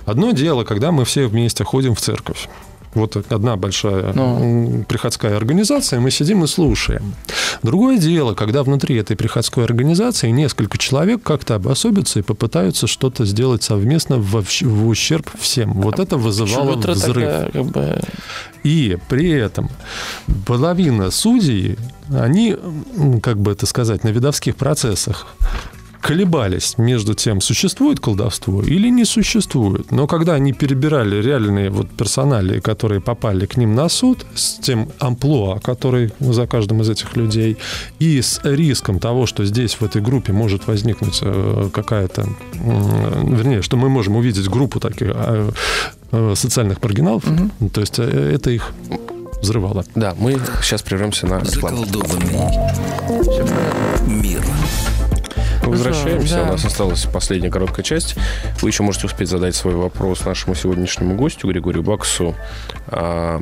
Одно 0.05 0.32
дело, 0.32 0.65
когда 0.65 0.90
мы 0.90 1.05
все 1.05 1.27
вместе 1.27 1.62
ходим 1.62 1.94
в 1.94 2.01
церковь. 2.01 2.48
Вот 2.94 3.16
одна 3.16 3.56
большая 3.56 4.12
ну. 4.14 4.84
приходская 4.88 5.36
организация, 5.36 6.00
мы 6.00 6.10
сидим 6.10 6.42
и 6.42 6.46
слушаем. 6.48 7.14
Другое 7.62 7.98
дело, 7.98 8.34
когда 8.34 8.62
внутри 8.64 8.96
этой 8.96 9.16
приходской 9.16 9.64
организации 9.64 10.30
несколько 10.30 10.76
человек 10.76 11.22
как-то 11.22 11.54
обособятся 11.54 12.18
и 12.18 12.22
попытаются 12.22 12.86
что-то 12.86 13.24
сделать 13.24 13.62
совместно 13.62 14.16
в, 14.16 14.42
в 14.42 14.88
ущерб 14.88 15.30
всем. 15.38 15.74
Вот 15.74 16.00
это 16.00 16.16
вызывало 16.16 16.76
взрыв. 16.76 17.14
Такая, 17.14 17.50
как 17.50 17.64
бы... 17.66 18.00
И 18.64 18.98
при 19.08 19.30
этом 19.30 19.70
половина 20.46 21.10
судей, 21.10 21.78
они, 22.12 22.56
как 23.22 23.38
бы 23.38 23.52
это 23.52 23.66
сказать, 23.66 24.04
на 24.04 24.08
видовских 24.08 24.56
процессах 24.56 25.26
колебались 26.01 26.78
между 26.78 27.14
тем, 27.14 27.40
существует 27.40 28.01
колдовство 28.01 28.62
или 28.62 28.89
не 28.89 29.05
существует. 29.05 29.90
Но 29.90 30.06
когда 30.06 30.35
они 30.35 30.52
перебирали 30.52 31.22
реальные 31.22 31.70
вот 31.70 31.90
персонали, 31.90 32.60
которые 32.60 33.01
попали 33.01 33.47
к 33.47 33.56
ним 33.56 33.74
на 33.74 33.89
суд, 33.89 34.27
с 34.35 34.59
тем 34.59 34.89
амплуа, 34.98 35.59
который 35.60 36.12
за 36.20 36.47
каждым 36.47 36.81
из 36.82 36.90
этих 36.90 37.16
людей, 37.16 37.56
и 37.98 38.20
с 38.20 38.40
риском 38.44 38.98
того, 38.98 39.27
что 39.27 39.44
здесь 39.44 39.74
в 39.74 39.82
этой 39.82 40.02
группе 40.02 40.32
может 40.32 40.66
возникнуть 40.66 41.20
э, 41.22 41.68
какая-то, 41.72 42.27
вернее, 42.55 43.62
что 43.62 43.77
мы 43.77 43.89
можем 43.89 44.16
увидеть 44.16 44.48
группу 44.48 44.81
таких 44.81 45.12
э, 45.14 45.51
э, 46.12 46.35
социальных 46.36 46.82
маргиналов, 46.82 47.24
угу. 47.27 47.68
то 47.68 47.81
есть 47.81 47.98
это 47.98 48.51
их 48.51 48.72
взрывало. 49.43 49.85
Да, 49.94 50.14
мы 50.18 50.39
сейчас 50.62 50.82
прервемся 50.82 51.27
на 51.27 51.40
рекламу. 51.40 51.85
Заколдованный 51.85 52.70
мир. 54.06 54.43
Возвращаемся. 55.70 56.36
Да. 56.36 56.42
У 56.42 56.47
нас 56.47 56.64
осталась 56.64 57.05
последняя 57.05 57.51
короткая 57.51 57.84
часть. 57.84 58.16
Вы 58.60 58.68
еще 58.68 58.82
можете 58.82 59.06
успеть 59.06 59.28
задать 59.28 59.55
свой 59.55 59.74
вопрос 59.74 60.24
нашему 60.24 60.55
сегодняшнему 60.55 61.14
гостю 61.14 61.48
Григорию 61.48 61.82
Баксу, 61.82 62.34
а, 62.88 63.40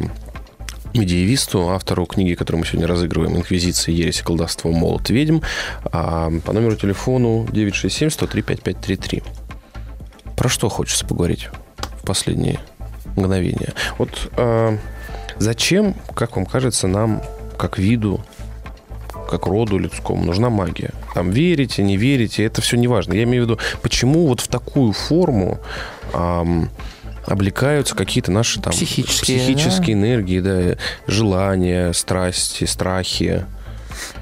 медиевисту, 0.94 1.70
автору 1.70 2.06
книги, 2.06 2.34
которую 2.34 2.60
мы 2.60 2.66
сегодня 2.66 2.86
разыгрываем 2.86 3.36
«Инквизиция, 3.36 3.94
ересь, 3.94 4.22
колдовство, 4.22 4.70
молот, 4.72 5.10
ведьм», 5.10 5.40
а, 5.84 6.30
по 6.44 6.52
номеру 6.52 6.76
телефону 6.76 7.46
967-103-5533. 7.50 9.22
Про 10.36 10.48
что 10.48 10.68
хочется 10.68 11.06
поговорить 11.06 11.48
в 12.00 12.06
последние 12.06 12.58
мгновения? 13.16 13.74
Вот 13.98 14.30
а, 14.36 14.76
зачем, 15.38 15.94
как 16.14 16.36
вам 16.36 16.46
кажется, 16.46 16.86
нам, 16.86 17.22
как 17.56 17.78
виду, 17.78 18.20
как 19.28 19.46
роду 19.46 19.78
людскому, 19.78 20.24
нужна 20.24 20.50
магия. 20.50 20.90
Там 21.14 21.30
верите, 21.30 21.82
не 21.82 21.96
верите, 21.96 22.44
это 22.44 22.62
все 22.62 22.76
не 22.76 22.88
важно. 22.88 23.12
Я 23.14 23.24
имею 23.24 23.44
в 23.44 23.46
виду, 23.46 23.60
почему 23.82 24.26
вот 24.26 24.40
в 24.40 24.48
такую 24.48 24.92
форму 24.92 25.60
эм, 26.14 26.70
облекаются 27.26 27.94
какие-то 27.94 28.32
наши 28.32 28.60
там 28.60 28.72
психические, 28.72 29.38
психические 29.38 29.96
да? 29.96 30.02
энергии, 30.02 30.40
да, 30.40 30.76
желания, 31.06 31.92
страсти, 31.92 32.64
страхи. 32.64 33.44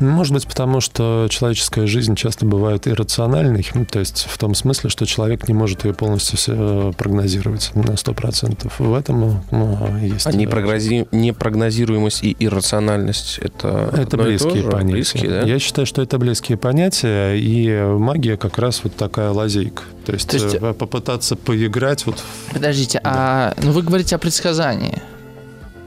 Может 0.00 0.32
быть, 0.32 0.46
потому 0.46 0.80
что 0.80 1.26
человеческая 1.30 1.86
жизнь 1.86 2.14
часто 2.14 2.46
бывает 2.46 2.86
иррациональной, 2.86 3.66
ну, 3.74 3.84
то 3.84 3.98
есть 3.98 4.26
в 4.28 4.38
том 4.38 4.54
смысле, 4.54 4.90
что 4.90 5.06
человек 5.06 5.48
не 5.48 5.54
может 5.54 5.84
ее 5.84 5.94
полностью 5.94 6.38
э, 6.48 6.92
прогнозировать 6.96 7.70
на 7.74 7.92
100%. 7.92 8.72
В 8.78 8.94
этом 8.94 9.42
ну, 9.50 9.98
есть... 10.00 10.26
А 10.26 10.32
непрогнози... 10.32 11.06
непрогнозируемость 11.12 12.22
и 12.22 12.36
иррациональность— 12.38 13.38
это 13.42 13.90
Это 13.96 14.16
близкие 14.16 14.62
понятия. 14.64 14.92
Близкие, 14.92 15.30
да? 15.30 15.40
Я 15.42 15.58
считаю, 15.58 15.86
что 15.86 16.02
это 16.02 16.18
близкие 16.18 16.58
понятия, 16.58 17.34
и 17.34 17.68
магия 17.98 18.36
как 18.36 18.58
раз 18.58 18.82
вот 18.84 18.94
такая 18.96 19.30
лазейка. 19.30 19.82
То 20.04 20.12
есть, 20.12 20.28
То 20.30 20.36
есть... 20.36 20.54
Э, 20.54 20.72
попытаться 20.72 21.36
поиграть 21.36 22.06
вот... 22.06 22.22
Подождите, 22.52 23.00
да. 23.02 23.10
а 23.12 23.54
ну 23.62 23.72
вы 23.72 23.82
говорите 23.82 24.14
о 24.16 24.18
предсказании. 24.18 25.02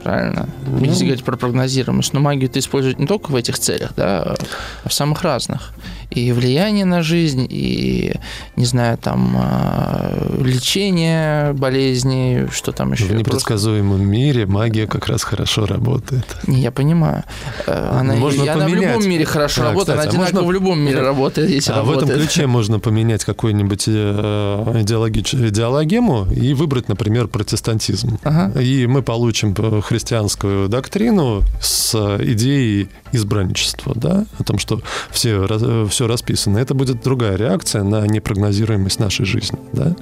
Правильно? 0.02 0.48
Ну, 0.66 0.84
Если 0.84 1.04
говорить 1.04 1.24
про 1.24 1.36
прогнозируемость. 1.36 2.12
Но 2.12 2.20
магию 2.20 2.48
ты 2.48 2.58
используешь 2.58 2.96
не 2.98 3.06
только 3.06 3.30
в 3.30 3.36
этих 3.36 3.58
целях, 3.58 3.92
да, 3.96 4.36
а 4.84 4.88
в 4.88 4.92
самых 4.92 5.22
разных. 5.22 5.72
И 6.10 6.32
влияние 6.32 6.84
на 6.84 7.02
жизнь, 7.02 7.46
и, 7.48 8.14
не 8.56 8.64
знаю, 8.64 8.98
там, 8.98 9.36
а, 9.36 10.36
лечение 10.42 11.52
болезней, 11.52 12.48
что 12.50 12.72
там 12.72 12.92
еще. 12.92 13.04
В 13.04 13.14
непредсказуемом 13.14 14.04
мире 14.04 14.46
магия 14.46 14.86
как 14.86 15.06
раз 15.06 15.22
хорошо 15.22 15.66
работает. 15.66 16.24
Не, 16.46 16.60
я 16.60 16.72
понимаю. 16.72 17.24
Э, 17.66 17.98
она, 18.00 18.14
можно 18.14 18.42
и, 18.42 18.48
она 18.48 18.66
в 18.66 18.74
любом 18.74 19.08
мире 19.08 19.24
хорошо 19.24 19.62
да, 19.62 19.68
работает, 19.68 19.98
кстати, 19.98 20.16
она 20.16 20.24
а 20.24 20.26
одинаково 20.26 20.44
можно... 20.44 20.48
в 20.48 20.52
любом 20.52 20.80
мире 20.80 21.00
работает, 21.00 21.50
если 21.50 21.72
А 21.72 21.76
работает. 21.76 22.08
в 22.08 22.10
этом 22.10 22.20
ключе 22.22 22.46
можно 22.46 22.78
поменять 22.80 23.24
какую-нибудь 23.24 23.84
э, 23.86 24.72
идеологич... 24.82 25.34
идеологему 25.34 26.26
и 26.32 26.54
выбрать, 26.54 26.88
например, 26.88 27.28
протестантизм. 27.28 28.18
Ага. 28.24 28.60
И 28.60 28.86
мы 28.86 29.02
получим 29.02 29.54
э, 29.56 29.80
христианскую 29.80 30.68
доктрину 30.68 31.42
с 31.60 31.94
идеей 32.20 32.88
избранничества, 33.12 33.92
да, 33.94 34.26
о 34.38 34.44
том, 34.44 34.58
что 34.58 34.80
все, 35.10 35.86
все 35.88 35.99
расписано. 36.06 36.58
Это 36.58 36.74
будет 36.74 37.02
другая 37.02 37.36
реакция 37.36 37.82
на 37.82 38.06
непрогнозируемость 38.06 38.98
нашей 38.98 39.24
жизни, 39.26 39.58
да. 39.72 39.96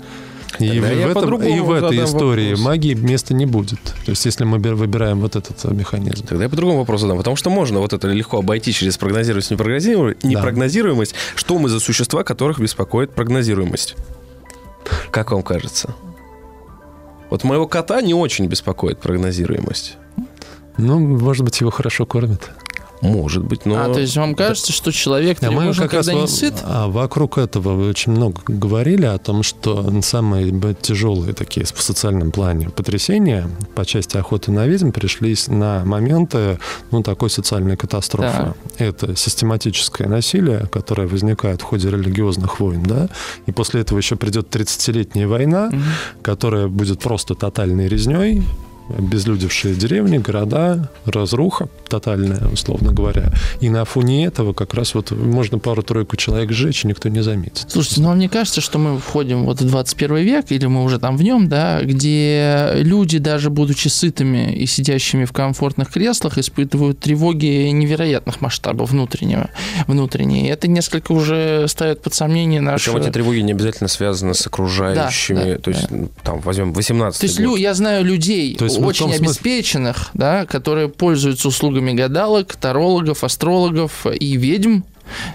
И, 0.59 0.81
в, 0.81 0.85
этом, 0.85 1.43
и 1.43 1.61
в 1.61 1.71
этой 1.71 2.05
истории 2.05 2.51
вопрос. 2.51 2.65
магии 2.65 2.95
места 2.95 3.35
не 3.35 3.47
будет. 3.47 3.81
То 4.05 4.11
есть, 4.11 4.25
если 4.25 4.45
мы 4.45 4.59
выбираем 4.59 5.21
вот 5.21 5.37
этот 5.37 5.63
э, 5.65 5.73
механизм. 5.73 6.27
Тогда 6.27 6.45
я 6.45 6.51
по-другому 6.51 6.79
вопрос 6.79 7.03
задам. 7.03 7.19
Потому 7.19 7.37
что 7.37 7.51
можно 7.51 7.81
вот 7.81 7.93
это 7.93 8.09
легко 8.09 8.39
обойти 8.39 8.73
через 8.73 8.97
прогнозируемость, 8.97 9.51
непрогнозируемость. 9.51 10.23
Да. 10.23 10.29
непрогнозируемость. 10.29 11.15
Что 11.37 11.59
мы 11.59 11.69
за 11.69 11.81
существа, 11.81 12.25
которых 12.25 12.59
беспокоит 12.61 13.15
прогнозируемость? 13.15 13.97
Как 15.11 15.33
вам 15.33 15.43
кажется? 15.43 15.95
Вот 17.31 17.45
моего 17.45 17.69
кота 17.69 18.01
не 18.01 18.15
очень 18.15 18.47
беспокоит 18.47 19.01
прогнозируемость. 19.01 19.97
Ну, 20.79 20.99
может 20.99 21.45
быть, 21.45 21.61
его 21.61 21.71
хорошо 21.71 22.07
кормят. 22.07 22.51
Может 23.01 23.45
быть, 23.45 23.65
но... 23.65 23.85
А, 23.85 23.93
то 23.93 24.01
есть 24.01 24.17
вам 24.17 24.35
кажется, 24.35 24.73
что 24.73 24.91
человек 24.93 25.39
а 25.43 25.51
мы 25.51 25.73
как 25.73 25.91
когда 25.91 25.97
раз 25.97 26.07
не 26.09 26.27
сыт? 26.27 26.55
А 26.65 26.89
вокруг 26.89 27.39
этого 27.39 27.89
очень 27.89 28.13
много 28.13 28.41
говорили 28.47 29.07
о 29.07 29.19
том, 29.19 29.43
что 29.43 30.03
самые 30.03 30.53
тяжелые 30.81 31.33
такие 31.33 31.67
в 31.67 31.81
социальном 31.81 32.31
плане 32.31 32.71
потрясения 32.71 33.49
по 33.75 33.85
части 33.85 34.17
охоты 34.17 34.51
на 34.51 34.67
ведьм 34.67 34.91
пришлись 34.91 35.49
на 35.49 35.85
моменты 35.85 36.59
ну, 36.91 37.03
такой 37.03 37.31
социальной 37.31 37.77
катастрофы. 37.77 38.55
Да. 38.79 38.85
Это 38.85 39.17
систематическое 39.17 40.09
насилие, 40.09 40.67
которое 40.71 41.07
возникает 41.07 41.61
в 41.63 41.65
ходе 41.65 41.91
религиозных 41.91 42.61
войн, 42.61 42.83
да, 42.83 43.09
и 43.47 43.53
после 43.53 43.83
этого 43.83 43.99
еще 43.99 44.17
придет 44.17 44.55
30-летняя 44.55 45.27
война, 45.27 45.69
угу. 45.69 45.81
которая 46.23 46.69
будет 46.69 47.01
просто 47.01 47.35
тотальной 47.35 47.89
резней, 47.89 48.43
обезлюдевшие 48.97 49.75
деревни, 49.75 50.19
города, 50.19 50.91
разруха 51.05 51.69
тотальная, 51.89 52.47
условно 52.53 52.93
говоря. 52.93 53.33
И 53.61 53.69
на 53.69 53.85
фоне 53.85 54.27
этого 54.27 54.53
как 54.53 54.75
раз 54.75 54.95
вот 54.95 55.11
можно 55.11 55.59
пару-тройку 55.59 56.17
человек 56.17 56.53
сжечь, 56.53 56.85
и 56.85 56.89
никто 56.89 57.09
не 57.09 57.23
заметит. 57.23 57.67
Слушайте, 57.69 58.03
ну 58.03 58.11
а 58.11 58.15
мне 58.15 58.29
кажется, 58.29 58.61
что 58.61 58.79
мы 58.79 58.99
входим 58.99 59.45
вот 59.45 59.61
в 59.61 59.67
21 59.67 60.17
век, 60.17 60.47
или 60.51 60.67
мы 60.67 60.85
уже 60.85 60.99
там 60.99 61.17
в 61.17 61.23
нем, 61.23 61.49
да, 61.49 61.81
где 61.83 62.71
люди, 62.75 63.19
даже 63.19 63.51
будучи 63.51 63.89
сытыми 63.89 64.53
и 64.55 64.67
сидящими 64.67 65.25
в 65.25 65.33
комфортных 65.33 65.91
креслах, 65.91 66.39
испытывают 66.39 66.99
тревоги 67.01 67.69
невероятных 67.71 68.41
масштабов 68.41 68.91
внутреннего, 68.91 69.51
внутренние. 69.87 70.51
Это 70.51 70.69
несколько 70.69 71.13
уже 71.13 71.67
ставит 71.69 72.03
под 72.03 72.15
сомнение 72.15 72.61
наше... 72.61 72.91
Причем 72.91 73.03
эти 73.03 73.13
тревоги 73.13 73.39
не 73.39 73.53
обязательно 73.53 73.89
связаны 73.89 74.35
с 74.35 74.47
окружающими. 74.47 75.37
Да, 75.37 75.45
да, 75.45 75.59
То 75.59 75.71
есть, 75.71 75.87
да. 75.91 76.07
там, 76.23 76.41
возьмем 76.41 76.73
18 76.73 77.21
То 77.21 77.27
есть, 77.27 77.41
год. 77.41 77.59
я 77.59 77.75
знаю 77.75 78.05
людей, 78.05 78.57
То 78.57 78.65
есть 78.65 78.78
очень 78.79 79.15
обеспеченных, 79.15 80.11
да, 80.15 80.47
которые 80.47 80.89
пользуются 80.89 81.49
услугами 81.49 81.93
гадалок, 81.93 82.57
тарологов, 82.57 83.25
астрологов 83.25 84.07
и 84.07 84.37
ведьм, 84.37 84.81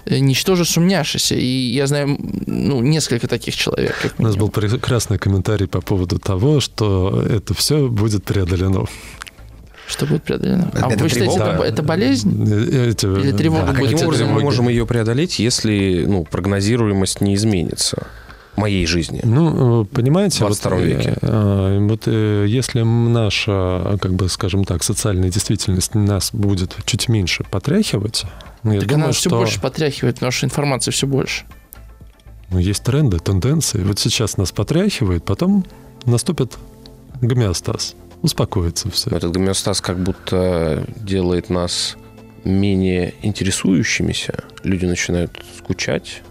э, 0.05 0.19
ничтоже 0.19 0.65
сумняшися. 0.65 1.35
И 1.35 1.45
я 1.45 1.87
знаю 1.87 2.17
ну, 2.47 2.81
несколько 2.81 3.27
таких 3.27 3.55
человек. 3.55 3.95
Как 4.01 4.19
У 4.19 4.23
нас 4.23 4.35
был 4.35 4.49
прекрасный 4.49 5.17
комментарий 5.17 5.67
по 5.67 5.81
поводу 5.81 6.19
того, 6.19 6.59
что 6.59 7.23
это 7.29 7.53
все 7.53 7.87
будет 7.87 8.23
преодолено. 8.23 8.85
Что 9.87 10.05
будет 10.05 10.23
преодолено? 10.23 10.71
А 10.73 10.91
это 10.91 11.03
вы 11.03 11.09
считаете, 11.09 11.35
это, 11.35 11.63
это 11.63 11.83
болезнь? 11.83 12.31
Э, 12.49 12.91
эти, 12.91 13.05
Или 13.05 13.31
тревога? 13.31 13.65
Да. 13.65 13.71
А 13.71 13.75
каким 13.75 13.99
образом 14.01 14.29
мы 14.29 14.41
можем 14.41 14.69
ее 14.69 14.85
преодолеть, 14.85 15.39
если 15.39 16.05
ну, 16.07 16.23
прогнозируемость 16.23 17.21
не 17.21 17.35
изменится? 17.35 18.07
Моей 18.55 18.85
жизни. 18.85 19.21
Ну, 19.23 19.85
понимаете, 19.85 20.37
в 20.37 20.47
22 20.47 20.71
вот, 20.71 20.81
веке. 20.83 21.17
Э, 21.21 21.77
вот 21.81 22.03
э, 22.05 22.45
если 22.47 22.81
наша, 22.81 23.97
как 24.01 24.13
бы, 24.13 24.29
скажем 24.29 24.63
так, 24.63 24.83
социальная 24.83 25.29
действительность 25.29 25.95
нас 25.95 26.31
будет 26.33 26.75
чуть 26.85 27.09
меньше 27.09 27.43
потряхивать, 27.49 28.25
ну, 28.63 28.73
я 28.73 28.79
так 28.79 28.89
думаю, 28.89 29.05
она 29.05 29.13
все 29.13 29.29
что... 29.29 29.37
больше 29.37 29.59
потряхивает, 29.59 30.15
потому 30.15 30.31
что 30.31 30.45
информации 30.45 30.91
все 30.91 31.07
больше. 31.07 31.45
Ну, 32.49 32.59
есть 32.59 32.83
тренды, 32.83 33.19
тенденции. 33.19 33.83
Вот 33.83 33.99
сейчас 33.99 34.37
нас 34.37 34.51
потряхивает, 34.51 35.25
потом 35.25 35.65
наступит 36.05 36.57
гомеостаз. 37.21 37.95
Успокоится 38.21 38.89
все. 38.89 39.09
Этот 39.09 39.31
гомеостаз 39.31 39.81
как 39.81 39.99
будто 39.99 40.85
делает 40.97 41.49
нас 41.49 41.97
менее 42.45 43.13
интересующимися. 43.21 44.43
Люди 44.63 44.85
начинают 44.85 45.43
скучать, 45.57 46.21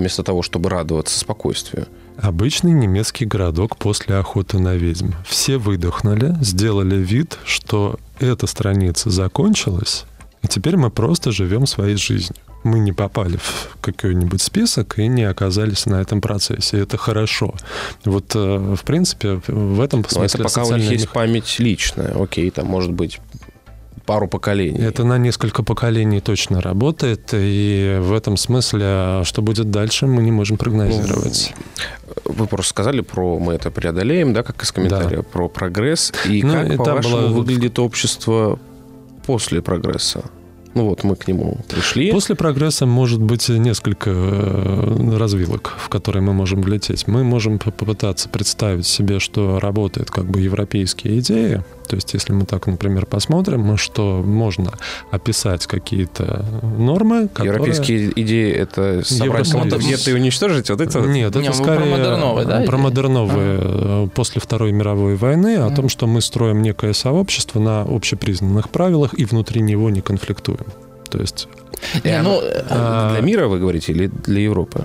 вместо 0.00 0.22
того, 0.22 0.42
чтобы 0.42 0.70
радоваться 0.70 1.18
спокойствию. 1.18 1.86
Обычный 2.16 2.72
немецкий 2.72 3.24
городок 3.24 3.76
после 3.76 4.16
охоты 4.16 4.58
на 4.58 4.74
ведьм. 4.74 5.12
Все 5.26 5.58
выдохнули, 5.58 6.34
сделали 6.40 6.96
вид, 6.96 7.38
что 7.44 7.98
эта 8.18 8.46
страница 8.46 9.10
закончилась, 9.10 10.04
и 10.42 10.48
теперь 10.48 10.76
мы 10.76 10.90
просто 10.90 11.32
живем 11.32 11.66
своей 11.66 11.96
жизнью. 11.96 12.36
Мы 12.62 12.78
не 12.78 12.92
попали 12.92 13.38
в 13.38 13.78
какой-нибудь 13.80 14.42
список 14.42 14.98
и 14.98 15.06
не 15.06 15.22
оказались 15.24 15.86
на 15.86 16.00
этом 16.02 16.20
процессе. 16.20 16.78
Это 16.78 16.98
хорошо. 16.98 17.54
Вот, 18.04 18.32
э, 18.34 18.74
в 18.76 18.84
принципе, 18.84 19.40
в 19.46 19.80
этом 19.80 20.04
смысле... 20.04 20.18
Но 20.20 20.24
это 20.24 20.42
пока 20.42 20.64
у 20.66 20.76
них 20.76 20.90
есть 20.90 21.08
память 21.08 21.58
личная. 21.58 22.14
Окей, 22.22 22.50
там 22.50 22.66
может 22.66 22.92
быть 22.92 23.18
пару 24.10 24.26
поколений. 24.26 24.80
Это 24.80 25.04
на 25.04 25.18
несколько 25.18 25.62
поколений 25.62 26.20
точно 26.20 26.60
работает, 26.60 27.30
и 27.32 27.98
в 28.00 28.12
этом 28.12 28.36
смысле, 28.36 29.22
что 29.22 29.40
будет 29.40 29.70
дальше, 29.70 30.08
мы 30.08 30.20
не 30.20 30.32
можем 30.32 30.56
прогнозировать. 30.56 31.54
Ну, 32.24 32.32
вы 32.34 32.46
просто 32.48 32.70
сказали 32.70 33.02
про 33.02 33.38
мы 33.38 33.52
это 33.52 33.70
преодолеем, 33.70 34.32
да, 34.32 34.42
как 34.42 34.64
из 34.64 34.72
комментария, 34.72 35.18
да. 35.18 35.22
про 35.22 35.48
прогресс. 35.48 36.12
И 36.28 36.42
ну, 36.42 36.52
как, 36.52 36.76
по-вашему, 36.76 37.16
было... 37.16 37.26
выглядит 37.28 37.78
общество 37.78 38.58
после 39.26 39.62
прогресса? 39.62 40.24
Ну 40.74 40.88
вот, 40.88 41.04
мы 41.04 41.14
к 41.14 41.28
нему 41.28 41.58
пришли. 41.68 42.10
После 42.10 42.34
прогресса 42.34 42.86
может 42.86 43.20
быть 43.20 43.48
несколько 43.48 44.10
э, 44.10 45.16
развилок, 45.18 45.74
в 45.78 45.88
которые 45.88 46.22
мы 46.22 46.32
можем 46.32 46.62
влететь. 46.62 47.06
Мы 47.06 47.22
можем 47.22 47.60
попытаться 47.60 48.28
представить 48.28 48.86
себе, 48.86 49.20
что 49.20 49.60
работает 49.60 50.10
как 50.10 50.24
бы 50.24 50.40
европейские 50.40 51.20
идеи, 51.20 51.62
то 51.90 51.96
есть, 51.96 52.14
если 52.14 52.32
мы 52.32 52.44
так, 52.44 52.68
например, 52.68 53.04
посмотрим, 53.04 53.76
что 53.76 54.22
можно 54.24 54.70
описать 55.10 55.66
какие-то 55.66 56.44
нормы, 56.78 57.26
которые... 57.26 57.54
Европейские 57.54 58.12
идеи— 58.14 58.52
это 58.54 59.02
собрать 59.04 59.50
кого-то 59.50 59.78
где-то 59.78 60.12
и 60.12 60.14
уничтожить? 60.14 60.70
Вот 60.70 60.80
это 60.80 61.00
Нет, 61.00 61.30
это 61.30 61.40
Не, 61.40 61.52
скорее 61.52 61.78
про 61.78 61.84
модерновые, 61.86 62.46
да? 62.46 62.60
Про 62.60 62.78
модерновые 62.78 63.58
ага. 63.58 64.04
Э, 64.04 64.08
после 64.14 64.40
Второй 64.40 64.70
мировой 64.70 65.16
войны, 65.16 65.56
ага. 65.56 65.72
о 65.72 65.74
том, 65.74 65.88
что 65.88 66.06
мы 66.06 66.20
строим 66.20 66.62
некое 66.62 66.92
сообщество 66.92 67.58
на 67.58 67.80
общепризнанных 67.80 68.70
правилах 68.70 69.18
и 69.18 69.24
внутри 69.24 69.60
него 69.60 69.90
не 69.90 70.00
конфликтуем. 70.00 70.66
То 71.10 71.18
есть... 71.18 71.48
Не, 72.04 72.22
ну, 72.22 72.40
а, 72.68 73.10
для 73.14 73.20
мира, 73.20 73.48
вы 73.48 73.58
говорите, 73.58 73.90
или 73.90 74.06
для 74.06 74.42
Европы? 74.42 74.84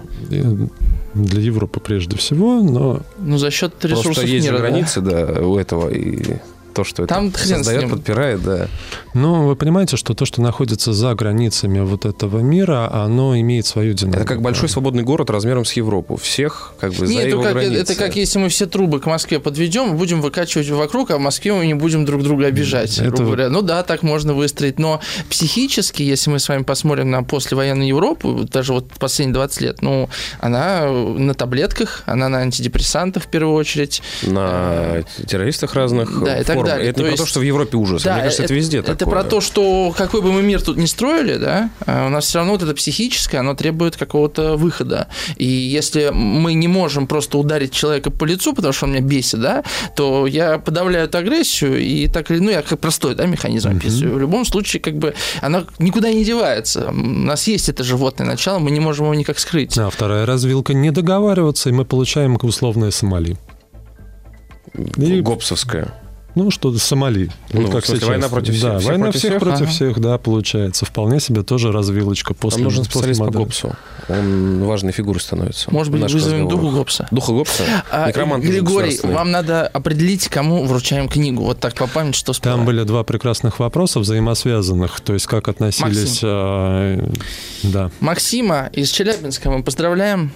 Для 1.14 1.42
Европы 1.42 1.80
прежде 1.80 2.18
всего, 2.18 2.64
но... 2.64 3.02
Ну, 3.20 3.38
за 3.38 3.52
счет 3.52 3.74
ресурсов 3.86 4.06
Просто 4.06 4.26
есть 4.26 4.48
мира, 4.48 4.58
границы, 4.58 5.02
да? 5.02 5.26
да, 5.28 5.42
у 5.46 5.60
этого, 5.60 5.90
и 5.90 6.40
то, 6.76 6.84
что 6.84 7.08
Там 7.08 7.30
это 7.30 7.40
создает, 7.40 7.90
подпирает, 7.90 8.44
да. 8.44 8.68
Ну, 9.14 9.48
вы 9.48 9.56
понимаете, 9.56 9.96
что 9.96 10.14
то, 10.14 10.26
что 10.26 10.42
находится 10.42 10.92
за 10.92 11.16
границами 11.16 11.80
вот 11.80 12.06
этого 12.06 12.40
мира, 12.40 12.92
оно 12.92 13.40
имеет 13.40 13.66
свою 13.66 13.94
динамику. 13.94 14.20
Это 14.20 14.28
как 14.28 14.42
большой 14.42 14.68
свободный 14.68 15.04
город 15.04 15.30
размером 15.30 15.64
с 15.64 15.72
Европу. 15.74 16.18
Всех 16.18 16.74
как 16.80 16.92
бы 16.92 17.08
Нет, 17.08 17.24
за 17.24 17.30
его 17.30 17.42
как, 17.42 17.54
границы. 17.54 17.82
Это 17.82 17.96
как 17.96 18.18
если 18.18 18.40
мы 18.40 18.50
все 18.50 18.66
трубы 18.66 19.00
к 19.00 19.06
Москве 19.06 19.40
подведем, 19.40 19.96
будем 19.96 20.22
выкачивать 20.22 20.70
вокруг, 20.70 21.12
а 21.12 21.18
в 21.18 21.22
Москве 21.22 21.54
мы 21.54 21.66
не 21.66 21.74
будем 21.74 22.04
друг 22.04 22.24
друга 22.24 22.48
обижать. 22.48 23.00
Это... 23.00 23.24
Говоря. 23.24 23.50
Ну 23.50 23.62
да, 23.62 23.82
так 23.84 24.04
можно 24.04 24.34
выстроить. 24.34 24.78
Но 24.78 25.00
психически, 25.30 26.04
если 26.04 26.30
мы 26.30 26.40
с 26.40 26.50
вами 26.50 26.64
посмотрим 26.64 27.10
на 27.10 27.24
послевоенную 27.24 27.88
Европу, 27.88 28.46
даже 28.52 28.74
вот 28.74 28.90
последние 29.00 29.36
20 29.36 29.62
лет, 29.62 29.82
ну, 29.82 30.10
она 30.42 30.92
на 30.92 31.34
таблетках, 31.34 32.04
она 32.06 32.28
на 32.28 32.40
антидепрессантах 32.40 33.24
в 33.24 33.28
первую 33.28 33.56
очередь. 33.56 34.02
На 34.24 35.04
террористах 35.26 35.74
разных, 35.74 36.22
да, 36.22 36.42
и 36.42 36.44
так 36.44 36.65
далее. 36.66 36.90
Это 36.90 37.04
не 37.04 37.10
про 37.10 37.18
то, 37.18 37.26
что 37.26 37.40
в 37.40 37.44
Европе 37.44 37.78
ужас. 37.78 38.04
Да, 38.04 38.14
Мне 38.14 38.24
кажется, 38.24 38.44
это, 38.44 38.54
везде 38.54 38.80
Это 38.80 38.96
такое. 38.96 39.14
про 39.14 39.24
то, 39.24 39.42
что 39.42 39.94
какой 39.98 40.22
бы 40.22 40.32
мы 40.32 40.42
мир 40.42 40.62
тут 40.62 40.78
ни 40.78 40.86
строили, 40.86 41.38
да, 41.38 41.70
а 41.86 42.08
у 42.08 42.10
нас 42.10 42.26
все 42.26 42.40
равно 42.40 42.54
вот 42.54 42.64
это 42.64 42.74
психическое, 42.74 43.40
оно 43.40 43.54
требует 43.56 43.98
какого-то 43.98 44.56
выхода. 44.58 45.08
И 45.38 45.46
если 45.46 46.10
мы 46.14 46.54
не 46.54 46.68
можем 46.68 47.08
просто 47.08 47.38
ударить 47.38 47.72
человека 47.72 48.12
по 48.12 48.26
лицу, 48.26 48.54
потому 48.54 48.74
что 48.74 48.86
он 48.86 48.92
меня 48.94 49.02
бесит, 49.02 49.42
да, 49.42 49.64
то 49.96 50.28
я 50.28 50.58
подавляю 50.60 51.06
эту 51.06 51.18
агрессию, 51.18 51.80
и 51.80 52.08
так, 52.08 52.30
ну, 52.30 52.50
я 52.50 52.62
как 52.62 52.80
простой, 52.80 53.16
да, 53.16 53.26
механизм 53.26 53.70
описываю. 53.76 54.16
В 54.16 54.20
любом 54.20 54.46
случае, 54.46 54.82
как 54.82 54.96
бы, 54.98 55.14
она 55.42 55.66
никуда 55.80 56.12
не 56.12 56.24
девается. 56.24 56.90
У 56.90 56.94
нас 56.94 57.48
есть 57.48 57.70
это 57.70 57.84
животное 57.84 58.28
начало, 58.28 58.60
мы 58.60 58.72
не 58.72 58.80
можем 58.80 59.06
его 59.06 59.16
никак 59.16 59.40
скрыть. 59.40 59.78
А 59.78 59.90
вторая 59.90 60.26
развилка– 60.26 60.74
не 60.76 60.92
договариваться, 60.92 61.70
и 61.70 61.72
мы 61.72 61.86
получаем 61.86 62.38
условное 62.42 62.92
Сомали. 62.92 63.38
И- 64.98 65.22
Гопсовская. 65.22 65.94
Ну, 66.36 66.52
что 66.52 66.74
Сомали. 66.78 67.30
Ну, 67.54 67.66
Вот 67.68 67.84
в 67.84 67.88
смысле, 67.88 68.08
война 68.08 68.28
против 68.30 68.54
всех- 68.56 68.64
Да, 68.74 68.78
всех 68.80 68.90
война 68.90 69.04
против 69.06 69.20
всех 69.20 69.32
всех? 69.32 69.42
против 69.42 69.62
Ага. 69.62 69.72
всех, 69.72 70.00
да, 70.00 70.18
получается. 70.18 70.86
Вполне 70.86 71.20
себе 71.22 71.44
тоже 71.44 71.72
развилочка 71.72 72.34
после 72.34 72.60
Нам 72.64 72.66
нужен 72.66 72.84
после 72.86 73.14
специалист 73.14 73.20
по. 73.22 73.32
Гопсу. 73.32 73.76
Он 74.10 74.64
важной 74.66 74.92
фигурой 74.92 75.22
становится. 75.22 75.72
Может 75.72 75.92
быть, 75.94 76.12
вызовем 76.12 76.48
духу 76.48 76.70
Гопса. 76.72 77.08
Духа 77.12 77.32
Гопса? 77.32 77.64
А, 77.90 78.08
Некромант 78.10 78.44
Григорий, 78.44 79.00
вам 79.04 79.32
надо 79.32 79.66
определить, 79.68 80.28
кому 80.28 80.66
вручаем 80.66 81.08
книгу. 81.08 81.42
Вот 81.44 81.60
так 81.60 81.74
по 81.76 81.88
памяти, 81.88 82.18
что 82.18 82.28
Там 82.28 82.34
всплывает. 82.34 82.66
были 82.66 82.84
два 82.84 83.04
прекрасных 83.04 83.60
вопроса 83.60 84.00
взаимосвязанных, 84.00 85.00
то 85.02 85.14
есть 85.14 85.28
как 85.28 85.48
относились... 85.48 86.20
э, 86.22 87.10
да. 87.64 87.90
Максима 88.02 88.70
из 88.74 88.90
Челябинска 88.92 89.50
мы 89.50 89.64
поздравляем. 89.64 90.32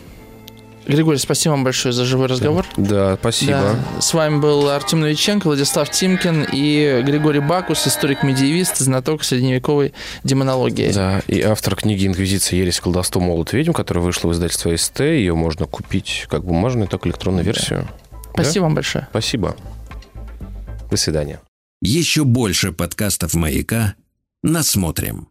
Григорий, 0.89 1.19
спасибо 1.19 1.51
вам 1.51 1.63
большое 1.63 1.93
за 1.93 2.03
живой 2.03 2.25
разговор. 2.25 2.65
Да, 2.75 3.15
спасибо. 3.21 3.51
Да. 3.51 4.01
С 4.01 4.11
вами 4.11 4.39
был 4.39 4.69
Артем 4.69 5.01
Новиченко, 5.01 5.45
Владислав 5.45 5.87
Тимкин 5.91 6.47
и 6.51 7.03
Григорий 7.05 7.41
Бакус, 7.41 7.85
историк-медиевист, 7.87 8.77
знаток 8.77 9.23
средневековой 9.23 9.93
демонологии. 10.23 10.91
Да, 10.91 11.21
и 11.27 11.41
автор 11.41 11.75
книги 11.75 12.07
«Инквизиция, 12.07 12.57
ересь, 12.57 12.79
колдовство, 12.79 13.21
молот, 13.21 13.53
ведьм», 13.53 13.71
которая 13.71 14.03
вышла 14.03 14.29
в 14.29 14.33
издательстве 14.33 14.77
СТ. 14.77 15.01
Ее 15.01 15.35
можно 15.35 15.67
купить 15.67 16.25
как 16.27 16.43
бумажную, 16.43 16.87
так 16.87 17.05
и 17.05 17.09
электронную 17.09 17.45
версию. 17.45 17.87
Спасибо 18.33 18.63
вам 18.63 18.73
большое. 18.73 19.07
Спасибо. 19.11 19.55
До 20.89 20.97
свидания. 20.97 21.39
Еще 21.83 22.23
больше 22.23 22.71
подкастов 22.71 23.35
«Маяка» 23.35 23.93
насмотрим. 24.41 25.28